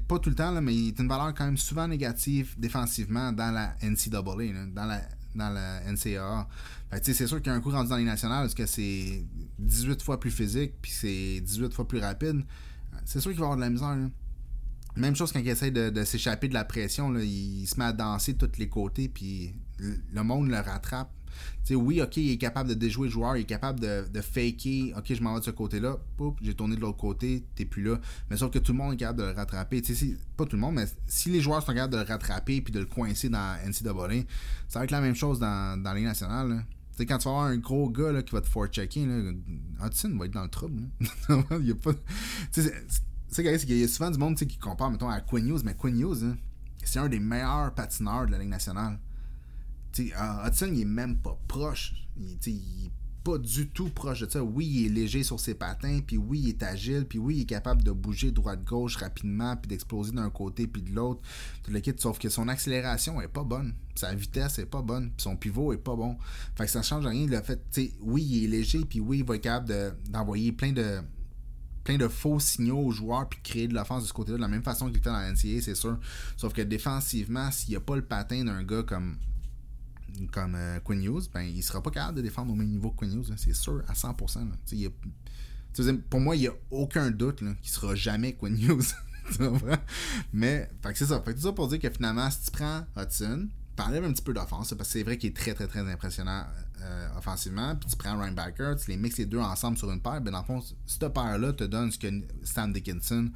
pas 0.08 0.20
tout 0.20 0.30
le 0.30 0.36
temps, 0.36 0.52
là, 0.52 0.62
mais 0.62 0.74
il 0.74 0.88
est 0.90 1.00
une 1.00 1.08
valeur 1.08 1.34
quand 1.34 1.46
même 1.46 1.58
souvent 1.58 1.88
négative 1.88 2.56
défensivement 2.58 3.32
dans 3.32 3.52
la 3.52 3.76
NCAA, 3.82 4.68
dans 4.74 4.86
la 4.86 5.02
dans 5.36 5.50
la 5.50 5.82
NCAA. 5.92 6.48
c'est 7.02 7.28
sûr 7.28 7.42
qu'il 7.42 7.48
y 7.48 7.50
a 7.50 7.58
un 7.58 7.62
coup 7.62 7.70
rendu 7.70 7.90
dans 7.90 7.98
les 7.98 8.04
nationales 8.04 8.44
parce 8.44 8.54
que 8.54 8.66
c'est 8.66 9.24
18 9.60 10.02
fois 10.02 10.20
plus 10.20 10.32
physique 10.32 10.74
puis 10.82 10.92
c'est 10.92 11.42
18 11.42 11.74
fois 11.74 11.88
plus 11.88 12.00
rapide. 12.00 12.42
C'est 13.06 13.20
sûr 13.20 13.32
qu'il 13.32 13.40
va 13.40 13.48
avoir 13.48 13.58
de 13.58 13.62
la 13.62 13.70
misère. 13.70 13.98
Même 14.96 15.16
chose 15.16 15.32
quand 15.32 15.40
il 15.40 15.48
essaie 15.48 15.72
de, 15.72 16.04
s'échapper 16.04 16.48
de 16.48 16.54
la 16.54 16.64
pression, 16.64 17.14
il 17.18 17.68
se 17.68 17.78
met 17.78 17.86
à 17.86 17.94
danser 17.94 18.34
de 18.34 18.46
tous 18.46 18.60
les 18.60 18.70
côtés 18.70 19.10
puis 19.10 19.54
le 19.80 20.24
monde 20.24 20.48
le 20.48 20.58
rattrape 20.58 21.12
oui, 21.72 22.02
ok, 22.02 22.18
il 22.18 22.32
est 22.32 22.38
capable 22.38 22.70
de 22.70 22.74
déjouer 22.74 23.08
le 23.08 23.12
joueur, 23.12 23.38
il 23.38 23.42
est 23.42 23.46
capable 23.46 23.80
de, 23.80 24.06
de 24.12 24.22
faker, 24.22 24.94
ok, 24.98 25.14
je 25.14 25.22
m'en 25.22 25.34
vais 25.34 25.40
de 25.40 25.46
ce 25.46 25.52
côté-là, 25.52 25.98
j'ai 26.42 26.54
tourné 26.54 26.76
de 26.76 26.82
l'autre 26.82 26.98
côté, 26.98 27.44
t'es 27.56 27.66
plus 27.66 27.84
là. 27.84 28.00
Mais 28.30 28.38
sauf 28.38 28.52
que 28.52 28.60
tout 28.60 28.72
le 28.72 28.78
monde 28.78 28.94
est 28.94 28.98
capable 28.98 29.20
de 29.20 29.26
le 29.26 29.32
rattraper. 29.32 29.82
Pas 30.38 30.46
tout 30.46 30.56
le 30.56 30.62
monde, 30.62 30.76
mais 30.76 30.86
si 31.08 31.30
les 31.30 31.42
joueurs 31.42 31.64
sont 31.64 31.74
capables 31.74 31.94
de 31.94 31.98
le 31.98 32.04
rattraper 32.04 32.62
puis 32.62 32.72
de 32.72 32.80
le 32.80 32.86
coincer 32.86 33.30
dans 33.30 33.58
NCAA, 33.66 34.24
ça 34.68 34.80
va 34.80 34.86
être 34.86 34.92
la 34.92 35.02
même 35.02 35.16
chose 35.16 35.40
dans, 35.40 35.82
dans 35.82 35.90
la 35.90 35.96
Ligue 35.96 36.06
nationale. 36.06 36.66
quand 37.00 37.18
tu 37.18 37.26
vas 37.26 37.32
avoir 37.32 37.46
un 37.46 37.58
gros 37.58 37.90
gars 37.90 38.12
là, 38.12 38.22
qui 38.22 38.34
va 38.34 38.42
te 38.42 38.50
forechecker, 38.50 39.08
Hudson 39.84 40.16
va 40.18 40.26
être 40.26 40.34
dans 40.34 40.44
le 40.44 40.50
trouble. 40.50 40.84
il 41.60 41.68
y 41.68 41.72
a 41.72 41.76
pas. 41.76 41.92
C'est 42.52 43.44
qu'il 43.44 43.78
y 43.78 43.84
a 43.84 43.88
souvent 43.88 44.12
du 44.12 44.18
monde 44.18 44.36
qui 44.36 44.58
compare, 44.58 44.92
mettons, 44.92 45.10
à 45.10 45.20
Quinn 45.20 45.48
Hughes, 45.48 45.64
mais 45.66 45.74
Quinn 45.74 46.00
Hughes, 46.00 46.24
hein, 46.24 46.38
c'est 46.84 47.00
un 47.00 47.10
des 47.10 47.20
meilleurs 47.20 47.74
patineurs 47.74 48.28
de 48.28 48.32
la 48.32 48.38
Ligue 48.38 48.50
nationale. 48.50 49.00
Hudson, 50.00 50.72
il 50.74 50.82
est 50.82 50.86
même 50.86 51.18
pas 51.18 51.40
proche. 51.48 51.94
Il, 52.18 52.38
il 52.46 52.86
est 52.86 52.92
pas 53.26 53.40
du 53.40 53.68
tout 53.70 53.90
proche 53.90 54.22
de 54.22 54.30
ça. 54.30 54.44
Oui, 54.44 54.68
il 54.68 54.86
est 54.86 54.90
léger 54.90 55.24
sur 55.24 55.40
ses 55.40 55.56
patins, 55.56 56.00
puis 56.06 56.16
oui, 56.16 56.42
il 56.44 56.50
est 56.50 56.64
agile, 56.64 57.06
puis 57.10 57.18
oui, 57.18 57.38
il 57.38 57.42
est 57.42 57.46
capable 57.46 57.82
de 57.84 57.92
bouger 57.92 58.32
droite-gauche 58.32 58.98
rapidement, 58.98 59.58
puis 59.58 59.68
d'exploser 59.68 60.12
d'un 60.12 60.30
côté 60.30 60.68
puis 60.68 60.84
de 60.84 60.94
l'autre. 60.94 61.22
Sauf 61.98 62.20
que 62.20 62.30
son 62.30 62.48
accélération 62.48 63.20
est 63.20 63.28
pas 63.28 63.44
bonne. 63.44 63.74
Sa 63.96 64.14
vitesse 64.14 64.60
est 64.60 64.68
pas 64.68 64.84
bonne, 64.84 65.10
puis 65.10 65.24
son 65.24 65.36
pivot 65.36 65.74
est 65.74 65.78
pas 65.78 65.96
bon. 65.96 66.18
Fait 66.56 66.66
que 66.66 66.72
ça 66.72 66.84
change 66.84 67.08
rien. 67.08 67.26
Le 67.26 67.42
fait, 67.42 67.60
oui, 68.02 68.24
il 68.24 68.44
est 68.46 68.48
léger, 68.48 68.86
puis 68.86 69.00
oui, 69.00 69.20
il 69.20 69.26
va 69.26 69.38
être 69.38 69.42
capable 69.42 69.98
d'envoyer 70.08 70.52
plein 70.52 70.72
de 70.72 71.02
plein 71.84 71.98
de 71.98 72.08
faux 72.08 72.40
signaux 72.40 72.80
aux 72.80 72.92
joueurs 72.92 73.30
puis 73.30 73.40
créer 73.44 73.68
de 73.68 73.76
l'offense 73.76 74.02
de 74.02 74.08
ce 74.08 74.14
côté-là 74.14 74.38
de 74.38 74.42
la 74.42 74.48
même 74.48 74.64
façon 74.64 74.88
qu'il 74.90 74.96
fait 74.96 75.10
dans 75.10 75.20
la 75.20 75.32
NCAA, 75.32 75.62
c'est 75.62 75.76
sûr. 75.76 76.00
Sauf 76.36 76.52
que 76.52 76.64
défensivement, 76.64 77.52
s'il 77.52 77.70
n'y 77.70 77.76
a 77.76 77.80
pas 77.80 77.96
le 77.96 78.02
patin 78.02 78.44
d'un 78.44 78.64
gars 78.64 78.82
comme 78.82 79.18
comme 80.32 80.56
euh, 80.56 80.80
Quinn 80.80 81.04
Hughes, 81.04 81.30
ben, 81.34 81.42
il 81.42 81.64
sera 81.64 81.82
pas 81.82 81.92
capable 81.92 82.18
de 82.18 82.22
défendre 82.22 82.52
au 82.52 82.56
même 82.56 82.70
niveau 82.70 82.92
que 82.92 82.98
Quinn 82.98 83.14
Hughes, 83.14 83.34
c'est 83.38 83.54
sûr, 83.54 83.84
à 83.88 83.94
100%. 83.94 86.02
pour 86.10 86.20
moi, 86.20 86.36
il 86.36 86.40
n'y 86.40 86.48
a 86.48 86.54
aucun 86.72 87.12
doute 87.12 87.38
qu'il 87.38 87.48
ne 87.48 87.56
sera 87.64 87.96
jamais 87.96 88.34
Quinn 88.34 88.58
Hughes. 88.58 88.94
Mais, 90.34 90.70
c'est 90.94 91.06
ça. 91.06 91.22
Fait 91.22 91.34
tout 91.34 91.42
ça 91.42 91.52
pour 91.52 91.68
dire 91.68 91.80
que 91.80 91.90
finalement, 91.90 92.30
si 92.30 92.46
tu 92.46 92.52
prends 92.52 92.86
Hudson, 92.96 93.48
t'enlèves 93.76 94.04
un 94.04 94.14
petit 94.14 94.22
peu 94.22 94.34
d'offense, 94.34 94.74
parce 94.74 94.90
que 94.90 95.00
c'est 95.00 95.04
vrai 95.04 95.18
qu'il 95.18 95.32
est 95.32 95.36
très, 95.36 95.54
très, 95.54 95.68
très 95.68 95.92
impressionnant 95.92 96.46
euh, 96.82 97.08
offensivement, 97.18 97.76
puis 97.76 97.90
tu 97.90 97.98
prends 97.98 98.18
Ryan 98.18 98.32
Backer, 98.32 98.76
tu 98.78 98.92
les 98.92 98.98
mixes 98.98 99.18
les 99.18 99.26
deux 99.26 99.40
ensemble 99.40 99.78
sur 99.78 99.92
une 99.92 100.02
paire, 100.02 100.22
ben 100.22 100.32
dans 100.32 100.40
le 100.40 100.46
fond, 100.46 100.64
cette 100.86 101.08
paire-là 101.10 101.54
te 101.54 101.64
donne 101.64 101.92
ce 101.92 102.00
que 102.00 102.08
Sam 102.44 102.72
Dickinson 102.72 103.32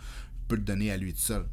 peut 0.48 0.58
te 0.58 0.62
donner 0.62 0.92
à 0.92 0.98
lui 0.98 1.14
tout 1.14 1.20
seul. 1.20 1.46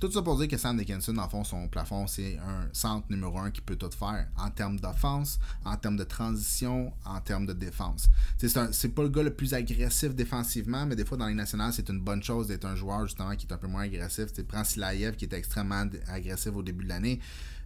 Tout 0.00 0.10
ça 0.10 0.22
pour 0.22 0.38
dire 0.38 0.48
que 0.48 0.56
Sam 0.56 0.78
Dickinson, 0.78 1.12
le 1.12 1.28
fond, 1.28 1.44
son 1.44 1.68
plafond, 1.68 2.06
c'est 2.06 2.38
un 2.38 2.68
centre 2.72 3.06
numéro 3.10 3.38
un 3.38 3.50
qui 3.50 3.60
peut 3.60 3.76
tout 3.76 3.90
faire 3.90 4.26
en 4.38 4.48
termes 4.48 4.80
d'offense, 4.80 5.38
en 5.62 5.76
termes 5.76 5.98
de 5.98 6.04
transition, 6.04 6.90
en 7.04 7.20
termes 7.20 7.44
de 7.44 7.52
défense. 7.52 8.08
C'est 8.38 8.94
pas 8.94 9.02
le 9.02 9.10
gars 9.10 9.22
le 9.22 9.34
plus 9.34 9.52
agressif 9.52 10.14
défensivement, 10.14 10.86
mais 10.86 10.96
des 10.96 11.04
fois 11.04 11.18
dans 11.18 11.26
les 11.26 11.34
nationales, 11.34 11.74
c'est 11.74 11.90
une 11.90 12.00
bonne 12.00 12.22
chose 12.22 12.46
d'être 12.46 12.64
un 12.64 12.76
joueur 12.76 13.06
justement 13.06 13.36
qui 13.36 13.46
est 13.46 13.52
un 13.52 13.58
peu 13.58 13.66
moins 13.66 13.82
agressif. 13.82 14.32
Tu 14.32 14.42
prends 14.42 14.64
Silaev 14.64 15.16
qui 15.16 15.26
était 15.26 15.36
extrêmement 15.36 15.84
agressif 16.08 16.52
au 16.54 16.62
début 16.62 16.84
de 16.84 16.88
l'année. 16.88 17.20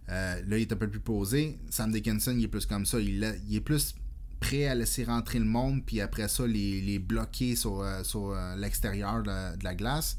Euh, 0.09 0.41
là, 0.45 0.57
il 0.57 0.63
est 0.63 0.73
un 0.73 0.75
peu 0.75 0.89
plus 0.89 0.99
posé. 0.99 1.57
Sam 1.69 1.93
Dickinson, 1.93 2.35
il 2.37 2.43
est 2.43 2.49
plus 2.49 2.65
comme 2.65 2.85
ça. 2.85 2.99
Il, 2.99 3.23
est 3.23 3.61
plus 3.61 3.95
prêt 4.41 4.65
à 4.65 4.75
laisser 4.75 5.05
rentrer 5.05 5.39
le 5.39 5.45
monde, 5.45 5.83
puis 5.85 6.01
après 6.01 6.27
ça, 6.27 6.45
les, 6.45 6.99
bloquer 6.99 7.55
sur, 7.55 7.79
euh, 7.79 8.03
euh, 8.15 8.55
l'extérieur 8.57 9.23
de, 9.23 9.63
la 9.63 9.73
glace 9.73 10.17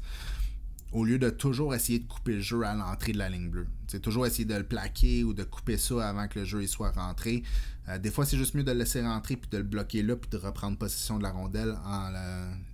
au 0.91 1.03
lieu 1.03 1.19
de 1.19 1.29
toujours 1.29 1.75
essayer 1.75 1.99
de 1.99 2.07
couper 2.07 2.33
le 2.33 2.41
jeu 2.41 2.63
à 2.63 2.73
l'entrée 2.73 3.11
de 3.11 3.17
la 3.17 3.29
ligne 3.29 3.49
bleue. 3.49 3.67
C'est 3.87 4.01
toujours 4.01 4.25
essayer 4.25 4.45
de 4.45 4.55
le 4.55 4.63
plaquer 4.63 5.23
ou 5.23 5.33
de 5.33 5.43
couper 5.43 5.77
ça 5.77 6.07
avant 6.07 6.27
que 6.27 6.39
le 6.39 6.45
jeu 6.45 6.63
y 6.63 6.67
soit 6.67 6.91
rentré. 6.91 7.43
Euh, 7.89 7.97
des 7.97 8.11
fois, 8.11 8.25
c'est 8.25 8.37
juste 8.37 8.53
mieux 8.53 8.63
de 8.63 8.71
le 8.71 8.79
laisser 8.79 9.01
rentrer 9.01 9.35
puis 9.35 9.49
de 9.49 9.57
le 9.57 9.63
bloquer 9.63 10.01
là 10.03 10.15
puis 10.15 10.29
de 10.29 10.37
reprendre 10.37 10.77
possession 10.77 11.17
de 11.17 11.23
la 11.23 11.31
rondelle 11.31 11.75
en 11.85 12.09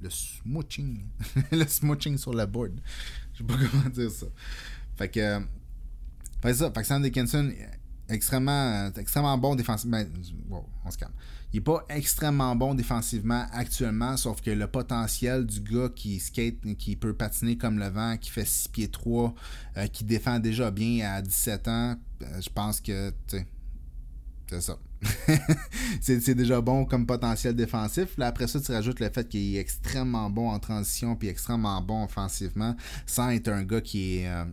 le 0.02 0.10
smooching. 0.10 1.00
le 1.52 1.66
smooching 1.66 2.18
sur 2.18 2.34
la 2.34 2.46
board. 2.46 2.80
Je 3.34 3.40
sais 3.40 3.44
pas 3.44 3.56
comment 3.72 3.90
dire 3.90 4.12
ça. 4.12 4.28
Fait 4.96 5.10
que. 5.10 5.40
Fait 6.42 6.54
ça. 6.54 6.72
Fait 6.72 6.82
que 6.82 6.88
Sam 6.88 7.02
Dickinson, 7.02 7.52
extrêmement, 8.10 8.92
extrêmement 8.96 9.38
bon 9.38 9.56
défensivement. 9.56 10.02
Ben, 10.50 10.64
on 10.86 10.92
se 10.92 10.98
calme. 10.98 11.14
Il 11.54 11.58
n'est 11.58 11.64
pas 11.64 11.86
extrêmement 11.90 12.56
bon 12.56 12.74
défensivement 12.74 13.46
actuellement, 13.54 14.18
sauf 14.18 14.42
que 14.42 14.50
le 14.50 14.66
potentiel 14.66 15.46
du 15.46 15.62
gars 15.62 15.90
qui 15.96 16.20
skate, 16.20 16.56
qui 16.80 16.96
peut 16.96 17.14
patiner 17.14 17.58
comme 17.58 17.78
le 17.78 17.90
vent, 17.90 18.18
qui 18.18 18.32
fait 18.32 18.46
6 18.46 18.70
pieds 18.70 18.88
3, 18.90 19.36
euh, 19.78 19.88
qui 19.88 20.04
défend 20.04 20.40
déjà 20.40 20.72
bien 20.72 21.08
à 21.08 21.22
17 21.22 21.68
ans, 21.68 21.96
euh, 22.24 22.42
je 22.42 22.50
pense 22.50 22.82
que 22.82 23.14
c'est 24.50 24.62
ça. 24.62 24.78
c'est 26.02 26.36
déjà 26.36 26.62
bon 26.62 26.86
comme 26.86 27.06
potentiel 27.06 27.56
défensif. 27.56 28.18
Là, 28.18 28.28
après 28.28 28.48
ça, 28.48 28.60
tu 28.60 28.72
rajoutes 28.72 29.00
le 29.00 29.10
fait 29.10 29.28
qu'il 29.28 29.56
est 29.56 29.60
extrêmement 29.60 30.30
bon 30.30 30.50
en 30.50 30.60
transition 30.60 31.16
puis 31.16 31.28
extrêmement 31.28 31.82
bon 31.82 32.06
offensivement, 32.06 32.76
sans 33.06 33.30
être 33.30 33.50
un 33.50 33.64
gars 33.64 33.82
qui 33.82 34.18
est 34.18 34.28
euh, 34.28 34.46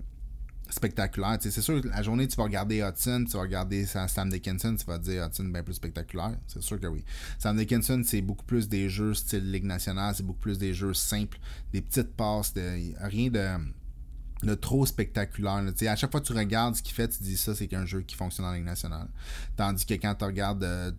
spectaculaire. 0.70 1.38
C'est 1.40 1.60
sûr, 1.60 1.80
la 1.84 2.02
journée, 2.02 2.26
tu 2.28 2.36
vas 2.36 2.44
regarder 2.44 2.80
Hudson, 2.80 3.24
tu 3.26 3.36
vas 3.36 3.42
regarder 3.42 3.86
Sam 3.86 4.30
Dickinson, 4.30 4.76
tu 4.76 4.84
vas 4.86 4.98
dire 4.98 5.26
Hudson 5.26 5.44
bien 5.44 5.62
plus 5.62 5.74
spectaculaire. 5.74 6.36
C'est 6.46 6.62
sûr 6.62 6.80
que 6.80 6.86
oui. 6.86 7.04
Sam 7.38 7.56
Dickinson, 7.56 8.02
c'est 8.04 8.22
beaucoup 8.22 8.44
plus 8.44 8.68
des 8.68 8.88
jeux 8.88 9.14
style 9.14 9.50
Ligue 9.50 9.64
nationale, 9.64 10.14
c'est 10.14 10.24
beaucoup 10.24 10.40
plus 10.40 10.58
des 10.58 10.74
jeux 10.74 10.94
simples, 10.94 11.38
des 11.72 11.82
petites 11.82 12.14
passes, 12.14 12.54
rien 13.00 13.30
de, 13.30 14.54
trop 14.54 14.86
spectaculaire. 14.86 15.62
À 15.88 15.96
chaque 15.96 16.10
fois 16.10 16.20
que 16.20 16.26
tu 16.26 16.32
regardes 16.32 16.76
ce 16.76 16.82
qu'il 16.82 16.94
fait, 16.94 17.08
tu 17.08 17.22
dis 17.22 17.36
ça, 17.36 17.54
c'est 17.54 17.66
qu'un 17.66 17.86
jeu 17.86 18.02
qui 18.02 18.16
fonctionne 18.16 18.46
en 18.46 18.52
Ligue 18.52 18.64
nationale. 18.64 19.08
Tandis 19.56 19.84
que 19.84 19.94
quand 19.94 20.14
tu 20.14 20.24
regardes 20.24 20.64
euh, 20.64 20.92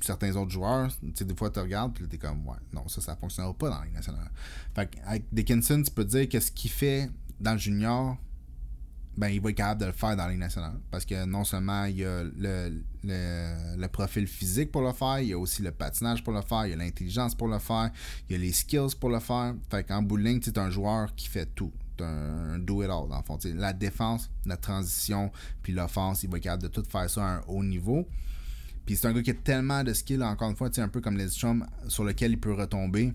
certains 0.00 0.34
autres 0.36 0.50
joueurs, 0.50 0.90
des 1.02 1.34
fois 1.34 1.50
tu 1.50 1.60
regardes, 1.60 1.94
puis 1.94 2.06
tu 2.08 2.16
es 2.16 2.18
comme, 2.18 2.46
ouais, 2.46 2.56
non, 2.72 2.86
ça, 2.88 3.00
ça 3.00 3.16
fonctionnera 3.16 3.52
pas 3.54 3.70
dans 3.70 3.78
la 3.78 3.84
Ligue 3.84 3.94
nationale. 3.94 4.30
Fait 4.74 4.90
avec 5.04 5.24
Dickinson, 5.32 5.82
tu 5.84 5.90
peux 5.90 6.04
dire 6.04 6.28
que 6.28 6.40
ce 6.40 6.50
qu'il 6.50 6.70
fait 6.70 7.10
dans 7.40 7.52
le 7.52 7.58
junior, 7.58 8.16
ben, 9.18 9.28
il 9.30 9.40
va 9.40 9.50
être 9.50 9.56
capable 9.56 9.80
de 9.80 9.86
le 9.86 9.92
faire 9.92 10.16
dans 10.16 10.24
la 10.24 10.30
Ligue 10.30 10.38
nationale. 10.38 10.78
Parce 10.92 11.04
que 11.04 11.24
non 11.24 11.42
seulement 11.42 11.86
il 11.86 11.96
y 11.96 12.04
a 12.04 12.22
le, 12.22 12.82
le, 13.02 13.86
profil 13.88 14.28
physique 14.28 14.70
pour 14.70 14.82
le 14.82 14.92
faire, 14.92 15.18
il 15.18 15.28
y 15.28 15.32
a 15.32 15.38
aussi 15.38 15.60
le 15.62 15.72
patinage 15.72 16.22
pour 16.22 16.32
le 16.32 16.40
faire, 16.40 16.66
il 16.66 16.70
y 16.70 16.72
a 16.72 16.76
l'intelligence 16.76 17.34
pour 17.34 17.48
le 17.48 17.58
faire, 17.58 17.90
il 18.28 18.34
y 18.34 18.36
a 18.36 18.38
les 18.38 18.52
skills 18.52 18.94
pour 18.98 19.10
le 19.10 19.18
faire. 19.18 19.54
Fait 19.70 19.82
qu'en 19.82 20.06
es 20.06 20.58
un 20.58 20.70
joueur 20.70 21.12
qui 21.16 21.26
fait 21.26 21.46
tout. 21.46 21.72
C'est 21.98 22.04
un 22.04 22.60
do-it-all, 22.60 23.08
dans 23.08 23.16
le 23.16 23.24
fond. 23.24 23.38
la 23.56 23.72
défense, 23.72 24.30
la 24.46 24.56
transition, 24.56 25.32
puis 25.64 25.72
l'offense, 25.72 26.22
il 26.22 26.30
va 26.30 26.36
être 26.36 26.44
capable 26.44 26.62
de 26.62 26.68
tout 26.68 26.84
faire 26.88 27.10
ça 27.10 27.26
à 27.26 27.30
un 27.38 27.40
haut 27.48 27.64
niveau. 27.64 28.06
Puis 28.86 28.94
c'est 28.94 29.08
un 29.08 29.12
gars 29.12 29.22
qui 29.22 29.30
a 29.30 29.34
tellement 29.34 29.82
de 29.82 29.92
skills, 29.92 30.22
encore 30.22 30.48
une 30.48 30.56
fois, 30.56 30.70
un 30.76 30.88
peu 30.88 31.00
comme 31.00 31.16
les 31.16 31.28
chums, 31.28 31.66
sur 31.88 32.04
lequel 32.04 32.30
il 32.30 32.38
peut 32.38 32.52
retomber 32.54 33.12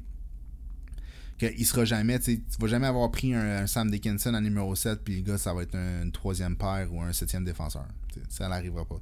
qu'il 1.37 1.65
sera 1.65 1.85
jamais, 1.85 2.19
tu 2.19 2.41
vas 2.59 2.67
jamais 2.67 2.87
avoir 2.87 3.09
pris 3.11 3.33
un, 3.33 3.67
Sam 3.67 3.89
Dickinson 3.89 4.33
en 4.33 4.41
numéro 4.41 4.75
7, 4.75 5.03
puis 5.03 5.17
le 5.17 5.21
gars, 5.21 5.37
ça 5.37 5.53
va 5.53 5.63
être 5.63 5.75
un, 5.75 6.03
une 6.03 6.11
troisième 6.11 6.55
paire 6.55 6.93
ou 6.93 7.01
un 7.01 7.13
septième 7.13 7.43
défenseur. 7.45 7.87
ça 8.29 8.47
n'arrivera 8.47 8.85
pas. 8.85 9.01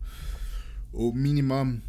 Au 0.94 1.14
minimum, 1.14 1.80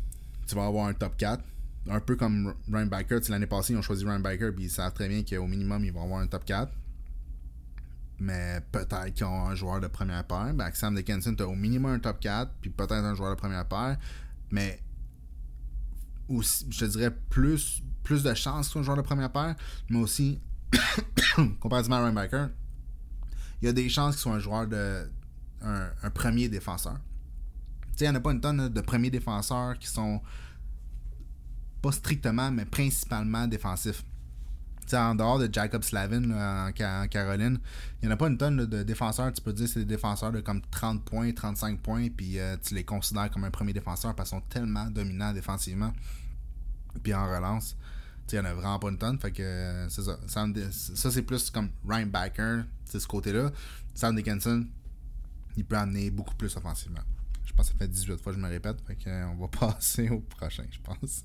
tu 0.46 0.54
vas 0.54 0.66
avoir 0.66 0.86
un 0.86 0.94
top 0.94 1.16
4. 1.16 1.42
Un 1.88 2.00
peu 2.00 2.14
comme 2.14 2.54
Ryan 2.70 2.86
Biker. 2.86 3.20
L'année 3.28 3.46
passée, 3.46 3.72
ils 3.72 3.76
ont 3.76 3.82
choisi 3.82 4.04
Ryan 4.04 4.20
Biker, 4.20 4.54
puis 4.54 4.64
ils 4.64 4.70
savent 4.70 4.92
très 4.92 5.08
bien 5.08 5.22
qu'au 5.24 5.46
minimum, 5.46 5.84
ils 5.84 5.92
vont 5.92 6.02
avoir 6.02 6.20
un 6.20 6.26
top 6.26 6.44
4. 6.44 6.72
Mais 8.20 8.60
peut-être 8.70 9.12
qu'ils 9.14 9.24
ont 9.24 9.46
un 9.46 9.54
joueur 9.54 9.80
de 9.80 9.88
première 9.88 10.24
paire. 10.24 10.54
Ben, 10.54 10.64
avec 10.64 10.76
Sam 10.76 10.94
Dickinson, 10.94 11.34
tu 11.34 11.42
as 11.42 11.48
au 11.48 11.56
minimum 11.56 11.92
un 11.92 11.98
top 11.98 12.20
4, 12.20 12.52
puis 12.60 12.70
peut-être 12.70 12.92
un 12.92 13.14
joueur 13.14 13.30
de 13.30 13.40
première 13.40 13.66
paire. 13.66 13.96
Mais 14.50 14.80
aussi, 16.28 16.66
je 16.70 16.86
dirais 16.86 17.10
plus 17.30 17.82
plus 18.02 18.22
de 18.22 18.34
chances 18.34 18.68
qu'un 18.68 18.82
joueur 18.82 18.96
de 18.96 19.02
première 19.02 19.30
paire, 19.30 19.54
mais 19.88 19.98
aussi, 19.98 20.40
comparativement 21.60 21.96
à 21.96 22.08
Ryan 22.08 22.48
il 23.62 23.66
y 23.66 23.68
a 23.68 23.72
des 23.72 23.88
chances 23.88 24.16
qu'il 24.16 24.22
soit 24.22 24.32
un 24.32 24.38
joueur 24.40 24.66
de. 24.66 25.08
un, 25.62 26.10
premier 26.10 26.48
défenseur. 26.48 26.94
Tu 27.92 27.98
sais, 27.98 28.04
il 28.06 28.10
n'y 28.10 28.16
en 28.16 28.18
a 28.18 28.20
pas 28.20 28.32
une 28.32 28.40
tonne 28.40 28.68
de 28.68 28.80
premiers 28.80 29.10
défenseurs 29.10 29.78
qui 29.78 29.86
sont 29.86 30.20
pas 31.80 31.92
strictement, 31.92 32.50
mais 32.50 32.64
principalement 32.64 33.46
défensifs. 33.46 34.04
en 34.92 35.14
dehors 35.14 35.38
de 35.38 35.48
Jacob 35.52 35.82
Slavin 35.84 36.30
en, 36.30 36.72
Caroline, 36.72 37.58
il 38.00 38.06
n'y 38.06 38.08
en 38.08 38.14
a 38.14 38.16
pas 38.16 38.26
une 38.26 38.36
tonne 38.36 38.66
de 38.66 38.82
défenseurs. 38.82 39.32
Tu 39.32 39.40
peux 39.40 39.52
dire 39.52 39.66
que 39.66 39.72
c'est 39.72 39.80
des 39.80 39.86
défenseurs 39.86 40.32
de 40.32 40.40
comme 40.40 40.60
30 40.70 41.04
points, 41.04 41.32
35 41.32 41.80
points, 41.80 42.08
puis 42.08 42.40
euh, 42.40 42.56
tu 42.62 42.74
les 42.74 42.84
considères 42.84 43.30
comme 43.30 43.44
un 43.44 43.50
premier 43.50 43.72
défenseur 43.72 44.14
parce 44.16 44.30
qu'ils 44.30 44.38
sont 44.38 44.44
tellement 44.48 44.90
dominants 44.90 45.32
défensivement. 45.32 45.92
Puis 47.02 47.14
en 47.14 47.26
relance, 47.26 47.76
il 48.32 48.40
n'y 48.40 48.46
en 48.46 48.50
a 48.50 48.54
vraiment 48.54 48.78
pas 48.78 48.88
une 48.88 48.98
tonne. 48.98 49.18
Fait 49.18 49.30
que 49.30 49.86
c'est 49.88 50.02
ça. 50.02 50.18
ça, 50.26 51.10
c'est 51.10 51.22
plus 51.22 51.50
comme 51.50 51.70
Ryan 51.86 52.06
Backer, 52.06 52.64
c'est 52.84 53.00
ce 53.00 53.06
côté-là. 53.06 53.50
Sam 53.94 54.16
Dickinson, 54.16 54.66
il 55.56 55.64
peut 55.64 55.76
amener 55.76 56.10
beaucoup 56.10 56.34
plus 56.34 56.56
offensivement. 56.56 57.02
Je 57.44 57.52
pense 57.52 57.66
que 57.68 57.72
ça 57.72 57.78
fait 57.78 57.88
18 57.88 58.20
fois 58.20 58.32
je 58.32 58.38
me 58.38 58.48
répète. 58.48 58.80
Fait 58.86 58.96
que, 58.96 59.24
on 59.26 59.36
va 59.36 59.48
passer 59.72 60.08
au 60.08 60.20
prochain, 60.20 60.64
je 60.70 60.78
pense. 60.80 61.24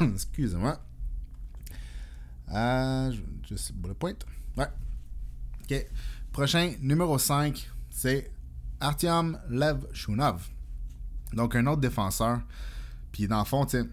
Excusez-moi. 0.14 0.80
Euh, 2.52 3.12
juste 3.48 3.72
le 3.86 3.94
point. 3.94 4.14
Ouais. 4.56 4.68
OK. 5.62 5.86
Prochain, 6.32 6.72
numéro 6.80 7.18
5, 7.18 7.70
c'est 7.90 8.30
Artyom 8.80 9.38
Levchunov. 9.50 10.48
Donc, 11.34 11.54
un 11.54 11.66
autre 11.66 11.80
défenseur. 11.80 12.40
Puis, 13.12 13.28
dans 13.28 13.38
le 13.38 13.44
fond, 13.44 13.66
tu 13.66 13.84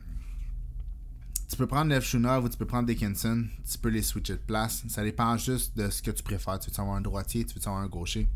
tu 1.49 1.55
peux 1.57 1.65
prendre 1.65 1.89
Levchunov 1.89 2.43
ou 2.43 2.49
tu 2.49 2.57
peux 2.57 2.67
prendre 2.67 2.87
Dickinson. 2.87 3.45
Tu 3.69 3.77
peux 3.79 3.89
les 3.89 4.03
switcher 4.03 4.33
de 4.33 4.39
place. 4.39 4.83
Ça 4.87 5.03
dépend 5.03 5.35
juste 5.35 5.75
de 5.75 5.89
ce 5.89 6.03
que 6.03 6.11
tu 6.11 6.21
préfères. 6.21 6.59
Tu 6.59 6.69
veux 6.69 6.79
avoir 6.79 6.95
un 6.95 7.01
droitier, 7.01 7.43
tu 7.43 7.55
veux 7.55 7.67
avoir 7.67 7.81
un 7.81 7.87
gaucher. 7.87 8.27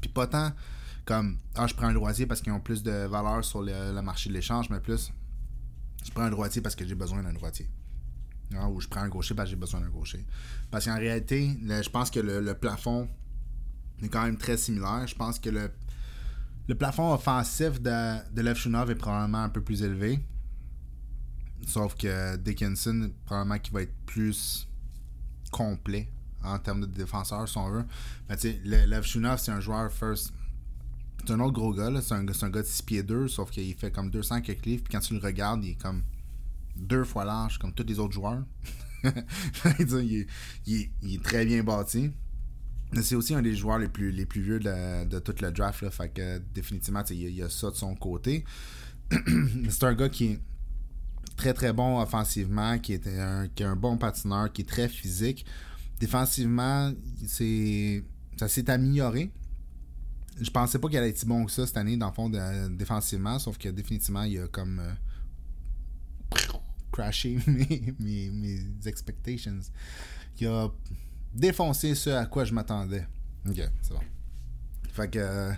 Puis, 0.00 0.10
pas 0.10 0.26
tant 0.26 0.52
comme, 1.04 1.38
ah, 1.54 1.66
je 1.66 1.74
prends 1.74 1.88
un 1.88 1.92
droitier 1.92 2.26
parce 2.26 2.40
qu'ils 2.40 2.52
ont 2.52 2.60
plus 2.60 2.82
de 2.82 3.06
valeur 3.06 3.44
sur 3.44 3.62
le 3.62 4.00
marché 4.00 4.30
de 4.30 4.34
l'échange, 4.34 4.70
mais 4.70 4.80
plus 4.80 5.12
je 6.04 6.10
prends 6.10 6.24
un 6.24 6.30
droitier 6.30 6.60
parce 6.60 6.76
que 6.76 6.86
j'ai 6.86 6.94
besoin 6.94 7.22
d'un 7.22 7.32
droitier. 7.32 7.68
Ah, 8.54 8.68
ou 8.68 8.80
je 8.80 8.86
prends 8.86 9.00
un 9.00 9.08
gaucher 9.08 9.34
parce 9.34 9.48
que 9.48 9.50
j'ai 9.50 9.60
besoin 9.60 9.80
d'un 9.80 9.88
gaucher. 9.88 10.24
Parce 10.70 10.84
qu'en 10.84 10.98
réalité, 10.98 11.56
je 11.62 11.88
pense 11.88 12.10
que 12.10 12.20
le, 12.20 12.54
plafond 12.54 13.08
est 14.02 14.08
quand 14.08 14.22
même 14.22 14.36
très 14.36 14.56
similaire. 14.56 15.06
Je 15.06 15.14
pense 15.14 15.38
que 15.38 15.50
le, 15.50 15.70
le 16.68 16.74
plafond 16.74 17.12
offensif 17.12 17.80
de, 17.80 18.34
de 18.34 18.42
Lev 18.42 18.90
est 18.90 18.94
probablement 18.94 19.42
un 19.42 19.48
peu 19.48 19.62
plus 19.62 19.82
élevé. 19.82 20.20
Sauf 21.66 21.94
que 21.96 22.36
Dickinson, 22.36 23.10
probablement 23.24 23.58
qu'il 23.58 23.72
va 23.72 23.82
être 23.82 23.94
plus 24.06 24.68
complet 25.50 26.08
en 26.42 26.58
termes 26.58 26.82
de 26.82 26.86
défenseur, 26.86 27.48
si 27.48 27.56
on 27.56 27.70
veut. 27.70 27.84
Mais 28.28 28.36
tu 28.36 28.52
sais, 28.52 28.60
Lev 28.64 29.04
c'est 29.38 29.50
un 29.50 29.60
joueur 29.60 29.90
first 29.90 30.32
c'est 31.26 31.32
un 31.32 31.40
autre 31.40 31.52
gros 31.52 31.72
gars, 31.72 31.90
c'est 32.02 32.12
un, 32.12 32.18
un, 32.18 32.50
gars 32.50 32.60
de 32.60 32.66
6 32.66 32.82
pieds 32.82 33.02
2, 33.02 33.28
sauf 33.28 33.50
qu'il 33.50 33.74
fait 33.74 33.90
comme 33.90 34.10
200 34.10 34.42
quelques 34.42 34.66
livres, 34.66 34.82
puis 34.84 34.92
quand 34.92 35.00
tu 35.00 35.14
le 35.14 35.20
regardes, 35.20 35.64
il 35.64 35.70
est 35.70 35.80
comme 35.80 36.02
deux 36.76 37.04
fois 37.04 37.24
large, 37.24 37.58
comme 37.58 37.72
tous 37.72 37.84
les 37.84 37.98
autres 37.98 38.12
joueurs. 38.12 38.42
il, 39.04 40.26
est, 40.66 41.22
très 41.22 41.46
bien 41.46 41.62
bâti. 41.62 42.10
C'est 43.02 43.14
aussi 43.14 43.34
un 43.34 43.42
des 43.42 43.54
joueurs 43.54 43.78
les 43.78 43.88
plus, 43.88 44.10
vieux 44.10 44.58
de, 44.58 45.04
de 45.04 45.18
tout 45.18 45.34
le 45.40 45.50
draft, 45.50 45.88
fait 45.90 46.08
que 46.08 46.38
définitivement, 46.54 47.02
il, 47.10 47.30
y 47.30 47.42
a 47.42 47.48
ça 47.48 47.70
de 47.70 47.76
son 47.76 47.94
côté. 47.94 48.44
c'est 49.68 49.84
un 49.84 49.94
gars 49.94 50.08
qui 50.08 50.24
est 50.26 50.40
très 51.36 51.52
très 51.52 51.72
bon 51.72 52.00
offensivement, 52.00 52.78
qui, 52.78 52.94
est 52.94 53.06
un, 53.62 53.76
bon 53.76 53.96
patineur, 53.96 54.52
qui 54.52 54.62
est 54.62 54.68
très 54.68 54.88
physique. 54.88 55.44
Défensivement, 56.00 56.92
ça 58.36 58.48
s'est 58.48 58.70
amélioré 58.70 59.30
je 60.40 60.50
pensais 60.50 60.78
pas 60.78 60.88
qu'il 60.88 60.98
allait 60.98 61.10
être 61.10 61.18
si 61.18 61.26
bon 61.26 61.44
que 61.44 61.52
ça 61.52 61.66
cette 61.66 61.76
année, 61.76 61.96
dans 61.96 62.08
le 62.08 62.12
fond, 62.12 62.30
défensivement, 62.70 63.38
sauf 63.38 63.58
que 63.58 63.68
définitivement, 63.68 64.24
il 64.24 64.40
a 64.40 64.48
comme 64.48 64.80
euh, 64.80 64.92
crashé 66.92 67.38
mes, 67.46 68.30
mes, 68.30 68.60
expectations. 68.86 69.60
Il 70.40 70.46
a 70.48 70.68
défoncé 71.34 71.94
ce 71.94 72.10
à 72.10 72.26
quoi 72.26 72.44
je 72.44 72.54
m'attendais. 72.54 73.06
Ok, 73.48 73.60
c'est 73.82 73.92
bon. 73.92 74.00
Fait 74.92 75.10
que. 75.10 75.18
Euh, 75.18 75.52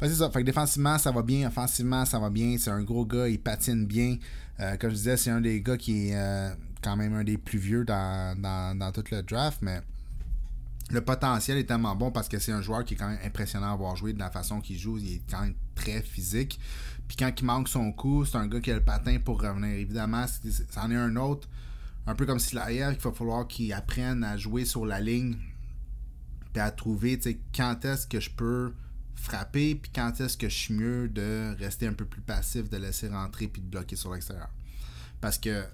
ça. 0.00 0.30
Fait 0.30 0.40
que 0.40 0.46
défensivement, 0.46 0.98
ça 0.98 1.10
va 1.10 1.22
bien. 1.22 1.48
Offensivement, 1.48 2.04
ça 2.04 2.18
va 2.18 2.30
bien. 2.30 2.56
C'est 2.58 2.70
un 2.70 2.82
gros 2.82 3.06
gars, 3.06 3.28
il 3.28 3.40
patine 3.40 3.86
bien. 3.86 4.16
Euh, 4.60 4.76
comme 4.76 4.90
je 4.90 4.96
disais, 4.96 5.16
c'est 5.16 5.30
un 5.30 5.40
des 5.40 5.60
gars 5.60 5.76
qui 5.76 6.10
est 6.10 6.52
quand 6.82 6.96
même 6.96 7.14
un 7.14 7.24
des 7.24 7.38
plus 7.38 7.58
vieux 7.58 7.84
dans, 7.84 8.38
dans, 8.38 8.78
dans 8.78 8.92
tout 8.92 9.04
le 9.10 9.22
draft, 9.22 9.58
mais 9.62 9.80
le 10.90 11.00
potentiel 11.00 11.56
est 11.58 11.64
tellement 11.64 11.96
bon 11.96 12.10
parce 12.10 12.28
que 12.28 12.38
c'est 12.38 12.52
un 12.52 12.60
joueur 12.60 12.84
qui 12.84 12.94
est 12.94 12.96
quand 12.96 13.08
même 13.08 13.18
impressionnant 13.24 13.72
à 13.72 13.76
voir 13.76 13.96
jouer 13.96 14.12
de 14.12 14.18
la 14.18 14.30
façon 14.30 14.60
qu'il 14.60 14.78
joue. 14.78 14.98
Il 14.98 15.14
est 15.14 15.22
quand 15.30 15.40
même 15.40 15.54
très 15.74 16.02
physique. 16.02 16.60
Puis 17.08 17.16
quand 17.16 17.32
il 17.38 17.44
manque 17.44 17.68
son 17.68 17.92
coup, 17.92 18.24
c'est 18.24 18.36
un 18.36 18.46
gars 18.46 18.60
qui 18.60 18.70
a 18.70 18.74
le 18.74 18.84
patin 18.84 19.18
pour 19.18 19.40
revenir. 19.40 19.70
Évidemment, 19.70 20.26
c'en 20.70 20.90
est 20.90 20.96
un 20.96 21.16
autre, 21.16 21.48
un 22.06 22.14
peu 22.14 22.26
comme 22.26 22.38
Slayer, 22.38 22.90
qu'il 22.92 23.02
va 23.02 23.12
falloir 23.12 23.46
qu'il 23.46 23.72
apprenne 23.72 24.24
à 24.24 24.36
jouer 24.36 24.64
sur 24.64 24.84
la 24.86 25.00
ligne. 25.00 25.36
Puis 26.52 26.60
à 26.60 26.70
trouver 26.70 27.18
quand 27.54 27.84
est-ce 27.84 28.06
que 28.06 28.20
je 28.20 28.30
peux 28.30 28.72
frapper, 29.16 29.74
puis 29.74 29.90
quand 29.94 30.20
est-ce 30.20 30.36
que 30.36 30.48
je 30.48 30.54
suis 30.54 30.74
mieux 30.74 31.08
de 31.08 31.54
rester 31.58 31.86
un 31.86 31.94
peu 31.94 32.04
plus 32.04 32.20
passif, 32.20 32.68
de 32.68 32.76
laisser 32.76 33.08
rentrer, 33.08 33.48
puis 33.48 33.62
de 33.62 33.66
bloquer 33.66 33.96
sur 33.96 34.12
l'extérieur. 34.12 34.50
Parce 35.20 35.38
que 35.38 35.64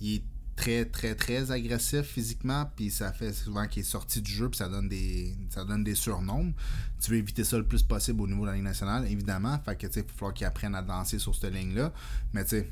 il 0.00 0.16
est 0.16 0.24
très, 0.56 0.84
très, 0.84 1.14
très 1.14 1.50
agressif 1.50 2.02
physiquement, 2.02 2.70
puis 2.76 2.90
ça 2.90 3.12
fait 3.12 3.32
souvent 3.32 3.66
qu'il 3.66 3.82
est 3.82 3.86
sorti 3.86 4.20
du 4.20 4.30
jeu, 4.30 4.48
puis 4.48 4.58
ça 4.58 4.68
donne 4.68 4.88
des 4.88 5.36
ça 5.50 5.64
donne 5.64 5.82
des 5.82 5.94
surnoms. 5.94 6.54
Tu 7.00 7.10
veux 7.10 7.16
éviter 7.16 7.44
ça 7.44 7.58
le 7.58 7.66
plus 7.66 7.82
possible 7.82 8.20
au 8.20 8.28
niveau 8.28 8.42
de 8.42 8.50
la 8.50 8.54
Ligue 8.54 8.64
nationale, 8.64 9.06
évidemment. 9.10 9.58
Fait 9.64 9.76
que, 9.76 9.86
tu 9.86 9.94
sais, 9.94 10.00
il 10.00 10.06
va 10.06 10.12
falloir 10.12 10.34
qu'il 10.34 10.46
apprenne 10.46 10.74
à 10.74 10.82
danser 10.82 11.18
sur 11.18 11.34
cette 11.34 11.52
ligne-là. 11.52 11.92
Mais, 12.32 12.44
tu 12.44 12.50
sais, 12.50 12.70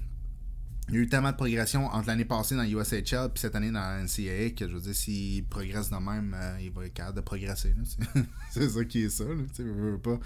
il 0.91 0.97
y 0.97 0.99
a 0.99 1.03
eu 1.03 1.09
tellement 1.09 1.30
de 1.30 1.36
progression 1.36 1.86
entre 1.86 2.09
l'année 2.09 2.24
passée 2.24 2.57
dans 2.57 2.64
USHL 2.64 3.30
et 3.34 3.38
cette 3.38 3.55
année 3.55 3.70
dans 3.70 3.80
la 3.80 4.03
NCAA 4.03 4.51
que 4.57 4.68
je 4.68 4.74
veux 4.74 4.80
dire, 4.80 4.95
s'il 4.95 5.45
progresse 5.47 5.88
de 5.88 5.97
même, 5.97 6.36
euh, 6.36 6.59
il 6.61 6.70
va 6.72 6.84
être 6.84 6.95
capable 6.95 7.16
de 7.16 7.22
progresser. 7.22 7.74
c'est 8.51 8.68
ça 8.68 8.84
qui 8.84 9.05
est 9.05 9.11
ça. 9.11 9.24
tu 9.55 9.62
veux 9.62 9.99
pas. 9.99 10.18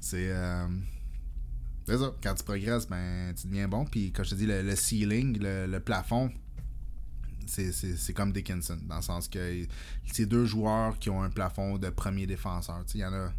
C'est. 0.00 0.30
Euh, 0.30 0.66
c'est 1.86 1.98
ça. 1.98 2.12
Quand 2.22 2.34
tu 2.34 2.44
progresses, 2.44 2.88
ben, 2.88 3.32
tu 3.34 3.46
deviens 3.46 3.68
bon. 3.68 3.84
Puis, 3.84 4.12
quand 4.12 4.24
je 4.24 4.30
te 4.30 4.34
dis, 4.34 4.46
le, 4.46 4.76
ceiling, 4.76 5.38
le 5.40 5.78
plafond, 5.78 6.30
c'est 7.48 8.12
comme 8.12 8.32
Dickinson, 8.32 8.78
dans 8.86 8.96
le 8.96 9.02
sens 9.02 9.28
que 9.28 9.66
c'est 10.12 10.26
deux 10.26 10.44
joueurs 10.44 10.98
qui 10.98 11.10
ont 11.10 11.22
un 11.22 11.30
plafond 11.30 11.78
de 11.78 11.88
premier 11.90 12.26
défenseur. 12.26 12.84
Y 12.94 13.04
en 13.04 13.12
a. 13.12 13.32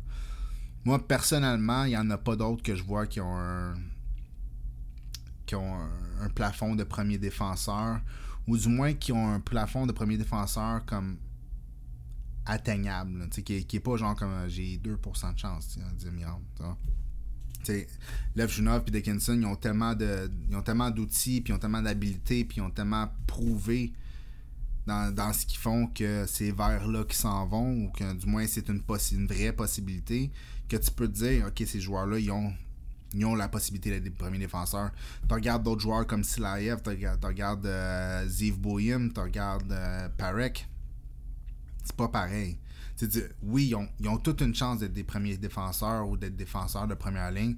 Moi, 0.85 1.05
personnellement, 1.07 1.83
il 1.83 1.89
n'y 1.89 1.97
en 1.97 2.09
a 2.09 2.17
pas 2.17 2.35
d'autres 2.35 2.63
que 2.63 2.75
je 2.75 2.83
vois 2.83 3.05
qui 3.05 3.21
ont 3.21 3.37
un. 3.37 3.73
Qui 5.49 5.55
ont 5.55 5.73
un, 6.21 6.29
plafond 6.29 6.75
de 6.75 6.83
premier 6.83 7.17
défenseur. 7.17 7.99
Ou 8.47 8.55
du 8.55 8.67
moins 8.67 8.93
qui 8.93 9.11
ont 9.11 9.33
un 9.33 9.39
plafond 9.39 9.87
de 9.87 9.91
premier 9.91 10.15
défenseur 10.15 10.85
comme 10.85 11.17
atteignable. 12.45 13.27
qui, 13.29 13.53
n'est 13.53 13.59
est 13.59 13.79
pas 13.79 13.97
genre 13.97 14.15
comme 14.15 14.31
euh, 14.31 14.47
j'ai 14.47 14.77
2% 14.77 15.33
de 15.33 15.39
chance 15.39 15.79
en 15.83 15.95
10 15.95 16.11
millions. 16.11 16.41
Lev 18.35 18.49
Junov 18.49 18.83
et 18.87 18.91
Dickinson, 18.91 19.37
ils 19.39 19.45
ont 19.45 19.55
tellement 19.55 19.95
de, 19.95 20.29
ils 20.49 20.55
ont 20.55 20.61
tellement 20.61 20.91
d'outils, 20.91 21.41
puis 21.41 21.51
ils 21.51 21.55
ont 21.55 21.59
tellement 21.59 21.81
d'habilités, 21.81 22.45
puis 22.45 22.57
ils 22.57 22.61
ont 22.61 22.69
tellement 22.69 23.09
prouvé 23.25 23.91
dans, 24.85 25.33
ce 25.33 25.45
qu'ils 25.45 25.59
font 25.59 25.87
que 25.87 26.25
c'est 26.27 26.51
vers 26.51 26.87
là 26.87 27.03
qu'ils 27.03 27.13
s'en 27.15 27.45
vont, 27.47 27.85
ou 27.85 27.89
que 27.89 28.13
du 28.13 28.25
moins 28.25 28.45
c'est 28.47 28.69
une, 28.69 28.81
une 29.11 29.27
vraie 29.27 29.53
possibilité, 29.53 30.31
que 30.67 30.77
tu 30.77 30.91
peux 30.91 31.07
te 31.07 31.13
dire, 31.13 31.47
ok, 31.47 31.63
ces 31.67 31.81
joueurs-là, 31.81 32.19
ils 32.19 32.31
ont, 32.31 32.53
ils 33.13 33.25
ont 33.25 33.35
la 33.35 33.47
possibilité 33.47 33.89
d'être 33.89 34.03
des 34.03 34.09
premiers 34.09 34.39
défenseurs. 34.39 34.91
Tu 35.27 35.33
regardes 35.33 35.63
d'autres 35.63 35.81
joueurs 35.81 36.05
comme 36.05 36.23
Silaev, 36.23 36.81
tu 36.83 36.89
regardes, 37.25 37.65
euh, 37.65 38.27
Ziv 38.27 38.59
Boyim, 38.59 39.11
tu 39.13 39.19
regardes 39.19 39.71
euh, 39.71 40.09
Parek. 40.17 40.67
C'est 41.83 41.95
pas 41.95 42.09
pareil 42.09 42.59
oui, 43.43 43.73
ils 43.99 44.07
ont, 44.07 44.17
toute 44.17 44.41
une 44.41 44.55
chance 44.55 44.79
d'être 44.79 44.93
des 44.93 45.03
premiers 45.03 45.37
défenseurs 45.37 46.07
ou 46.07 46.17
d'être 46.17 46.35
défenseurs 46.35 46.87
de 46.87 46.95
première 46.95 47.31
ligne. 47.31 47.55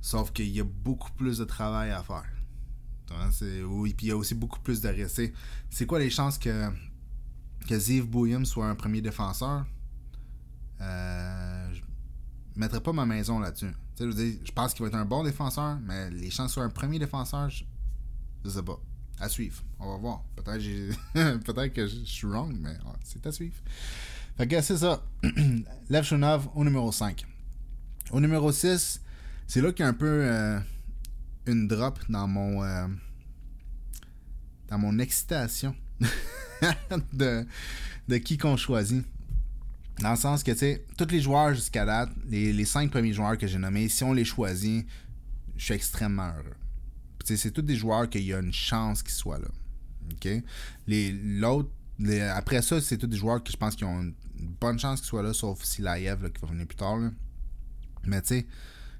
Sauf 0.00 0.32
qu'il 0.32 0.48
y 0.48 0.60
a 0.60 0.64
beaucoup 0.64 1.12
plus 1.12 1.38
de 1.38 1.44
travail 1.44 1.90
à 1.90 2.02
faire. 2.02 2.28
Oui, 3.66 3.92
puis 3.94 4.06
il 4.06 4.08
y 4.10 4.12
a 4.12 4.16
aussi 4.16 4.34
beaucoup 4.34 4.60
plus 4.60 4.80
de 4.80 4.88
rester. 4.88 5.32
C'est 5.68 5.86
quoi 5.86 5.98
les 5.98 6.10
chances 6.10 6.38
que, 6.38 6.70
Ziv 7.70 8.06
Bouillum 8.06 8.44
soit 8.44 8.66
un 8.66 8.74
premier 8.74 9.00
défenseur? 9.00 9.66
Euh, 10.80 11.72
ne 12.56 12.60
mettrais 12.60 12.80
pas 12.80 12.92
ma 12.92 13.06
maison 13.06 13.38
là-dessus. 13.38 13.72
Je, 13.98 14.52
pense 14.52 14.72
qu'il 14.72 14.82
va 14.82 14.88
être 14.88 14.94
un 14.94 15.04
bon 15.04 15.22
défenseur, 15.22 15.78
mais 15.84 16.10
les 16.10 16.30
chances 16.30 16.52
soit 16.54 16.64
un 16.64 16.70
premier 16.70 16.98
défenseur, 16.98 17.50
je, 17.50 17.64
ne 18.44 18.50
sais 18.50 18.62
pas. 18.62 18.80
À 19.18 19.28
suivre. 19.28 19.62
On 19.78 19.92
va 19.92 19.96
voir. 19.98 20.24
Peut-être, 20.34 20.62
Peut-être 21.44 21.74
que 21.74 21.86
je 21.86 21.96
suis 22.04 22.26
wrong, 22.26 22.56
mais 22.58 22.74
c'est 23.04 23.26
à 23.26 23.32
suivre. 23.32 23.56
Fait 24.38 24.48
que 24.48 24.60
c'est 24.62 24.78
ça. 24.78 25.04
Lev 25.90 26.02
Shunov 26.02 26.48
au 26.54 26.64
numéro 26.64 26.90
5. 26.90 27.26
Au 28.10 28.20
numéro 28.20 28.50
6, 28.50 29.02
c'est 29.46 29.60
là 29.60 29.72
qu'il 29.72 29.84
y 29.84 29.86
a 29.86 29.88
un 29.88 29.94
peu 29.94 30.06
euh, 30.06 30.58
une 31.46 31.68
drop 31.68 31.98
dans 32.08 32.26
mon 32.26 32.64
euh, 32.64 32.86
dans 34.68 34.78
mon 34.78 34.98
excitation 34.98 35.76
de, 37.12 37.44
de 38.08 38.16
qui 38.16 38.38
qu'on 38.38 38.56
choisit. 38.56 39.04
Dans 40.00 40.10
le 40.10 40.16
sens 40.16 40.42
que, 40.42 40.52
tu 40.52 40.58
sais, 40.58 40.84
tous 40.96 41.08
les 41.10 41.20
joueurs 41.20 41.54
jusqu'à 41.54 41.84
date, 41.84 42.10
les, 42.26 42.64
cinq 42.64 42.90
premiers 42.90 43.12
joueurs 43.12 43.36
que 43.36 43.46
j'ai 43.46 43.58
nommés, 43.58 43.88
si 43.88 44.02
on 44.02 44.12
les 44.12 44.24
choisit, 44.24 44.86
je 45.56 45.64
suis 45.64 45.74
extrêmement 45.74 46.28
heureux. 46.28 46.56
C'est 47.24 47.50
tous 47.50 47.62
des 47.62 47.76
joueurs 47.76 48.08
qu'il 48.08 48.22
y 48.22 48.32
a 48.32 48.40
une 48.40 48.52
chance 48.52 49.02
qu'ils 49.02 49.12
soient 49.12 49.38
là. 49.38 49.48
OK? 50.10 50.28
Les, 50.86 52.20
après 52.34 52.62
ça, 52.62 52.80
c'est 52.80 52.96
tous 52.96 53.06
des 53.06 53.18
joueurs 53.18 53.42
qui 53.42 53.52
je 53.52 53.58
pense 53.58 53.76
qui 53.76 53.84
ont 53.84 54.00
une 54.00 54.14
bonne 54.58 54.78
chance 54.78 55.00
qu'ils 55.00 55.08
soient 55.08 55.22
là, 55.22 55.34
sauf 55.34 55.62
si 55.62 55.82
Laev 55.82 56.30
qui 56.32 56.40
va 56.40 56.48
venir 56.48 56.66
plus 56.66 56.76
tard. 56.76 56.98
Mais 58.04 58.22
tu 58.22 58.28
sais, 58.28 58.46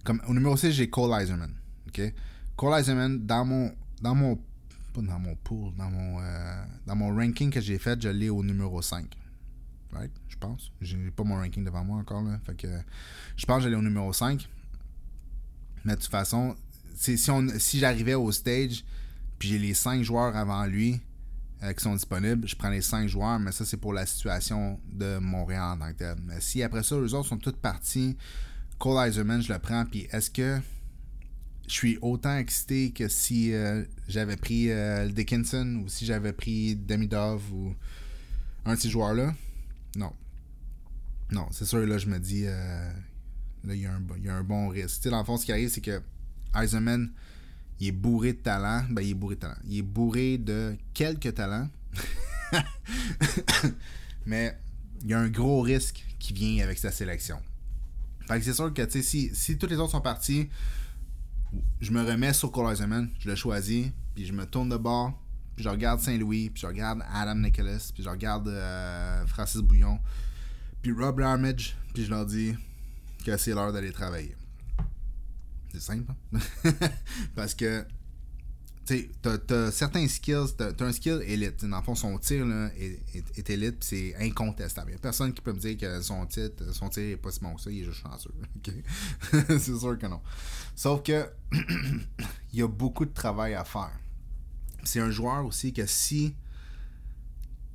comme 0.05 0.21
au 0.29 0.35
numéro 0.35 0.57
6, 0.57 0.73
j'ai 0.73 0.91
Cole 0.91 1.19
Eiserman. 1.21 1.55
OK? 1.89 2.13
Cole 2.57 2.79
Eiserman, 2.79 3.27
dans 3.27 3.45
mon. 3.45 3.75
Dans 4.03 4.15
mon. 4.15 4.37
Pas 4.93 5.03
dans 5.03 5.19
mon 5.19 5.35
pool, 5.37 5.73
dans 5.77 5.91
mon. 5.91 6.21
Euh, 6.21 6.65
dans 6.87 6.97
mon 6.97 7.15
ranking 7.15 7.51
que 7.51 7.61
j'ai 7.61 7.79
fait, 7.79 8.01
je 8.03 8.09
l'ai 8.11 8.29
au 8.29 8.45
numéro 8.45 8.83
5. 8.83 9.07
Right? 9.93 10.13
Je 10.29 10.37
pense. 10.37 10.73
J'ai 10.81 11.11
pas 11.11 11.25
mon 11.25 11.37
ranking 11.37 11.65
devant 11.65 11.85
moi 11.85 11.99
encore. 11.99 12.23
Là. 12.23 12.39
Fait 12.45 12.55
que 12.55 12.69
je 13.37 13.47
pense 13.47 13.59
que 13.59 13.63
j'allais 13.65 13.77
au 13.77 13.83
numéro 13.83 14.13
5. 14.13 14.49
Mais 15.85 15.95
de 15.95 16.01
toute 16.01 16.11
façon, 16.11 16.55
si, 16.95 17.19
si 17.19 17.79
j'arrivais 17.79 18.15
au 18.15 18.31
stage, 18.31 18.85
puis 19.39 19.49
j'ai 19.49 19.59
les 19.59 19.75
5 19.75 20.03
joueurs 20.03 20.37
avant 20.37 20.67
lui 20.67 21.01
euh, 21.63 21.73
qui 21.73 21.83
sont 21.83 21.95
disponibles, 21.95 22.47
je 22.47 22.55
prends 22.55 22.69
les 22.69 22.83
5 22.83 23.09
joueurs, 23.09 23.39
mais 23.39 23.53
ça, 23.53 23.65
c'est 23.65 23.79
pour 23.79 23.93
la 23.93 24.07
situation 24.07 24.79
de 24.93 25.19
Montréal 25.19 25.79
en 25.81 26.41
si 26.41 26.63
après 26.63 26.83
ça, 26.83 26.97
eux 26.97 27.15
autres 27.15 27.29
sont 27.29 27.39
tous 27.39 27.53
partis, 27.53 28.17
Cole 28.79 29.09
Eiserman, 29.09 29.43
je 29.43 29.53
le 29.53 29.59
prends, 29.59 29.85
puis 29.87 30.07
est-ce 30.13 30.31
que 30.31 30.61
je 31.67 31.73
suis 31.73 31.99
autant 32.03 32.37
excité 32.37 32.91
que 32.91 33.09
si 33.09 33.53
euh, 33.55 33.85
j'avais 34.09 34.37
pris 34.37 34.71
euh, 34.71 35.09
Dickinson 35.09 35.83
ou 35.85 35.89
si 35.89 36.05
j'avais 36.05 36.33
pris 36.33 36.77
Demidov 36.77 37.43
ou 37.53 37.75
un 38.65 38.75
de 38.75 38.81
ces 38.81 38.91
joueurs-là? 38.91 39.35
Non. 39.97 40.13
Non, 41.33 41.47
c'est 41.53 41.65
sûr, 41.65 41.87
là, 41.87 41.99
je 41.99 42.07
me 42.07 42.19
dis, 42.19 42.45
là, 42.45 42.93
il 43.65 43.81
y, 43.81 43.87
a 43.87 44.35
un 44.35 44.43
bon 44.45 44.69
risque. 44.69 45.03
Tu 45.03 45.11
dans 45.11 45.19
le 45.19 45.25
fond, 45.25 45.37
ce 45.37 45.45
qui 45.45 45.53
arrive, 45.53 45.69
c'est 45.69 45.81
que 45.81 46.03
Eisenman, 46.55 47.11
il 47.79 47.89
est 47.89 47.93
bourré 47.93 48.33
de 48.33 48.39
talent. 48.39 48.85
Ben, 48.91 49.03
il 49.03 49.11
est 49.11 49.15
bourré 49.15 49.37
de 49.37 49.41
talent. 49.41 49.59
Il 49.65 49.79
est 49.79 49.83
bourré 49.83 50.39
de 50.39 50.77
quelques 50.95 51.35
talents. 51.35 51.69
Mais 54.27 54.59
il 55.03 55.09
y 55.09 55.15
a 55.15 55.21
un 55.21 55.29
gros 55.29 55.61
risque 55.63 56.05
qui 56.19 56.33
vient 56.33 56.63
avec 56.65 56.79
sa 56.79 56.91
sélection. 56.91 57.41
Fait 58.27 58.39
que 58.39 58.45
c'est 58.45 58.55
sûr 58.55 58.73
que, 58.73 58.83
tu 58.83 58.91
sais, 58.91 59.03
si, 59.03 59.35
si 59.35 59.59
tous 59.59 59.67
les 59.67 59.77
autres 59.77 59.93
sont 59.93 60.01
partis, 60.01 60.49
je 61.81 61.91
me 61.91 62.03
remets 62.03 62.33
sur 62.33 62.53
Cole 62.53 62.73
Eisenman, 62.73 63.09
je 63.19 63.29
le 63.29 63.35
choisis, 63.35 63.89
puis 64.15 64.27
je 64.27 64.33
me 64.33 64.47
tourne 64.47 64.69
de 64.69 64.77
bord, 64.77 65.21
puis 65.61 65.65
je 65.67 65.69
regarde 65.69 66.01
Saint-Louis, 66.01 66.49
puis 66.49 66.63
je 66.63 66.67
regarde 66.67 67.03
Adam 67.13 67.35
Nicholas, 67.35 67.91
puis 67.93 68.03
je 68.03 68.09
regarde 68.09 68.49
euh, 68.49 69.27
Francis 69.27 69.61
Bouillon, 69.61 69.99
puis 70.81 70.91
Rob 70.91 71.21
Ramage, 71.21 71.77
puis 71.93 72.07
je 72.07 72.09
leur 72.09 72.25
dis 72.25 72.55
que 73.27 73.37
c'est 73.37 73.51
l'heure 73.51 73.71
d'aller 73.71 73.93
travailler. 73.93 74.35
C'est 75.71 75.83
simple. 75.83 76.11
Hein? 76.33 76.39
Parce 77.35 77.55
que 77.55 77.85
tu 78.87 79.11
as, 79.27 79.71
certains 79.71 80.09
skills, 80.09 80.57
tu 80.57 80.65
as, 80.65 80.87
un 80.87 80.93
skill 80.93 81.21
élite. 81.27 81.63
Dans 81.67 81.77
le 81.77 81.83
fond, 81.83 81.95
son 81.95 82.17
tir 82.17 82.47
là, 82.47 82.71
est, 82.79 83.51
élite, 83.51 83.85
c'est 83.85 84.17
incontestable. 84.19 84.93
Il 84.93 84.95
a 84.95 84.99
personne 84.99 85.35
qui 85.35 85.43
peut 85.43 85.53
me 85.53 85.61
dire 85.61 85.77
que 85.77 86.01
son, 86.01 86.25
titre, 86.25 86.75
son 86.75 86.89
tir 86.89 87.03
n'est 87.03 87.17
pas 87.19 87.33
si 87.33 87.41
bon 87.41 87.55
que 87.55 87.61
ça, 87.61 87.71
il 87.71 87.83
est 87.83 87.85
juste 87.85 88.01
chanceux. 88.01 88.33
c'est 89.59 89.77
sûr 89.77 89.99
que 89.99 90.07
non. 90.07 90.23
Sauf 90.75 91.03
que 91.03 91.29
il 91.53 92.61
y 92.61 92.63
a 92.63 92.67
beaucoup 92.67 93.05
de 93.05 93.13
travail 93.13 93.53
à 93.53 93.65
faire. 93.65 93.93
C'est 94.85 95.01
un 95.01 95.11
joueur 95.11 95.45
aussi 95.45 95.73
que 95.73 95.87
si. 95.87 96.35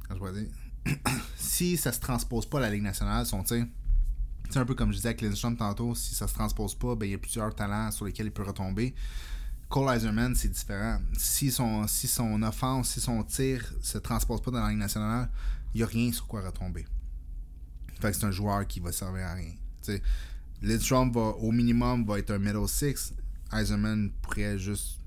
Je 0.09 0.31
dire, 0.39 0.49
si 1.37 1.77
ça 1.77 1.91
se 1.91 1.99
transpose 1.99 2.45
pas 2.45 2.59
à 2.59 2.61
la 2.61 2.69
Ligue 2.69 2.83
nationale, 2.83 3.25
son 3.25 3.43
tir 3.43 3.65
c'est 4.49 4.59
un 4.59 4.65
peu 4.65 4.75
comme 4.75 4.91
je 4.91 4.97
disais 4.97 5.09
avec 5.09 5.21
Lindstrom 5.21 5.57
tantôt, 5.57 5.95
si 5.95 6.15
ça 6.15 6.27
se 6.27 6.33
transpose 6.33 6.75
pas, 6.75 6.95
ben, 6.95 7.05
il 7.05 7.11
y 7.11 7.15
a 7.15 7.17
plusieurs 7.17 7.53
talents 7.55 7.91
sur 7.91 8.05
lesquels 8.05 8.27
il 8.27 8.31
peut 8.31 8.43
retomber. 8.43 8.93
Cole 9.69 9.93
Eiserman, 9.95 10.35
c'est 10.35 10.49
différent. 10.49 10.99
Si 11.17 11.51
son, 11.51 11.87
si 11.87 12.07
son 12.07 12.41
offense, 12.43 12.91
si 12.91 13.01
son 13.01 13.23
tir 13.23 13.73
se 13.81 13.97
transpose 13.97 14.41
pas 14.41 14.51
dans 14.51 14.61
la 14.61 14.69
ligne 14.69 14.77
nationale, 14.77 15.29
il 15.73 15.77
n'y 15.77 15.83
a 15.83 15.87
rien 15.87 16.11
sur 16.11 16.27
quoi 16.27 16.41
retomber. 16.41 16.85
Fait 17.99 18.11
que 18.11 18.17
c'est 18.17 18.25
un 18.25 18.31
joueur 18.31 18.67
qui 18.67 18.79
va 18.79 18.91
servir 18.91 19.25
à 19.25 19.33
rien. 19.33 19.53
T'sais, 19.81 20.01
Lindstrom 20.61 21.11
va 21.11 21.35
au 21.39 21.51
minimum 21.51 22.05
va 22.05 22.19
être 22.19 22.31
un 22.31 22.39
middle 22.39 22.67
six. 22.67 23.13
Eiserman 23.51 24.11
pourrait 24.21 24.59
juste 24.59 24.99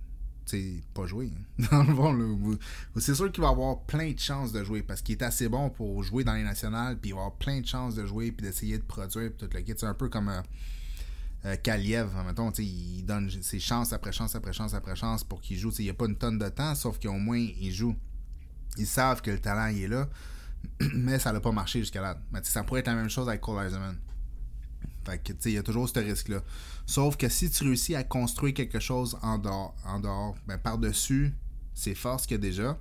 pas 0.95 1.07
jouer. 1.07 1.33
Dans 1.71 1.83
le 1.83 1.95
fond, 1.95 2.59
c'est 2.97 3.15
sûr 3.15 3.31
qu'il 3.33 3.43
va 3.43 3.49
avoir 3.51 3.81
plein 3.83 4.13
de 4.13 4.19
chances 4.19 4.53
de 4.53 4.63
jouer 4.65 4.83
parce 4.83 5.03
qu'il 5.03 5.17
est 5.17 5.23
assez 5.23 5.49
bon 5.49 5.71
pour 5.71 6.03
jouer 6.03 6.25
dans 6.25 6.35
les 6.35 6.43
nationales, 6.43 6.99
puis 6.99 7.11
il 7.11 7.15
va 7.15 7.21
avoir 7.21 7.37
plein 7.37 7.61
de 7.61 7.67
chances 7.67 7.95
de 7.95 8.07
jouer, 8.07 8.33
puis 8.33 8.47
d'essayer 8.47 8.79
de 8.79 8.83
produire, 8.83 9.31
tout 9.37 9.49
le 9.53 9.61
kit. 9.61 9.75
C'est 9.77 9.87
un 9.87 9.95
peu 9.95 10.09
comme 10.09 10.29
euh, 10.29 10.41
euh 11.47 11.57
Kaliev, 11.57 12.11
mettons, 12.27 12.51
il 12.53 13.05
donne 13.05 13.31
ses 13.31 13.61
chances 13.61 13.93
après 13.93 14.13
chance 14.13 14.35
après 14.35 14.53
chance 14.53 14.75
après 14.75 14.97
chance 14.97 15.25
pour 15.25 15.41
qu'il 15.41 15.59
joue. 15.59 15.73
Il 15.79 15.85
n'y 15.85 15.91
a 15.91 15.95
pas 15.95 16.07
une 16.07 16.17
tonne 16.17 16.39
de 16.39 16.49
temps, 16.49 16.75
sauf 16.75 16.99
qu'au 16.99 17.13
moins, 17.13 17.39
il 17.39 17.73
joue. 17.73 17.97
Ils 18.77 18.87
savent 18.87 19.23
que 19.23 19.31
le 19.31 19.41
talent 19.41 19.69
il 19.69 19.83
est 19.83 19.89
là, 19.89 20.09
mais 20.95 21.19
ça 21.19 21.33
n'a 21.33 21.41
pas 21.41 21.53
marché 21.53 21.81
jusqu'à 21.81 22.01
là. 22.01 22.21
Mais 22.33 22.41
ça 22.45 22.63
pourrait 22.63 22.81
être 22.81 22.87
la 22.87 22.95
même 22.95 23.11
chose 23.11 23.29
avec 23.29 23.41
Cole 23.41 23.67
Eiserman. 23.67 23.97
Fait 25.09 25.19
que, 25.19 25.33
il 25.49 25.53
y 25.53 25.59
a 25.59 25.63
toujours 25.63 25.89
ce 25.89 25.99
risque-là. 25.99 26.43
Sauf 26.87 27.17
que 27.17 27.29
si 27.29 27.51
tu 27.51 27.65
réussis 27.65 27.95
à 27.95 28.05
construire 28.05 28.55
quelque 28.55 28.81
chose 28.81 29.17
en 29.23 29.39
dehors, 29.39 29.75
en 29.85 30.01
dehors 30.01 30.37
ben, 30.47 30.59
par-dessus 30.59 31.33
ces 31.75 31.95
forces 31.95 32.27
qu'il 32.27 32.37
y 32.37 32.41
a 32.41 32.43
déjà, 32.43 32.79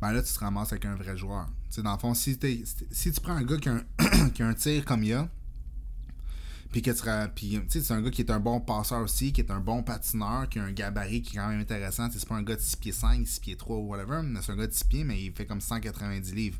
ben 0.00 0.12
là, 0.12 0.22
tu 0.22 0.32
te 0.32 0.38
ramasses 0.38 0.72
avec 0.72 0.84
un 0.84 0.94
vrai 0.94 1.16
joueur. 1.16 1.48
sais 1.70 1.82
dans 1.82 1.92
le 1.92 1.98
fond, 1.98 2.14
si, 2.14 2.38
tu 2.38 3.20
prends 3.20 3.32
un 3.32 3.42
gars 3.42 3.56
qui 4.34 4.42
a 4.42 4.46
un, 4.46 4.54
tir 4.54 4.84
comme 4.84 5.02
il 5.02 5.08
y 5.08 5.12
a, 5.12 5.28
puis 6.70 6.82
que 6.82 6.90
tu 6.90 7.80
c'est 7.80 7.92
un 7.92 8.02
gars 8.02 8.10
qui 8.10 8.22
est 8.22 8.30
un 8.30 8.40
bon 8.40 8.60
passeur 8.60 9.00
aussi, 9.00 9.32
qui 9.32 9.40
est 9.40 9.50
un 9.50 9.60
bon 9.60 9.82
patineur, 9.82 10.48
qui 10.48 10.58
a 10.58 10.64
un 10.64 10.72
gabarit 10.72 11.22
qui 11.22 11.36
est 11.36 11.40
quand 11.40 11.48
même 11.48 11.60
intéressant. 11.60 12.08
C'est 12.12 12.28
pas 12.28 12.36
un 12.36 12.42
gars 12.42 12.56
de 12.56 12.60
6 12.60 12.76
pieds 12.76 12.92
5, 12.92 13.26
6 13.26 13.40
pieds 13.40 13.56
3 13.56 13.76
ou 13.76 13.88
whatever, 13.88 14.20
mais 14.22 14.40
c'est 14.42 14.52
un 14.52 14.56
gars 14.56 14.66
de 14.66 14.72
6 14.72 14.84
pieds, 14.84 15.04
mais 15.04 15.20
il 15.20 15.32
fait 15.32 15.46
comme 15.46 15.62
190 15.62 16.34
livres. 16.34 16.58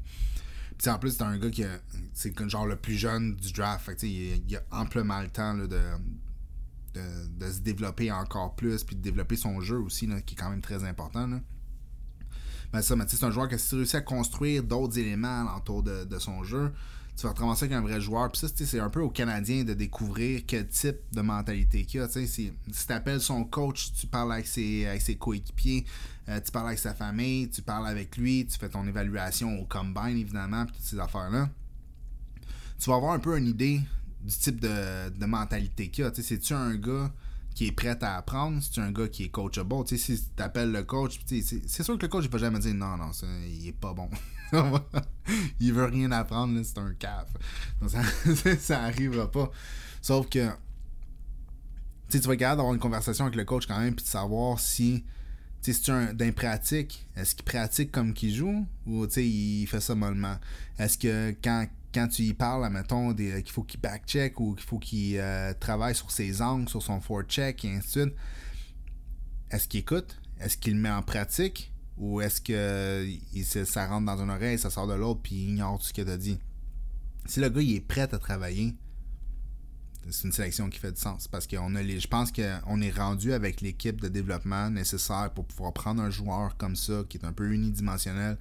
En 0.86 0.98
plus, 0.98 1.10
c'est 1.12 1.22
un 1.22 1.36
gars 1.38 1.50
qui 1.50 1.64
c'est 2.12 2.48
genre 2.48 2.66
le 2.66 2.76
plus 2.76 2.94
jeune 2.94 3.34
du 3.36 3.52
draft. 3.52 3.90
Il, 4.02 4.56
a 4.56 4.60
amplement 4.70 5.20
le 5.20 5.28
temps 5.28 5.54
de, 5.54 5.66
de, 5.66 7.50
se 7.50 7.60
développer 7.60 8.12
encore 8.12 8.54
plus, 8.54 8.84
puis 8.84 8.96
de 8.96 9.02
développer 9.02 9.36
son 9.36 9.60
jeu 9.60 9.78
aussi, 9.78 10.06
là, 10.06 10.20
qui 10.20 10.34
est 10.34 10.38
quand 10.38 10.50
même 10.50 10.62
très 10.62 10.84
important. 10.84 11.26
Là. 11.26 11.40
Ben 12.72 12.82
ça, 12.82 12.96
mais 12.96 13.04
c'est 13.08 13.24
un 13.24 13.30
joueur 13.30 13.48
qui 13.48 13.54
a 13.54 13.58
réussi 13.72 13.96
à 13.96 14.02
construire 14.02 14.62
d'autres 14.62 14.98
éléments 14.98 15.46
autour 15.56 15.82
de, 15.82 16.04
de 16.04 16.18
son 16.18 16.44
jeu 16.44 16.72
tu 17.18 17.26
vas 17.26 17.32
te 17.32 17.40
ramasser 17.40 17.64
avec 17.64 17.76
un 17.76 17.80
vrai 17.80 18.00
joueur. 18.00 18.30
Puis 18.30 18.40
ça, 18.40 18.48
c'est 18.48 18.78
un 18.78 18.90
peu 18.90 19.00
au 19.00 19.10
Canadien 19.10 19.64
de 19.64 19.74
découvrir 19.74 20.42
quel 20.46 20.68
type 20.68 20.98
de 21.12 21.20
mentalité 21.20 21.84
qu'il 21.84 22.00
a. 22.00 22.08
Si, 22.08 22.28
si 22.28 22.52
tu 22.86 22.92
appelles 22.92 23.20
son 23.20 23.44
coach, 23.44 23.92
tu 23.92 24.06
parles 24.06 24.32
avec 24.32 24.46
ses, 24.46 24.86
avec 24.86 25.02
ses 25.02 25.16
coéquipiers, 25.16 25.84
euh, 26.28 26.40
tu 26.44 26.52
parles 26.52 26.66
avec 26.68 26.78
sa 26.78 26.94
famille, 26.94 27.48
tu 27.48 27.62
parles 27.62 27.86
avec 27.86 28.16
lui, 28.16 28.46
tu 28.46 28.58
fais 28.58 28.68
ton 28.68 28.86
évaluation 28.86 29.58
au 29.58 29.64
combine, 29.64 30.16
évidemment, 30.18 30.66
toutes 30.66 30.76
ces 30.80 30.98
affaires-là. 30.98 31.48
Tu 32.78 32.90
vas 32.90 32.96
avoir 32.96 33.12
un 33.12 33.18
peu 33.18 33.36
une 33.38 33.46
idée 33.46 33.80
du 34.20 34.34
type 34.34 34.60
de, 34.60 35.08
de 35.08 35.26
mentalité 35.26 35.88
qu'il 35.88 36.04
a. 36.04 36.12
C'est-tu 36.14 36.52
un 36.52 36.76
gars 36.76 37.10
qui 37.54 37.66
est 37.66 37.72
prêt 37.72 37.96
à 38.02 38.18
apprendre, 38.18 38.62
c'est 38.62 38.80
un 38.80 38.92
gars 38.92 39.08
qui 39.08 39.24
est 39.24 39.28
coachable? 39.30 39.84
Tu 39.86 39.96
sais, 39.96 40.16
si 40.16 40.28
tu 40.36 40.42
appelles 40.42 40.70
le 40.70 40.84
coach, 40.84 41.18
c'est 41.26 41.82
sûr 41.82 41.96
que 41.96 42.02
le 42.02 42.08
coach 42.08 42.26
il 42.26 42.30
va 42.30 42.38
jamais 42.38 42.58
dire 42.58 42.74
non, 42.74 42.96
non, 42.96 43.10
il 43.48 43.68
est 43.68 43.72
pas 43.72 43.94
bon. 43.94 44.10
il 45.60 45.72
veut 45.72 45.86
rien 45.86 46.12
apprendre, 46.12 46.60
c'est 46.62 46.78
un 46.78 46.92
caf. 46.94 47.28
Ça, 47.88 48.02
ça 48.58 48.82
arrivera 48.82 49.30
pas. 49.30 49.50
Sauf 50.02 50.28
que 50.28 50.50
tu 52.10 52.18
vas 52.18 52.36
garder 52.36 52.58
d'avoir 52.58 52.74
une 52.74 52.80
conversation 52.80 53.24
avec 53.24 53.36
le 53.36 53.44
coach 53.44 53.66
quand 53.66 53.78
même, 53.78 53.94
puis 53.94 54.04
de 54.04 54.10
savoir 54.10 54.60
si 54.60 55.04
c'est 55.72 55.92
un 55.92 56.14
d'un 56.14 56.32
pratique, 56.32 57.06
est-ce 57.16 57.34
qu'il 57.34 57.44
pratique 57.44 57.90
comme 57.92 58.12
qu'il 58.12 58.34
joue 58.34 58.66
ou 58.86 59.06
il 59.16 59.66
fait 59.66 59.80
ça 59.80 59.94
mollement? 59.94 60.36
Est-ce 60.78 60.98
que 60.98 61.34
quand 61.42 61.66
quand 61.94 62.08
tu 62.08 62.22
y 62.22 62.34
parles, 62.34 62.70
mettons, 62.70 63.14
qu'il 63.14 63.50
faut 63.50 63.62
qu'il 63.62 63.80
back-check 63.80 64.38
ou 64.40 64.54
qu'il 64.54 64.66
faut 64.66 64.78
qu'il 64.78 65.16
euh, 65.18 65.54
travaille 65.58 65.94
sur 65.94 66.10
ses 66.10 66.42
angles, 66.42 66.68
sur 66.68 66.82
son 66.82 67.00
forecheck 67.00 67.64
et 67.64 67.74
ainsi 67.74 67.98
de 67.98 68.02
suite, 68.02 68.14
est-ce 69.50 69.68
qu'il 69.68 69.80
écoute? 69.80 70.20
Est-ce 70.40 70.56
qu'il 70.58 70.74
le 70.74 70.80
met 70.80 70.90
en 70.90 71.02
pratique? 71.02 71.72
Ou 71.96 72.20
est-ce 72.20 72.40
que 72.40 73.64
ça 73.64 73.86
rentre 73.86 74.06
dans 74.06 74.22
une 74.22 74.30
oreille, 74.30 74.58
ça 74.58 74.70
sort 74.70 74.86
de 74.86 74.94
l'autre, 74.94 75.20
puis 75.22 75.34
il 75.34 75.48
ignore 75.50 75.78
tout 75.78 75.86
ce 75.86 75.92
qu'il 75.92 76.08
a 76.08 76.16
dit? 76.16 76.38
Si 77.26 77.40
le 77.40 77.48
gars 77.48 77.60
il 77.60 77.74
est 77.74 77.80
prêt 77.80 78.02
à 78.02 78.18
travailler, 78.18 78.74
c'est 80.10 80.26
une 80.26 80.32
sélection 80.32 80.68
qui 80.70 80.78
fait 80.78 80.92
du 80.92 81.00
sens. 81.00 81.28
Parce 81.28 81.46
qu'on 81.46 81.74
a 81.74 81.82
les, 81.82 82.00
je 82.00 82.08
pense 82.08 82.32
qu'on 82.32 82.80
est 82.80 82.90
rendu 82.90 83.32
avec 83.32 83.60
l'équipe 83.60 84.00
de 84.00 84.08
développement 84.08 84.70
nécessaire 84.70 85.30
pour 85.34 85.44
pouvoir 85.44 85.72
prendre 85.72 86.02
un 86.02 86.10
joueur 86.10 86.56
comme 86.56 86.76
ça, 86.76 87.02
qui 87.08 87.18
est 87.18 87.24
un 87.24 87.32
peu 87.32 87.50
unidimensionnel, 87.50 88.36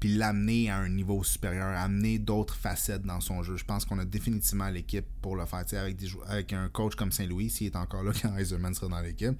puis 0.00 0.14
l'amener 0.14 0.70
à 0.70 0.76
un 0.76 0.88
niveau 0.88 1.24
supérieur, 1.24 1.76
amener 1.76 2.18
d'autres 2.18 2.54
facettes 2.54 3.02
dans 3.02 3.20
son 3.20 3.42
jeu. 3.42 3.56
Je 3.56 3.64
pense 3.64 3.84
qu'on 3.84 3.98
a 3.98 4.04
définitivement 4.04 4.68
l'équipe 4.68 5.06
pour 5.22 5.36
le 5.36 5.46
faire. 5.46 5.64
Avec, 5.72 5.96
des, 5.96 6.08
avec 6.28 6.52
un 6.52 6.68
coach 6.68 6.94
comme 6.94 7.12
Saint-Louis, 7.12 7.50
s'il 7.50 7.68
est 7.68 7.76
encore 7.76 8.02
là 8.02 8.12
quand 8.22 8.36
Eiserman 8.36 8.74
sera 8.74 8.88
dans 8.88 9.00
l'équipe. 9.00 9.38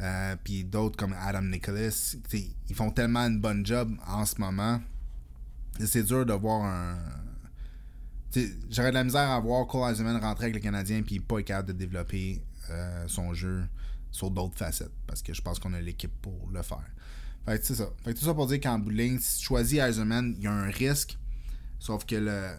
Euh, 0.00 0.36
puis 0.42 0.64
d'autres 0.64 0.96
comme 0.96 1.14
Adam 1.20 1.42
Nicholas, 1.42 2.16
ils 2.32 2.74
font 2.74 2.90
tellement 2.90 3.26
une 3.26 3.40
bonne 3.40 3.64
job 3.66 3.94
en 4.06 4.24
ce 4.24 4.40
moment. 4.40 4.80
C'est 5.84 6.02
dur 6.02 6.24
de 6.26 6.32
voir 6.32 6.64
un. 6.64 6.98
J'aurais 8.70 8.90
de 8.90 8.94
la 8.94 9.04
misère 9.04 9.30
à 9.30 9.40
voir 9.40 9.66
Cole 9.66 9.90
Eiserman 9.90 10.16
rentrer 10.16 10.44
avec 10.44 10.54
le 10.54 10.60
Canadien 10.60 11.02
puis 11.02 11.18
pas 11.20 11.42
capable 11.42 11.68
de 11.68 11.72
développer 11.72 12.42
euh, 12.70 13.04
son 13.08 13.34
jeu 13.34 13.64
sur 14.10 14.30
d'autres 14.30 14.56
facettes. 14.56 14.92
Parce 15.06 15.22
que 15.22 15.34
je 15.34 15.42
pense 15.42 15.58
qu'on 15.58 15.74
a 15.74 15.80
l'équipe 15.80 16.12
pour 16.22 16.48
le 16.52 16.62
faire. 16.62 16.88
Fait 17.44 17.64
c'est 17.64 17.74
ça. 17.74 17.88
Fait 18.04 18.14
tout 18.14 18.24
ça 18.24 18.34
pour 18.34 18.46
dire 18.46 18.60
qu'en 18.60 18.78
bout 18.78 18.92
si 19.18 19.38
tu 19.38 19.44
choisis 19.44 19.78
Ironman, 19.78 20.34
il 20.36 20.44
y 20.44 20.46
a 20.46 20.52
un 20.52 20.70
risque. 20.70 21.18
Sauf 21.78 22.04
que 22.04 22.16
le, 22.16 22.50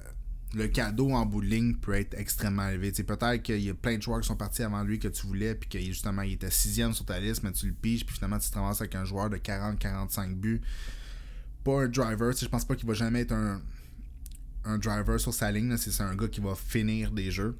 le 0.54 0.68
cadeau 0.68 1.12
en 1.12 1.26
bout 1.26 1.44
peut 1.82 1.94
être 1.94 2.16
extrêmement 2.16 2.68
élevé. 2.68 2.92
peut-être 2.92 3.42
qu'il 3.42 3.62
y 3.62 3.70
a 3.70 3.74
plein 3.74 3.98
de 3.98 4.02
joueurs 4.02 4.22
qui 4.22 4.28
sont 4.28 4.36
partis 4.36 4.64
avant 4.64 4.84
lui 4.84 5.00
que 5.00 5.08
tu 5.08 5.28
voulais, 5.28 5.56
puis 5.56 5.70
que 5.70 5.80
justement 5.80 6.24
il 6.24 6.34
était 6.34 6.52
sixième 6.52 6.94
sur 6.94 7.06
ta 7.06 7.20
liste, 7.20 7.44
mais 7.44 7.52
tu 7.52 7.68
le 7.68 7.74
piges, 7.74 8.06
puis 8.06 8.16
finalement 8.16 8.40
tu 8.40 8.50
te 8.50 8.56
ramasses 8.56 8.82
avec 8.82 8.96
un 8.96 9.06
joueur 9.06 9.30
de 9.30 9.38
40-45 9.38 10.36
buts. 10.36 10.62
Pas 11.64 11.84
un 11.84 11.88
driver, 11.88 12.34
je 12.36 12.48
pense 12.48 12.66
pas 12.66 12.76
qu'il 12.76 12.88
va 12.88 12.96
jamais 12.96 13.22
être 13.22 13.34
un, 13.34 13.62
un 14.64 14.78
driver 14.78 15.20
sur 15.20 15.34
sa 15.34 15.52
ligne. 15.52 15.76
C'est 15.78 16.02
un 16.02 16.16
gars 16.16 16.28
qui 16.28 16.42
va 16.42 16.56
finir 16.56 17.12
des 17.12 17.32
jeux. 17.32 17.58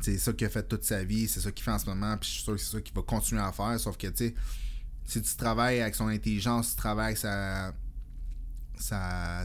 C'est 0.00 0.18
ça 0.18 0.32
qu'il 0.32 0.46
a 0.46 0.50
fait 0.50 0.66
toute 0.66 0.84
sa 0.84 1.04
vie, 1.04 1.28
c'est 1.28 1.40
ça 1.40 1.52
qu'il 1.52 1.62
fait 1.62 1.70
en 1.70 1.78
ce 1.78 1.86
moment, 1.86 2.16
puis 2.16 2.28
je 2.28 2.34
suis 2.34 2.42
sûr 2.42 2.54
que 2.54 2.60
c'est 2.60 2.72
ça 2.72 2.80
qu'il 2.80 2.94
va 2.94 3.02
continuer 3.02 3.42
à 3.42 3.52
faire. 3.52 3.78
Sauf 3.78 3.98
que, 3.98 4.06
tu 4.06 4.28
sais, 4.28 4.34
si 5.04 5.20
tu 5.20 5.36
travailles 5.36 5.80
avec 5.80 5.94
son 5.94 6.08
intelligence, 6.08 6.70
tu 6.70 6.76
travailles 6.76 7.06
avec 7.06 7.18
sa, 7.18 7.74
sa, 8.78 9.44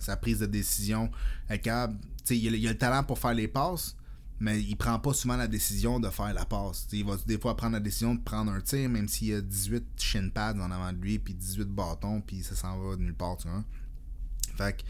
sa, 0.00 0.16
prise 0.16 0.40
de 0.40 0.46
décision, 0.46 1.10
il, 1.48 1.70
a, 1.70 1.88
il 2.30 2.66
a 2.66 2.70
le 2.70 2.78
talent 2.78 3.04
pour 3.04 3.18
faire 3.18 3.34
les 3.34 3.46
passes, 3.46 3.96
mais 4.40 4.60
il 4.60 4.74
prend 4.76 4.98
pas 4.98 5.12
souvent 5.12 5.36
la 5.36 5.46
décision 5.46 6.00
de 6.00 6.08
faire 6.10 6.32
la 6.32 6.46
passe. 6.46 6.88
il 6.92 7.04
va 7.04 7.16
des 7.26 7.38
fois 7.38 7.56
prendre 7.56 7.74
la 7.74 7.80
décision 7.80 8.14
de 8.14 8.20
prendre 8.20 8.50
un 8.50 8.60
tir, 8.60 8.88
même 8.88 9.06
s'il 9.06 9.28
y 9.28 9.34
a 9.34 9.40
18 9.40 9.84
shin 9.98 10.30
pads 10.34 10.58
en 10.58 10.70
avant 10.70 10.92
de 10.92 10.98
lui, 10.98 11.18
puis 11.18 11.34
18 11.34 11.68
bâtons, 11.68 12.22
puis 12.22 12.42
ça 12.42 12.56
s'en 12.56 12.78
va 12.78 12.96
de 12.96 13.02
nulle 13.02 13.14
part, 13.14 13.36
tu 13.36 13.48
vois. 13.48 13.64
Fait 14.56 14.78
que 14.78 14.82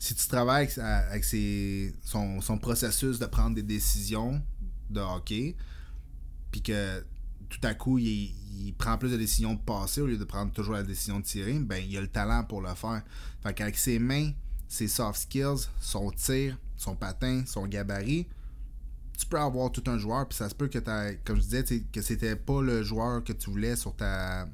si 0.00 0.14
tu 0.14 0.26
travailles 0.28 0.66
avec, 0.78 1.24
son, 1.24 2.58
processus 2.58 3.18
de 3.18 3.26
prendre 3.26 3.54
des 3.54 3.62
décisions 3.62 4.42
de 4.88 4.98
hockey, 4.98 5.54
puis 6.50 6.62
que 6.62 7.04
tout 7.50 7.60
à 7.62 7.74
coup, 7.74 7.98
il, 7.98 8.74
prend 8.78 8.96
plus 8.96 9.10
de 9.10 9.18
décisions 9.18 9.52
de 9.52 9.60
passer 9.60 10.00
au 10.00 10.06
lieu 10.06 10.16
de 10.16 10.24
prendre 10.24 10.52
toujours 10.52 10.72
la 10.72 10.82
décision 10.82 11.20
de 11.20 11.24
tirer, 11.24 11.58
ben 11.58 11.84
il 11.86 11.94
a 11.98 12.00
le 12.00 12.08
talent 12.08 12.44
pour 12.44 12.62
le 12.62 12.74
faire. 12.74 13.02
Fait 13.42 13.52
qu'avec 13.52 13.76
ses 13.76 13.98
mains, 13.98 14.30
ses 14.68 14.88
soft 14.88 15.20
skills, 15.20 15.68
son 15.80 16.10
tir, 16.12 16.56
son 16.78 16.96
patin, 16.96 17.42
son 17.44 17.66
gabarit, 17.66 18.26
tu 19.18 19.26
peux 19.26 19.38
avoir 19.38 19.70
tout 19.70 19.84
un 19.86 19.98
joueur, 19.98 20.26
puis 20.26 20.38
ça 20.38 20.48
se 20.48 20.54
peut 20.54 20.68
que 20.68 20.78
comme 21.24 21.36
je 21.36 21.42
disais, 21.42 21.64
que 21.92 22.00
c'était 22.00 22.36
pas 22.36 22.62
le 22.62 22.82
joueur 22.82 23.22
que 23.22 23.34
tu 23.34 23.50
voulais 23.50 23.76
sur 23.76 23.94
ta 23.94 24.48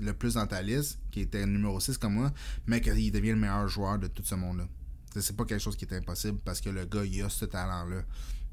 le 0.00 0.12
plus 0.12 0.34
dans 0.34 0.46
ta 0.46 0.62
liste, 0.62 1.00
qui 1.10 1.20
était 1.20 1.44
numéro 1.44 1.80
6 1.80 1.98
comme 1.98 2.14
moi, 2.14 2.32
mais 2.66 2.80
qu'il 2.80 3.10
devient 3.10 3.30
le 3.30 3.36
meilleur 3.36 3.66
joueur 3.66 3.98
de 3.98 4.06
tout 4.06 4.22
ce 4.24 4.36
monde-là. 4.36 4.68
C'est 5.14 5.36
pas 5.36 5.44
quelque 5.44 5.60
chose 5.60 5.76
qui 5.76 5.84
est 5.84 5.94
impossible 5.94 6.38
parce 6.44 6.60
que 6.60 6.70
le 6.70 6.84
gars, 6.86 7.04
il 7.04 7.22
a 7.22 7.28
ce 7.28 7.44
talent-là. 7.44 8.02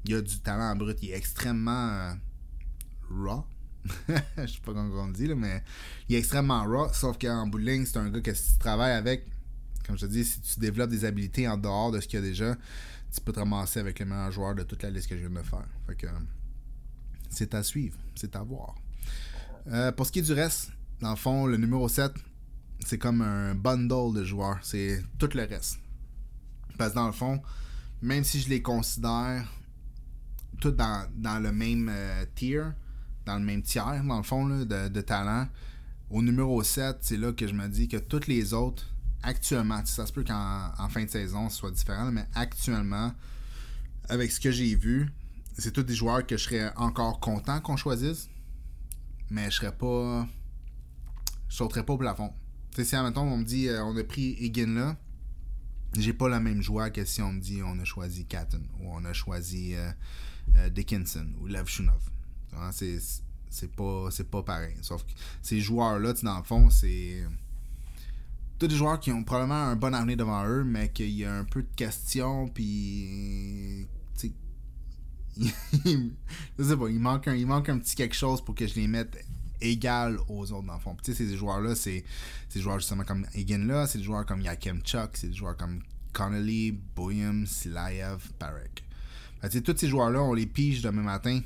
Il 0.04 0.14
a 0.14 0.20
du 0.20 0.40
talent 0.40 0.74
brut. 0.76 0.98
Il 1.02 1.10
est 1.10 1.16
extrêmement 1.16 1.88
euh, 1.88 2.12
raw. 3.10 3.44
Je 4.08 4.46
sais 4.46 4.60
pas 4.64 4.74
comment 4.74 5.02
on 5.02 5.08
dit, 5.08 5.26
là, 5.26 5.34
mais 5.34 5.62
il 6.08 6.16
est 6.16 6.18
extrêmement 6.18 6.64
raw. 6.64 6.88
Sauf 6.92 7.18
qu'en 7.18 7.46
bout 7.46 7.60
c'est 7.64 7.96
un 7.96 8.10
gars 8.10 8.20
que 8.20 8.34
si 8.34 8.52
tu 8.52 8.58
travailles 8.58 8.92
avec, 8.92 9.26
comme 9.86 9.96
je 9.96 10.06
te 10.06 10.10
dis, 10.10 10.24
si 10.24 10.40
tu 10.40 10.60
développes 10.60 10.90
des 10.90 11.04
habiletés 11.04 11.48
en 11.48 11.56
dehors 11.56 11.90
de 11.90 12.00
ce 12.00 12.06
qu'il 12.06 12.20
y 12.20 12.22
a 12.22 12.26
déjà, 12.26 12.56
tu 13.12 13.20
peux 13.20 13.32
te 13.32 13.38
ramasser 13.38 13.80
avec 13.80 13.98
le 13.98 14.06
meilleur 14.06 14.30
joueur 14.30 14.54
de 14.54 14.62
toute 14.62 14.82
la 14.82 14.90
liste 14.90 15.08
que 15.08 15.16
je 15.16 15.26
viens 15.26 15.30
de 15.30 15.46
faire. 15.46 15.66
Fait 15.86 15.96
que 15.96 16.06
c'est 17.30 17.54
à 17.54 17.62
suivre, 17.62 17.96
c'est 18.14 18.36
à 18.36 18.42
voir. 18.42 18.74
Euh, 19.68 19.92
pour 19.92 20.06
ce 20.06 20.12
qui 20.12 20.20
est 20.20 20.22
du 20.22 20.32
reste, 20.32 20.70
dans 21.00 21.10
le 21.10 21.16
fond, 21.16 21.46
le 21.46 21.56
numéro 21.56 21.88
7, 21.88 22.12
c'est 22.86 22.98
comme 22.98 23.22
un 23.22 23.54
bundle 23.54 24.14
de 24.14 24.24
joueurs. 24.24 24.58
C'est 24.62 25.02
tout 25.18 25.28
le 25.34 25.44
reste. 25.44 25.78
Parce 26.80 26.92
que 26.92 26.96
dans 26.96 27.06
le 27.08 27.12
fond, 27.12 27.42
même 28.00 28.24
si 28.24 28.40
je 28.40 28.48
les 28.48 28.62
considère 28.62 29.46
tous 30.62 30.70
dans, 30.70 31.38
le 31.38 31.52
même 31.52 31.90
euh, 31.92 32.24
tier, 32.34 32.64
dans 33.26 33.34
le 33.34 33.44
même 33.44 33.60
tiers, 33.62 34.02
dans 34.02 34.16
le 34.16 34.22
fond, 34.22 34.48
de, 34.48 35.00
talent, 35.02 35.46
au 36.08 36.22
numéro 36.22 36.62
7, 36.62 36.96
c'est 37.02 37.18
là 37.18 37.32
que 37.34 37.46
je 37.46 37.52
me 37.52 37.68
dis 37.68 37.86
que 37.86 37.98
toutes 37.98 38.28
les 38.28 38.54
autres, 38.54 38.86
actuellement, 39.22 39.84
ça 39.84 40.06
se 40.06 40.12
peut 40.14 40.24
qu'en 40.24 40.88
fin 40.88 41.04
de 41.04 41.10
saison, 41.10 41.50
ce 41.50 41.58
soit 41.58 41.70
différent, 41.70 42.10
mais 42.10 42.24
actuellement, 42.34 43.12
avec 44.08 44.32
ce 44.32 44.40
que 44.40 44.50
j'ai 44.50 44.74
vu, 44.74 45.12
c'est 45.58 45.72
tous 45.72 45.82
des 45.82 45.94
joueurs 45.94 46.26
que 46.26 46.38
je 46.38 46.44
serais 46.44 46.72
encore 46.76 47.20
content 47.20 47.60
qu'on 47.60 47.76
choisisse, 47.76 48.30
mais 49.28 49.50
je 49.50 49.56
serais 49.56 49.76
pas. 49.76 50.26
Je 51.50 51.56
sauterais 51.56 51.84
pas 51.84 51.92
au 51.92 51.98
plafond. 51.98 52.32
Tu 52.70 52.76
sais, 52.76 52.84
si, 52.84 52.96
admettons, 52.96 53.30
on 53.30 53.36
me 53.36 53.44
dit, 53.44 53.68
euh, 53.68 53.84
on 53.84 53.94
a 53.98 54.04
pris 54.04 54.34
Egan 54.40 54.72
là, 54.72 54.96
j'ai 55.98 56.12
pas 56.12 56.28
la 56.28 56.40
même 56.40 56.62
joie 56.62 56.90
que 56.90 57.04
si 57.04 57.20
on 57.22 57.32
me 57.32 57.40
dit 57.40 57.62
on 57.62 57.78
a 57.78 57.84
choisi 57.84 58.24
Catton 58.26 58.62
ou 58.80 58.88
on 58.90 59.04
a 59.04 59.12
choisi 59.12 59.74
euh, 59.74 59.90
euh, 60.56 60.68
Dickinson 60.70 61.26
ou 61.40 61.46
Levchunov. 61.46 62.00
C'est, 62.72 62.98
c'est 63.48 63.74
pas 63.74 64.08
pas 64.30 64.42
pareil. 64.42 64.74
Sauf 64.82 65.04
que 65.04 65.12
ces 65.42 65.60
joueurs-là, 65.60 66.12
dans 66.22 66.38
le 66.38 66.44
fond, 66.44 66.68
c'est 66.70 67.24
tous 68.58 68.68
des 68.68 68.76
joueurs 68.76 69.00
qui 69.00 69.10
ont 69.10 69.24
probablement 69.24 69.54
un 69.54 69.76
bon 69.76 69.94
avenir 69.94 70.18
devant 70.18 70.46
eux, 70.46 70.64
mais 70.64 70.90
qu'il 70.90 71.10
y 71.10 71.24
a 71.24 71.34
un 71.34 71.44
peu 71.44 71.62
de 71.62 71.74
questions, 71.74 72.48
puis. 72.48 73.86
je 75.38 76.62
sais 76.62 76.76
pas, 76.76 76.88
il 76.88 76.98
manque, 76.98 77.28
un, 77.28 77.34
il 77.34 77.46
manque 77.46 77.68
un 77.68 77.78
petit 77.78 77.94
quelque 77.94 78.16
chose 78.16 78.44
pour 78.44 78.54
que 78.54 78.66
je 78.66 78.74
les 78.74 78.88
mette 78.88 79.24
égal 79.60 80.18
aux 80.28 80.52
autres 80.52 80.66
dans 80.66 80.74
le 80.74 80.80
fond. 80.80 80.96
Tu 81.02 81.12
sais, 81.12 81.26
ces 81.26 81.36
joueurs-là, 81.36 81.74
c'est 81.74 82.04
des 82.54 82.60
joueurs 82.60 82.78
justement 82.78 83.04
comme 83.04 83.26
Egan 83.34 83.66
là, 83.66 83.86
c'est 83.86 83.98
des 83.98 84.04
joueurs 84.04 84.26
comme 84.26 84.40
Yakim 84.40 84.80
Chuck, 84.82 85.10
c'est 85.14 85.28
des 85.28 85.34
joueurs 85.34 85.56
comme 85.56 85.80
Connolly, 86.12 86.72
Boyum, 86.72 87.46
Silayev, 87.46 88.32
Parek. 88.38 88.84
sais, 89.48 89.60
tous 89.60 89.76
ces 89.76 89.88
joueurs-là, 89.88 90.22
on 90.22 90.34
les 90.34 90.46
pige 90.46 90.82
demain 90.82 91.02
matin. 91.02 91.40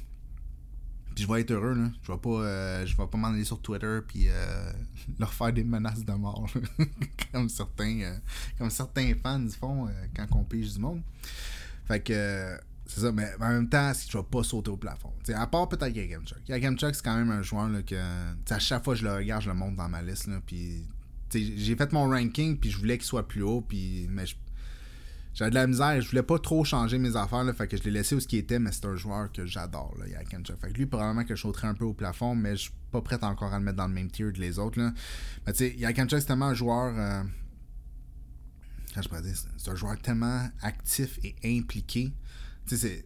Puis 1.14 1.24
je 1.24 1.32
vais 1.32 1.42
être 1.42 1.52
heureux, 1.52 1.74
là. 1.74 1.90
Je 2.02 2.10
vais 2.10 2.18
pas, 2.18 2.28
euh, 2.28 2.86
je 2.86 2.96
vais 2.96 3.06
pas 3.06 3.16
m'en 3.16 3.28
aller 3.28 3.44
sur 3.44 3.60
Twitter 3.60 4.00
puis 4.06 4.26
euh, 4.28 4.72
leur 5.18 5.32
faire 5.32 5.52
des 5.52 5.62
menaces 5.62 6.04
de 6.04 6.12
mort. 6.12 6.48
comme 7.32 7.48
certains 7.48 8.00
euh, 8.00 8.18
comme 8.58 8.70
certains 8.70 9.12
fans 9.22 9.46
font 9.48 9.88
quand 10.16 10.26
on 10.32 10.44
pige 10.44 10.72
du 10.72 10.80
monde. 10.80 11.02
Fait 11.86 12.00
que 12.00 12.58
c'est 12.86 13.00
ça, 13.00 13.12
mais 13.12 13.30
en 13.40 13.48
même 13.48 13.68
temps, 13.68 13.92
si 13.94 14.08
tu 14.08 14.16
vas 14.16 14.22
pas 14.22 14.42
sauter 14.42 14.70
au 14.70 14.76
plafond. 14.76 15.12
à 15.34 15.46
part 15.46 15.68
peut-être 15.68 15.94
Yagamchuk. 15.94 16.48
Yagamchuk, 16.48 16.94
c'est 16.94 17.04
quand 17.04 17.16
même 17.16 17.30
un 17.30 17.42
joueur 17.42 17.68
là, 17.68 17.82
que 17.82 17.96
à 18.50 18.58
chaque 18.58 18.84
fois 18.84 18.94
que 18.94 19.00
je 19.00 19.04
le 19.04 19.14
regarde, 19.14 19.42
je 19.42 19.48
le 19.48 19.54
monte 19.54 19.76
dans 19.76 19.88
ma 19.88 20.02
liste. 20.02 20.26
Là, 20.26 20.40
puis 20.44 20.86
j'ai 21.32 21.76
fait 21.76 21.92
mon 21.92 22.08
ranking, 22.08 22.58
puis 22.58 22.70
je 22.70 22.78
voulais 22.78 22.98
qu'il 22.98 23.06
soit 23.06 23.26
plus 23.26 23.42
haut, 23.42 23.62
puis 23.62 24.06
mais 24.10 24.24
j'avais 25.32 25.50
de 25.50 25.56
la 25.56 25.66
misère, 25.66 26.00
je 26.00 26.08
voulais 26.08 26.22
pas 26.22 26.38
trop 26.38 26.64
changer 26.64 26.96
mes 26.98 27.16
affaires, 27.16 27.42
là, 27.42 27.52
fait 27.52 27.66
que 27.66 27.76
je 27.76 27.82
l'ai 27.82 27.90
laissé 27.90 28.14
où 28.14 28.20
ce 28.20 28.28
qui 28.28 28.36
était, 28.36 28.60
mais 28.60 28.70
c'est 28.70 28.84
un 28.84 28.94
joueur 28.94 29.32
que 29.32 29.44
j'adore, 29.46 29.92
là, 29.98 30.06
Fait 30.06 30.68
que 30.68 30.78
lui, 30.78 30.86
probablement 30.86 31.24
que 31.24 31.34
je 31.34 31.40
sauterais 31.40 31.66
un 31.66 31.74
peu 31.74 31.84
au 31.84 31.92
plafond, 31.92 32.36
mais 32.36 32.52
je 32.52 32.62
suis 32.62 32.72
pas 32.92 33.00
prêt 33.00 33.18
encore 33.22 33.52
à 33.52 33.58
le 33.58 33.64
mettre 33.64 33.78
dans 33.78 33.88
le 33.88 33.94
même 33.94 34.10
tier 34.10 34.32
que 34.32 34.38
les 34.38 34.60
autres. 34.60 34.78
Là. 34.78 34.92
Mais 35.44 35.52
tu 35.52 35.58
sais, 35.58 35.74
Yakamchuk, 35.74 36.20
c'est 36.20 36.26
tellement 36.26 36.46
un 36.46 36.54
joueur. 36.54 36.94
Euh, 36.96 37.24
je 38.94 39.08
pourrais 39.08 39.22
dire, 39.22 39.34
c'est 39.56 39.70
un 39.70 39.74
joueur 39.74 39.98
tellement 40.00 40.48
actif 40.62 41.18
et 41.24 41.34
impliqué 41.58 42.12
c'est. 42.66 43.04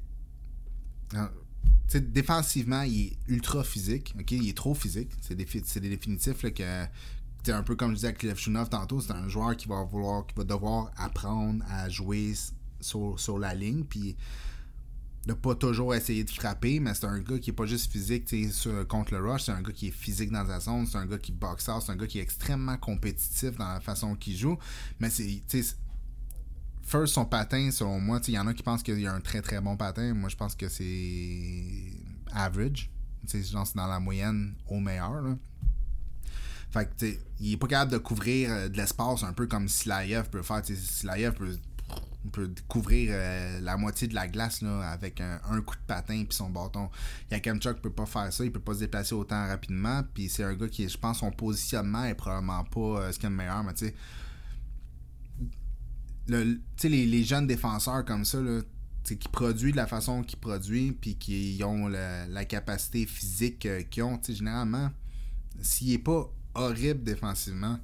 défensivement, 1.94 2.82
il 2.82 3.06
est 3.06 3.16
ultra 3.28 3.64
physique. 3.64 4.14
Il 4.30 4.48
est 4.48 4.56
trop 4.56 4.74
physique. 4.74 5.10
C'est 5.20 5.34
des, 5.34 5.44
des 5.44 5.88
définitifs 5.88 6.42
que. 6.52 6.86
C'est 7.44 7.52
un 7.52 7.62
peu 7.62 7.76
comme 7.76 7.90
je 7.90 7.94
disais 7.94 8.08
avec 8.08 8.22
Levchunov 8.24 8.68
tantôt, 8.68 9.00
c'est 9.00 9.12
un 9.12 9.28
joueur 9.28 9.56
qui 9.56 9.68
va 9.68 9.82
vouloir, 9.82 10.26
qui 10.26 10.34
va 10.34 10.44
devoir 10.44 10.90
apprendre 10.96 11.64
à 11.70 11.88
jouer 11.88 12.34
sur, 12.80 13.38
la 13.38 13.54
ligne, 13.54 13.84
puis 13.84 14.16
de 15.26 15.32
pas 15.34 15.54
toujours 15.54 15.94
essayer 15.94 16.24
de 16.24 16.30
frapper, 16.30 16.80
mais 16.80 16.94
c'est 16.94 17.06
un 17.06 17.20
gars 17.20 17.38
qui 17.38 17.50
est 17.50 17.54
pas 17.54 17.64
juste 17.64 17.90
physique 17.90 18.28
sur, 18.50 18.86
contre 18.88 19.14
le 19.14 19.20
rush, 19.20 19.44
c'est 19.44 19.52
un 19.52 19.62
gars 19.62 19.72
qui 19.72 19.88
est 19.88 19.92
physique 19.92 20.30
dans 20.30 20.46
sa 20.46 20.60
zone, 20.60 20.86
c'est 20.86 20.98
un 20.98 21.06
gars 21.06 21.18
qui 21.18 21.32
boxe 21.32 21.70
c'est 21.80 21.92
un 21.92 21.96
gars 21.96 22.06
qui 22.06 22.18
est 22.18 22.22
extrêmement 22.22 22.76
compétitif 22.76 23.56
dans 23.56 23.72
la 23.72 23.80
façon 23.80 24.14
qu'il 24.14 24.36
joue, 24.36 24.58
mais 25.00 25.10
c'est 25.10 25.42
First, 26.88 27.12
son 27.12 27.26
patin, 27.26 27.70
selon 27.70 28.00
moi, 28.00 28.18
il 28.26 28.32
y 28.32 28.38
en 28.38 28.46
a 28.46 28.54
qui 28.54 28.62
pensent 28.62 28.82
qu'il 28.82 28.98
y 28.98 29.06
a 29.06 29.12
un 29.12 29.20
très 29.20 29.42
très 29.42 29.60
bon 29.60 29.76
patin. 29.76 30.14
Moi, 30.14 30.30
je 30.30 30.36
pense 30.36 30.54
que 30.54 30.70
c'est 30.70 31.92
average. 32.32 32.90
C'est 33.26 33.42
dans 33.52 33.86
la 33.86 34.00
moyenne 34.00 34.54
au 34.66 34.80
meilleur. 34.80 35.22
Fait 36.70 36.88
que, 36.88 37.06
il 37.40 37.52
est 37.52 37.56
pas 37.58 37.66
capable 37.66 37.92
de 37.92 37.98
couvrir 37.98 38.50
euh, 38.50 38.68
de 38.70 38.76
l'espace 38.78 39.22
un 39.22 39.34
peu 39.34 39.46
comme 39.46 39.68
Silayev 39.68 40.30
peut 40.30 40.40
faire. 40.40 40.62
Silayev 40.64 41.34
peut, 41.34 41.58
peut 42.32 42.50
couvrir 42.68 43.10
euh, 43.12 43.60
la 43.60 43.76
moitié 43.76 44.08
de 44.08 44.14
la 44.14 44.26
glace 44.26 44.62
là, 44.62 44.80
avec 44.90 45.20
un, 45.20 45.60
coup 45.60 45.76
de 45.76 45.86
patin 45.86 46.24
puis 46.24 46.36
son 46.36 46.48
bâton. 46.48 46.88
Yakemchuk 47.30 47.82
peut 47.82 47.92
pas 47.92 48.06
faire 48.06 48.32
ça, 48.32 48.46
il 48.46 48.52
peut 48.52 48.60
pas 48.60 48.72
se 48.72 48.80
déplacer 48.80 49.14
autant 49.14 49.46
rapidement. 49.46 50.04
Puis 50.14 50.30
c'est 50.30 50.44
un 50.44 50.54
gars 50.54 50.68
qui, 50.68 50.88
je 50.88 50.96
pense, 50.96 51.18
son 51.18 51.32
positionnement 51.32 52.04
est 52.04 52.14
probablement 52.14 52.64
pas 52.64 52.80
euh, 52.80 53.12
ce 53.12 53.18
qu'il 53.18 53.24
y 53.24 53.26
a 53.26 53.30
de 53.30 53.34
meilleur. 53.34 53.62
Mais 53.62 53.74
tu 53.74 53.88
sais, 53.88 53.94
le, 56.28 56.60
les, 56.84 57.06
les 57.06 57.24
jeunes 57.24 57.46
défenseurs 57.46 58.04
comme 58.04 58.24
ça, 58.24 58.40
là, 58.40 58.60
qui 59.16 59.28
produisent 59.28 59.72
de 59.72 59.76
la 59.76 59.86
façon 59.86 60.22
qu'ils 60.22 60.38
produisent, 60.38 60.94
puis 61.00 61.16
qui 61.16 61.60
ont 61.64 61.88
la, 61.88 62.44
capacité 62.44 63.06
physique 63.06 63.66
euh, 63.66 63.82
qu'ils 63.82 64.02
ont, 64.02 64.20
généralement, 64.28 64.90
s'il 65.60 65.90
n'est 65.90 65.98
pas 65.98 66.30
horrible 66.54 67.02
défensivement, 67.02 67.78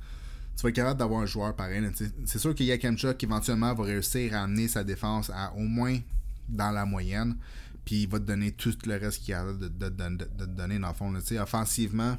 tu 0.57 0.62
vas 0.62 0.68
être 0.68 0.74
capable 0.76 0.99
d'avoir 0.99 1.20
un 1.20 1.26
joueur 1.26 1.57
pareil. 1.57 1.82
C'est 2.26 2.38
sûr 2.38 2.55
qu'il 2.55 2.66
y 2.66 2.72
a 2.72 2.78
Kemchuk 2.78 3.16
qui 3.16 3.26
éventuellement 3.26 3.74
va 3.74 3.84
réussir 3.84 4.34
à 4.34 4.42
amener 4.42 4.68
sa 4.68 4.84
défense 4.84 5.30
à 5.30 5.53
au 5.55 5.62
moins 5.62 5.99
dans 6.49 6.70
la 6.70 6.84
moyenne, 6.84 7.36
puis 7.84 8.03
il 8.03 8.09
va 8.09 8.18
te 8.20 8.24
donner 8.24 8.53
tout 8.53 8.74
le 8.86 8.97
reste 8.97 9.22
qu'il 9.22 9.34
a 9.34 9.45
de, 9.45 9.68
de, 9.68 9.88
de, 9.88 10.47
donner 10.47 10.78
dans 10.78 10.88
le 10.88 10.95
fond. 10.95 11.12
Offensivement, 11.40 12.16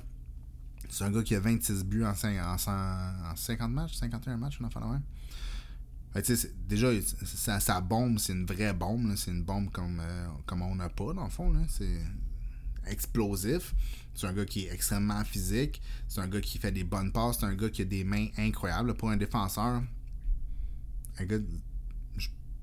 C'est 0.90 1.04
un 1.04 1.12
gars 1.12 1.24
qui 1.24 1.36
a 1.36 1.40
26 1.40 1.86
buts 1.86 2.04
en, 2.04 2.14
50 2.14 3.72
matchs, 3.72 3.96
51 3.96 4.38
matchs, 4.38 4.60
en 4.62 4.70
fait 4.70 4.80
la 4.80 4.88
même. 4.88 5.02
Déjà, 6.68 6.90
sa, 7.60 7.82
bombe, 7.82 8.20
c'est 8.20 8.34
une 8.34 8.46
vraie 8.46 8.74
bombe. 8.74 9.14
C'est 9.16 9.32
une 9.32 9.44
bombe 9.44 9.70
comme, 9.72 10.00
euh, 10.00 10.28
comme 10.46 10.62
on 10.62 10.76
n'a 10.76 10.90
pas, 10.90 11.14
dans 11.14 11.26
le 11.26 11.30
fond. 11.30 11.54
C'est 11.68 12.00
explosif. 12.88 13.74
C'est 14.14 14.28
un 14.28 14.34
gars 14.34 14.46
qui 14.46 14.66
est 14.66 14.74
extrêmement 14.74 15.24
physique. 15.26 15.82
C'est 16.08 16.22
un 16.22 16.28
gars 16.28 16.40
qui 16.40 16.58
fait 16.58 16.72
des 16.72 16.86
bonnes 16.86 17.12
passes. 17.12 17.40
C'est 17.40 17.46
un 17.46 17.56
gars 17.56 17.70
qui 17.70 17.82
a 17.82 17.86
des 17.86 18.04
mains 18.04 18.28
incroyables. 18.38 18.94
Pour 18.94 19.10
un 19.10 19.18
défenseur, 19.18 19.82
un 21.18 21.26
gars. 21.26 21.40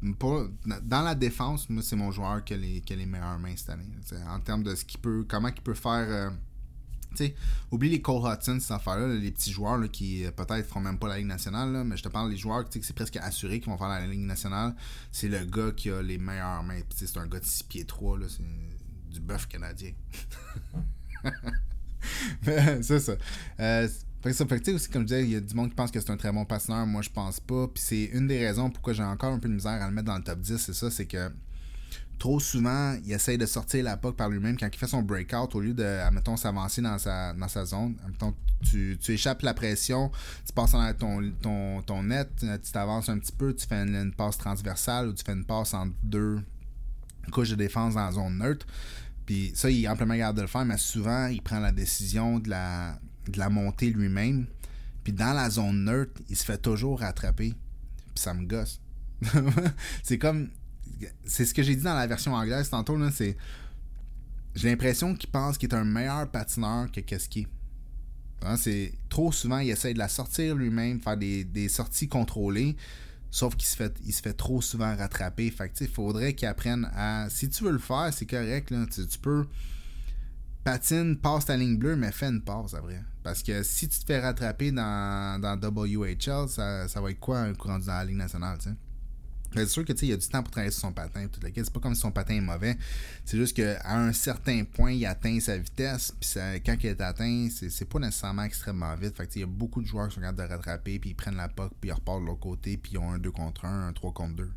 dans 0.00 1.02
la 1.02 1.14
défense, 1.14 1.68
moi, 1.68 1.82
c'est 1.82 1.96
mon 1.96 2.10
joueur 2.10 2.42
qui 2.44 2.54
a, 2.54 2.56
les, 2.56 2.80
qui 2.80 2.94
a 2.94 2.96
les 2.96 3.06
meilleures 3.06 3.38
mains 3.38 3.56
cette 3.56 3.70
année. 3.70 3.84
en 4.28 4.40
termes 4.40 4.62
de 4.62 4.74
ce 4.74 4.84
qu'il 4.84 5.00
peut. 5.00 5.26
Comment 5.28 5.48
il 5.48 5.62
peut 5.62 5.74
faire. 5.74 6.06
Euh, 6.08 6.30
oublie 7.70 7.90
les 7.90 8.00
Cole 8.00 8.22
Hudson, 8.24 8.58
ces 8.60 8.72
affaires-là, 8.72 9.08
les 9.08 9.30
petits 9.30 9.52
joueurs 9.52 9.80
qui 9.90 10.24
euh, 10.24 10.30
peut-être 10.30 10.66
feront 10.66 10.80
même 10.80 10.98
pas 10.98 11.08
la 11.08 11.18
Ligue 11.18 11.26
nationale, 11.26 11.84
mais 11.84 11.96
je 11.96 12.02
te 12.02 12.08
parle 12.08 12.30
des 12.30 12.36
joueurs 12.36 12.68
que 12.68 12.78
c'est 12.80 12.94
presque 12.94 13.16
assuré 13.16 13.60
qu'ils 13.60 13.70
vont 13.70 13.78
faire 13.78 13.88
la 13.88 14.06
Ligue 14.06 14.20
nationale. 14.20 14.74
C'est 15.10 15.28
le 15.28 15.44
gars 15.44 15.72
qui 15.76 15.90
a 15.90 16.02
les 16.02 16.18
meilleures 16.18 16.62
mains. 16.62 16.80
C'est 16.94 17.16
un 17.16 17.26
gars 17.26 17.40
de 17.40 17.44
6 17.44 17.64
pieds 17.64 17.84
3, 17.84 18.18
c'est 18.28 18.42
du 19.12 19.20
bœuf 19.20 19.46
canadien. 19.46 19.92
c'est 22.42 23.00
ça. 23.00 23.12
Euh, 23.60 23.88
aussi, 24.24 24.88
comme 24.88 25.02
je 25.02 25.06
disais, 25.06 25.24
il 25.24 25.30
y 25.30 25.36
a 25.36 25.40
du 25.40 25.54
monde 25.54 25.70
qui 25.70 25.74
pense 25.74 25.90
que 25.90 26.00
c'est 26.00 26.10
un 26.10 26.16
très 26.16 26.32
bon 26.32 26.44
patineur. 26.44 26.86
Moi, 26.86 27.02
je 27.02 27.10
pense 27.10 27.40
pas. 27.40 27.66
Puis 27.68 27.82
c'est 27.82 28.04
une 28.04 28.28
des 28.28 28.38
raisons 28.38 28.70
pourquoi 28.70 28.92
j'ai 28.92 29.02
encore 29.02 29.32
un 29.32 29.38
peu 29.38 29.48
de 29.48 29.54
misère 29.54 29.82
à 29.82 29.88
le 29.88 29.92
mettre 29.92 30.06
dans 30.06 30.16
le 30.16 30.22
top 30.22 30.40
10. 30.40 30.56
C'est 30.58 30.74
ça, 30.74 30.90
c'est 30.90 31.06
que 31.06 31.30
trop 32.18 32.38
souvent, 32.38 32.96
il 33.04 33.12
essaye 33.12 33.36
de 33.36 33.46
sortir 33.46 33.84
la 33.84 33.96
POC 33.96 34.16
par 34.16 34.28
lui-même 34.28 34.56
quand 34.56 34.68
il 34.72 34.78
fait 34.78 34.86
son 34.86 35.02
breakout 35.02 35.54
au 35.54 35.60
lieu 35.60 35.74
de, 35.74 35.82
admettons, 35.82 36.36
s'avancer 36.36 36.80
dans 36.80 36.98
sa, 36.98 37.32
dans 37.32 37.48
sa 37.48 37.64
zone. 37.64 37.96
Admettons, 38.04 38.34
tu, 38.62 38.96
tu 39.00 39.12
échappes 39.12 39.42
la 39.42 39.54
pression, 39.54 40.10
tu 40.46 40.52
passes 40.52 40.72
dans 40.72 40.94
ton, 40.94 41.32
ton, 41.42 41.82
ton 41.82 42.02
net, 42.04 42.30
tu 42.38 42.72
t'avances 42.72 43.08
un 43.08 43.18
petit 43.18 43.32
peu, 43.32 43.54
tu 43.54 43.66
fais 43.66 43.82
une, 43.82 44.12
passe 44.12 44.38
transversale 44.38 45.08
ou 45.08 45.12
tu 45.12 45.24
fais 45.24 45.32
une 45.32 45.44
passe 45.44 45.74
entre 45.74 45.94
deux 46.02 46.40
couches 47.32 47.50
de 47.50 47.56
défense 47.56 47.94
dans 47.94 48.04
la 48.04 48.12
zone 48.12 48.38
neutre. 48.38 48.66
Puis 49.26 49.52
ça, 49.54 49.70
il 49.70 49.84
est 49.84 49.88
amplement 49.88 50.16
capable 50.16 50.38
de 50.38 50.42
le 50.42 50.48
faire, 50.48 50.64
mais 50.64 50.78
souvent, 50.78 51.26
il 51.26 51.42
prend 51.42 51.60
la 51.60 51.72
décision 51.72 52.38
de 52.38 52.50
la, 52.50 52.98
de 53.28 53.38
la 53.38 53.48
monter 53.48 53.90
lui-même. 53.90 54.46
Puis 55.04 55.12
dans 55.12 55.32
la 55.32 55.50
zone 55.50 55.84
neutre, 55.84 56.20
il 56.28 56.36
se 56.36 56.44
fait 56.44 56.58
toujours 56.58 57.00
rattraper. 57.00 57.54
Puis 58.14 58.22
ça 58.22 58.34
me 58.34 58.46
gosse. 58.46 58.80
c'est 60.02 60.18
comme 60.18 60.50
c'est 61.24 61.44
ce 61.44 61.54
que 61.54 61.62
j'ai 61.62 61.76
dit 61.76 61.82
dans 61.82 61.94
la 61.94 62.06
version 62.06 62.34
anglaise 62.34 62.70
tantôt, 62.70 62.96
là, 62.96 63.10
c'est. 63.10 63.36
J'ai 64.54 64.68
l'impression 64.68 65.14
qu'il 65.14 65.30
pense 65.30 65.56
qu'il 65.56 65.70
est 65.70 65.74
un 65.74 65.84
meilleur 65.84 66.30
patineur 66.30 66.90
que 66.92 67.00
qu'est-ce. 67.00 67.28
Hein, 68.44 68.56
c'est 68.56 68.92
trop 69.08 69.32
souvent, 69.32 69.58
il 69.58 69.70
essaie 69.70 69.94
de 69.94 69.98
la 69.98 70.08
sortir 70.08 70.54
lui-même, 70.54 71.00
faire 71.00 71.16
des, 71.16 71.68
sorties 71.68 72.08
contrôlées, 72.08 72.76
sauf 73.30 73.54
qu'il 73.56 73.68
se 73.68 73.76
fait, 73.76 74.32
trop 74.34 74.60
souvent 74.60 74.94
rattraper. 74.96 75.50
Fait 75.50 75.86
faudrait 75.86 76.34
qu'il 76.34 76.48
apprenne 76.48 76.90
à. 76.94 77.28
Si 77.30 77.48
tu 77.48 77.64
veux 77.64 77.72
le 77.72 77.78
faire, 77.78 78.10
c'est 78.12 78.26
correct, 78.26 78.72
tu, 78.90 79.18
peux. 79.18 79.46
Patine, 80.64 81.16
passe 81.16 81.46
ta 81.46 81.56
ligne 81.56 81.76
bleue, 81.76 81.96
mais 81.96 82.12
fais 82.12 82.28
une 82.28 82.42
passe 82.42 82.74
après. 82.74 83.02
Parce 83.22 83.42
que 83.42 83.62
si 83.62 83.88
tu 83.88 83.98
te 84.00 84.04
fais 84.04 84.20
rattraper 84.20 84.70
dans, 84.70 85.40
dans 85.40 85.56
WHL, 85.56 86.48
ça, 86.48 86.88
ça 86.88 87.00
va 87.00 87.10
être 87.10 87.20
quoi 87.20 87.40
un 87.40 87.54
courant 87.54 87.78
dans 87.78 87.86
la 87.86 88.04
Ligue 88.04 88.16
nationale? 88.16 88.58
C'est 89.54 89.66
sûr 89.66 89.84
que 89.84 89.92
il 90.02 90.12
a 90.12 90.16
du 90.16 90.26
temps 90.26 90.42
pour 90.42 90.50
travailler 90.50 90.70
sur 90.70 90.82
son 90.82 90.92
patin. 90.92 91.26
C'est 91.54 91.72
pas 91.72 91.80
comme 91.80 91.94
si 91.94 92.00
son 92.00 92.10
patin 92.10 92.34
est 92.34 92.40
mauvais. 92.40 92.76
C'est 93.24 93.36
juste 93.36 93.56
qu'à 93.56 93.80
un 93.90 94.12
certain 94.12 94.64
point, 94.64 94.92
il 94.92 95.04
atteint 95.06 95.38
sa 95.40 95.58
vitesse. 95.58 96.14
Puis 96.20 96.62
quand 96.64 96.76
il 96.82 96.86
est 96.86 97.00
atteint, 97.00 97.48
c'est 97.50 97.88
pas 97.88 97.98
nécessairement 97.98 98.44
extrêmement 98.44 98.94
vite. 98.96 99.16
Fait 99.16 99.28
il 99.36 99.40
y 99.40 99.44
a 99.44 99.46
beaucoup 99.46 99.82
de 99.82 99.86
joueurs 99.86 100.08
qui 100.08 100.14
sont 100.14 100.20
capables 100.20 100.48
de 100.48 100.54
rattraper, 100.54 100.98
puis 100.98 101.10
ils 101.10 101.14
prennent 101.14 101.36
la 101.36 101.48
POC, 101.48 101.72
puis 101.80 101.90
ils 101.90 101.92
repartent 101.92 102.22
de 102.22 102.26
l'autre 102.26 102.40
côté, 102.40 102.76
puis 102.76 102.92
ils 102.92 102.98
ont 102.98 103.10
un 103.10 103.18
2 103.18 103.30
contre 103.30 103.64
1, 103.64 103.88
un 103.88 103.92
3 103.92 104.12
contre 104.12 104.36
2. 104.36 104.50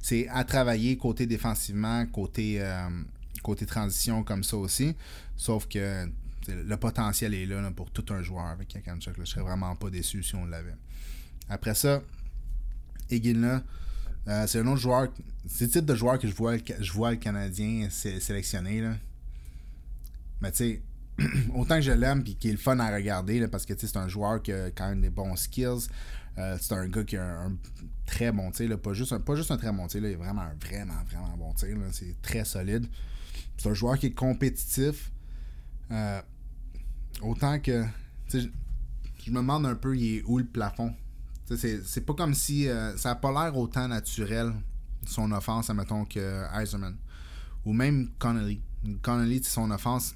C'est 0.00 0.28
à 0.28 0.44
travailler 0.44 0.96
côté 0.96 1.26
défensivement, 1.26 2.06
côté, 2.06 2.56
euh, 2.60 2.88
côté 3.42 3.66
transition 3.66 4.22
comme 4.22 4.42
ça 4.42 4.56
aussi. 4.56 4.94
Sauf 5.36 5.68
que 5.68 6.08
le 6.48 6.76
potentiel 6.76 7.34
est 7.34 7.46
là, 7.46 7.70
pour 7.70 7.90
tout 7.90 8.04
un 8.10 8.22
joueur 8.22 8.46
avec 8.46 8.68
Kakanchuk. 8.68 9.14
Je 9.18 9.24
serais 9.24 9.42
vraiment 9.42 9.74
pas 9.76 9.90
déçu 9.90 10.22
si 10.22 10.34
on 10.34 10.46
l'avait. 10.46 10.74
Après 11.48 11.74
ça, 11.74 12.02
Egin 13.10 13.62
euh, 14.28 14.46
c'est 14.46 14.60
un 14.60 14.66
autre 14.66 14.80
joueur. 14.80 15.08
C'est 15.46 15.64
le 15.64 15.70
type 15.70 15.84
de 15.84 15.94
joueur 15.94 16.18
que 16.18 16.28
je 16.28 16.34
vois, 16.34 16.56
je 16.58 16.92
vois 16.92 17.10
le 17.10 17.16
Canadien 17.16 17.88
sélectionner. 17.90 18.80
Là. 18.80 18.94
Mais 20.40 20.52
tu 20.52 20.58
sais, 20.58 20.82
autant 21.54 21.76
que 21.76 21.82
je 21.82 21.92
l'aime 21.92 22.22
et 22.26 22.34
qu'il 22.34 22.52
est 22.52 22.56
fun 22.56 22.78
à 22.78 22.94
regarder, 22.94 23.46
parce 23.48 23.66
que 23.66 23.74
c'est 23.76 23.96
un 23.96 24.08
joueur 24.08 24.42
qui 24.42 24.52
a 24.52 24.70
quand 24.70 24.88
même 24.88 25.00
des 25.00 25.10
bons 25.10 25.36
skills. 25.36 25.88
Euh, 26.38 26.56
c'est 26.60 26.74
un 26.74 26.88
gars 26.88 27.04
qui 27.04 27.16
a 27.16 27.42
un, 27.42 27.56
très 28.06 28.32
bon 28.32 28.50
tir, 28.50 28.78
pas, 28.80 28.92
juste 28.92 29.12
un, 29.12 29.20
pas 29.20 29.34
juste 29.34 29.50
un 29.50 29.56
très 29.56 29.72
bon 29.72 29.86
tir, 29.88 30.00
il 30.00 30.12
est 30.12 30.14
vraiment 30.14 30.48
vraiment, 30.60 31.02
vraiment 31.10 31.36
bon 31.36 31.52
tir. 31.54 31.76
C'est 31.92 32.20
très 32.22 32.44
solide. 32.44 32.86
C'est 33.56 33.68
un 33.68 33.74
joueur 33.74 33.98
qui 33.98 34.06
est 34.06 34.14
compétitif. 34.14 35.12
Euh, 35.90 36.22
autant 37.22 37.58
que. 37.58 37.84
Je 38.32 39.30
me 39.30 39.36
demande 39.36 39.66
un 39.66 39.74
peu, 39.74 39.96
il 39.96 40.18
est 40.18 40.22
où 40.24 40.38
le 40.38 40.46
plafond? 40.46 40.94
C'est 41.56 42.04
pas 42.06 42.14
comme 42.14 42.34
si. 42.34 42.68
Euh, 42.68 42.96
ça 42.96 43.10
n'a 43.10 43.14
pas 43.16 43.32
l'air 43.32 43.56
autant 43.56 43.88
naturel, 43.88 44.52
son 45.06 45.32
offense, 45.32 45.70
admettons, 45.70 46.04
que 46.04 46.44
Eiserman. 46.54 46.96
Ou 47.64 47.72
même 47.72 48.10
Connolly. 48.18 48.60
Connolly, 49.02 49.42
son 49.42 49.70
offense, 49.70 50.14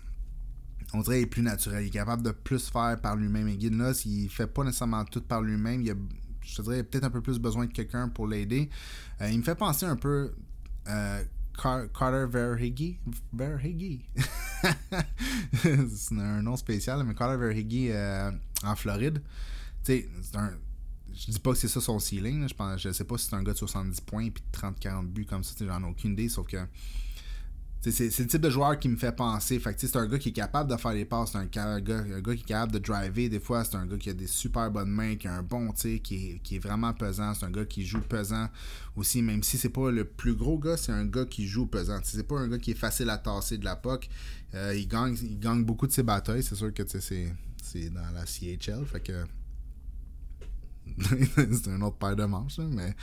on 0.93 1.01
dirait, 1.01 1.22
est 1.22 1.26
plus 1.26 1.43
naturel. 1.43 1.85
Il 1.85 1.89
est 1.89 1.91
capable 1.91 2.22
de 2.22 2.30
plus 2.30 2.68
faire 2.68 2.99
par 3.01 3.16
lui-même. 3.16 3.49
Et 3.49 3.57
Guinness, 3.57 3.78
là, 3.78 3.95
s'il 3.95 4.30
fait 4.30 4.47
pas 4.47 4.64
nécessairement 4.64 5.05
tout 5.05 5.20
par 5.20 5.43
lui-même, 5.43 5.82
il 5.82 5.91
a, 5.91 5.95
je 6.41 6.57
te 6.57 6.62
dirais, 6.62 6.82
peut-être 6.82 7.05
un 7.05 7.11
peu 7.11 7.20
plus 7.20 7.39
besoin 7.39 7.66
de 7.66 7.72
quelqu'un 7.72 8.09
pour 8.09 8.26
l'aider. 8.26 8.70
Euh, 9.20 9.30
il 9.30 9.39
me 9.39 9.43
fait 9.43 9.57
penser 9.57 9.87
un 9.87 9.97
peu. 9.97 10.35
Euh, 10.89 11.24
Carter 11.57 12.26
Verhege. 12.28 12.99
Verhege. 13.32 14.01
c'est 15.62 16.18
un 16.18 16.43
nom 16.43 16.57
spécial, 16.57 17.05
mais 17.05 17.14
Carter 17.14 17.37
Verhege 17.37 18.35
en 18.64 18.74
Floride. 18.74 19.22
C'est 19.85 20.09
un 20.35 20.51
je 21.14 21.30
dis 21.30 21.38
pas 21.38 21.52
que 21.52 21.58
c'est 21.58 21.68
ça 21.68 21.80
son 21.80 21.98
ceiling. 21.98 22.48
Je, 22.48 22.54
pense, 22.54 22.80
je 22.80 22.92
sais 22.92 23.04
pas 23.04 23.18
si 23.18 23.28
c'est 23.28 23.36
un 23.36 23.42
gars 23.42 23.52
de 23.52 23.58
70 23.58 24.00
points 24.00 24.30
puis 24.30 24.42
30-40 24.52 25.06
buts 25.06 25.26
comme 25.26 25.44
ça. 25.44 25.54
J'en 25.64 25.82
ai 25.82 25.86
aucune 25.86 26.12
idée. 26.12 26.28
Sauf 26.28 26.46
que 26.46 26.58
c'est 27.90 28.18
le 28.18 28.26
type 28.26 28.40
de 28.40 28.50
joueur 28.50 28.78
qui 28.78 28.88
me 28.88 28.96
fait 28.96 29.14
penser. 29.14 29.58
Fait 29.58 29.74
c'est 29.78 29.96
un 29.96 30.06
gars 30.06 30.18
qui 30.18 30.30
est 30.30 30.32
capable 30.32 30.70
de 30.70 30.76
faire 30.76 30.92
des 30.92 31.04
passes. 31.04 31.32
C'est 31.32 31.38
un, 31.38 31.46
gars, 31.80 31.98
un 31.98 32.20
gars 32.20 32.34
qui 32.34 32.42
est 32.42 32.46
capable 32.46 32.72
de 32.72 32.78
driver. 32.78 33.28
Des 33.28 33.40
fois, 33.40 33.64
c'est 33.64 33.76
un 33.76 33.86
gars 33.86 33.98
qui 33.98 34.10
a 34.10 34.14
des 34.14 34.26
super 34.26 34.70
bonnes 34.70 34.90
mains, 34.90 35.16
qui 35.16 35.28
a 35.28 35.34
un 35.34 35.42
bon 35.42 35.70
tir, 35.72 36.00
qui 36.02 36.30
est, 36.30 36.38
qui 36.42 36.56
est 36.56 36.58
vraiment 36.58 36.92
pesant. 36.94 37.34
C'est 37.34 37.44
un 37.44 37.50
gars 37.50 37.66
qui 37.66 37.84
joue 37.84 38.00
pesant 38.00 38.48
aussi. 38.96 39.22
Même 39.22 39.42
si 39.42 39.58
c'est 39.58 39.68
pas 39.68 39.90
le 39.90 40.04
plus 40.04 40.34
gros 40.34 40.58
gars, 40.58 40.76
c'est 40.76 40.92
un 40.92 41.04
gars 41.04 41.26
qui 41.26 41.46
joue 41.46 41.66
pesant. 41.66 42.00
C'est 42.02 42.26
pas 42.26 42.38
un 42.38 42.48
gars 42.48 42.58
qui 42.58 42.70
est 42.70 42.78
facile 42.78 43.10
à 43.10 43.18
tasser 43.18 43.58
de 43.58 43.64
la 43.64 43.76
POC. 43.76 44.08
Euh, 44.54 44.74
il, 44.74 44.88
gagne, 44.88 45.16
il 45.22 45.38
gagne 45.38 45.62
beaucoup 45.64 45.86
de 45.86 45.92
ses 45.92 46.02
batailles. 46.02 46.42
C'est 46.42 46.54
sûr 46.54 46.72
que 46.72 46.82
c'est 46.88 47.90
dans 47.90 48.10
la 48.14 48.24
CHL. 48.24 48.84
Fait 48.86 49.00
que 49.00 49.24
c'est 51.37 51.68
un 51.68 51.80
autre 51.80 51.97
paire 51.97 52.14
de 52.14 52.24
manches, 52.24 52.59
mais, 52.59 52.95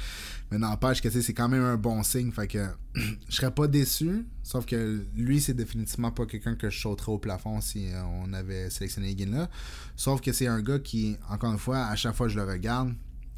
mais 0.50 0.58
n'empêche 0.58 1.02
que 1.02 1.10
c'est 1.10 1.34
quand 1.34 1.50
même 1.50 1.64
un 1.64 1.78
bon 1.78 2.04
signe. 2.04 2.32
Fait 2.32 2.48
que 2.48 2.66
je 2.96 3.36
serais 3.36 3.52
pas 3.52 3.68
déçu, 3.68 4.26
sauf 4.44 4.66
que 4.66 5.04
lui, 5.16 5.42
c'est 5.42 5.54
définitivement 5.54 6.12
pas 6.12 6.26
quelqu'un 6.26 6.56
que 6.56 6.70
je 6.70 6.80
sauterais 6.80 7.12
au 7.12 7.20
plafond 7.20 7.60
si 7.60 7.92
euh, 7.92 8.02
on 8.24 8.34
avait 8.34 8.70
sélectionné 8.70 9.10
Higgin 9.12 9.32
là. 9.32 9.50
Sauf 9.96 10.22
que 10.22 10.32
c'est 10.32 10.48
un 10.48 10.62
gars 10.62 10.80
qui, 10.80 11.18
encore 11.30 11.52
une 11.52 11.60
fois, 11.60 11.86
à 11.86 11.96
chaque 11.96 12.16
fois 12.16 12.28
que 12.28 12.34
je 12.34 12.40
le 12.40 12.46
regarde, 12.46 12.94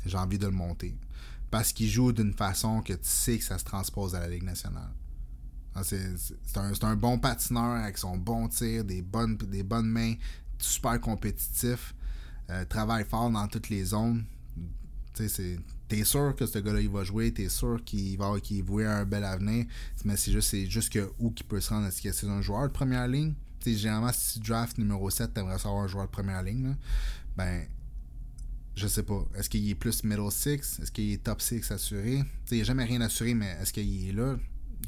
j'ai 0.06 0.18
envie 0.18 0.38
de 0.38 0.46
le 0.46 0.52
monter. 0.52 0.96
Parce 1.50 1.72
qu'il 1.72 1.90
joue 1.90 2.12
d'une 2.12 2.34
façon 2.34 2.82
que 2.82 2.94
tu 2.94 3.00
sais 3.04 3.38
que 3.38 3.44
ça 3.44 3.58
se 3.58 3.64
transpose 3.64 4.16
à 4.16 4.20
la 4.20 4.28
Ligue 4.28 4.44
nationale. 4.44 4.92
Ah, 5.76 5.84
c'est 5.84 6.00
un, 6.56 6.72
un, 6.82 6.96
bon 6.96 7.18
patineur 7.18 7.82
avec 7.84 7.98
son 7.98 8.18
bon 8.18 8.48
tir, 8.48 8.84
des 8.84 9.02
bonnes, 9.02 9.38
des 9.38 9.64
bonnes 9.64 9.88
mains, 9.88 10.14
super 10.60 11.00
compétitif. 11.02 11.96
Euh, 12.50 12.66
travaille 12.66 13.06
fort 13.06 13.30
dans 13.30 13.48
toutes 13.48 13.70
les 13.70 13.86
zones. 13.86 14.24
T'es 15.14 16.04
sûr 16.04 16.36
que 16.36 16.46
ce 16.46 16.60
gars-là, 16.60 16.82
il 16.82 16.90
va 16.90 17.04
jouer, 17.04 17.32
t'es 17.32 17.50
sûr 17.50 17.84
qu'il 17.86 18.18
va 18.18 18.40
qu'il 18.40 18.64
un 18.86 19.06
bel 19.06 19.24
avenir, 19.24 19.66
mais 20.06 20.18
c'est 20.18 20.32
juste, 20.32 20.56
juste 20.68 20.92
que 20.92 21.12
où 21.20 21.30
qu'il 21.32 21.46
peut 21.46 21.62
se 21.62 21.70
rendre. 21.70 21.88
Est-ce 21.88 22.02
que 22.02 22.12
c'est 22.12 22.28
un 22.28 22.42
joueur 22.42 22.68
de 22.68 22.74
première 22.74 23.08
ligne? 23.08 23.34
T'sais, 23.60 23.76
généralement, 23.76 24.12
si 24.12 24.40
tu 24.40 24.50
draft 24.50 24.78
numéro 24.78 25.10
7, 25.10 25.34
t'aimerais 25.34 25.60
savoir 25.60 25.84
un 25.84 25.88
joueur 25.88 26.06
de 26.06 26.12
première 26.12 26.42
ligne. 26.42 26.76
Ben, 27.38 27.66
je 28.76 28.88
sais 28.88 29.04
pas. 29.04 29.24
Est-ce 29.36 29.50
qu'il 29.50 29.70
est 29.70 29.76
plus 29.76 30.04
middle 30.04 30.32
6? 30.32 30.80
Est-ce 30.82 30.92
qu'il 30.92 31.12
est 31.12 31.24
top 31.24 31.42
6 31.42 31.72
assuré? 31.72 32.24
il 32.50 32.56
n'y 32.56 32.62
a 32.62 32.64
jamais 32.64 32.86
rien 32.86 33.02
assuré, 33.02 33.36
mais 33.36 33.56
est-ce 33.62 33.72
qu'il 33.72 34.10
est 34.10 34.14
là? 34.14 34.36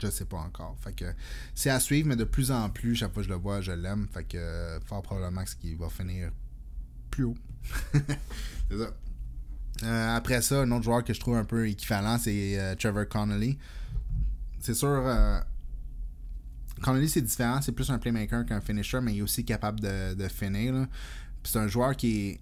Je 0.01 0.09
sais 0.09 0.25
pas 0.25 0.37
encore. 0.37 0.75
Fait 0.81 0.93
que 0.93 1.05
c'est 1.53 1.69
à 1.69 1.79
suivre, 1.79 2.07
mais 2.09 2.15
de 2.15 2.25
plus 2.25 2.51
en 2.51 2.69
plus, 2.69 2.95
chaque 2.95 3.13
fois 3.13 3.21
que 3.21 3.29
je 3.29 3.33
le 3.33 3.39
vois, 3.39 3.61
je 3.61 3.71
l'aime. 3.71 4.07
Fait 4.11 4.23
que 4.23 4.79
fort 4.85 5.03
probablement 5.03 5.43
qu'il 5.43 5.77
va 5.77 5.89
finir 5.89 6.31
haut. 7.23 7.35
c'est 7.93 8.77
ça. 8.77 8.93
Euh, 9.83 10.15
après 10.15 10.41
ça, 10.41 10.61
un 10.61 10.71
autre 10.71 10.83
joueur 10.83 11.03
que 11.03 11.13
je 11.13 11.19
trouve 11.19 11.35
un 11.35 11.43
peu 11.43 11.67
équivalent, 11.67 12.17
c'est 12.17 12.59
euh, 12.59 12.75
Trevor 12.75 13.07
Connolly. 13.07 13.57
C'est 14.59 14.73
sûr, 14.73 14.87
euh, 14.87 15.39
Connolly, 16.81 17.09
c'est 17.09 17.21
différent. 17.21 17.61
C'est 17.61 17.73
plus 17.73 17.89
un 17.89 17.99
playmaker 17.99 18.45
qu'un 18.45 18.61
finisher, 18.61 19.01
mais 19.01 19.13
il 19.13 19.19
est 19.19 19.21
aussi 19.21 19.43
capable 19.43 19.79
de, 19.79 20.27
finir. 20.29 20.87
c'est 21.43 21.59
un 21.59 21.67
joueur 21.67 21.95
qui 21.95 22.29
est. 22.29 22.39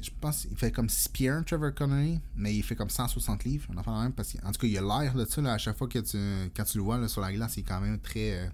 Je 0.00 0.10
pense 0.20 0.46
qu'il 0.46 0.56
fait 0.56 0.70
comme 0.70 0.88
6 0.88 1.08
pieds 1.08 1.32
Trevor 1.44 1.74
Connolly, 1.74 2.20
mais 2.36 2.54
il 2.54 2.62
fait 2.62 2.76
comme 2.76 2.90
160 2.90 3.42
livres. 3.42 3.66
même, 3.74 4.12
parce 4.12 4.36
en 4.44 4.52
tout 4.52 4.60
cas, 4.60 4.66
il 4.68 4.78
a 4.78 5.02
l'air 5.02 5.14
de 5.14 5.24
ça. 5.24 5.52
à 5.52 5.58
chaque 5.58 5.76
fois 5.76 5.88
que 5.88 5.98
tu, 5.98 6.16
quand 6.56 6.62
tu 6.62 6.78
le 6.78 6.84
vois 6.84 7.08
sur 7.08 7.20
la 7.20 7.32
glace, 7.32 7.56
il 7.56 7.60
est 7.60 7.62
quand 7.64 7.80
même 7.80 7.98
très 7.98 8.50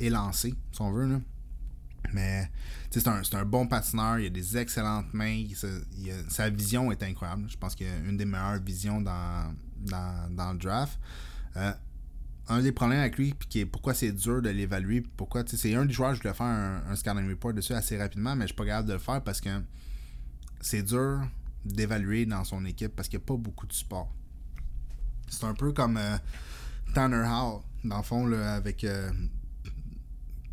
élancé, 0.00 0.52
si 0.72 0.82
on 0.82 0.90
veut. 0.90 1.06
Là. 1.06 1.20
Mais 2.12 2.50
c'est 2.90 3.06
un, 3.06 3.22
un, 3.32 3.44
bon 3.44 3.66
patineur, 3.66 4.18
il 4.18 4.26
a 4.26 4.30
des 4.30 4.56
excellentes 4.56 5.12
mains, 5.12 5.44
sa 6.28 6.50
vision 6.50 6.90
est 6.90 7.02
incroyable. 7.02 7.46
Je 7.48 7.56
pense 7.56 7.74
qu'il 7.74 7.86
a 7.86 7.96
une 8.08 8.16
des 8.16 8.24
meilleures 8.24 8.62
visions 8.62 9.00
dans, 9.00 9.54
dans, 9.80 10.52
le 10.52 10.58
draft. 10.58 10.98
Euh, 11.56 11.72
un 12.48 12.62
des 12.62 12.72
problèmes 12.72 13.00
avec 13.00 13.18
lui, 13.18 13.34
puis 13.34 13.66
pourquoi 13.66 13.92
c'est 13.92 14.12
dur 14.12 14.40
de 14.40 14.48
l'évaluer, 14.48 15.02
pourquoi 15.16 15.42
c'est 15.46 15.74
un 15.74 15.84
des 15.84 15.92
joueurs, 15.92 16.14
je 16.14 16.22
voulais 16.22 16.32
faire 16.32 16.46
un, 16.46 16.82
un 16.88 16.96
scanning 16.96 17.28
report 17.28 17.52
dessus 17.52 17.74
assez 17.74 17.98
rapidement, 17.98 18.34
mais 18.34 18.44
je 18.44 18.48
suis 18.48 18.56
pas 18.56 18.64
capable 18.64 18.88
de 18.88 18.94
le 18.94 18.98
faire 18.98 19.22
parce 19.22 19.40
que 19.40 19.50
c'est 20.60 20.82
dur 20.82 21.20
d'évaluer 21.64 22.24
dans 22.24 22.44
son 22.44 22.64
équipe 22.64 22.94
parce 22.96 23.08
qu'il 23.08 23.18
n'y 23.18 23.24
a 23.24 23.26
pas 23.26 23.36
beaucoup 23.36 23.66
de 23.66 23.72
support. 23.72 24.10
C'est 25.28 25.44
un 25.44 25.54
peu 25.54 25.72
comme 25.72 25.98
euh, 25.98 26.16
Tanner 26.94 27.26
Howell, 27.26 27.60
dans 27.84 27.98
le 27.98 28.02
fond, 28.02 28.32
avec. 28.32 28.84
Euh, 28.84 29.10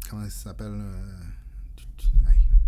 comment 0.10 0.24
ça 0.26 0.50
s'appelle 0.50 0.82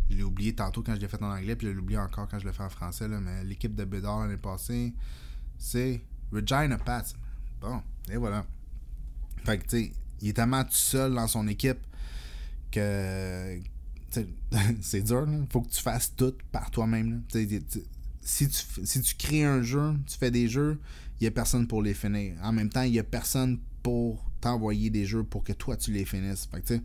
Je 0.10 0.16
l'ai 0.16 0.24
oublié 0.24 0.56
tantôt 0.56 0.84
quand 0.84 0.96
je 0.96 1.02
l'ai 1.02 1.08
fait 1.08 1.22
en 1.22 1.32
anglais, 1.32 1.56
puis 1.56 1.68
je 1.68 1.74
l'ai 1.74 1.80
oublié 1.80 2.00
encore 2.00 2.28
quand 2.30 2.40
je 2.40 2.48
l'ai 2.48 2.54
fait 2.54 2.64
en 2.64 2.70
français, 2.70 3.08
mais 3.08 3.44
l'équipe 3.44 3.76
de 3.76 3.84
Bédard 3.84 4.22
l'année 4.22 4.38
passée, 4.38 4.94
c'est 5.58 6.02
Regina 6.32 6.78
Pats. 6.78 7.04
Bon, 7.60 7.82
et 8.10 8.16
voilà. 8.16 8.46
Fait 9.44 9.58
que, 9.58 9.64
tu 9.64 9.70
sais, 9.70 9.92
il 10.22 10.30
est 10.30 10.34
tellement 10.34 10.64
tout 10.64 10.72
seul 10.72 11.14
dans 11.14 11.28
son 11.28 11.48
équipe 11.48 11.80
que 12.72 13.60
c'est 14.82 15.02
dur. 15.02 15.28
Faut 15.52 15.62
que 15.62 15.70
tu 15.70 15.82
fasses 15.82 16.16
tout 16.16 16.34
par 16.52 16.72
toi-même. 16.72 17.24
Si 18.22 18.50
tu, 18.50 18.86
si 18.86 19.02
tu 19.02 19.16
crées 19.16 19.44
un 19.44 19.62
jeu, 19.62 19.94
tu 20.06 20.18
fais 20.18 20.32
des 20.32 20.50
jeux, 20.50 20.80
il 21.20 21.24
n'y 21.24 21.28
a 21.28 21.32
personne 21.32 21.68
pour 21.68 21.82
les 21.82 21.94
finir. 21.94 22.36
En 22.44 22.52
même 22.52 22.70
temps, 22.70 22.84
il 22.84 22.92
n'y 22.92 23.00
a 23.00 23.04
personne 23.04 23.60
pour 23.84 24.24
t'envoyer 24.42 24.90
des 24.90 25.06
jeux 25.06 25.24
pour 25.24 25.44
que 25.44 25.54
toi 25.54 25.78
tu 25.78 25.92
les 25.92 26.06
finisses. 26.06 26.48
Fait 26.52 26.62
que, 26.62 26.80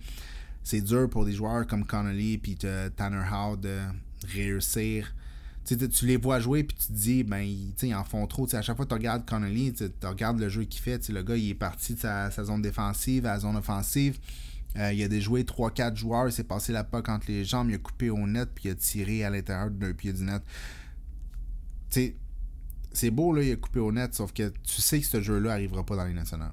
c'est 0.64 0.80
dur 0.80 1.08
pour 1.08 1.24
des 1.24 1.32
joueurs 1.32 1.66
comme 1.66 1.84
Connolly 1.84 2.34
et 2.34 2.90
Tanner 2.96 3.24
Howe 3.30 3.56
de 3.56 3.80
réussir. 4.28 5.14
Tu 5.64 6.06
les 6.06 6.16
vois 6.16 6.40
jouer 6.40 6.64
puis 6.64 6.76
tu 6.76 6.86
te 6.88 6.92
dis 6.92 7.22
ben 7.22 7.40
ils, 7.40 7.94
en 7.94 8.04
font 8.04 8.26
trop. 8.26 8.52
À 8.54 8.62
chaque 8.62 8.76
fois 8.76 8.84
que 8.84 8.90
tu 8.90 8.94
regardes 8.94 9.24
Connolly 9.24 9.72
tu 9.72 9.90
regardes 10.04 10.38
le 10.38 10.48
jeu 10.48 10.64
qu'il 10.64 10.80
fait. 10.80 11.08
Le 11.08 11.22
gars 11.22 11.36
il 11.36 11.50
est 11.50 11.54
parti 11.54 11.94
de 11.94 12.00
sa, 12.00 12.30
zone 12.30 12.62
défensive 12.62 13.26
à 13.26 13.34
la 13.34 13.40
zone 13.40 13.56
offensive. 13.56 14.18
Euh, 14.76 14.92
il 14.92 15.02
a 15.02 15.08
déjoué 15.08 15.42
3-4 15.42 15.96
joueurs. 15.96 16.28
Il 16.28 16.32
s'est 16.32 16.44
passé 16.44 16.72
la 16.72 16.82
POC 16.82 17.08
entre 17.10 17.26
les 17.28 17.44
jambes. 17.44 17.68
Il 17.68 17.74
a 17.74 17.78
coupé 17.78 18.10
au 18.10 18.26
net 18.26 18.48
puis 18.54 18.68
il 18.68 18.70
a 18.72 18.74
tiré 18.74 19.24
à 19.24 19.30
l'intérieur 19.30 19.70
d'un 19.70 19.92
pied 19.92 20.12
du 20.12 20.22
net. 20.22 20.42
C'est 21.90 23.10
beau 23.10 23.32
là 23.32 23.42
il 23.42 23.52
a 23.52 23.56
coupé 23.56 23.80
au 23.80 23.92
net 23.92 24.14
sauf 24.14 24.32
que 24.32 24.48
tu 24.48 24.80
sais 24.80 25.00
que 25.00 25.06
ce 25.06 25.20
jeu 25.20 25.38
là 25.38 25.52
arrivera 25.52 25.84
pas 25.84 25.96
dans 25.96 26.04
les 26.04 26.14
nationales 26.14 26.52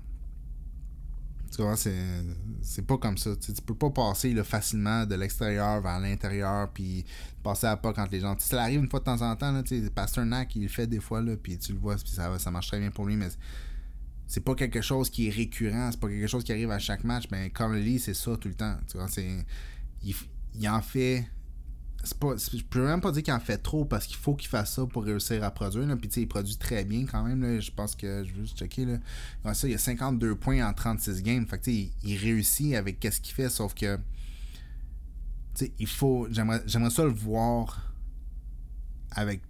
tu 1.49 1.61
vois, 1.61 1.75
c'est 1.77 2.85
pas 2.85 2.97
comme 2.97 3.17
ça. 3.17 3.35
Tu, 3.35 3.53
peux 3.61 3.75
pas 3.75 3.89
passer 3.89 4.35
facilement 4.43 5.05
de 5.05 5.15
l'extérieur 5.15 5.81
vers 5.81 5.99
l'intérieur 5.99 6.69
puis 6.71 7.05
passer 7.43 7.67
à 7.67 7.77
pas 7.77 7.93
quand 7.93 8.09
les 8.11 8.19
gens. 8.19 8.35
ça 8.39 8.61
arrive 8.61 8.79
une 8.79 8.89
fois 8.89 8.99
de 8.99 9.05
temps 9.05 9.21
en 9.21 9.35
temps. 9.35 9.51
Là, 9.51 9.63
Pasternak, 9.93 10.55
il 10.55 10.63
le 10.63 10.67
fait 10.67 10.87
des 10.87 10.99
fois, 10.99 11.21
puis 11.41 11.57
tu 11.57 11.73
le 11.73 11.79
vois, 11.79 11.95
puis 11.95 12.11
ça, 12.11 12.37
ça 12.39 12.51
marche 12.51 12.67
très 12.67 12.79
bien 12.79 12.91
pour 12.91 13.05
lui, 13.05 13.15
mais 13.15 13.29
c'est 14.27 14.43
pas 14.43 14.55
quelque 14.55 14.81
chose 14.81 15.09
qui 15.09 15.27
est 15.27 15.31
récurrent, 15.31 15.89
c'est 15.91 15.99
pas 15.99 16.07
quelque 16.07 16.27
chose 16.27 16.43
qui 16.43 16.51
arrive 16.51 16.71
à 16.71 16.79
chaque 16.79 17.03
match. 17.03 17.25
Mais 17.31 17.49
Connolly, 17.49 17.99
c'est 17.99 18.13
ça 18.13 18.37
tout 18.37 18.47
le 18.47 18.55
temps. 18.55 18.77
Tu 18.87 18.97
vois, 18.97 19.07
il, 20.03 20.15
il 20.55 20.69
en 20.69 20.81
fait 20.81 21.25
c'est 21.25 21.38
pas, 22.19 22.35
je 22.37 22.63
peux 22.63 22.85
même 22.85 23.01
pas 23.01 23.11
dire 23.11 23.23
qu'il 23.23 23.33
en 23.33 23.39
fait 23.39 23.57
trop 23.57 23.85
parce 23.85 24.05
qu'il 24.05 24.15
faut 24.15 24.35
qu'il 24.35 24.47
fasse 24.47 24.73
ça 24.73 24.85
pour 24.85 25.03
réussir 25.03 25.43
à 25.43 25.51
produire. 25.51 25.85
Puis 25.97 26.09
il 26.17 26.27
produit 26.27 26.55
très 26.55 26.85
bien 26.85 27.05
quand 27.05 27.23
même. 27.23 27.59
Je 27.59 27.71
pense 27.71 27.95
que 27.95 28.23
je 28.23 28.33
veux 28.33 28.41
juste 28.43 28.57
checker. 28.57 28.85
Là. 28.85 29.53
ça, 29.53 29.67
il 29.67 29.73
a 29.73 29.77
52 29.77 30.35
points 30.35 30.65
en 30.65 30.73
36 30.73 31.21
games. 31.23 31.45
Fait 31.45 31.59
que, 31.59 31.69
il, 31.69 31.91
il 32.03 32.17
réussit 32.17 32.75
avec 32.75 32.99
qu'est-ce 32.99 33.19
qu'il 33.19 33.35
fait, 33.35 33.49
sauf 33.49 33.73
que 33.73 33.99
il 35.77 35.87
faut. 35.87 36.27
J'aimerais, 36.31 36.61
ça 36.89 37.03
le 37.03 37.11
voir 37.11 37.93
avec. 39.11 39.41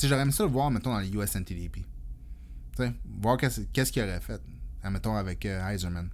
J'aurais 0.00 0.22
aimé 0.22 0.30
ça 0.30 0.44
le 0.44 0.50
voir, 0.50 0.70
mettons, 0.70 0.92
dans 0.92 1.00
les 1.00 1.10
US 1.10 1.34
NTDP. 1.34 1.84
voir 3.20 3.36
qu'est-ce, 3.36 3.62
qu'est-ce 3.62 3.90
qu'il 3.90 4.02
aurait 4.02 4.20
fait, 4.20 4.40
mettons, 4.88 5.16
avec 5.16 5.44
euh, 5.44 5.68
Heiserman. 5.68 6.08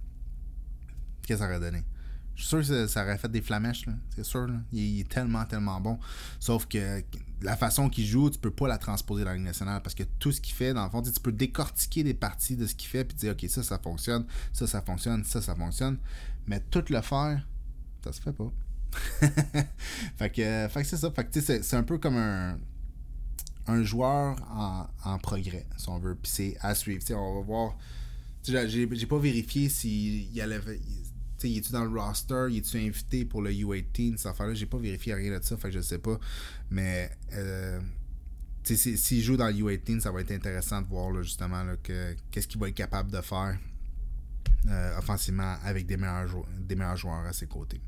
Qu'est-ce 1.21 1.39
que 1.39 1.45
ça 1.45 1.45
aurait 1.45 1.59
donné? 1.59 1.83
Je 2.35 2.41
suis 2.41 2.49
sûr 2.49 2.59
que 2.59 2.87
ça, 2.87 3.03
aurait 3.03 3.17
fait 3.17 3.31
des 3.31 3.41
flamèches, 3.41 3.85
c'est 4.13 4.25
sûr. 4.25 4.49
Il, 4.73 4.99
est 4.99 5.09
tellement, 5.09 5.45
tellement 5.45 5.79
bon. 5.79 5.97
Sauf 6.39 6.65
que 6.65 7.01
la 7.41 7.55
façon 7.55 7.89
qu'il 7.89 8.05
joue, 8.05 8.29
tu 8.29 8.39
peux 8.39 8.51
pas 8.51 8.67
la 8.67 8.77
transposer 8.77 9.23
dans 9.23 9.29
la 9.29 9.37
Ligue 9.37 9.45
nationale 9.45 9.81
parce 9.81 9.95
que 9.95 10.03
tout 10.19 10.33
ce 10.33 10.41
qu'il 10.41 10.53
fait, 10.53 10.73
dans 10.73 10.83
le 10.83 10.89
fond, 10.89 11.01
tu 11.01 11.11
peux 11.21 11.31
décortiquer 11.31 12.03
des 12.03 12.13
parties 12.13 12.57
de 12.57 12.65
ce 12.65 12.75
qu'il 12.75 12.89
fait 12.89 13.05
puis 13.05 13.15
dire, 13.15 13.31
OK, 13.31 13.45
ça, 13.49 13.63
ça 13.63 13.79
fonctionne, 13.79 14.25
ça, 14.51 14.67
ça 14.67 14.81
fonctionne, 14.81 15.23
ça, 15.23 15.41
ça 15.41 15.55
fonctionne. 15.55 15.97
Mais 16.47 16.59
tout 16.59 16.83
le 16.89 17.01
faire, 17.01 17.47
ça 18.03 18.11
se 18.11 18.21
fait 18.21 18.33
pas. 18.33 18.51
fait 20.17 20.29
que, 20.29 20.67
fait 20.69 20.81
que 20.81 20.87
c'est 20.87 20.97
ça. 20.97 21.11
Fait 21.11 21.23
que 21.25 21.39
c'est 21.39 21.75
un 21.75 21.83
peu 21.83 21.97
comme 21.97 22.17
un, 22.17 22.57
un 23.67 23.83
joueur 23.83 24.35
en, 24.51 24.87
en, 25.05 25.17
progrès, 25.19 25.65
si 25.77 25.87
on 25.87 25.99
veut. 25.99 26.15
Puis 26.15 26.31
c'est 26.31 26.57
à 26.59 26.75
suivre. 26.75 27.01
on 27.11 27.39
va 27.39 27.45
voir. 27.45 27.77
J'ai 28.43 29.07
pas 29.07 29.17
vérifié 29.17 29.69
s'il 29.69 30.39
allait 30.41 30.59
il 30.67 31.14
est-tu 31.43 31.71
dans 31.71 31.85
le 31.85 31.99
roster, 31.99 32.47
il 32.49 32.57
est-tu 32.57 32.77
invité 32.77 33.25
pour 33.25 33.41
le 33.41 33.51
U18, 33.51 34.17
cette 34.17 34.27
affaire-là, 34.27 34.53
j'ai 34.53 34.65
pas 34.65 34.77
vérifié 34.77 35.13
rien 35.13 35.37
de 35.37 35.43
ça, 35.43 35.57
fait 35.57 35.69
que 35.69 35.75
je 35.75 35.81
sais 35.81 35.99
pas. 35.99 36.19
Mais 36.69 37.11
euh, 37.33 37.79
s'il 38.63 39.21
joue 39.21 39.37
dans 39.37 39.47
le 39.47 39.53
U18, 39.53 40.01
ça 40.01 40.11
va 40.11 40.21
être 40.21 40.31
intéressant 40.31 40.81
de 40.81 40.87
voir 40.87 41.21
justement 41.23 41.63
qu'est-ce 42.31 42.47
qu'il 42.47 42.59
va 42.59 42.69
être 42.69 42.75
capable 42.75 43.11
de 43.11 43.21
faire 43.21 43.57
euh, 44.67 44.97
offensivement 44.97 45.57
avec 45.63 45.85
des 45.85 45.97
meilleurs, 45.97 46.27
joueurs, 46.27 46.47
des 46.59 46.75
meilleurs 46.75 46.97
joueurs 46.97 47.25
à 47.25 47.33
ses 47.33 47.45
côtés. 47.45 47.79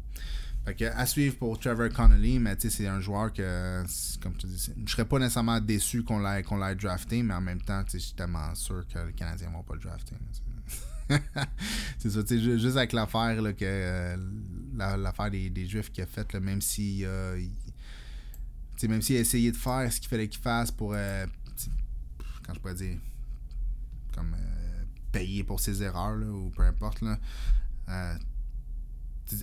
Fait 0.64 0.76
que, 0.76 0.86
à 0.86 1.06
suivre 1.06 1.38
pour 1.38 1.58
Trevor 1.58 1.90
Connolly, 1.90 2.40
mais 2.40 2.56
c'est 2.60 2.88
un 2.88 3.00
joueur 3.00 3.32
que, 3.32 3.84
comme 4.22 4.36
tu 4.36 4.48
dis, 4.48 4.72
je 4.86 4.92
serais 4.92 5.06
pas 5.06 5.18
nécessairement 5.18 5.62
déçu 5.62 6.04
qu'on 6.04 6.20
l'ait 6.20 6.76
drafté, 6.76 7.24
mais 7.24 7.34
en 7.34 7.42
même 7.42 7.62
temps, 7.62 7.84
je 7.92 7.98
suis 7.98 8.14
tellement 8.14 8.54
sûr 8.54 8.86
que 8.94 9.00
les 9.00 9.14
Canadiens 9.14 9.50
vont 9.50 9.64
pas 9.64 9.76
le 9.76 9.80
drafter. 9.80 10.16
c'est 11.98 12.10
ça, 12.10 12.24
tu 12.24 12.40
sais, 12.40 12.60
juste 12.60 12.78
avec 12.78 12.94
l'affaire 12.94 13.38
que 13.56 13.64
euh, 13.64 14.18
l'affaire 14.76 15.32
des, 15.32 15.66
Juifs 15.66 15.92
qu'il 15.92 16.04
a 16.04 16.08
faite, 16.08 16.34
même 16.36 16.62
si 16.62 17.06
euh, 17.06 17.42
même 18.84 19.02
s'il 19.02 19.18
a 19.18 19.20
essayé 19.20 19.52
de 19.52 19.58
faire 19.58 19.92
ce 19.92 20.00
qu'il 20.00 20.10
fallait 20.10 20.28
qu'il 20.28 20.42
fasse 20.42 20.72
pour 20.72 20.94
euh, 20.94 21.26
quand 22.46 22.54
je 22.54 22.60
pourrais 22.60 22.76
dire 22.76 22.98
comme 24.14 24.36
payer 25.12 25.44
pour 25.44 25.60
ses 25.60 25.82
erreurs 25.82 26.18
ou 26.18 26.50
peu 26.50 26.64
importe 26.64 27.02
là, 27.02 27.18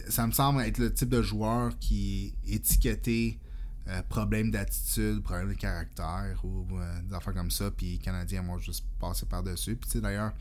ça 0.09 0.27
me 0.27 0.33
semble 0.33 0.63
être 0.63 0.79
le 0.79 0.93
type 0.93 1.09
de 1.09 1.23
joueur 1.23 1.79
qui 1.79 2.35
est 2.47 2.55
étiqueté 2.55 3.39
problème 4.09 4.51
d'attitude, 4.51 5.23
problème 5.23 5.49
de 5.49 5.55
caractère 5.55 6.43
ou 6.45 6.67
des 7.07 7.15
affaires 7.15 7.35
comme 7.35 7.51
ça, 7.51 7.71
puis 7.71 7.93
les 7.93 7.99
Canadiens 7.99 8.43
vont 8.43 8.59
juste 8.59 8.87
passer 8.99 9.27
par-dessus. 9.27 9.77
Puis 9.77 10.01
d'ailleurs, 10.01 10.33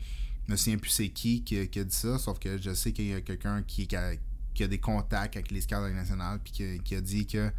je 0.46 0.52
me 0.52 0.56
souviens 0.56 0.78
plus 0.78 0.90
c'est 0.90 1.08
qui, 1.08 1.42
qui 1.42 1.58
a, 1.58 1.84
dit 1.84 1.94
ça, 1.94 2.18
sauf 2.18 2.38
que 2.38 2.58
je 2.60 2.74
sais 2.74 2.92
qu'il 2.92 3.06
y 3.06 3.14
a 3.14 3.20
quelqu'un 3.20 3.62
qui, 3.62 3.86
qui, 3.86 3.96
a, 3.96 4.68
des 4.68 4.78
contacts 4.78 5.36
avec 5.36 5.50
les 5.50 5.62
scouts 5.62 5.88
nationales 5.90 6.38
puis 6.42 6.80
qui, 6.82 6.94
a 6.94 7.00
dit 7.00 7.26
que 7.26 7.50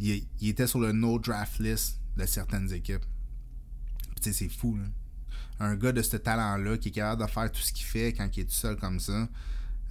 il, 0.00 0.26
était 0.42 0.66
sur 0.66 0.80
le 0.80 0.92
no 0.92 1.18
draft 1.18 1.60
list 1.60 2.00
de 2.16 2.26
certaines 2.26 2.72
équipes. 2.72 3.04
Tu 4.16 4.22
sais, 4.24 4.32
c'est 4.32 4.48
fou. 4.48 4.78
Un 5.60 5.76
gars 5.76 5.92
de 5.92 6.02
ce 6.02 6.16
talent-là 6.16 6.78
qui 6.78 6.88
est 6.88 6.92
capable 6.92 7.22
de 7.22 7.28
faire 7.28 7.50
tout 7.50 7.60
ce 7.60 7.72
qu'il 7.72 7.86
fait 7.86 8.12
quand 8.12 8.28
il 8.36 8.40
est 8.40 8.44
tout 8.44 8.50
seul 8.50 8.76
comme 8.76 8.98
ça, 8.98 9.28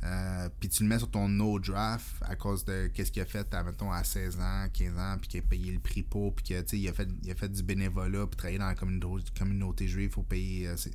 euh, 0.05 0.49
puis 0.59 0.67
tu 0.67 0.83
le 0.83 0.89
mets 0.89 0.97
sur 0.97 1.09
ton 1.09 1.29
no 1.29 1.59
draft 1.59 2.15
à 2.21 2.35
cause 2.35 2.65
de 2.65 2.87
qu'est-ce 2.87 3.11
qu'il 3.11 3.21
a 3.21 3.25
fait 3.25 3.53
à, 3.53 3.63
mettons, 3.63 3.91
à 3.91 4.03
16 4.03 4.37
ans, 4.39 4.67
15 4.73 4.97
ans, 4.97 5.17
puis 5.19 5.29
qu'il 5.29 5.39
a 5.39 5.43
payé 5.43 5.71
le 5.71 5.79
prix 5.79 6.03
pour, 6.03 6.35
puis 6.35 6.43
qu'il 6.43 6.57
a 6.57 6.93
fait, 6.93 7.07
il 7.23 7.31
a 7.31 7.35
fait 7.35 7.49
du 7.49 7.63
bénévolat, 7.63 8.27
puis 8.27 8.35
travailler 8.35 8.57
dans 8.57 8.67
la 8.67 8.75
communauté, 8.75 9.23
communauté 9.37 9.87
juive, 9.87 10.09
il 10.09 10.13
faut 10.13 10.23
payer, 10.23 10.67
euh, 10.67 10.75
ses, 10.75 10.91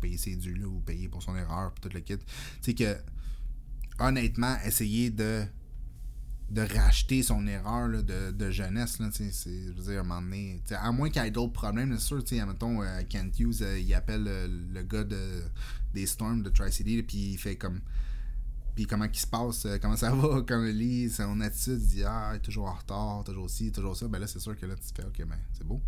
payer 0.00 0.18
ses 0.18 0.36
là, 0.36 0.66
ou 0.66 0.80
payer 0.80 1.08
pour 1.08 1.22
son 1.22 1.34
erreur, 1.36 1.72
puis 1.72 1.88
tout 1.88 1.94
le 1.94 2.00
kit. 2.00 2.18
Tu 2.18 2.26
sais 2.60 2.74
que, 2.74 2.96
honnêtement, 3.98 4.56
essayer 4.64 5.10
de 5.10 5.44
de 6.50 6.60
racheter 6.60 7.22
son 7.22 7.46
erreur 7.46 7.88
de, 7.88 8.30
de, 8.30 8.50
jeunesse. 8.50 8.98
Là, 8.98 9.08
c'est, 9.10 9.30
dire, 9.74 9.96
à 9.96 10.00
un 10.00 10.02
moment 10.02 10.20
à 10.78 10.92
moins 10.92 11.08
qu'il 11.08 11.22
y 11.22 11.26
ait 11.26 11.30
d'autres 11.30 11.54
problèmes, 11.54 11.98
c'est 11.98 12.04
sûr, 12.04 12.22
mettons, 12.46 12.82
euh, 12.82 13.02
Kent 13.08 13.40
Hughes, 13.40 13.64
il 13.78 13.94
appelle 13.94 14.24
le 14.24 14.82
gars 14.82 15.04
de, 15.04 15.42
des 15.94 16.06
Storms 16.06 16.42
de 16.42 16.50
Tri-City, 16.50 17.02
puis 17.02 17.32
il 17.32 17.38
fait 17.38 17.56
comme 17.56 17.80
puis 18.74 18.86
comment 18.86 19.04
il 19.04 19.16
se 19.16 19.26
passe, 19.26 19.66
euh, 19.66 19.78
comment 19.80 19.96
ça 19.96 20.10
va 20.14 20.42
quand 20.42 20.58
on 20.58 20.64
lit, 20.64 21.08
son 21.10 21.40
attitude, 21.40 21.80
il 21.80 21.88
dit 21.88 22.04
Ah, 22.04 22.30
il 22.32 22.36
est 22.36 22.40
toujours 22.40 22.66
en 22.66 22.74
retard, 22.74 23.22
toujours 23.24 23.48
ci, 23.48 23.70
toujours 23.70 23.96
ça. 23.96 24.08
Ben 24.08 24.18
là, 24.18 24.26
c'est 24.26 24.40
sûr 24.40 24.58
que 24.58 24.66
là, 24.66 24.74
tu 24.74 24.92
te 24.92 25.00
fais 25.00 25.06
Ok, 25.06 25.26
ben, 25.26 25.38
c'est 25.52 25.66
beau. 25.66 25.80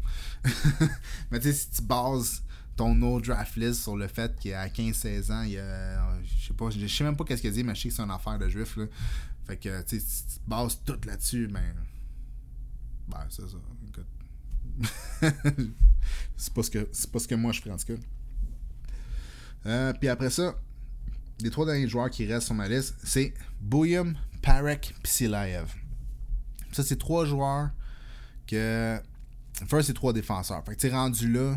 Mais 1.30 1.40
tu 1.40 1.48
sais, 1.48 1.52
si 1.52 1.70
tu 1.70 1.82
bases 1.82 2.42
ton 2.76 2.94
no 2.94 3.20
draft 3.20 3.56
list 3.56 3.82
sur 3.82 3.96
le 3.96 4.06
fait 4.06 4.38
qu'à 4.38 4.68
15-16 4.68 5.32
ans, 5.32 5.42
il 5.42 5.52
y 5.52 5.58
a. 5.58 6.20
Je 6.22 6.46
sais 6.46 6.54
pas, 6.54 6.70
je 6.70 6.86
sais 6.86 7.04
même 7.04 7.16
pas 7.16 7.24
qu'est-ce 7.24 7.42
qu'il 7.42 7.52
dit, 7.52 7.64
mais 7.64 7.74
je 7.74 7.82
sais 7.82 7.88
que 7.88 7.94
c'est 7.94 8.02
une 8.02 8.10
affaire 8.10 8.38
de 8.38 8.48
juif, 8.48 8.76
là. 8.76 8.86
Fait 9.46 9.56
que, 9.56 9.82
tu 9.82 9.98
sais, 9.98 10.06
si 10.06 10.26
tu 10.26 10.40
bases 10.46 10.80
tout 10.84 10.98
là-dessus, 11.04 11.48
ben. 11.48 11.74
Ben, 13.08 13.26
c'est 13.30 13.48
ça. 13.48 13.56
Écoute. 13.88 14.06
c'est 16.36 16.52
pas, 16.52 16.62
ce 16.62 16.70
que, 16.70 17.10
pas 17.10 17.18
ce 17.18 17.28
que 17.28 17.34
moi 17.34 17.52
je 17.52 17.60
ferais 17.60 17.70
en 17.70 17.76
tout 17.78 17.86
cas. 17.86 18.00
Euh, 19.66 19.92
puis 19.94 20.08
après 20.08 20.30
ça, 20.30 20.54
les 21.40 21.50
trois 21.50 21.66
derniers 21.66 21.88
joueurs 21.88 22.10
qui 22.10 22.26
restent 22.26 22.46
sur 22.46 22.54
ma 22.54 22.68
liste, 22.68 22.94
c'est 23.02 23.34
Bouyum, 23.60 24.16
Parek, 24.42 24.94
Silaev. 25.04 25.72
Ça, 26.72 26.82
c'est 26.82 26.98
trois 26.98 27.24
joueurs 27.24 27.70
que. 28.46 28.98
First, 29.66 29.86
c'est 29.86 29.94
trois 29.94 30.12
défenseurs. 30.12 30.62
Fait 30.64 30.76
que 30.76 30.80
tu 30.80 30.90
rendu 30.90 31.32
là, 31.32 31.56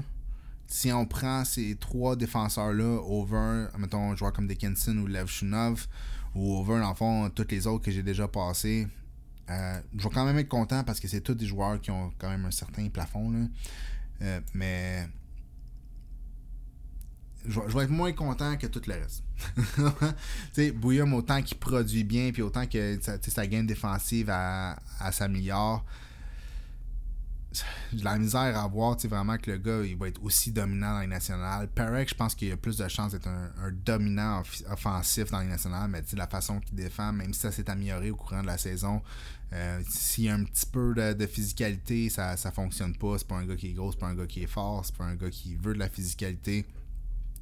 si 0.67 0.91
on 0.91 1.05
prend 1.05 1.43
ces 1.43 1.75
trois 1.75 2.15
défenseurs-là 2.15 3.01
over, 3.03 3.67
mettons, 3.77 4.11
un 4.11 4.15
joueur 4.15 4.32
comme 4.32 4.47
Dickinson 4.47 4.95
ou 4.97 5.07
Levchunov, 5.07 5.88
ou 6.36 6.55
over, 6.55 6.82
en 6.82 6.95
fond, 6.95 7.30
tous 7.30 7.47
les 7.49 7.67
autres 7.67 7.84
que 7.84 7.91
j'ai 7.91 8.03
déjà 8.03 8.27
passés, 8.27 8.88
euh, 9.49 9.82
je 9.97 10.03
vais 10.03 10.13
quand 10.13 10.25
même 10.25 10.38
être 10.38 10.47
content 10.47 10.84
parce 10.84 10.99
que 10.99 11.07
c'est 11.07 11.21
tous 11.21 11.34
des 11.34 11.47
joueurs 11.47 11.82
qui 11.82 11.91
ont 11.91 12.13
quand 12.17 12.30
même 12.30 12.45
un 12.45 12.51
certain 12.51 12.88
plafond. 12.88 13.32
Là. 13.32 13.39
Euh, 14.21 14.39
mais 14.53 15.07
je, 17.47 17.59
vais 17.59 17.83
être 17.83 17.89
moins 17.89 18.11
content 18.11 18.57
que 18.57 18.67
tout 18.67 18.81
le 18.87 18.93
reste. 18.93 19.23
tu 20.53 20.71
Bouillum, 20.71 21.13
autant 21.13 21.41
qu'il 21.41 21.57
produit 21.57 22.03
bien, 22.03 22.31
puis 22.31 22.41
autant 22.41 22.65
que 22.65 22.99
sa 23.01 23.47
game 23.47 23.65
défensive 23.65 24.31
s'améliore, 25.11 25.85
j'ai 27.51 28.03
la 28.03 28.17
misère 28.19 28.57
à 28.57 28.67
voir 28.67 28.95
vraiment 29.05 29.37
que 29.37 29.49
le 29.49 29.57
gars 29.57 29.81
il 29.83 29.97
va 29.97 30.07
être 30.07 30.23
aussi 30.23 30.51
dominant 30.51 30.93
dans 30.93 30.99
les 30.99 31.07
nationales. 31.07 31.67
Perek, 31.67 32.09
je 32.09 32.15
pense 32.15 32.35
qu'il 32.35 32.51
a 32.51 32.57
plus 32.57 32.77
de 32.77 32.87
chances 32.87 33.13
d'être 33.13 33.27
un, 33.27 33.71
dominant 33.71 34.43
offensif 34.69 35.31
dans 35.31 35.39
les 35.39 35.47
nationales, 35.47 35.89
mais 35.89 36.03
la 36.13 36.27
façon 36.27 36.59
qu'il 36.59 36.75
défend, 36.75 37.11
même 37.11 37.33
si 37.33 37.39
ça 37.39 37.51
s'est 37.51 37.69
amélioré 37.69 38.11
au 38.11 38.15
courant 38.15 38.41
de 38.41 38.47
la 38.47 38.57
saison, 38.57 39.01
euh, 39.53 39.81
s'il 39.89 40.25
y 40.25 40.29
a 40.29 40.35
un 40.35 40.43
petit 40.43 40.67
peu 40.67 40.93
de, 40.93 41.25
physicalité, 41.25 42.09
ça, 42.09 42.37
ça 42.37 42.51
fonctionne 42.51 42.95
pas. 42.95 43.17
C'est 43.17 43.27
pas 43.27 43.37
un 43.37 43.45
gars 43.45 43.55
qui 43.55 43.69
est 43.69 43.73
gros, 43.73 43.91
c'est 43.91 43.99
pas 43.99 44.07
un 44.07 44.15
gars 44.15 44.27
qui 44.27 44.43
est 44.43 44.47
fort, 44.47 44.85
c'est 44.85 44.95
pas 44.95 45.05
un 45.05 45.15
gars 45.15 45.31
qui 45.31 45.55
veut 45.55 45.73
de 45.73 45.79
la 45.79 45.89
physicalité. 45.89 46.67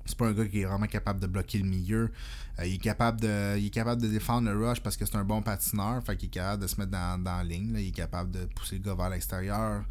C'est 0.08 0.18
pas 0.18 0.28
un 0.28 0.34
gars 0.34 0.46
qui 0.46 0.62
est 0.62 0.66
vraiment 0.66 0.88
capable 0.88 1.20
de 1.20 1.28
bloquer 1.28 1.60
le 1.60 1.66
milieu. 1.66 2.12
Euh, 2.60 2.66
il, 2.66 2.76
est 2.76 2.78
capable 2.78 3.22
de, 3.22 3.58
il 3.58 3.68
est 3.68 3.70
capable 3.70 4.02
de 4.02 4.08
défendre 4.08 4.50
le 4.50 4.68
rush 4.68 4.82
parce 4.82 4.98
que 4.98 5.06
c'est 5.06 5.18
un 5.18 5.24
bon 5.24 5.42
patineur. 5.42 6.02
Fait 6.04 6.16
qu'il 6.16 6.28
est 6.28 6.32
capable 6.32 6.64
de 6.64 6.68
se 6.68 6.80
mettre 6.80 6.92
dans, 6.92 7.22
dans 7.22 7.38
la 7.38 7.44
ligne. 7.44 7.76
Il 7.78 7.90
est 7.90 7.92
capable 7.92 8.32
de 8.32 8.46
pousser 8.46 8.78
le 8.78 8.84
gars 8.84 8.96
vers 8.96 9.10
l'extérieur. 9.10 9.84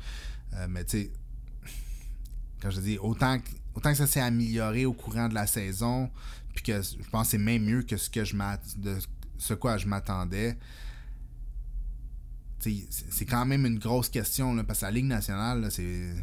Euh, 0.54 0.66
mais 0.68 0.84
tu 0.84 1.02
sais, 1.02 1.12
quand 2.60 2.70
je 2.70 2.80
dis 2.80 2.98
autant 2.98 3.38
que, 3.38 3.48
autant 3.74 3.90
que 3.90 3.98
ça 3.98 4.06
s'est 4.06 4.20
amélioré 4.20 4.86
au 4.86 4.94
courant 4.94 5.28
de 5.28 5.34
la 5.34 5.46
saison, 5.46 6.10
puis 6.54 6.64
que 6.64 6.80
je 6.80 7.08
pense 7.10 7.28
que 7.28 7.30
c'est 7.32 7.38
même 7.38 7.62
mieux 7.62 7.82
que 7.82 7.96
ce 7.96 8.08
que 8.08 8.24
je 8.24 8.34
de 8.78 8.96
ce 9.38 9.54
quoi 9.54 9.76
je 9.76 9.86
m'attendais. 9.86 10.56
C'est 12.58 13.26
quand 13.26 13.46
même 13.46 13.64
une 13.64 13.78
grosse 13.78 14.08
question 14.08 14.56
parce 14.64 14.80
que 14.80 14.86
la 14.86 14.90
Ligue 14.90 15.04
nationale, 15.04 15.70
c'est 15.70 16.14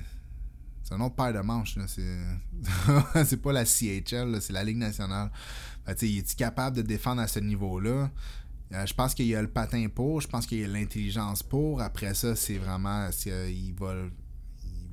c'est 0.84 0.94
un 0.94 1.02
autre 1.02 1.16
paire 1.16 1.34
de 1.34 1.40
manches. 1.40 1.78
C'est 3.26 3.42
pas 3.42 3.54
la 3.54 3.66
CHL, 3.66 4.42
c'est 4.42 4.54
la 4.54 4.64
Ligue 4.64 4.78
nationale. 4.78 5.32
il 6.02 6.18
est 6.20 6.36
capable 6.36 6.78
de 6.78 6.82
défendre 6.82 7.22
à 7.22 7.28
ce 7.28 7.40
niveau-là? 7.40 8.12
Euh, 8.74 8.86
je 8.86 8.94
pense 8.94 9.14
qu'il 9.14 9.28
y 9.28 9.36
a 9.36 9.42
le 9.42 9.50
patin 9.50 9.88
pour, 9.94 10.22
je 10.22 10.28
pense 10.28 10.48
qu'il 10.48 10.60
y 10.60 10.64
a 10.64 10.68
l'intelligence 10.68 11.44
pour. 11.44 11.82
Après 11.82 12.14
ça, 12.14 12.36
c'est 12.36 12.58
vraiment 12.58 13.12
si, 13.12 13.30
euh, 13.30 13.50
il 13.50 13.74
va 13.74 13.94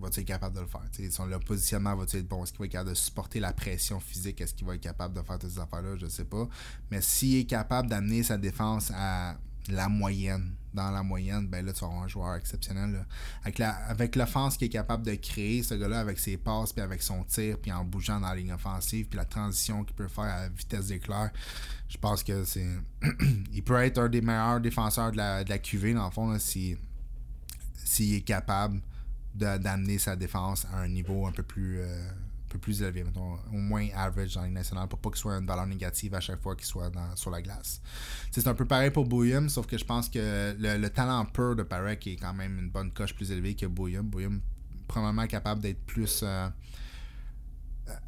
va 0.01 0.09
être 0.09 0.23
capable 0.23 0.57
de 0.57 0.61
le 0.61 0.67
faire? 0.67 0.81
son, 1.13 1.27
le 1.27 1.39
positionnement 1.39 1.95
va 1.95 2.05
être 2.05 2.27
bon? 2.27 2.43
Est-ce 2.43 2.53
qu'il 2.53 2.61
va 2.61 2.65
être 2.67 2.73
capable 2.73 2.91
de 2.91 2.95
supporter 2.95 3.39
la 3.39 3.53
pression 3.53 4.01
physique? 4.01 4.41
Est-ce 4.41 4.55
qu'il 4.55 4.67
va 4.67 4.75
être 4.75 4.81
capable 4.81 5.15
de 5.15 5.23
faire 5.23 5.39
toutes 5.39 5.51
ces 5.51 5.59
affaires-là? 5.59 5.97
Je 5.97 6.07
sais 6.07 6.25
pas. 6.25 6.49
Mais 6.91 7.01
s'il 7.03 7.37
est 7.37 7.45
capable 7.45 7.89
d'amener 7.89 8.23
sa 8.23 8.39
défense 8.39 8.91
à 8.95 9.37
la 9.69 9.89
moyenne. 9.89 10.55
Dans 10.73 10.91
la 10.91 11.03
moyenne, 11.03 11.49
ben 11.49 11.67
là, 11.67 11.73
tu 11.73 11.83
auras 11.83 12.05
un 12.05 12.09
joueur 12.09 12.37
exceptionnel. 12.37 13.05
Avec, 13.43 13.59
la, 13.59 13.71
avec 13.71 14.15
l'offense 14.15 14.57
qui 14.57 14.67
est 14.67 14.71
capable 14.71 15.05
de 15.05 15.15
créer, 15.17 15.63
ce 15.63 15.75
gars-là, 15.75 15.99
avec 15.99 16.19
ses 16.19 16.37
passes, 16.37 16.73
puis 16.73 16.83
avec 16.83 17.03
son 17.03 17.25
tir, 17.25 17.59
puis 17.59 17.73
en 17.73 17.85
bougeant 17.85 18.21
dans 18.21 18.29
la 18.29 18.37
ligne 18.37 18.53
offensive, 18.53 19.07
puis 19.09 19.17
la 19.17 19.25
transition 19.25 19.85
qu'il 19.85 19.97
peut 19.97 20.09
faire 20.09 20.25
à 20.25 20.49
vitesse 20.49 20.87
d'éclair, 20.87 21.31
je 21.89 21.99
pense 21.99 22.23
que 22.23 22.45
c'est. 22.45 22.69
il 23.53 23.63
peut 23.65 23.83
être 23.83 23.99
un 23.99 24.09
des 24.09 24.21
meilleurs 24.21 24.61
défenseurs 24.61 25.11
de 25.11 25.17
la, 25.17 25.43
de 25.43 25.51
la 25.51 25.59
QV, 25.59 25.95
dans 25.95 26.05
le 26.05 26.11
fond, 26.13 26.39
s'il 26.39 26.79
est 27.99 28.21
capable 28.21 28.81
d'amener 29.35 29.99
sa 29.99 30.17
défense 30.17 30.67
à 30.73 30.79
un 30.79 30.89
niveau 30.89 31.27
un 31.27 31.33
peu 31.33 31.43
plus. 31.43 31.81
Euh, 31.81 32.11
peu 32.51 32.59
plus 32.59 32.83
élevé, 32.83 33.05
mettons, 33.05 33.39
au 33.53 33.59
moins 33.59 33.89
average 33.95 34.35
dans 34.35 34.43
les 34.43 34.51
nationale 34.51 34.89
pour 34.89 34.99
pas 34.99 35.11
qu'il 35.11 35.19
soit 35.19 35.37
une 35.39 35.47
valeur 35.47 35.67
négative 35.67 36.15
à 36.15 36.21
chaque 36.21 36.43
fois 36.43 36.57
qu'il 36.57 36.67
soit 36.67 36.91
sur 37.15 37.31
la 37.31 37.41
glace. 37.41 37.81
C'est 38.31 38.47
un 38.47 38.55
peu 38.55 38.67
pareil 38.67 38.91
pour 38.91 39.07
Bouillum, 39.07 39.49
sauf 39.49 39.67
que 39.67 39.79
je 39.79 39.85
pense 39.85 40.09
que 40.09 40.57
le, 40.59 40.89
talent 40.89 41.25
pur 41.27 41.55
de 41.55 41.63
Parek 41.63 42.07
est 42.09 42.17
quand 42.17 42.35
même 42.35 42.59
une 42.59 42.69
bonne 42.69 42.91
coche 42.91 43.15
plus 43.15 43.31
élevée 43.31 43.55
que 43.55 43.67
Bouillum. 43.67 44.09
Bouillum 44.09 44.41
probablement 44.89 45.27
capable 45.27 45.63
d'être 45.63 45.85
plus. 45.87 46.21
Euh, 46.23 46.49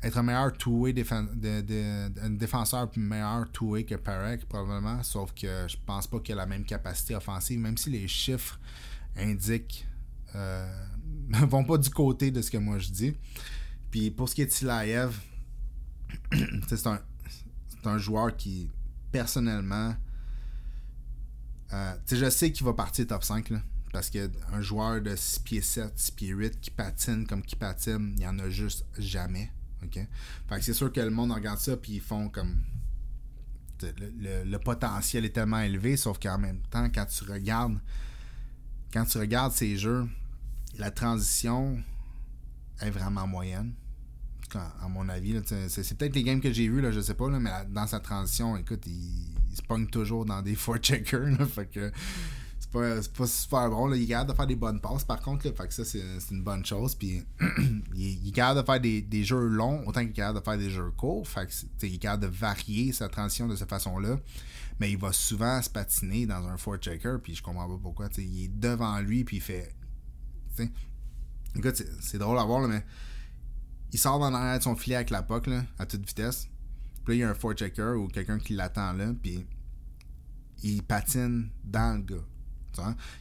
être 0.03 0.19
un 0.19 0.23
meilleur 0.23 0.53
two-way 0.53 0.93
défenseur 0.93 2.89
meilleur 2.97 3.51
two-way 3.53 3.85
que 3.85 3.95
Parek, 3.95 4.47
probablement. 4.49 5.03
Sauf 5.03 5.33
que 5.33 5.67
je 5.69 5.77
pense 5.87 6.07
pas 6.07 6.21
qu'il 6.21 6.35
a 6.35 6.37
la 6.37 6.47
même 6.47 6.65
capacité 6.65 7.15
offensive, 7.15 7.61
même 7.61 7.77
si 7.77 7.91
les 7.91 8.09
chiffres 8.09 8.59
indiquent. 9.17 9.87
Euh, 10.35 10.67
vont 11.49 11.65
pas 11.65 11.79
du 11.79 11.91
côté 11.91 12.31
de 12.31 12.43
ce 12.43 12.51
que 12.51 12.59
moi 12.59 12.79
je 12.79 12.91
dis. 12.91 13.15
Puis 13.93 14.11
pour 14.11 14.29
ce 14.29 14.35
qui 14.35 14.43
est 14.43 14.47
de 14.47 14.51
Silaev, 14.51 15.21
c'est 16.67 16.87
un, 17.85 17.99
joueur 17.99 18.35
qui, 18.37 18.71
personnellement, 19.13 19.95
euh, 21.75 21.95
je 22.11 22.31
sais 22.31 22.51
qu'il 22.51 22.65
va 22.65 22.73
partir 22.73 23.07
top 23.07 23.23
5. 23.23 23.51
Là, 23.51 23.61
parce 23.93 24.09
qu'un 24.09 24.63
joueur 24.63 25.03
de 25.03 25.15
6 25.15 25.41
pieds 25.41 25.61
7, 25.61 25.93
6 25.95 26.11
pieds 26.13 26.29
8 26.31 26.61
qui 26.61 26.71
patine 26.71 27.27
comme 27.27 27.43
qui 27.43 27.55
patine, 27.55 28.15
il 28.15 28.21
n'y 28.21 28.27
en 28.27 28.39
a 28.39 28.49
juste 28.49 28.87
jamais. 28.99 29.53
Fait 29.83 30.07
que 30.49 30.61
c'est 30.63 30.75
sûr 30.75 30.91
que 30.91 31.01
le 31.01 31.11
monde 31.11 31.33
regarde 31.33 31.59
ça 31.59 31.77
puis 31.77 31.95
ils 31.95 32.01
font 32.01 32.29
comme. 32.29 32.63
Le, 33.83 34.45
le, 34.45 34.59
potentiel 34.61 35.25
est 35.25 35.31
tellement 35.31 35.59
élevé, 35.59 35.97
sauf 35.97 36.21
qu'en 36.21 36.39
même 36.39 36.63
temps, 36.71 36.89
quand 36.89 37.05
tu 37.05 37.25
regardes. 37.25 37.79
Quand 38.93 39.05
tu 39.05 39.19
regardes 39.19 39.53
ces 39.53 39.77
jeux, 39.77 40.09
la 40.79 40.93
transition 40.93 41.83
est 42.81 42.91
vraiment 42.91 43.27
moyenne 43.27 43.75
à 44.57 44.89
mon 44.89 45.09
avis. 45.09 45.41
C'est 45.69 45.97
peut-être 45.97 46.15
les 46.15 46.23
games 46.23 46.41
que 46.41 46.53
j'ai 46.53 46.69
vus, 46.69 46.81
là, 46.81 46.91
je 46.91 47.01
sais 47.01 47.15
pas, 47.15 47.29
là, 47.31 47.39
mais 47.39 47.51
dans 47.71 47.87
sa 47.87 48.01
transition, 48.01 48.57
écoute, 48.57 48.83
il, 48.87 49.57
se 49.57 49.63
pogne 49.63 49.87
toujours 49.87 50.25
dans 50.25 50.43
des 50.43 50.55
four 50.57 50.79
checkers. 50.79 51.29
fait 51.49 51.67
que 51.67 51.93
c'est 52.59 52.71
pas, 52.71 53.01
pas, 53.17 53.27
super 53.27 53.71
bon. 53.71 53.87
Là. 53.87 53.97
Il 53.97 54.05
est 54.05 54.07
capable 54.07 54.31
de 54.31 54.37
faire 54.37 54.47
des 54.47 54.57
bonnes 54.57 54.81
passes, 54.81 55.05
par 55.05 55.21
contre. 55.21 55.51
que 55.51 55.75
ça, 55.75 55.85
c'est 55.85 56.01
une 56.31 56.43
bonne 56.43 56.65
chose. 56.65 56.95
Puis 56.95 57.23
il, 57.95 58.29
est 58.29 58.33
capable 58.33 58.61
de 58.61 58.67
faire 58.67 58.81
des, 58.81 59.03
des, 59.03 59.25
jeux 59.25 59.47
longs, 59.47 59.83
autant 59.87 60.01
qu'il 60.01 60.11
est 60.11 60.15
capable 60.15 60.41
de 60.41 60.45
faire 60.45 60.59
des 60.59 60.71
jeux 60.71 60.91
courts. 60.97 61.27
Il 61.83 61.95
est 61.95 61.99
capable 61.99 62.23
de 62.23 62.29
varier 62.29 62.93
sa 62.93 63.09
transition 63.09 63.49
de 63.49 63.57
cette 63.57 63.69
façon-là. 63.69 64.19
Mais 64.81 64.91
il 64.91 64.99
va 64.99 65.13
souvent 65.13 65.61
se 65.61 65.69
patiner 65.69 66.27
dans 66.27 66.47
un 66.47 66.57
four 66.57 66.77
checker. 66.77 67.17
Puis 67.23 67.35
je 67.35 67.43
comprends 67.43 67.69
pas 67.69 67.79
pourquoi. 67.83 68.09
Il 68.17 68.45
est 68.45 68.49
devant 68.49 68.99
lui, 69.01 69.25
puis 69.25 69.37
il 69.37 69.43
fait. 69.43 69.75
Écoute, 71.55 71.83
c'est 72.01 72.19
drôle 72.19 72.39
à 72.39 72.45
voir, 72.45 72.63
là, 72.63 72.69
mais 72.69 72.85
il 73.93 73.99
sort 73.99 74.19
dans 74.19 74.31
l'arrière 74.31 74.59
de 74.59 74.63
son 74.63 74.77
filet 74.77 74.97
avec 74.97 75.11
la 75.11 75.23
puck 75.23 75.47
là, 75.47 75.65
à 75.79 75.87
toute 75.87 76.07
vitesse. 76.07 76.49
Puis 77.05 77.13
là, 77.13 77.15
il 77.15 77.21
y 77.21 77.25
a 77.25 77.31
un 77.31 77.35
forechecker 77.35 77.95
ou 77.97 78.09
quelqu'un 78.09 78.39
qui 78.39 78.55
l'attend 78.55 78.93
là, 78.93 79.13
puis 79.21 79.47
il 80.63 80.83
patine 80.83 81.51
dans 81.65 81.99
le 81.99 82.03
gars. 82.03 82.25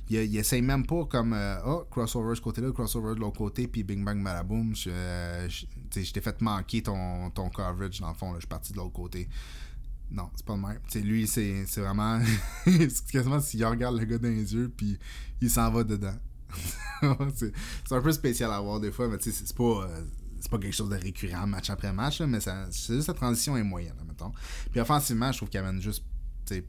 Il, 0.10 0.18
il 0.18 0.38
essaye 0.38 0.62
même 0.62 0.86
pas 0.86 1.06
comme 1.06 1.34
euh, 1.34 1.60
oh, 1.66 1.86
crossover 1.90 2.36
ce 2.36 2.42
côté-là, 2.42 2.72
crossover 2.72 3.16
de 3.16 3.20
l'autre 3.20 3.38
côté, 3.38 3.68
puis 3.68 3.84
bing 3.84 4.04
bang 4.04 4.18
malaboum. 4.18 4.74
Je, 4.76 5.48
je, 5.50 6.12
t'ai 6.12 6.22
fait 6.22 6.40
manquer 6.42 6.82
ton, 6.84 7.30
ton 7.32 7.50
coverage 7.50 8.00
dans 8.00 8.10
le 8.10 8.14
fond, 8.14 8.32
là, 8.32 8.36
je 8.36 8.42
suis 8.42 8.48
parti 8.48 8.72
de 8.72 8.78
l'autre 8.78 8.94
côté. 8.94 9.28
Non, 10.10 10.30
c'est 10.36 10.46
pas 10.46 10.56
le 10.56 10.62
même. 10.62 10.80
T'sais, 10.88 11.02
lui, 11.02 11.28
c'est 11.28 11.66
vraiment. 11.78 12.22
c'est 12.66 13.12
quasiment 13.12 13.40
s'il 13.40 13.66
regarde 13.66 13.98
le 13.98 14.06
gars 14.06 14.18
dans 14.18 14.30
les 14.30 14.54
yeux, 14.54 14.72
puis 14.76 14.98
il 15.42 15.50
s'en 15.50 15.70
va 15.72 15.84
dedans. 15.84 16.16
c'est 17.36 17.54
un 17.92 18.02
peu 18.02 18.12
spécial 18.12 18.52
à 18.52 18.60
voir 18.60 18.80
des 18.80 18.92
fois, 18.92 19.08
mais 19.08 19.18
c'est 19.20 19.56
pas. 19.56 19.64
Euh, 19.64 20.04
c'est 20.42 20.50
pas 20.50 20.58
quelque 20.58 20.76
chose 20.76 20.90
de 20.90 20.96
récurrent 20.96 21.46
match 21.46 21.70
après 21.70 21.94
match, 21.94 22.20
mais 22.22 22.40
c'est 22.40 22.96
juste 22.96 23.08
la 23.08 23.14
transition 23.14 23.56
est 23.56 23.64
moyenne, 23.64 23.96
mettons. 24.08 24.32
Puis 24.72 24.80
offensivement, 24.80 25.32
je 25.32 25.38
trouve 25.38 25.50
qu'il 25.50 25.60
amène 25.60 25.82
juste. 25.82 26.04
Il 26.50 26.64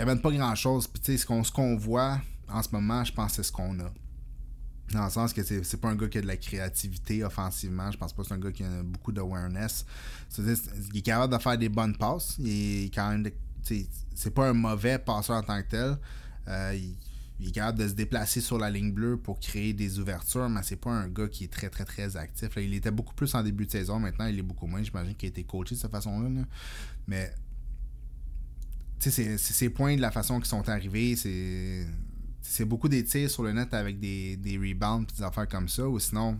amène 0.00 0.20
pas 0.20 0.30
grand 0.30 0.54
chose. 0.54 0.86
Puis 0.86 1.18
ce 1.18 1.26
qu'on, 1.26 1.42
ce 1.42 1.50
qu'on 1.50 1.76
voit 1.76 2.20
en 2.48 2.62
ce 2.62 2.68
moment, 2.70 3.02
je 3.04 3.12
pense 3.12 3.32
que 3.32 3.36
c'est 3.36 3.42
ce 3.42 3.52
qu'on 3.52 3.78
a. 3.80 3.92
Dans 4.92 5.04
le 5.04 5.10
sens 5.10 5.32
que 5.32 5.42
c'est 5.42 5.80
pas 5.80 5.88
un 5.88 5.96
gars 5.96 6.08
qui 6.08 6.18
a 6.18 6.20
de 6.20 6.26
la 6.26 6.36
créativité 6.36 7.22
offensivement. 7.22 7.90
Je 7.90 7.98
pense 7.98 8.12
pas 8.12 8.22
que 8.22 8.28
c'est 8.28 8.34
un 8.34 8.38
gars 8.38 8.50
qui 8.52 8.64
a 8.64 8.82
beaucoup 8.82 9.12
d'awareness. 9.12 9.84
Il 10.38 10.48
est 10.96 11.02
capable 11.02 11.32
de 11.32 11.38
faire 11.40 11.58
des 11.58 11.68
bonnes 11.68 11.96
passes. 11.96 12.36
Il 12.38 12.86
est 12.86 12.94
quand 12.94 13.10
même. 13.10 13.28
C'est 13.62 14.34
pas 14.34 14.48
un 14.48 14.52
mauvais 14.52 14.98
passeur 14.98 15.36
en 15.36 15.42
tant 15.42 15.60
que 15.62 15.68
tel. 15.68 15.98
Euh, 16.48 16.78
est 17.48 17.52
capable 17.52 17.78
de 17.78 17.88
se 17.88 17.94
déplacer 17.94 18.40
sur 18.40 18.58
la 18.58 18.70
ligne 18.70 18.92
bleue 18.92 19.16
pour 19.16 19.40
créer 19.40 19.72
des 19.72 19.98
ouvertures, 19.98 20.48
mais 20.48 20.62
c'est 20.62 20.76
pas 20.76 20.90
un 20.90 21.08
gars 21.08 21.28
qui 21.28 21.44
est 21.44 21.52
très 21.52 21.70
très 21.70 21.84
très 21.84 22.16
actif. 22.16 22.50
il 22.56 22.74
était 22.74 22.90
beaucoup 22.90 23.14
plus 23.14 23.34
en 23.34 23.42
début 23.42 23.66
de 23.66 23.70
saison, 23.70 23.98
maintenant 23.98 24.26
il 24.26 24.38
est 24.38 24.42
beaucoup 24.42 24.66
moins. 24.66 24.82
J'imagine 24.82 25.14
qu'il 25.14 25.28
a 25.28 25.30
été 25.30 25.44
coaché 25.44 25.74
de 25.74 25.80
cette 25.80 25.90
façon-là. 25.90 26.28
Mais 27.06 27.32
c'est 28.98 29.38
ces 29.38 29.70
points 29.70 29.96
de 29.96 30.00
la 30.00 30.10
façon 30.10 30.38
qu'ils 30.38 30.48
sont 30.48 30.68
arrivés, 30.68 31.16
c'est 31.16 31.86
c'est 32.42 32.64
beaucoup 32.64 32.88
des 32.88 33.04
tirs 33.04 33.30
sur 33.30 33.42
le 33.42 33.52
net 33.52 33.72
avec 33.74 34.00
des, 34.00 34.36
des 34.36 34.56
rebounds 34.56 35.06
des 35.14 35.22
affaires 35.22 35.46
comme 35.46 35.68
ça. 35.68 35.88
Ou 35.88 35.98
sinon, 35.98 36.38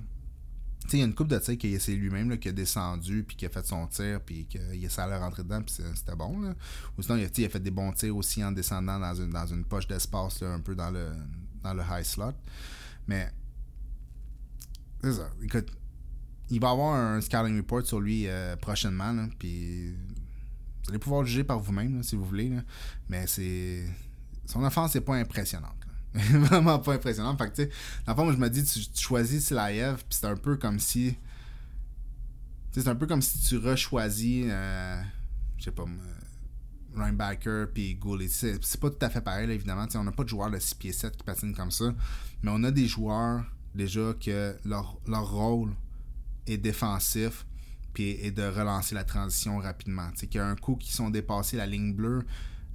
il 0.92 0.98
y 0.98 1.02
a 1.02 1.06
une 1.06 1.14
coupe 1.14 1.28
de 1.28 1.38
tirs 1.38 1.58
qui 1.58 1.78
c'est 1.80 1.94
lui-même 1.94 2.38
qui 2.38 2.48
a 2.48 2.52
descendu 2.52 3.22
puis 3.22 3.36
qui 3.36 3.46
a 3.46 3.48
fait 3.48 3.64
son 3.66 3.86
tir 3.86 4.20
puis 4.20 4.46
qu'il 4.46 4.84
a 4.84 4.88
ça 4.88 5.04
à 5.04 5.18
rentrer 5.18 5.42
dedans 5.42 5.62
puis 5.62 5.74
c'était 5.94 6.16
bon. 6.16 6.54
Ou 6.98 7.02
sinon, 7.02 7.16
il 7.16 7.44
a, 7.44 7.48
fait 7.48 7.60
des 7.60 7.70
bons 7.70 7.92
tirs 7.92 8.16
aussi 8.16 8.42
en 8.42 8.52
descendant 8.52 8.98
dans 8.98 9.14
une, 9.14 9.30
dans 9.30 9.46
une 9.46 9.64
poche 9.64 9.86
d'espace 9.86 10.42
un 10.42 10.60
peu 10.60 10.74
dans 10.74 10.90
le, 10.90 11.08
dans 11.62 11.74
le 11.74 11.82
high 11.82 12.04
slot. 12.04 12.34
Mais. 13.06 13.30
Écoute, 15.42 15.70
il 16.50 16.60
va 16.60 16.70
avoir 16.70 16.94
un 16.94 17.20
scouting 17.20 17.56
report 17.56 17.86
sur 17.86 18.00
lui 18.00 18.26
euh, 18.26 18.56
prochainement. 18.56 19.28
puis 19.38 19.92
vous 20.82 20.90
allez 20.90 20.98
pouvoir 20.98 21.24
juger 21.24 21.44
par 21.44 21.58
vous-même 21.58 22.02
si 22.02 22.16
vous 22.16 22.24
voulez. 22.24 22.52
Mais 23.08 23.26
c'est. 23.26 23.84
Son 24.46 24.62
offense 24.64 24.94
n'est 24.94 25.00
pas 25.00 25.14
impressionnante. 25.14 25.79
vraiment 26.14 26.78
pas 26.78 26.94
impressionnant. 26.94 27.36
Fait 27.36 27.52
tu 27.52 27.64
dans 28.06 28.12
le 28.12 28.16
fond, 28.16 28.24
moi, 28.24 28.32
je 28.32 28.38
me 28.38 28.50
dis, 28.50 28.64
tu, 28.64 28.80
choisis 28.94 29.46
Silaev, 29.46 29.96
puis 29.96 30.18
c'est 30.18 30.26
un 30.26 30.36
peu 30.36 30.56
comme 30.56 30.78
si. 30.78 31.16
C'est 32.72 32.86
un 32.88 32.94
peu 32.94 33.06
comme 33.06 33.22
si 33.22 33.40
tu 33.40 33.58
rechoisis, 33.58 34.44
euh, 34.46 35.02
je 35.58 35.64
sais 35.64 35.70
pas, 35.72 35.84
euh, 36.96 37.66
puis 37.72 37.94
Goulet. 37.94 38.28
C'est 38.28 38.80
pas 38.80 38.90
tout 38.90 39.04
à 39.04 39.10
fait 39.10 39.20
pareil, 39.20 39.50
évidemment. 39.50 39.86
on 39.94 40.04
n'a 40.04 40.12
pas 40.12 40.24
de 40.24 40.28
joueurs 40.28 40.50
de 40.50 40.58
6 40.58 40.74
pieds 40.74 40.92
7 40.92 41.16
qui 41.16 41.24
patinent 41.24 41.54
comme 41.54 41.70
ça. 41.70 41.92
Mais 42.42 42.50
on 42.52 42.62
a 42.64 42.70
des 42.70 42.86
joueurs, 42.86 43.44
déjà, 43.74 44.14
que 44.20 44.56
leur, 44.64 44.98
leur 45.06 45.30
rôle 45.30 45.74
est 46.46 46.58
défensif, 46.58 47.46
puis 47.92 48.10
et 48.20 48.30
de 48.30 48.42
relancer 48.42 48.94
la 48.94 49.04
transition 49.04 49.58
rapidement. 49.58 50.10
Tu 50.16 50.26
qu'il 50.26 50.38
y 50.38 50.42
a 50.42 50.46
un 50.46 50.56
coup 50.56 50.76
qui 50.76 50.92
sont 50.92 51.10
dépassés 51.10 51.56
la 51.56 51.66
ligne 51.66 51.94
bleue, 51.94 52.24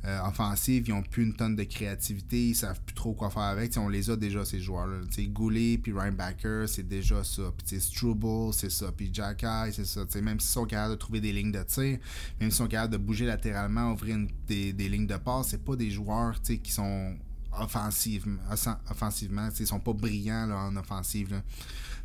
euh, 0.05 0.21
offensive, 0.27 0.83
ils 0.87 0.93
ont 0.93 1.01
plus 1.01 1.23
une 1.23 1.33
tonne 1.33 1.55
de 1.55 1.63
créativité, 1.63 2.49
ils 2.49 2.55
savent 2.55 2.79
plus 2.81 2.93
trop 2.93 3.13
quoi 3.13 3.29
faire 3.29 3.43
avec. 3.43 3.75
on 3.77 3.89
les 3.89 4.09
a 4.09 4.15
déjà, 4.15 4.45
ces 4.45 4.59
joueurs-là. 4.59 4.99
Goulet 5.29 5.79
puis 5.79 5.91
Ryan 5.91 6.11
Backer, 6.11 6.69
c'est 6.69 6.87
déjà 6.87 7.23
ça. 7.23 7.43
Puis 7.57 7.81
Struble, 7.81 8.53
c'est 8.53 8.69
ça. 8.69 8.91
Puis 8.91 9.09
Jack 9.11 9.45
c'est 9.71 9.85
ça. 9.85 10.05
même 10.21 10.39
s'ils 10.39 10.51
sont 10.51 10.65
capables 10.65 10.91
de 10.91 10.99
trouver 10.99 11.21
des 11.21 11.33
lignes 11.33 11.51
de 11.51 11.63
tir, 11.63 11.97
même 12.39 12.51
s'ils 12.51 12.53
sont 12.53 12.67
capables 12.67 12.93
de 12.93 12.97
bouger 12.97 13.25
latéralement, 13.25 13.93
ouvrir 13.93 14.17
des, 14.47 14.73
lignes 14.73 15.07
de 15.07 15.17
passe, 15.17 15.47
c'est 15.49 15.63
pas 15.63 15.75
des 15.75 15.89
joueurs 15.89 16.39
qui 16.41 16.71
sont 16.71 17.15
offensivement, 17.57 19.49
ils 19.59 19.67
sont 19.67 19.79
pas 19.79 19.93
brillants 19.93 20.51
en 20.51 20.75
offensive. 20.75 21.41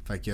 Fait 0.05 0.21
que 0.21 0.31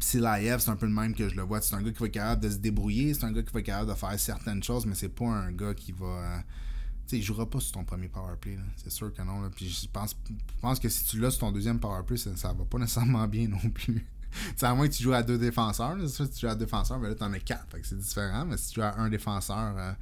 Silaev, 0.00 0.60
c'est 0.60 0.70
un 0.70 0.76
peu 0.76 0.86
le 0.86 0.92
même 0.92 1.14
que 1.14 1.28
je 1.28 1.34
le 1.34 1.42
vois. 1.42 1.60
C'est 1.60 1.74
un 1.74 1.82
gars 1.82 1.90
qui 1.90 1.98
va 1.98 2.06
être 2.06 2.12
capable 2.12 2.42
de 2.42 2.50
se 2.50 2.56
débrouiller, 2.56 3.14
c'est 3.14 3.24
un 3.24 3.32
gars 3.32 3.42
qui 3.42 3.52
va 3.52 3.60
être 3.60 3.66
capable 3.66 3.90
de 3.90 3.94
faire 3.94 4.18
certaines 4.18 4.62
choses, 4.62 4.86
mais 4.86 4.94
c'est 4.94 5.08
pas 5.08 5.26
un 5.26 5.52
gars 5.52 5.74
qui 5.74 5.92
va. 5.92 6.06
Euh, 6.06 6.38
tu 6.38 7.10
sais, 7.10 7.18
il 7.18 7.22
jouera 7.22 7.48
pas 7.48 7.60
sur 7.60 7.72
ton 7.72 7.84
premier 7.84 8.08
powerplay. 8.08 8.58
C'est 8.76 8.90
sûr 8.90 9.12
que 9.12 9.22
non. 9.22 9.48
Puis 9.50 9.68
je 9.68 9.88
pense, 9.88 10.16
pense 10.60 10.80
que 10.80 10.88
si 10.88 11.04
tu 11.04 11.20
l'as 11.20 11.30
sur 11.30 11.40
ton 11.40 11.52
deuxième 11.52 11.78
powerplay, 11.78 12.16
ça, 12.16 12.34
ça 12.36 12.52
va 12.52 12.64
pas 12.64 12.78
nécessairement 12.78 13.26
bien 13.28 13.48
non 13.48 13.70
plus. 13.70 14.04
c'est 14.56 14.66
à 14.66 14.74
moins 14.74 14.88
que 14.88 14.92
tu 14.92 15.02
joues 15.02 15.14
à 15.14 15.22
deux 15.22 15.38
défenseurs. 15.38 15.96
Si 16.08 16.28
tu 16.30 16.40
joues 16.40 16.48
à 16.48 16.54
deux 16.54 16.64
défenseurs, 16.64 16.98
ben 16.98 17.08
là, 17.08 17.14
t'en 17.14 17.32
as 17.32 17.38
quatre. 17.38 17.76
C'est 17.82 17.98
différent. 17.98 18.44
Mais 18.44 18.56
si 18.56 18.70
tu 18.70 18.74
joues 18.76 18.86
à 18.86 18.98
un 18.98 19.08
défenseur, 19.08 19.74
euh, 19.78 19.92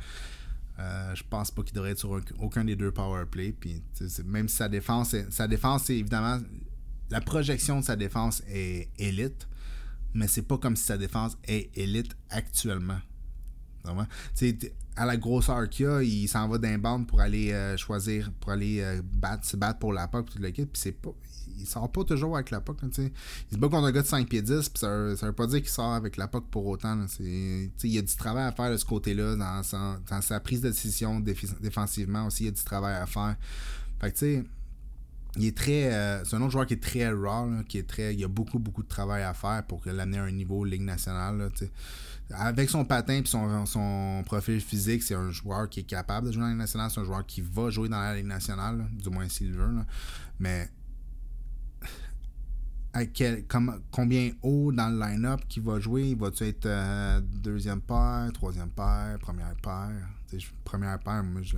euh, 0.78 1.14
je 1.14 1.22
pense 1.28 1.50
pas 1.50 1.62
qu'il 1.62 1.74
devrait 1.74 1.90
être 1.90 1.98
sur 1.98 2.20
aucun 2.40 2.64
des 2.64 2.74
deux 2.74 2.90
powerplay. 2.90 3.52
Puis 3.52 3.82
même 4.24 4.48
si 4.48 4.56
sa 4.56 4.68
défense, 4.68 5.14
sa 5.30 5.46
défense, 5.46 5.84
c'est 5.84 5.96
évidemment. 5.96 6.40
La 7.10 7.20
projection 7.20 7.80
de 7.80 7.84
sa 7.84 7.96
défense 7.96 8.42
est 8.48 8.88
élite 8.98 9.46
mais 10.14 10.28
c'est 10.28 10.42
pas 10.42 10.58
comme 10.58 10.76
si 10.76 10.84
sa 10.84 10.96
défense 10.96 11.36
est 11.44 11.76
élite 11.76 12.16
actuellement. 12.30 13.00
à 14.96 15.06
la 15.06 15.16
grosseur 15.16 15.68
qu'il 15.68 15.86
a, 15.86 16.02
il 16.02 16.28
s'en 16.28 16.48
va 16.48 16.58
d'un 16.58 16.78
bande 16.78 17.06
pour 17.06 17.20
aller 17.20 17.52
euh, 17.52 17.76
choisir, 17.76 18.32
pour 18.40 18.52
aller 18.52 18.80
euh, 18.80 19.02
battre, 19.02 19.44
se 19.44 19.56
battre 19.56 19.80
pour 19.80 19.92
la 19.92 20.06
POC 20.06 20.30
toute 20.30 20.40
l'équipe. 20.40 20.72
Puis 20.72 20.80
c'est 20.80 20.92
pas. 20.92 21.10
Il 21.56 21.66
sort 21.66 21.90
pas 21.90 22.02
toujours 22.02 22.34
avec 22.34 22.50
la 22.50 22.60
POC. 22.60 22.78
il 22.82 23.10
se 23.52 23.56
bat 23.56 23.68
contre 23.68 23.86
un 23.86 23.92
gars 23.92 24.02
de 24.02 24.06
5 24.06 24.28
pieds 24.28 24.42
10, 24.42 24.68
puis 24.70 24.80
ça, 24.80 25.16
ça 25.16 25.26
veut 25.26 25.32
pas 25.32 25.46
dire 25.46 25.60
qu'il 25.60 25.68
sort 25.68 25.92
avec 25.92 26.16
la 26.16 26.26
POC 26.26 26.50
pour 26.50 26.66
autant. 26.66 27.06
il 27.20 27.70
y 27.82 27.98
a 27.98 28.02
du 28.02 28.16
travail 28.16 28.44
à 28.44 28.52
faire 28.52 28.70
de 28.70 28.76
ce 28.76 28.84
côté-là, 28.84 29.36
dans, 29.36 29.98
dans, 30.08 30.22
sa 30.22 30.40
prise 30.40 30.60
de 30.62 30.70
décision 30.70 31.20
défensivement 31.20 32.26
aussi, 32.26 32.44
il 32.44 32.46
y 32.46 32.48
a 32.48 32.52
du 32.52 32.64
travail 32.64 32.96
à 32.96 33.06
faire. 33.06 33.36
Fait 34.00 34.10
que 34.10 34.18
tu 34.18 34.20
sais 34.20 34.44
il 35.36 35.46
est 35.46 35.56
très. 35.56 35.92
Euh, 35.92 36.24
c'est 36.24 36.36
un 36.36 36.42
autre 36.42 36.52
joueur 36.52 36.66
qui 36.66 36.74
est 36.74 36.82
très 36.82 37.08
raw, 37.10 37.48
qui 37.68 37.78
est 37.78 37.88
très. 37.88 38.14
Il 38.14 38.20
y 38.20 38.24
a 38.24 38.28
beaucoup, 38.28 38.58
beaucoup 38.58 38.82
de 38.82 38.88
travail 38.88 39.22
à 39.22 39.34
faire 39.34 39.64
pour 39.66 39.82
l'amener 39.86 40.18
à 40.18 40.24
un 40.24 40.30
niveau 40.30 40.64
Ligue 40.64 40.82
nationale. 40.82 41.50
Avec 42.30 42.70
son 42.70 42.84
patin 42.84 43.14
et 43.14 43.26
son, 43.26 43.66
son, 43.66 44.22
profil 44.24 44.60
physique, 44.60 45.02
c'est 45.02 45.14
un 45.14 45.30
joueur 45.30 45.68
qui 45.68 45.80
est 45.80 45.84
capable 45.84 46.28
de 46.28 46.32
jouer 46.32 46.40
dans 46.40 46.46
la 46.46 46.52
Ligue 46.52 46.60
nationale. 46.60 46.90
C'est 46.90 47.00
un 47.00 47.04
joueur 47.04 47.26
qui 47.26 47.40
va 47.40 47.70
jouer 47.70 47.88
dans 47.88 48.00
la 48.00 48.14
Ligue 48.16 48.26
nationale, 48.26 48.86
du 48.92 49.10
moins 49.10 49.28
s'il 49.28 49.52
veut. 49.52 49.70
Mais 50.38 50.68
à 52.92 53.04
quel, 53.06 53.44
combien 53.90 54.30
haut 54.42 54.70
dans 54.70 54.88
le 54.88 55.00
line-up 55.00 55.40
qui 55.48 55.58
va 55.58 55.80
jouer? 55.80 56.14
Va-tu 56.14 56.44
être 56.44 56.66
euh, 56.66 57.20
deuxième 57.20 57.80
paire, 57.80 58.30
troisième 58.32 58.70
paire, 58.70 59.18
première 59.20 59.56
paire? 59.56 60.08
Première 60.64 60.98
paire, 61.00 61.24
moi 61.24 61.42
je 61.42 61.56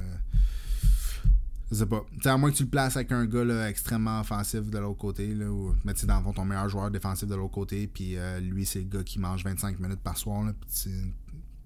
je 1.71 1.77
sais 1.77 1.87
pas. 1.87 2.05
à 2.25 2.37
moins 2.37 2.51
que 2.51 2.57
tu 2.57 2.63
le 2.63 2.69
places 2.69 2.97
avec 2.97 3.11
un 3.11 3.27
gars 3.27 3.69
extrêmement 3.69 4.21
offensif 4.21 4.63
de 4.71 4.79
l'autre 4.79 4.99
côté, 4.99 5.35
là, 5.35 5.47
ou, 5.47 5.75
mais 5.85 5.95
tu 5.95 6.07
dans 6.07 6.19
le 6.19 6.23
fond, 6.23 6.33
ton 6.33 6.45
meilleur 6.45 6.69
joueur 6.69 6.91
défensif 6.91 7.27
de 7.27 7.35
l'autre 7.35 7.55
côté, 7.55 7.89
puis 7.89 8.17
euh, 8.17 8.39
lui, 8.39 8.65
c'est 8.65 8.81
le 8.81 8.89
gars 8.89 9.03
qui 9.03 9.19
mange 9.19 9.43
25 9.43 9.81
minutes 9.81 10.01
par 10.01 10.17
soir. 10.17 10.45
Là, 10.45 10.53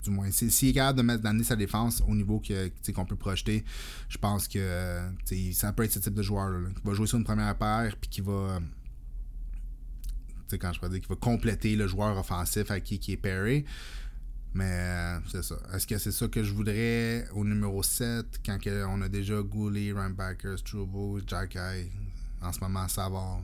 du 0.03 0.11
moins, 0.11 0.31
s'il 0.31 0.71
est 0.71 0.73
capable 0.73 1.21
d'amener 1.21 1.45
sa 1.45 1.57
défense 1.57 2.03
au 2.09 2.15
niveau 2.15 2.41
qu'on 2.41 3.05
peut 3.05 3.17
projeter, 3.17 3.65
je 4.09 4.17
pense 4.17 4.49
que 4.49 5.01
ça 5.53 5.73
peut 5.75 5.83
être 5.83 5.93
ce 5.93 5.99
type 5.99 6.15
de 6.15 6.23
joueur 6.23 6.49
là, 6.49 6.69
qui 6.75 6.83
va 6.83 6.95
jouer 6.95 7.07
sur 7.07 7.19
une 7.19 7.25
première 7.25 7.57
paire, 7.59 7.95
puis 8.01 8.09
qui 8.09 8.21
va. 8.23 8.59
quand 10.59 10.73
je 10.73 10.81
peux 10.81 10.89
dire, 10.89 11.01
qui 11.03 11.09
va 11.09 11.17
compléter 11.17 11.77
le 11.77 11.87
joueur 11.87 12.17
offensif 12.17 12.71
à 12.71 12.81
qui, 12.81 12.99
qui 12.99 13.13
est 13.13 13.19
pairé. 13.19 13.67
Mais 14.53 14.65
euh, 14.65 15.21
c'est 15.31 15.45
ça. 15.45 15.57
Est-ce 15.73 15.87
que 15.87 15.97
c'est 15.99 16.11
ça 16.11 16.27
que 16.27 16.43
je 16.43 16.53
voudrais 16.53 17.27
au 17.35 17.45
numéro 17.45 17.83
7 17.83 18.41
quand 18.45 18.59
on 18.89 19.01
a 19.03 19.09
déjà 19.09 19.41
Goulet, 19.43 19.93
Rhinebacker, 19.93 20.59
Strubo, 20.59 21.21
Jack 21.27 21.57
En 22.43 22.53
ce 22.53 22.61
moment, 22.61 22.89
Savard? 22.89 23.43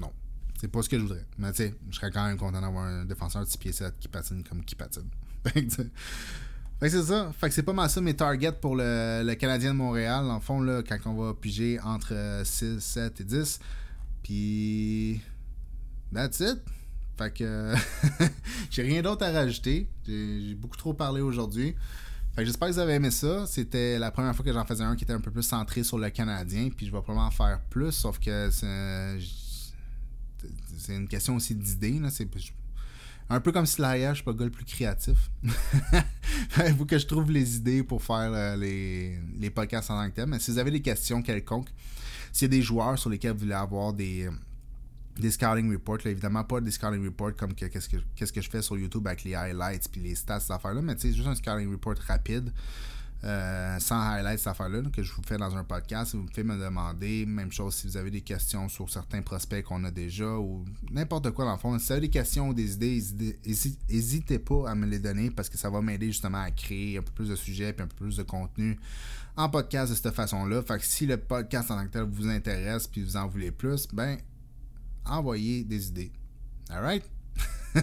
Non. 0.00 0.10
C'est 0.58 0.68
pas 0.68 0.82
ce 0.82 0.88
que 0.88 0.96
je 0.96 1.02
voudrais. 1.02 1.26
Mais 1.36 1.50
tu 1.52 1.58
sais, 1.58 1.74
je 1.90 1.96
serais 1.96 2.10
quand 2.10 2.26
même 2.26 2.38
content 2.38 2.60
d'avoir 2.60 2.84
un 2.84 3.04
défenseur 3.04 3.44
de 3.44 3.48
6 3.48 3.58
pieds 3.58 3.72
7 3.72 3.98
qui 4.00 4.08
patine 4.08 4.42
comme 4.42 4.64
qui 4.64 4.74
patine. 4.74 5.10
fait 5.46 5.66
que 5.66 6.88
c'est 6.88 7.02
ça. 7.02 7.30
Fait 7.38 7.48
que 7.48 7.54
c'est 7.54 7.62
pas 7.62 7.74
mal 7.74 7.90
ça 7.90 8.00
mes 8.00 8.14
targets 8.14 8.52
pour 8.52 8.76
le, 8.76 9.22
le 9.24 9.34
Canadien 9.34 9.72
de 9.72 9.78
Montréal. 9.78 10.24
En 10.30 10.40
fond, 10.40 10.62
là, 10.62 10.82
quand 10.82 10.98
on 11.04 11.14
va 11.14 11.34
piger 11.34 11.78
entre 11.80 12.42
6, 12.44 12.80
7 12.80 13.20
et 13.20 13.24
10. 13.24 13.60
Puis. 14.22 15.20
That's 16.14 16.40
it. 16.40 16.60
Fait 17.22 17.32
que 17.32 17.74
j'ai 18.70 18.82
rien 18.82 19.02
d'autre 19.02 19.24
à 19.24 19.30
rajouter. 19.30 19.88
J'ai 20.06 20.54
beaucoup 20.54 20.76
trop 20.76 20.94
parlé 20.94 21.20
aujourd'hui. 21.20 21.74
Fait 22.34 22.42
que 22.42 22.46
j'espère 22.46 22.68
que 22.68 22.74
vous 22.74 22.80
avez 22.80 22.94
aimé 22.94 23.10
ça. 23.10 23.46
C'était 23.46 23.98
la 23.98 24.10
première 24.10 24.34
fois 24.34 24.44
que 24.44 24.52
j'en 24.52 24.64
faisais 24.64 24.84
un 24.84 24.96
qui 24.96 25.04
était 25.04 25.12
un 25.12 25.20
peu 25.20 25.30
plus 25.30 25.42
centré 25.42 25.82
sur 25.82 25.98
le 25.98 26.08
Canadien. 26.10 26.70
Puis 26.74 26.86
je 26.86 26.90
vais 26.90 26.98
probablement 26.98 27.26
en 27.26 27.30
faire 27.30 27.60
plus, 27.70 27.92
sauf 27.92 28.18
que 28.18 28.50
c'est 28.50 29.18
une 30.96 31.08
question 31.08 31.36
aussi 31.36 31.54
d'idées. 31.54 32.00
Un 33.30 33.40
peu 33.40 33.52
comme 33.52 33.66
si 33.66 33.80
l'AIA, 33.80 34.10
je 34.10 34.16
suis 34.16 34.24
pas 34.24 34.32
le 34.32 34.38
gars 34.38 34.44
le 34.46 34.50
plus 34.50 34.64
créatif. 34.64 35.30
Il 36.66 36.74
faut 36.76 36.84
que 36.84 36.98
je 36.98 37.06
trouve 37.06 37.30
les 37.30 37.56
idées 37.56 37.82
pour 37.82 38.02
faire 38.02 38.30
euh, 38.32 38.56
les, 38.56 39.18
les 39.38 39.48
podcasts 39.48 39.90
en 39.90 40.02
tant 40.02 40.10
que 40.10 40.16
tel. 40.16 40.26
Mais 40.26 40.38
si 40.38 40.50
vous 40.50 40.58
avez 40.58 40.70
des 40.70 40.82
questions 40.82 41.22
quelconques, 41.22 41.70
s'il 42.32 42.46
y 42.46 42.46
a 42.46 42.58
des 42.58 42.62
joueurs 42.62 42.98
sur 42.98 43.10
lesquels 43.10 43.32
vous 43.32 43.40
voulez 43.40 43.52
avoir 43.52 43.92
des 43.92 44.28
des 45.16 45.30
scouting 45.30 45.70
reports, 45.72 45.98
là, 46.04 46.10
évidemment 46.10 46.44
pas 46.44 46.60
des 46.60 46.70
scouting 46.70 47.04
reports 47.04 47.36
comme 47.36 47.54
qu'est-ce 47.54 47.88
que, 47.88 47.98
qu'est-ce 48.16 48.32
que 48.32 48.40
je 48.40 48.50
fais 48.50 48.62
sur 48.62 48.78
YouTube 48.78 49.06
avec 49.06 49.24
les 49.24 49.34
highlights 49.34 49.88
puis 49.90 50.00
les 50.00 50.14
stats, 50.14 50.40
cette 50.40 50.52
affaire-là, 50.52 50.82
mais 50.82 50.94
tu 50.96 51.02
sais, 51.02 51.12
juste 51.12 51.28
un 51.28 51.34
scouting 51.34 51.70
report 51.70 51.96
rapide, 52.06 52.52
euh, 53.24 53.78
sans 53.78 54.00
highlights, 54.00 54.38
cette 54.38 54.48
affaire-là, 54.48 54.80
que 54.92 55.02
je 55.02 55.12
vous 55.12 55.22
fais 55.22 55.36
dans 55.36 55.56
un 55.56 55.62
podcast. 55.62 56.16
Vous 56.16 56.24
pouvez 56.24 56.42
me 56.42 56.58
demander, 56.58 57.24
même 57.24 57.52
chose 57.52 57.74
si 57.74 57.86
vous 57.86 57.96
avez 57.96 58.10
des 58.10 58.22
questions 58.22 58.68
sur 58.68 58.90
certains 58.90 59.22
prospects 59.22 59.62
qu'on 59.62 59.84
a 59.84 59.92
déjà 59.92 60.38
ou 60.38 60.64
n'importe 60.90 61.30
quoi 61.30 61.44
dans 61.44 61.52
le 61.52 61.58
fond. 61.58 61.78
Si 61.78 61.86
vous 61.86 61.92
avez 61.92 62.00
des 62.00 62.10
questions 62.10 62.48
ou 62.48 62.54
des 62.54 62.72
idées, 62.74 63.00
n'hésitez 63.88 64.40
pas 64.40 64.70
à 64.70 64.74
me 64.74 64.86
les 64.86 64.98
donner 64.98 65.30
parce 65.30 65.48
que 65.48 65.56
ça 65.56 65.70
va 65.70 65.80
m'aider 65.80 66.06
justement 66.06 66.42
à 66.42 66.50
créer 66.50 66.98
un 66.98 67.02
peu 67.02 67.12
plus 67.12 67.28
de 67.28 67.36
sujets 67.36 67.74
et 67.78 67.82
un 67.82 67.86
peu 67.86 67.94
plus 67.94 68.16
de 68.16 68.24
contenu 68.24 68.76
en 69.36 69.48
podcast 69.48 69.92
de 69.92 69.96
cette 69.96 70.14
façon-là. 70.14 70.62
Fait 70.62 70.78
que 70.78 70.84
si 70.84 71.06
le 71.06 71.16
podcast 71.16 71.70
en 71.70 71.76
tant 71.76 71.84
que 71.84 71.92
tel 71.92 72.02
vous 72.02 72.28
intéresse 72.28 72.88
puis 72.88 73.04
vous 73.04 73.16
en 73.16 73.28
voulez 73.28 73.52
plus, 73.52 73.86
ben 73.92 74.18
envoyer 75.06 75.64
des 75.64 75.88
idées. 75.88 76.12
Alright? 76.70 77.04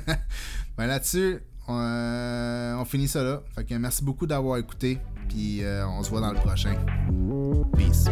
ben 0.77 0.87
là-dessus, 0.87 1.39
on, 1.67 2.83
finit 2.85 3.07
ça 3.07 3.23
là. 3.23 3.41
Fait 3.55 3.63
que 3.63 3.73
merci 3.75 4.03
beaucoup 4.03 4.27
d'avoir 4.27 4.57
écouté. 4.57 4.99
Puis 5.27 5.61
on 5.63 6.03
se 6.03 6.09
voit 6.09 6.21
dans 6.21 6.31
le 6.31 6.39
prochain. 6.39 6.75
Peace. 7.77 8.09